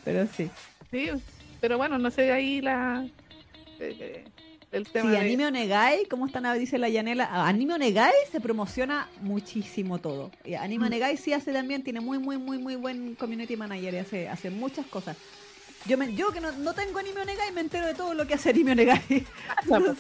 [0.05, 0.51] Pero sí.
[0.91, 1.11] sí,
[1.61, 3.05] pero bueno, no sé ahí la...
[3.79, 4.25] eh, eh,
[4.73, 6.47] el tema Sí, de- Anime Onegai, ¿cómo están?
[6.47, 7.29] Ah, Dice la Yanela.
[7.31, 10.31] Ah, Anime Onegai se promociona muchísimo todo.
[10.45, 10.87] Y Anime Mm.
[10.87, 14.51] Onegai sí hace también, tiene muy, muy, muy, muy buen community manager y hace, hace
[14.51, 15.17] muchas cosas.
[15.87, 18.35] Yo, me, yo que no, no tengo Anime Onegai me entero de todo lo que
[18.35, 19.01] hace Anime Onegai.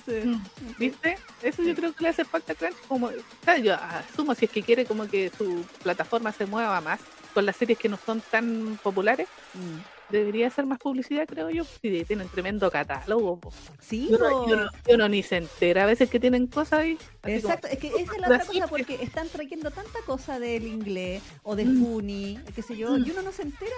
[0.06, 0.24] Sé.
[0.26, 0.42] Mm,
[0.78, 1.16] ¿Viste?
[1.42, 3.10] Eso yo creo que le hace falta Crunch como
[3.44, 7.00] sea, yo asumo si es que quiere como que su plataforma se mueva más
[7.34, 9.99] con las series que no son tan populares, Mm.
[10.10, 11.64] Debería hacer más publicidad, creo yo.
[11.64, 13.38] Sí, tienen tremendo catálogo.
[13.40, 13.52] po.
[13.80, 16.80] Sí, Yo no, yo no- yo no ni se entera a veces que tienen cosas
[16.80, 16.98] ahí.
[17.24, 21.22] Exacto, es que esa es la otra cosa porque están trayendo tanta cosa del inglés
[21.42, 21.80] o de Mm.
[21.84, 23.04] Funi, qué sé yo, Mm.
[23.06, 23.76] y uno no se entera.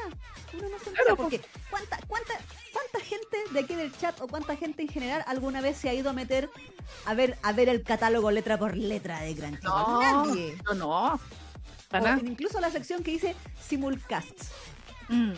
[0.55, 2.33] Uno no se entera Claro, porque ¿cuánta, cuánta,
[2.73, 5.95] cuánta gente de aquí del chat o cuánta gente en general alguna vez se ha
[5.95, 6.49] ido a meter
[7.07, 9.63] a ver a ver el catálogo letra por letra de Crunchyroll?
[9.63, 10.57] No, Nadie.
[10.67, 11.15] No, no.
[11.15, 14.51] O incluso la sección que dice simulcasts.
[15.09, 15.33] Mm,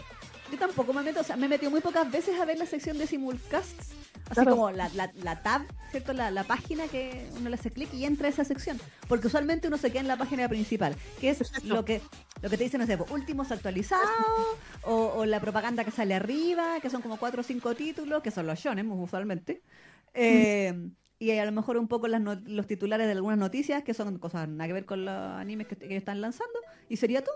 [0.55, 2.97] Yo tampoco me meto, o sea, me metido muy pocas veces a ver la sección
[2.97, 3.91] de simulcasts.
[4.27, 4.51] Así Claro.
[4.53, 6.13] como la, la, la tab, ¿cierto?
[6.13, 8.79] La, la página que uno le hace clic y entra a esa sección.
[9.09, 11.67] Porque usualmente uno se queda en la página principal, que es Exacto.
[11.67, 12.01] lo que,
[12.41, 14.07] lo que te dicen, no sé, pues, últimos actualizados,
[14.85, 18.31] o, o la propaganda que sale arriba, que son como cuatro o cinco títulos, que
[18.31, 19.61] son los shonen usualmente.
[20.15, 20.73] Eh,
[21.19, 24.19] Y a lo mejor un poco las no- los titulares de algunas noticias, que son
[24.19, 26.59] cosas nada que ver con los animes que, que están lanzando,
[26.89, 27.35] y sería todo.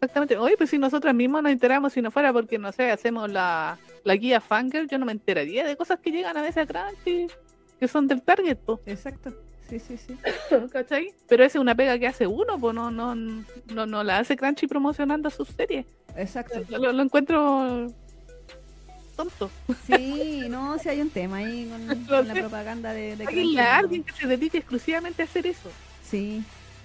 [0.00, 0.38] Exactamente.
[0.38, 3.78] Oye, pues si nosotras mismas nos enteramos, si no fuera porque, no sé, hacemos la,
[4.02, 7.26] la guía Fangirl, yo no me enteraría de cosas que llegan a veces a Crunchy,
[7.78, 9.34] que son del Target, po, Exacto.
[9.68, 10.16] Sí, sí, sí.
[10.72, 11.12] ¿cachai?
[11.28, 14.38] Pero esa es una pega que hace uno, pues no, no, no, no la hace
[14.38, 15.84] Crunchy promocionando sus series.
[16.16, 16.62] Exacto.
[16.70, 17.86] Lo, lo encuentro
[19.16, 19.50] tonto.
[19.86, 24.12] Sí, no, si hay un tema ahí con, con la propaganda de, de alguien que
[24.12, 25.68] se dedique exclusivamente a hacer eso,
[26.10, 26.42] Sí,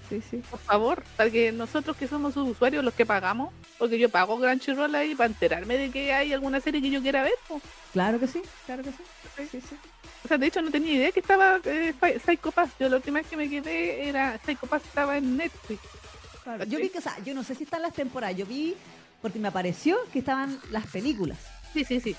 [0.09, 0.37] sí, sí.
[0.49, 4.39] por favor, para que nosotros que somos sus usuarios, los que pagamos, porque yo pago
[4.39, 7.61] Crunchyroll ahí para enterarme de que hay alguna serie que yo quiera ver, pues.
[7.93, 9.47] Claro que sí, claro que sí.
[9.51, 9.75] Sí, sí.
[10.23, 11.93] O sea, de hecho no tenía idea que estaba eh,
[12.25, 12.71] Psycho Pass.
[12.79, 15.81] Yo la última vez que me quedé era Psycho Pass estaba en Netflix.
[16.43, 16.63] Claro.
[16.65, 18.75] Yo vi que, o sea, yo no sé si están las temporadas, yo vi,
[19.21, 21.37] porque me apareció que estaban las películas.
[21.73, 22.15] Sí, sí, sí.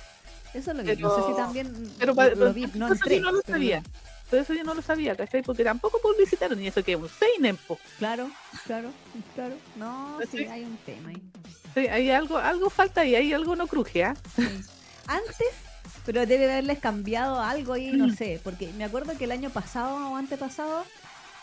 [0.55, 3.17] Eso lo vi, Pero- no sé si también Pero, lo, vi, no entré.
[3.17, 3.59] yo no lo pero
[4.31, 5.43] Todo eso yo no lo sabía, ¿cachai?
[5.43, 7.79] Porque tampoco publicitaron y eso que es un seinen, po.
[7.99, 8.29] Claro,
[8.67, 8.91] claro,
[9.35, 9.55] claro.
[9.77, 10.45] No, sí, ¿Sí?
[10.47, 11.23] hay un tema ahí.
[11.75, 14.17] Sí, hay algo, algo falta y hay algo no cruje, ¿ah?
[15.07, 15.47] Antes,
[16.05, 18.17] pero debe haberles cambiado algo ahí, no Mm.
[18.17, 20.85] sé, porque me acuerdo que el año pasado o antepasado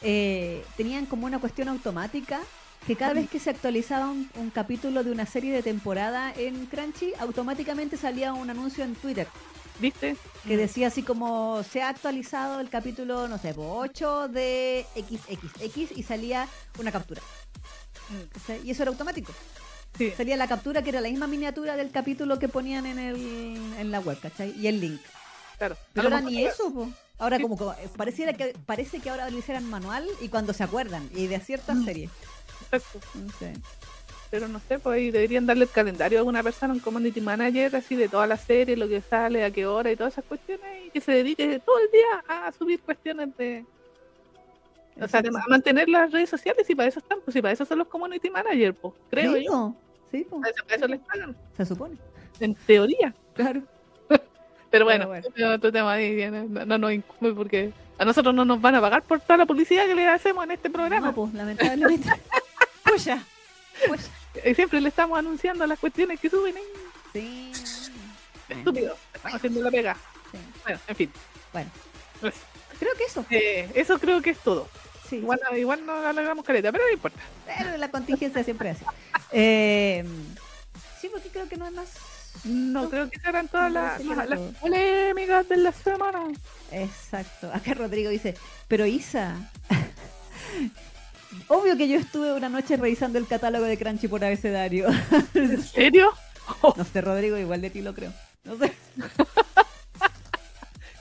[0.01, 2.41] eh, tenían como una cuestión automática
[2.85, 6.65] que cada vez que se actualizaba un, un capítulo de una serie de temporada en
[6.65, 9.25] Crunchy, automáticamente salía un anuncio en Twitter
[9.80, 10.16] ¿Viste?
[10.48, 16.03] que decía así como se ha actualizado el capítulo, no sé, 8 de XXX y
[16.03, 16.48] salía
[16.80, 17.22] una captura.
[18.10, 18.66] Mm.
[18.68, 19.32] Y eso era automático.
[19.98, 20.11] Sí.
[20.18, 23.16] salía la captura que era la misma miniatura del capítulo que ponían en, el,
[23.77, 24.52] en la web, ¿cachai?
[24.60, 25.00] Y el link.
[25.60, 25.77] Claro.
[25.93, 26.90] Pero ahora ni eso, po.
[27.19, 27.43] Ahora Sí.
[27.43, 31.10] como, como- eh, pareciera que parece que ahora lo hicieran manual y cuando se acuerdan
[31.14, 31.85] y de ciertas Mm.
[31.85, 32.11] series.
[32.72, 33.00] Exacto.
[33.14, 33.53] No sé.
[34.33, 37.75] Pero no sé, pues ahí deberían darle el calendario a alguna persona, un community manager,
[37.75, 40.87] así de toda la serie, lo que sale, a qué hora y todas esas cuestiones,
[40.87, 43.63] y que se dedique todo el día a subir cuestiones de.
[44.99, 47.51] O sea, de a mantener las redes sociales, y para eso están, pues, y para
[47.51, 49.75] eso son los community managers, pues, creo Sí, yo.
[50.09, 50.41] Sí, po.
[50.41, 51.95] Para eso, para eso les pagan, Se supone.
[52.39, 53.13] en teoría.
[53.35, 53.61] Claro.
[54.71, 55.11] Pero bueno,
[55.53, 58.81] otro tema ahí, ya no, no nos incumbe porque a nosotros no nos van a
[58.81, 61.09] pagar por toda la publicidad que le hacemos en este programa.
[61.09, 62.09] No, pues, lamentablemente.
[62.83, 63.23] Puya.
[63.88, 64.03] Puya.
[64.50, 66.64] Y siempre le estamos anunciando las cuestiones que suben ahí.
[67.14, 67.52] Sí.
[68.50, 69.98] Estúpido, estamos haciendo la pega.
[70.32, 70.38] Sí.
[70.64, 71.11] Bueno, en fin.
[71.52, 71.69] Bueno,
[72.22, 72.34] Pues,
[72.80, 73.26] creo que eso.
[73.30, 74.68] eh, eso creo que es todo.
[75.10, 75.18] Sí.
[75.18, 77.19] Igual, igual no alargamos caleta, pero no importa.
[77.45, 78.85] Pero la contingencia siempre es así.
[79.32, 80.03] Eh,
[81.00, 81.90] sí, porque creo que no es más.
[82.45, 86.24] No, creo que serán todas las, las- polémicas de la semana.
[86.72, 87.52] Exacto.
[87.53, 88.35] Acá Rodrigo dice,
[88.68, 89.35] pero Isa.
[91.47, 94.87] Obvio que yo estuve una noche revisando el catálogo de Crunchy por abecedario.
[95.33, 96.11] ¿En serio?
[96.75, 98.11] No sé, Rodrigo, igual de ti lo creo.
[98.43, 98.73] No sé.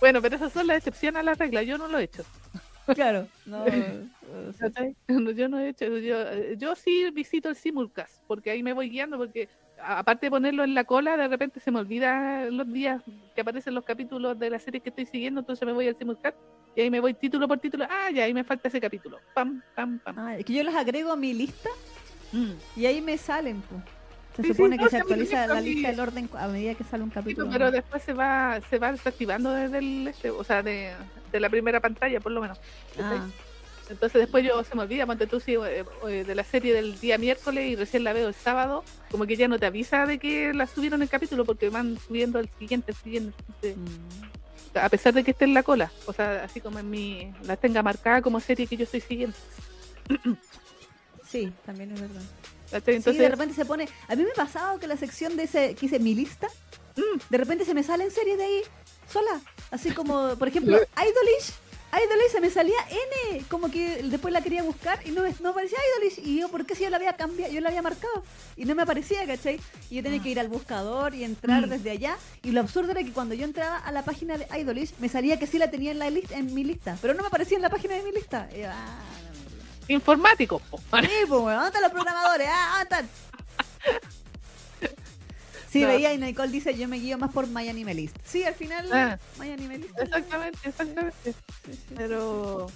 [0.00, 1.62] Bueno, pero esas son las excepciones a la regla.
[1.62, 2.24] Yo no lo he hecho.
[2.94, 3.28] Claro.
[3.46, 3.64] No.
[5.08, 5.86] No, Yo no he hecho.
[5.98, 10.30] Yo, eh, yo sí visito el simulcast, porque ahí me voy guiando, porque aparte de
[10.30, 13.02] ponerlo en la cola, de repente se me olvida los días
[13.34, 16.36] que aparecen los capítulos de la serie que estoy siguiendo, entonces me voy al simulcast
[16.76, 17.86] y ahí me voy título por título.
[17.88, 19.18] Ah, ya, ahí me falta ese capítulo.
[19.34, 20.18] Pam, pam, pam.
[20.18, 21.68] Ah, es que yo los agrego a mi lista
[22.32, 22.52] Mm.
[22.76, 23.60] y ahí me salen.
[23.62, 23.76] po.
[24.36, 27.10] Se Sí, supone que se actualiza la lista del orden a medida que sale un
[27.10, 27.50] Sí, capítulo.
[27.52, 30.94] pero después se va se va desactivando desde el este, o sea de,
[31.30, 32.58] de la primera pantalla por lo menos.
[32.98, 33.26] Ah,
[33.90, 36.98] entonces después yo se me olvida ponte tú si eh, eh, de la serie del
[36.98, 40.18] día miércoles y recién la veo el sábado como que ya no te avisa de
[40.18, 44.41] que la subieron el capítulo porque van subiendo el siguiente el siguiente entonces, mm.
[44.74, 47.56] A pesar de que esté en la cola o sea así como en mi la
[47.56, 49.36] tenga marcada como serie que yo estoy siguiendo
[51.28, 52.20] Sí, también es verdad.
[52.70, 52.94] ¿cachai?
[52.94, 53.88] sí, entonces de repente se pone.
[54.08, 56.48] A mí me ha pasado que la sección de ese que hice mi lista,
[56.94, 57.18] Mm.
[57.30, 58.62] de repente se me salen series de ahí
[59.10, 59.40] sola.
[59.70, 61.54] Así como, por ejemplo, Idolish.
[61.92, 62.78] Idolish se me salía
[63.28, 66.26] N, como que después la quería buscar y no, no aparecía Idolish.
[66.26, 67.52] Y yo, ¿por qué si yo la había cambiado?
[67.52, 68.22] Yo la había marcado
[68.56, 69.60] y no me aparecía, ¿cachai?
[69.90, 71.70] Y yo tenía que ir al buscador y entrar Mm.
[71.70, 72.16] desde allá.
[72.42, 75.38] Y lo absurdo era que cuando yo entraba a la página de Idolish, me salía
[75.38, 77.62] que sí la tenía en, la lista, en mi lista, pero no me aparecía en
[77.62, 78.48] la página de mi lista.
[78.56, 79.84] Y ah, no acuerdo.
[79.88, 80.78] informático po.
[80.78, 82.48] Sí, pues, ¿dónde están los programadores?
[82.50, 84.12] Ah, ¿dónde están?
[85.72, 85.88] Sí, No.
[85.88, 88.16] veía y Nicole dice, yo me guío más por My Anime List.
[88.24, 89.18] Sí, al final, Ah.
[89.38, 89.98] My Anime List.
[89.98, 91.32] exactamente exactamente
[91.64, 91.94] Sí, sí.
[91.96, 92.66] pero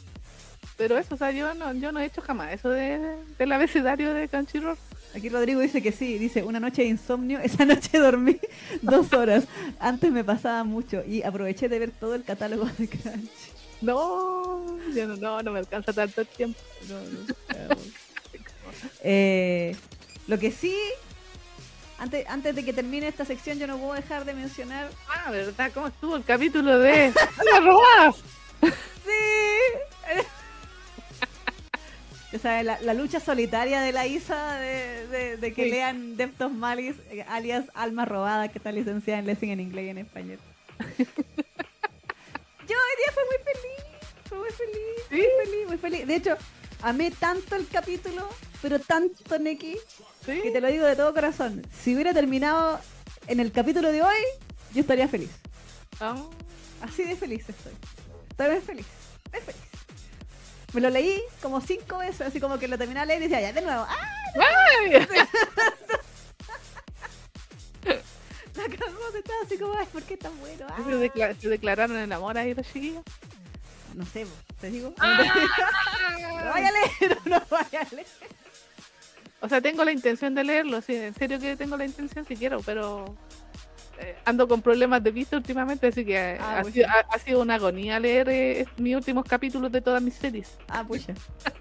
[0.78, 4.12] pero eso o sea yo no yo no he hecho jamás eso de del abecedario
[4.14, 4.76] de Crunchyroll
[5.14, 8.38] Aquí Rodrigo dice que sí, dice, una noche de insomnio, esa noche dormí
[8.82, 9.44] dos horas.
[9.78, 13.30] Antes me pasaba mucho y aproveché de ver todo el catálogo de Crunchy.
[13.80, 16.58] no yo no no, no me alcanza tanto el tiempo
[16.88, 16.96] No.
[19.02, 19.74] Eh,
[20.26, 20.74] lo que sí,
[21.98, 25.70] antes, antes de que termine esta sección, yo no puedo dejar de mencionar ah verdad
[25.72, 27.12] cómo estuvo el capítulo de
[27.52, 28.16] las robadas
[28.60, 30.22] Sí.
[32.34, 35.70] O sea, la, la lucha solitaria de la Isa de, de- de que Sí.
[35.70, 39.86] lean Depth of Malice, eh, alias Alma Robada, que está licenciada en Lessing en inglés
[39.86, 40.38] y en español.
[40.98, 43.84] Yo hoy día fui muy feliz,
[44.28, 45.16] fui muy feliz, ¿Sí?
[45.16, 46.06] muy feliz, muy feliz.
[46.06, 46.36] De hecho,
[46.82, 48.28] amé tanto el capítulo,
[48.60, 49.76] pero tanto Neki,
[50.26, 51.66] sí que te lo digo de todo corazón.
[51.82, 52.80] Si hubiera terminado
[53.28, 54.16] en el capítulo de hoy,
[54.74, 55.30] yo estaría feliz.
[56.00, 56.16] Ah,
[56.82, 57.72] Así de feliz estoy.
[58.30, 58.86] Estoy muy feliz.
[59.32, 59.60] Feliz.
[60.74, 63.40] Me lo leí como cinco veces, así como que lo terminé de leer y decía,
[63.40, 63.86] ya de nuevo.
[63.88, 63.96] ¡Ah!
[64.34, 65.06] ¡Ay!
[68.56, 70.66] La cagó, se estaba así como, ay, ¿por qué es tan bueno?
[70.68, 70.76] Ah.
[70.84, 73.02] ¿Se, decla- se declararon el amor ahí los chiquillos
[73.94, 74.26] No sé,
[74.60, 74.94] te digo.
[74.98, 75.22] Ah.
[76.46, 78.06] No vaya a leer, no vaya a leer.
[79.40, 82.36] O sea tengo la intención de leerlo sí en serio que tengo la intención si
[82.36, 83.16] quiero pero
[83.98, 87.06] eh, ando con problemas de vista últimamente así que eh, Ah, ha, pues sido, ha-
[87.14, 91.14] ha sido una agonía leer eh, mis últimos capítulos de todas mis series Ah, pucha.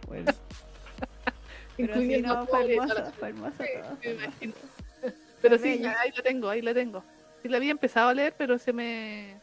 [0.07, 0.31] Bueno.
[1.77, 2.63] Pero incluyendo no, fue
[4.01, 4.53] Sí.
[5.41, 7.03] Pero sí, ahí la tengo, ahí la tengo.
[7.41, 9.39] Sí, la había empezado a leer, pero se me.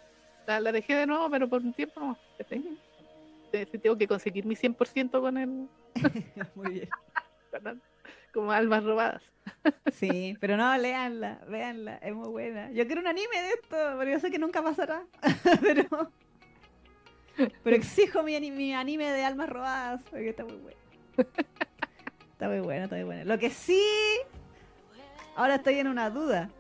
[0.47, 2.19] La, la dejé de nuevo, pero por un tiempo no.
[2.51, 5.69] sí, tengo que conseguir mi 100% con el.
[6.55, 6.89] Muy bien.
[8.33, 9.23] Como almas robadas.
[9.93, 12.71] Sí, pero no, léanla, véanla, es muy buena.
[12.73, 15.05] Yo quiero un anime de esto, pero yo sé que nunca pasará.
[15.61, 16.11] pero,
[17.63, 20.79] pero exijo mi, mi anime de almas robadas, porque está muy bueno.
[22.33, 23.25] Está muy bueno, está muy bueno.
[23.25, 23.83] Lo que sí,
[25.37, 26.51] ahora estoy en una duda.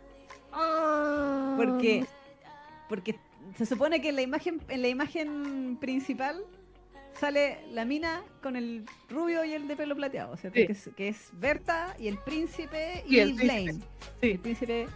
[0.52, 1.55] Ah.
[1.57, 2.07] Porque,
[2.89, 3.18] porque
[3.57, 6.44] se supone que en la imagen, en la imagen principal
[7.18, 10.58] sale la mina con el rubio y el de pelo plateado, ¿cierto?
[10.58, 10.66] Sí.
[10.66, 13.44] Que, es, que es Berta y el príncipe Y y, el príncipe.
[13.44, 13.81] Blaine.
[14.20, 14.31] Sí.
[14.31, 14.89] El príncipe.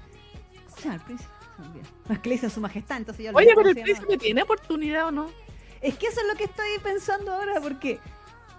[0.64, 1.30] ¿Cómo se llama el príncipe?
[2.08, 5.06] No, es que le dicen su majestad, entonces yo Oye, pero el príncipe tiene oportunidad
[5.06, 5.30] o no?
[5.80, 7.98] Es que eso es lo que estoy pensando ahora, porque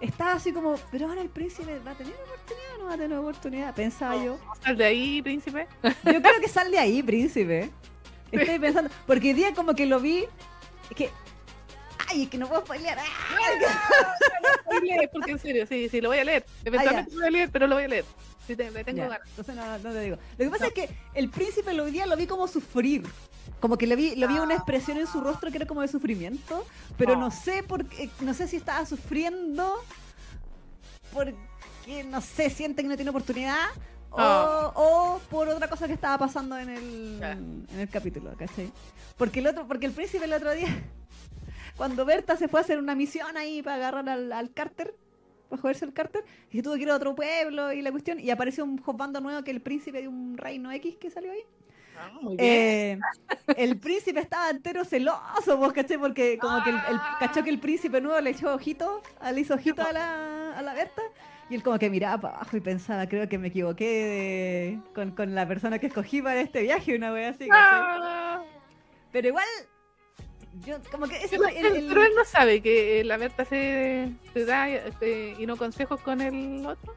[0.00, 2.96] estaba así como, pero ahora el príncipe va a tener oportunidad o no va a
[2.96, 4.38] tener oportunidad, pensaba yo.
[4.62, 5.66] Sal de ahí, príncipe.
[5.82, 7.70] Yo creo que sal de ahí, príncipe.
[8.30, 10.24] Estoy pensando, porque hoy día como que lo vi,
[10.90, 11.10] es que,
[12.08, 12.98] ay, es que no puedo spoilear.
[12.98, 14.14] ¡ah!
[14.66, 16.44] Voy a leer, porque en serio, sí, sí, lo voy a leer.
[16.64, 18.04] Eventualmente lo voy a leer, pero lo voy a leer.
[18.46, 19.28] Sí, te, le tengo Ya, ganas.
[19.28, 20.16] entonces no, no te digo.
[20.16, 23.04] Lo que pasa es que el príncipe lo día lo vi como sufrir.
[23.60, 25.88] Como que le vi, lo vi una expresión en su rostro que era como de
[25.88, 27.16] sufrimiento, pero Oh.
[27.16, 29.74] no sé por qué, no sé si estaba sufriendo
[31.12, 31.34] porque
[32.06, 33.66] no sé, siente que no tiene oportunidad
[34.10, 34.72] o, Oh.
[34.74, 37.32] o por otra cosa que estaba pasando en el, Ya.
[37.32, 38.70] en el capítulo, ¿cachai?
[39.16, 40.68] Porque el otro, porque el príncipe el otro día,
[41.78, 44.94] cuando Berta se fue a hacer una misión ahí para agarrar al, al Carter,
[45.48, 48.20] para joderse el Carter, y se tuvo que ir a otro pueblo y la cuestión,
[48.20, 51.40] y apareció un juzgando nuevo que el príncipe de un reino X que salió ahí.
[51.96, 52.48] Ah, muy bien.
[52.50, 52.98] Eh,
[53.56, 57.58] el príncipe estaba entero celoso, vos caché, porque como que el, el- cachó que el
[57.58, 61.02] príncipe nuevo le echó ojito, ah, le hizo ojito a la, a la Berta,
[61.50, 65.12] y él como que miraba para abajo y pensaba, creo que me equivoqué de- con,
[65.12, 67.54] con la persona que escogí para este viaje, una wea así, ¿cachai?
[67.54, 68.42] Ah,
[69.10, 69.46] Pero igual,
[70.64, 74.12] yo como que ese pero, el- el- pero él no sabe que la Berta se,
[74.32, 76.94] se da este, y no consejos con el otro.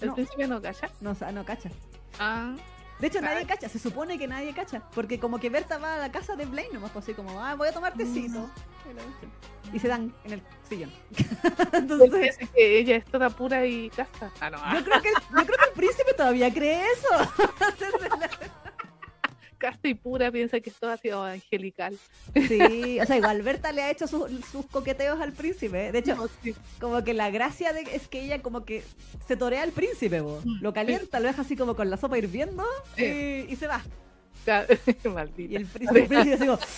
[0.00, 0.14] El No.
[0.14, 0.90] príncipe no calla.
[1.00, 1.70] no, no cacha.
[2.18, 2.54] Ah,
[3.00, 5.98] De hecho, nadie cacha, se supone que nadie cacha, porque como que Berta va a
[5.98, 8.50] la casa de Blaine nomás, pues, así como, ah, voy a tomar tecito.
[8.90, 9.30] Y cuestión.
[9.72, 10.92] Y se dan en el sillón.
[11.72, 14.30] Entonces, piensa que ella es toda pura y casta.
[14.40, 14.58] Ah, no.
[14.78, 17.32] yo creo, que, yo creo que el príncipe todavía cree eso.
[19.60, 21.96] Casta y pura piensa que es toda así oh, angelical.
[22.48, 25.88] Sí, o sea, igual Berta le ha hecho sus, sus coqueteos al príncipe.
[25.88, 25.92] ¿eh?
[25.92, 26.54] De hecho, No, sí.
[26.80, 28.82] como que la gracia de, es que ella como que
[29.28, 30.40] se torea al príncipe, po.
[30.62, 32.64] lo calienta, lo deja así como con la sopa hirviendo
[32.96, 33.02] y,
[33.52, 33.82] y se va.
[34.46, 34.66] Ca-
[35.04, 35.56] Y Maldita.
[35.58, 36.58] el príncipe, el príncipe así como...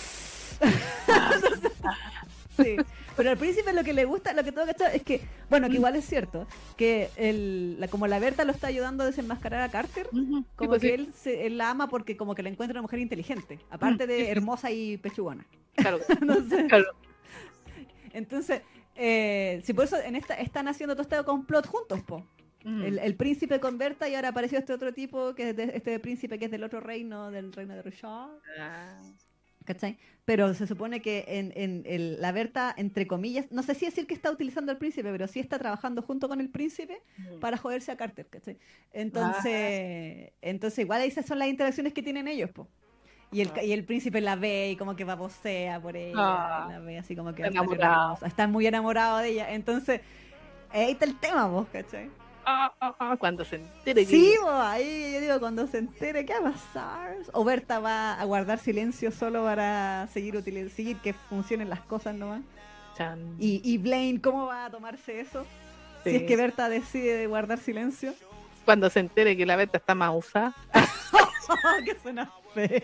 [2.63, 2.75] Sí.
[3.15, 5.67] Pero al príncipe lo que le gusta, lo que tengo que echar es que, bueno,
[5.69, 9.61] que igual es cierto, que el, la, como la Berta lo está ayudando a desenmascarar
[9.61, 12.49] a Carter, como pues que sí, él, se, él la ama porque como que la
[12.49, 15.45] encuentra una mujer inteligente, aparte Mm, de hermosa y pechugona.
[15.75, 16.85] claro, Entonces, claro.
[18.13, 18.61] entonces
[18.95, 22.25] eh, si por eso en esta están haciendo todo este complot juntos, po.
[22.63, 22.83] Mm.
[22.83, 25.99] El, el príncipe con Berta y ahora apareció este otro tipo, que es de- este
[25.99, 28.29] príncipe que es del otro reino, del reino de Rashad.
[28.59, 29.01] Ah,
[29.65, 29.97] ¿Cachai?
[30.25, 34.07] Pero se supone que en, en el- la Berta, entre comillas, no sé si decir
[34.07, 37.39] que está utilizando al príncipe, pero sí está trabajando junto con el príncipe mm.
[37.39, 38.57] para joderse a Carter, ¿cachai?
[38.91, 42.67] Entonces, entonces igual esas son las interacciones que tienen ellos, po.
[43.31, 43.63] Y el, Ah.
[43.63, 46.67] y el príncipe la ve y como que babosea por ella, Ah.
[46.69, 48.17] la ve así como que enamorado.
[48.25, 49.51] está muy enamorado de ella.
[49.53, 50.01] Entonces,
[50.69, 52.09] ahí está el tema, vos, ¿cachai?
[52.45, 56.49] Ah, ah, ah, cuando se entere Sí, ahí yo digo, cuando se entere, ¿qué va
[56.49, 57.15] a pasar?
[57.31, 62.41] O Berta va a guardar silencio solo para seguir, seguir que funcionen las cosas nomás.
[62.97, 63.35] Chan.
[63.39, 65.45] Y, y Blaine, ¿cómo va a tomarse eso?
[66.03, 68.13] Si es que Berta decide guardar silencio.
[68.65, 70.53] Cuando se entere que la Berta está más usada.
[71.85, 72.81] que suena feo.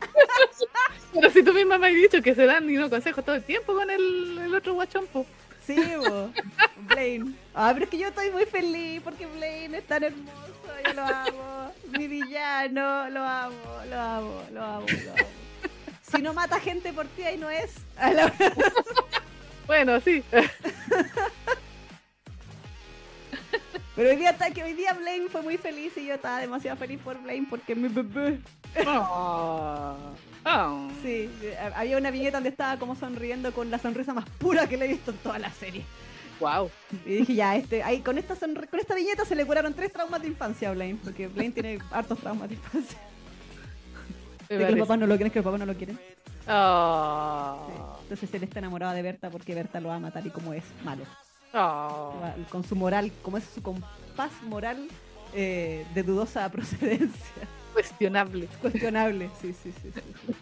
[1.12, 3.42] Pero si tú misma me has dicho que se dan y no consejos todo el
[3.42, 5.24] tiempo con el, el otro guachón, po.
[5.66, 6.30] Sí, bo.
[6.88, 7.34] Blaine.
[7.54, 10.32] Ah, pero es que yo estoy muy feliz porque Blaine es tan hermoso.
[10.86, 11.72] Yo lo amo.
[11.98, 13.54] Mi villano, lo amo,
[13.90, 15.26] lo amo, lo amo, lo amo.
[16.02, 17.74] Si no mata gente por ti, ahí no es.
[17.96, 18.32] A la-
[19.66, 20.22] Bueno, sí.
[23.96, 26.76] Pero hoy día, está- que hoy día Blaine fue muy feliz y yo estaba demasiado
[26.76, 28.38] feliz por Blaine porque mi bebé.
[28.86, 29.96] Oh.
[30.46, 30.88] Oh.
[31.02, 34.76] Sí, eh, había una viñeta donde estaba como sonriendo con la sonrisa más pura que
[34.76, 35.84] le he visto en toda la serie.
[36.38, 36.70] Wow.
[37.04, 40.22] Y dije, ya, este, ahí, con, esta con esta viñeta se le curaron tres traumas
[40.22, 42.98] de infancia a Blaine, porque Blaine tiene hartos traumas de infancia.
[44.48, 45.98] De que los papás no lo quieren, que los papás no lo quieren.
[46.48, 47.66] Oh.
[47.66, 48.02] Sí.
[48.02, 51.02] Entonces él está enamorado de Berta porque Berta lo ama tal y como es, malo.
[51.52, 52.14] Oh.
[52.50, 54.86] Con su moral, como es su compás moral
[55.34, 57.48] eh, de dudosa procedencia.
[57.76, 58.46] Cuestionable.
[58.62, 59.92] Cuestionable, sí, sí, sí.
[59.92, 60.32] sí, sí.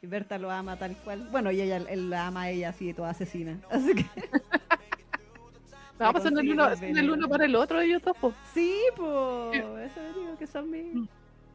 [0.00, 1.28] Y Berta lo ama tal cual.
[1.30, 3.60] Bueno, y ella, él la ama a ella así, toda asesina.
[3.70, 4.06] Así que
[5.98, 8.32] No, pues son el uno, el uno para el otro ellos dos, po.
[8.54, 9.62] sí, pues.
[9.62, 11.08] Eso digo que son mis.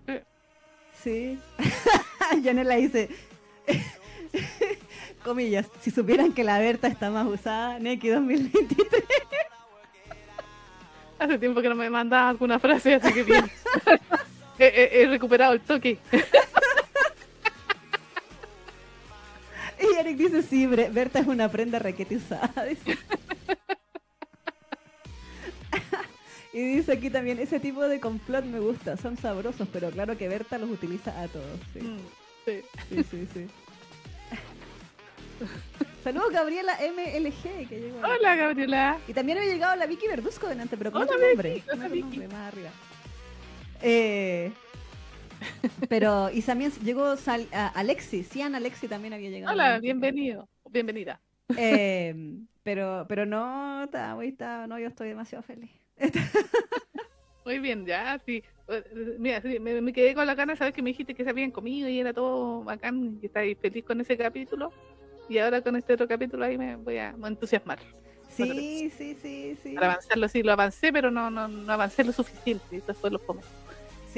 [0.05, 0.19] Sí.
[0.93, 1.39] Sí.
[2.43, 3.09] Janela dice.
[5.23, 9.03] Comillas, si supieran que la Berta está más usada, Neki 2023.
[11.17, 13.51] Hace tiempo que no me mandaba alguna frase, así que bien.
[14.59, 15.97] He, recuperado el toque.
[19.79, 22.51] Y Eric dice, sí, Berta es una prenda requete usada.
[22.69, 22.97] dice.
[26.53, 30.27] y dice aquí también, ese tipo de complot me gusta, son sabrosos, pero claro que
[30.27, 31.59] Berta los utiliza a todos.
[31.73, 31.99] Sí, Mm,
[32.45, 32.61] sí.
[32.89, 33.27] sí, sí.
[33.33, 33.47] sí.
[36.03, 37.99] Saludos Gabriela MLG que llegó.
[37.99, 38.97] Hola, Gabriela.
[39.07, 41.53] Y también había llegado la Vicky Verduzco delante, pero con Hola, otro nombre.
[41.53, 42.17] Vicky, con hola, otro Vicky.
[42.17, 42.69] nombre, más arriba.
[43.81, 44.51] Eh,
[45.89, 49.53] pero, y también llegó Sal- a- Alexi, Cian Alexi también había llegado.
[49.53, 50.47] Hola, bienvenido.
[50.69, 51.19] Bienvenida.
[51.57, 52.13] Eh,
[52.63, 55.71] pero, pero no, está, está- no, yo estoy demasiado feliz.
[57.45, 58.43] Muy bien, ya, sí.
[59.19, 61.29] Mira, sí, me, me quedé con la gana de saber que me dijiste que se
[61.29, 64.73] habían comido y era todo bacán, que estáis feliz con ese capítulo.
[65.29, 67.79] Y ahora con este otro capítulo ahí me voy a entusiasmar.
[68.29, 69.73] Sí, sí, sí, sí.
[69.75, 72.75] Para avanzarlo, sí, lo avancé, pero no, no, no avancé lo suficiente.
[72.77, 73.41] Esto fue los fome.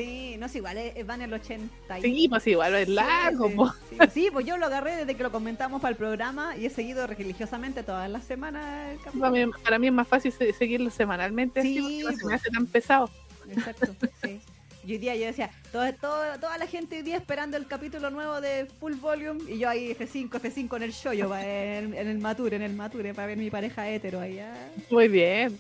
[0.04, 2.00] Sí, no es igual, eh, eh, van el 80.
[2.00, 3.74] y- Sí, pues igual es largo, sí, po.
[3.90, 3.98] sí.
[4.14, 7.06] Sí, pues yo lo agarré desde que lo comentamos para el programa y he seguido
[7.08, 8.98] religiosamente todas las semanas.
[9.20, 12.26] Para mí, para mí es más fácil se- seguirlo semanalmente, así, Sí, porque no se
[12.26, 12.42] me pues.
[12.42, 13.10] hace tan pesado.
[13.50, 14.40] Exacto, sí.
[14.86, 18.10] Y hoy día yo decía, todo, todo- toda la gente hoy día esperando el capítulo
[18.10, 22.08] nuevo de Full Volume y yo ahí F5, F5 en el shoyo, pa- en, en
[22.08, 24.54] el mature, en el mature, para ver mi pareja hetero allá.
[24.90, 25.60] Muy bien.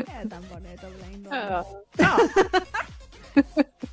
[0.00, 1.28] Es tan bonito, Blind.
[1.30, 1.64] Ah,
[1.98, 2.16] no,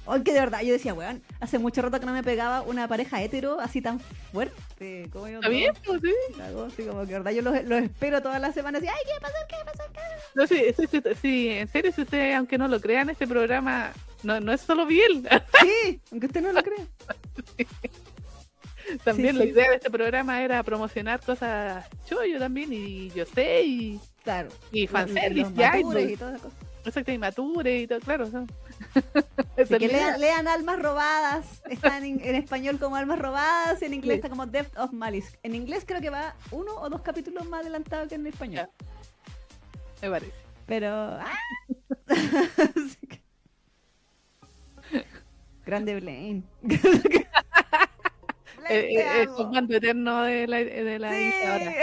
[0.06, 2.88] Hoy que de verdad, yo decía, weón, hace mucho rato que no me pegaba una
[2.88, 5.10] pareja hetero así tan fuerte.
[5.12, 5.74] Como yo ¿Está bien?
[5.86, 6.14] Pues sí.
[6.42, 9.12] Así como que de verdad yo los, los espero todas las semanas así, ay, ¿qué
[9.12, 9.48] va a pasar?
[9.48, 9.92] ¿Qué va a pasar?
[9.92, 10.30] ¿Qué va a pasar?".
[10.36, 13.92] No, sí, sí, sí, sí, en serio, si ustedes, aunque no lo crean, este programa
[14.24, 15.28] no, no es solo Biel.
[15.62, 16.86] Sí, aunque usted no lo crea.
[19.04, 23.64] también Sí, la idea de este programa era promocionar cosas chollo también, y yo sé,
[23.64, 24.50] y, Claro.
[24.72, 26.58] y fanservice, ya, y, todas esas cosas.
[26.86, 28.30] exacto, y mature y todo, claro.
[28.30, 28.48] ¿no?
[29.58, 31.62] Así que lean, lean Almas Robadas.
[31.70, 34.18] Está en, en español como Almas Robadas y en inglés Sí.
[34.20, 35.38] está como Depth of Malice.
[35.44, 38.70] En inglés creo que va uno o dos capítulos más adelantado que en español.
[40.02, 40.32] Me parece.
[40.66, 40.88] Pero.
[40.88, 41.34] ¡ah!
[43.10, 43.24] Que-
[45.66, 46.44] Grande Blaine.
[46.62, 47.28] Blaine,
[49.22, 51.32] el comando eterno de la, de la Sí.
[51.46, 51.74] ahora.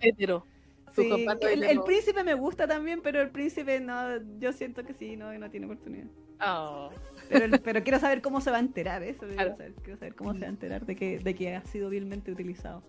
[0.00, 0.46] Hetero.
[0.94, 5.32] Sí, el, príncipe me gusta también, pero el príncipe no, yo siento que sí, no,
[5.38, 6.06] no tiene oportunidad.
[6.44, 6.90] Oh.
[7.30, 9.26] Pero, quiero saber cómo se va a enterar, eso.
[9.26, 11.88] Quiero, saber, quiero saber cómo se va a enterar de que, de que ha sido
[11.88, 12.82] vilmente utilizado.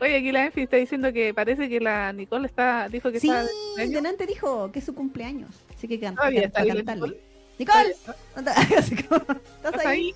[0.00, 3.28] Oye, aquí la Enfi está diciendo que parece que la Nicole está, dijo que Sí,
[3.28, 3.94] está cumpleaños.
[3.94, 5.50] delante dijo que es su cumpleaños.
[5.74, 6.28] Así que canta.
[6.30, 7.16] Nicole.
[8.36, 10.14] ¿Estás ¿Estás ahí?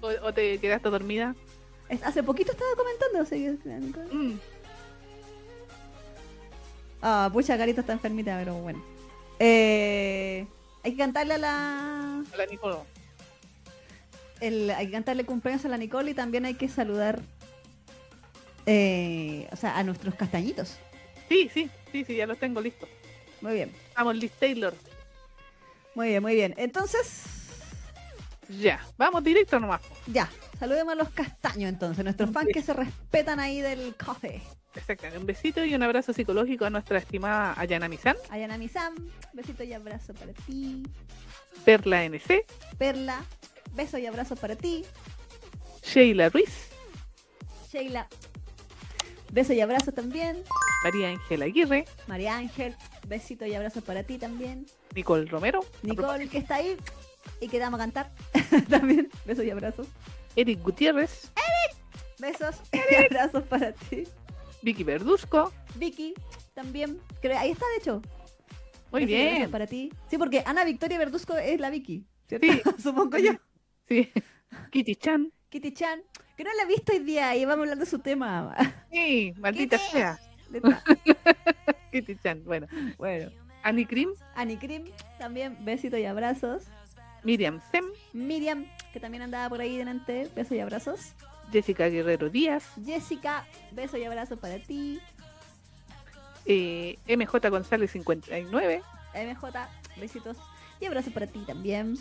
[0.00, 1.34] ¿O, o te quedaste dormida?
[2.02, 4.12] Hace poquito estaba comentando, así que, Nicole.
[4.12, 4.38] Mm.
[7.06, 8.82] Ah, pucha, Carita está enfermita, pero bueno.
[9.38, 10.46] Eh,
[10.82, 12.24] hay que cantarle a la...
[12.32, 12.78] A la Nicole.
[14.40, 17.20] el- hay que cantarle cumpleaños a la Nicole y también hay que saludar
[18.66, 20.78] eh, o sea, a nuestros castañitos.
[21.28, 22.88] Sí, sí, sí, sí, ya los tengo listos.
[23.42, 24.74] Muy bien, Vamos, Liz Taylor.
[25.94, 26.54] muy bien, muy bien.
[26.56, 27.22] Entonces,
[28.48, 29.82] Ya, vamos directo nomás.
[30.06, 34.40] ya, saludemos a los castaños entonces, nuestros fans que se respetan ahí del café.
[34.76, 38.94] Exacto, un besito y un abrazo psicológico a nuestra estimada Ayana Misan, Ayanami Sam,
[39.32, 40.82] besito y abrazo para ti.
[41.64, 42.44] Perla NC,
[42.76, 43.24] Perla,
[43.74, 44.84] beso y abrazo para ti.
[45.82, 46.70] Sheila Ruiz,
[47.72, 48.08] Sheila,
[49.32, 50.42] beso y abrazo también.
[50.82, 52.74] María Ángela Aguirre, María Ángel,
[53.06, 54.66] besito y abrazo para ti también.
[54.94, 56.76] Nicole Romero, Nicole, que está ahí
[57.40, 58.10] y que vamos a cantar
[58.68, 59.08] también.
[59.24, 59.86] Besos y abrazos.
[60.36, 61.30] Eric Gutiérrez,
[62.18, 64.04] Besos y abrazos para ti.
[64.64, 65.52] Vicky Verduzco.
[65.74, 66.14] Vicky,
[66.54, 66.98] también.
[67.20, 68.02] Creo, ahí está, de hecho.
[68.90, 69.50] Muy bien.
[69.50, 69.92] para ti.
[70.08, 72.46] Sí, porque Ana Victoria Verduzco es la Vicky, ¿cierto?
[72.46, 72.62] Sí.
[72.82, 73.32] Supongo yo.
[73.86, 74.10] Sí.
[74.70, 75.30] Kitty Chan.
[75.50, 76.02] Kitty Chan,
[76.36, 78.56] que no la he visto hoy día y vamos a hablar de su tema.
[78.90, 80.18] Sí, maldita sea.
[81.92, 82.42] Kitty Chan.
[82.44, 83.30] Bueno, bueno.
[83.62, 84.14] Annie Krim,
[85.18, 86.64] también besitos y abrazos.
[87.22, 91.14] Miriam Sem, Miriam, que también andaba por ahí delante, besos y abrazos.
[91.52, 95.00] Jessica Guerrero Díaz, Jessica, besos y abrazos para ti.
[96.46, 98.82] eh, MJ González 59,
[99.14, 100.36] MJ, besitos
[100.80, 101.96] y abrazos para ti también.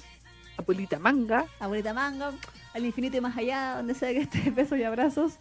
[0.58, 2.32] Abuelita Manga, Abuelita Mango,
[2.74, 5.34] al infinito y más allá, donde sea que esté, besos y abrazos.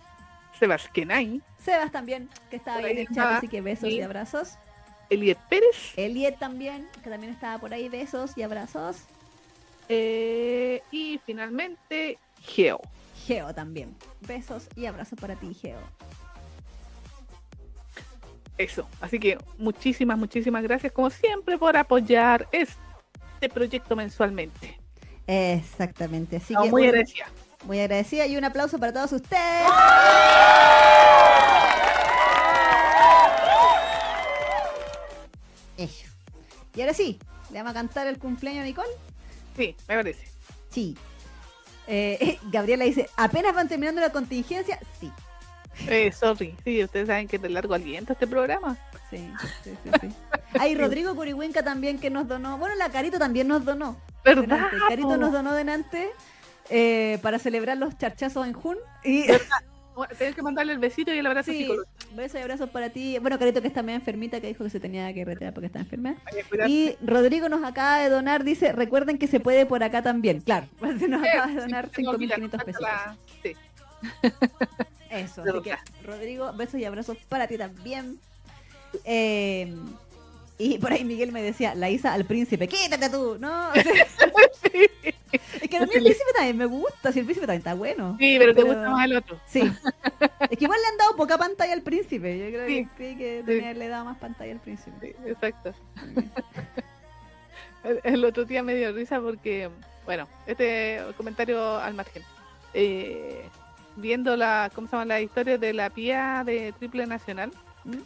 [0.59, 4.55] Sebas Kenai, Sebas también, que estaba ahí en el chat, así que besos y abrazos.
[5.11, 8.97] Eliet Pérez Eliet también, que también estaba por ahí, besos y abrazos.
[9.89, 12.81] eh, y finalmente Geo.
[13.27, 15.79] Geo también, besos y abrazos para ti, Geo.
[18.59, 24.79] Eso, así que muchísimas, muchísimas gracias como siempre por apoyar este proyecto mensualmente.
[25.27, 26.37] Exactamente.
[26.37, 27.27] Así que muy agradecida.
[27.65, 29.67] muy agradecida y un aplauso para todos ustedes.
[35.77, 36.07] Eso.
[36.75, 37.19] Y ahora sí,
[37.51, 38.91] le vamos a cantar el cumpleaños a Nicole.
[39.57, 40.29] Sí, me parece.
[40.71, 40.97] Sí.
[41.87, 44.79] Eh, Gabriela dice, apenas van terminando la contingencia.
[45.01, 45.11] Sí.
[45.89, 48.77] Eh, sorry, sí, ustedes saben que es de largo aliento este programa.
[49.11, 49.31] Sí,
[49.65, 50.09] sí, sí, sí.
[50.59, 52.59] Hay Rodrigo Curihuenca también que nos donó.
[52.59, 53.97] Bueno, la Carito también nos donó.
[54.25, 54.69] ¿Verdad?
[54.89, 56.11] Carito nos donó delante
[56.69, 58.77] eh, para celebrar los charchazos en Jun.
[59.03, 59.25] Y
[59.95, 61.91] Bueno, Tenés que mandarle el besito y el abrazo sí, psicológico.
[62.15, 63.19] besos y abrazos para ti.
[63.21, 65.81] Bueno, Carito que está medio enfermita, que dijo que se tenía que retirar porque está
[65.81, 66.17] enferma.
[66.67, 70.41] Y Rodrigo nos acaba de donar, dice, recuerden que se puede por acá también.
[70.41, 70.67] Claro,
[70.99, 72.81] se nos acaba de donar Sí, no, mira, 5.500 pesos.
[72.83, 73.53] la- Sí,
[75.11, 75.75] Eso, así que.
[76.05, 78.19] Rodrigo, besos y abrazos para ti también.
[79.05, 79.75] Eh,
[80.65, 83.71] y por ahí Miguel me decía, la Isa al príncipe, quítate tú, ¿no?
[83.71, 83.83] O sea,
[84.71, 84.87] sí,
[85.61, 88.17] es que a mí el príncipe también me gusta, si el príncipe también está bueno.
[88.19, 89.41] sí, pero te gusta más el otro.
[89.47, 89.61] Sí.
[90.51, 92.39] Es que igual le han dado poca pantalla al príncipe.
[92.39, 92.89] Yo creo Sí.
[92.97, 93.47] que, que Sí.
[93.47, 94.93] tenía- le dado más pantalla al príncipe.
[95.01, 95.73] Sí, exacto.
[97.85, 99.69] el, el otro día me dio risa porque,
[100.05, 102.23] bueno, este comentario al margen.
[102.75, 103.43] Eh,
[103.97, 105.05] viendo la, ¿cómo se llama?
[105.07, 107.51] La historia de la pía de Triple Nacional,
[107.85, 107.97] ¿Mm?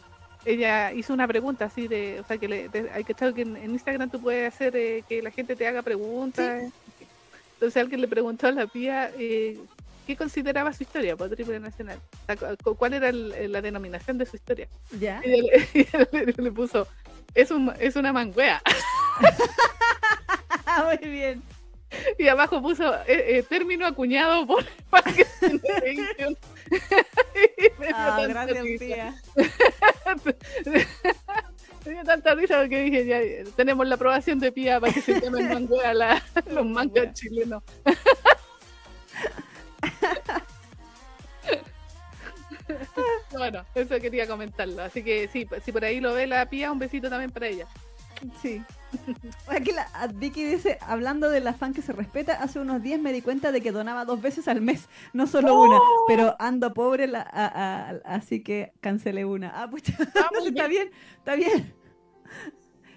[0.47, 3.57] Ella hizo una pregunta así de, o sea, que le, de- hay que que en,
[3.57, 6.63] en Instagram tú puedes hacer eh, que la gente te haga preguntas.
[7.53, 9.57] Entonces alguien le preguntó a la pía eh,
[10.05, 11.99] qué consideraba su historia por Triple Nacional.
[12.23, 14.67] O sea, ¿Cuál era el- la denominación de su historia?
[14.99, 15.21] ¿Ya?
[15.25, 16.87] Y le, y le- le puso,
[17.33, 18.61] es, un, es una manguea.
[20.85, 21.41] Muy bien.
[22.19, 26.37] Y abajo puso eh, eh, término acuñado por dio
[27.93, 28.85] Ah, gracias, risa.
[28.85, 29.15] tía.
[31.85, 35.01] Me dio tanta risa porque dije, ya, eh, tenemos la aprobación de Pía para que
[35.01, 37.63] se llamen manguea la- los mangas chilenos.
[43.31, 44.81] bueno, eso quería comentarlo.
[44.81, 47.67] Así que sí, si por ahí lo ve la Pía, un besito también para ella.
[48.41, 48.61] Sí.
[49.47, 53.11] Aquí la, a Vicky dice, hablando del afán que se respeta, hace unos días me
[53.13, 57.07] di cuenta de que donaba dos veces al mes, no solo una, pero ando pobre,
[57.07, 59.51] la- a- a- así que cancelé una.
[59.61, 61.73] Ah, pucha, Ah, muy está bien, está bien.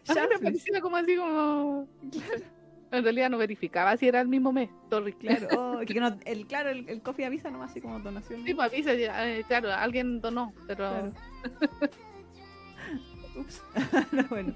[0.08, 0.38] A mí me Sharply.
[0.44, 1.88] parecía como así como...
[2.92, 4.68] En realidad no verificaba si era el mismo mes.
[4.90, 5.12] Sorry.
[5.12, 8.44] Claro, oh, que no- el, claro, el, el coffee avisa nomás así como donación.
[8.44, 11.12] Sí, pues avisa, ya, eh, claro, alguien donó, pero Claro.
[13.36, 13.62] Ups.
[14.10, 14.54] No, bueno.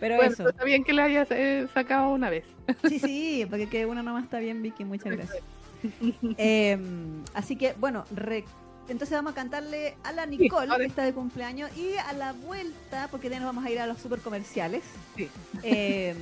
[0.00, 0.48] Pero bueno, eso.
[0.48, 2.44] está bien que la hayas eh, sacado una vez.
[2.88, 5.42] Sí, sí, porque que una nomás está bien, Vicky, muchas gracias.
[6.36, 6.78] Eh,
[7.34, 8.44] así que, bueno, re-
[8.88, 13.08] entonces vamos a cantarle a la Nicole, que está de cumpleaños, y a la vuelta,
[13.10, 14.82] porque ya nos vamos a ir a los super comerciales.
[15.16, 15.28] Sí.
[15.62, 16.14] eh,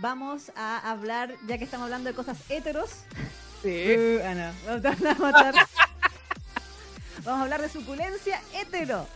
[0.00, 2.90] vamos a hablar, ya que estamos hablando de cosas heteros.
[3.62, 3.94] Sí.
[3.96, 5.52] Uh, ah, no, vamos a.
[7.24, 9.06] Vamos a hablar de suculencia hetero.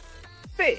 [0.59, 0.79] Sí.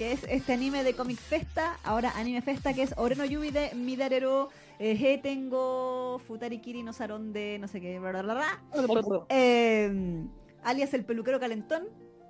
[0.00, 3.74] Que es este anime de Comic Festa, ahora Anime Festa, que es Oreno Yubi de
[3.74, 4.48] Midarero,
[4.78, 9.26] eh, Hetengo, Futari Kiri no Saron de no sé qué, bla, bla, bla, bla.
[9.28, 10.24] Eh,
[10.64, 11.86] alias el peluquero calentón.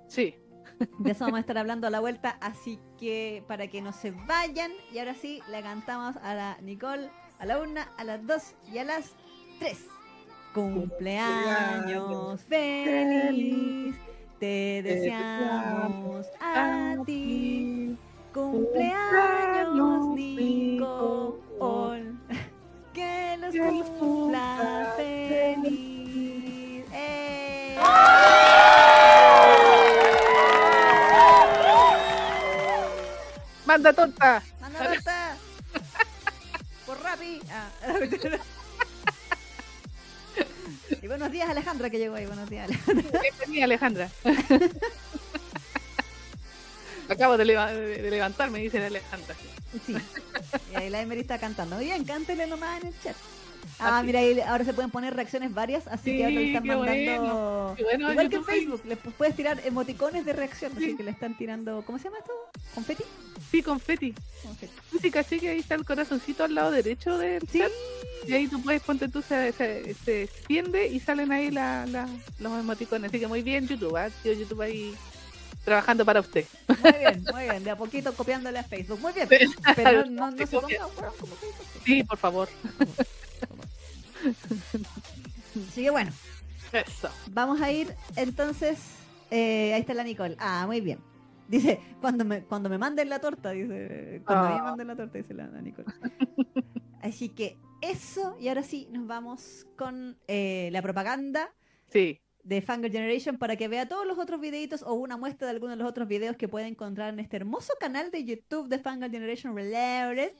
[0.09, 0.35] Sí.
[0.99, 4.11] De eso vamos a estar hablando a la vuelta, así que para que no se
[4.11, 7.09] vayan, y ahora sí, le cantamos a la Nicole,
[7.39, 9.15] a la una, a las dos y a las
[9.59, 9.85] tres.
[10.53, 13.95] Cumpleaños feliz,
[14.41, 17.95] te deseamos a ti.
[18.33, 20.07] Cumpleaños.
[22.93, 26.85] Que los Que los cumpla cumpla feliz.
[26.91, 27.77] ¡Eh!
[33.65, 34.43] Manda torta.
[34.59, 35.37] ¡Manda torta!
[36.87, 37.39] Por Rappi.
[37.51, 37.69] Ah.
[41.01, 42.25] y buenos días, Alejandra, que llegó ahí.
[42.25, 43.19] Buenos días, Alejandra.
[43.21, 44.09] Bienvenida, Alejandra.
[47.09, 49.35] Acabo de, leva- de levantarme, dice Alejandra.
[49.85, 49.95] Sí.
[50.71, 51.77] Y ahí la Emery está cantando.
[51.77, 53.15] Bien, cántele nomás en el chat.
[53.79, 54.07] Ah, Así.
[54.07, 57.75] mira, ahí ahora se pueden poner reacciones varias, así que ahora le están mandando.
[57.81, 58.43] Bueno, Igual que en.
[58.45, 60.95] Facebook, le pu- puedes tirar emoticones de reacción, así Sí.
[60.97, 61.83] que le están tirando.
[61.85, 62.31] ¿Cómo se llama esto?
[62.75, 63.03] ¿Confeti?
[63.49, 64.13] Sí, confeti.
[64.43, 64.73] Confeti.
[65.01, 67.71] Sí, caché que ahí está el corazoncito al lado derecho del Sí, chat.
[68.27, 72.07] Y ahí tú puedes, ponte tú, se, se, se extiende y salen ahí la, la-
[72.39, 73.09] los emoticones.
[73.09, 73.95] Así que muy bien, YouTube.
[73.97, 74.09] ¿ah?
[74.21, 74.93] Tío YouTube ahí
[75.65, 76.45] trabajando para usted.
[76.81, 77.63] muy bien, muy bien.
[77.63, 78.99] De a poquito copiándole a Facebook.
[78.99, 79.27] Muy bien.
[79.75, 81.65] Pero no, no, se ponga weón, como Facebook.
[81.83, 82.47] Sí, por favor.
[85.69, 86.11] Así que bueno,
[86.73, 87.09] Eso.
[87.31, 88.79] vamos a ir entonces.
[89.29, 90.35] eh, ahí está la Nicole.
[90.39, 90.99] Ah, muy bien.
[91.47, 94.21] Dice, cuando me, cuando me manden la torta, dice.
[94.25, 94.55] Cuando Ah.
[94.55, 95.87] me manden la torta, dice la, la Nicole.
[97.01, 101.49] Así que eso, y ahora sí, nos vamos con eh, la propaganda
[101.91, 102.21] Sí.
[102.43, 105.77] de Fangirl Generation para que vea todos los otros videitos o una muestra de algunos
[105.77, 109.11] de los otros videos que puede encontrar en este hermoso canal de YouTube de Fangirl
[109.11, 110.31] Generation Reloaded.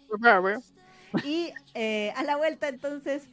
[1.26, 3.24] Y eh, a la vuelta entonces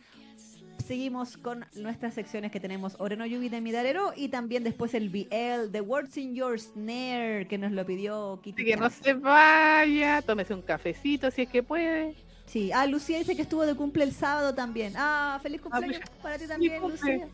[0.89, 5.71] seguimos con nuestras secciones que tenemos Oreno Yubi de Midarero y también después el BL,
[5.71, 8.63] The Words in Your Snare, que nos lo pidió Kitty.
[8.63, 12.17] Así que no se vaya, tómese un cafecito si es que puede.
[12.47, 14.95] Sí, ah, Lucía dice que estuvo de cumple el sábado también.
[14.97, 16.81] Ah, feliz cumpleaños para ti también.
[16.81, 17.29] Lucía.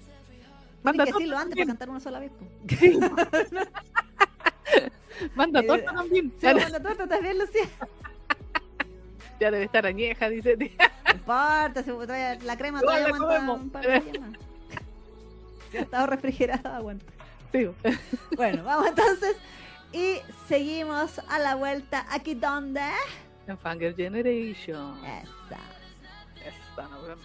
[0.83, 2.33] Manda que decirlo antes para cantar una sola vez.
[5.37, 6.33] Manda Eh, torta también.
[6.41, 7.69] Sí, manda torta también, Lucía.
[9.41, 10.57] ya debe estar añeja, dice.
[10.57, 10.67] No
[11.15, 13.61] importa, se trae la crema todavía la aguanta comemos.
[13.61, 14.39] un par de días más.
[15.71, 17.07] Si ha estado refrigerada, aguanta.
[17.53, 17.69] Sí.
[18.37, 19.37] Bueno, vamos entonces
[19.93, 20.19] y
[20.49, 22.81] seguimos a la vuelta aquí donde
[23.47, 24.99] En Fanger Generation.
[25.05, 25.61] esa.
[26.45, 27.25] Esta, nos vemos.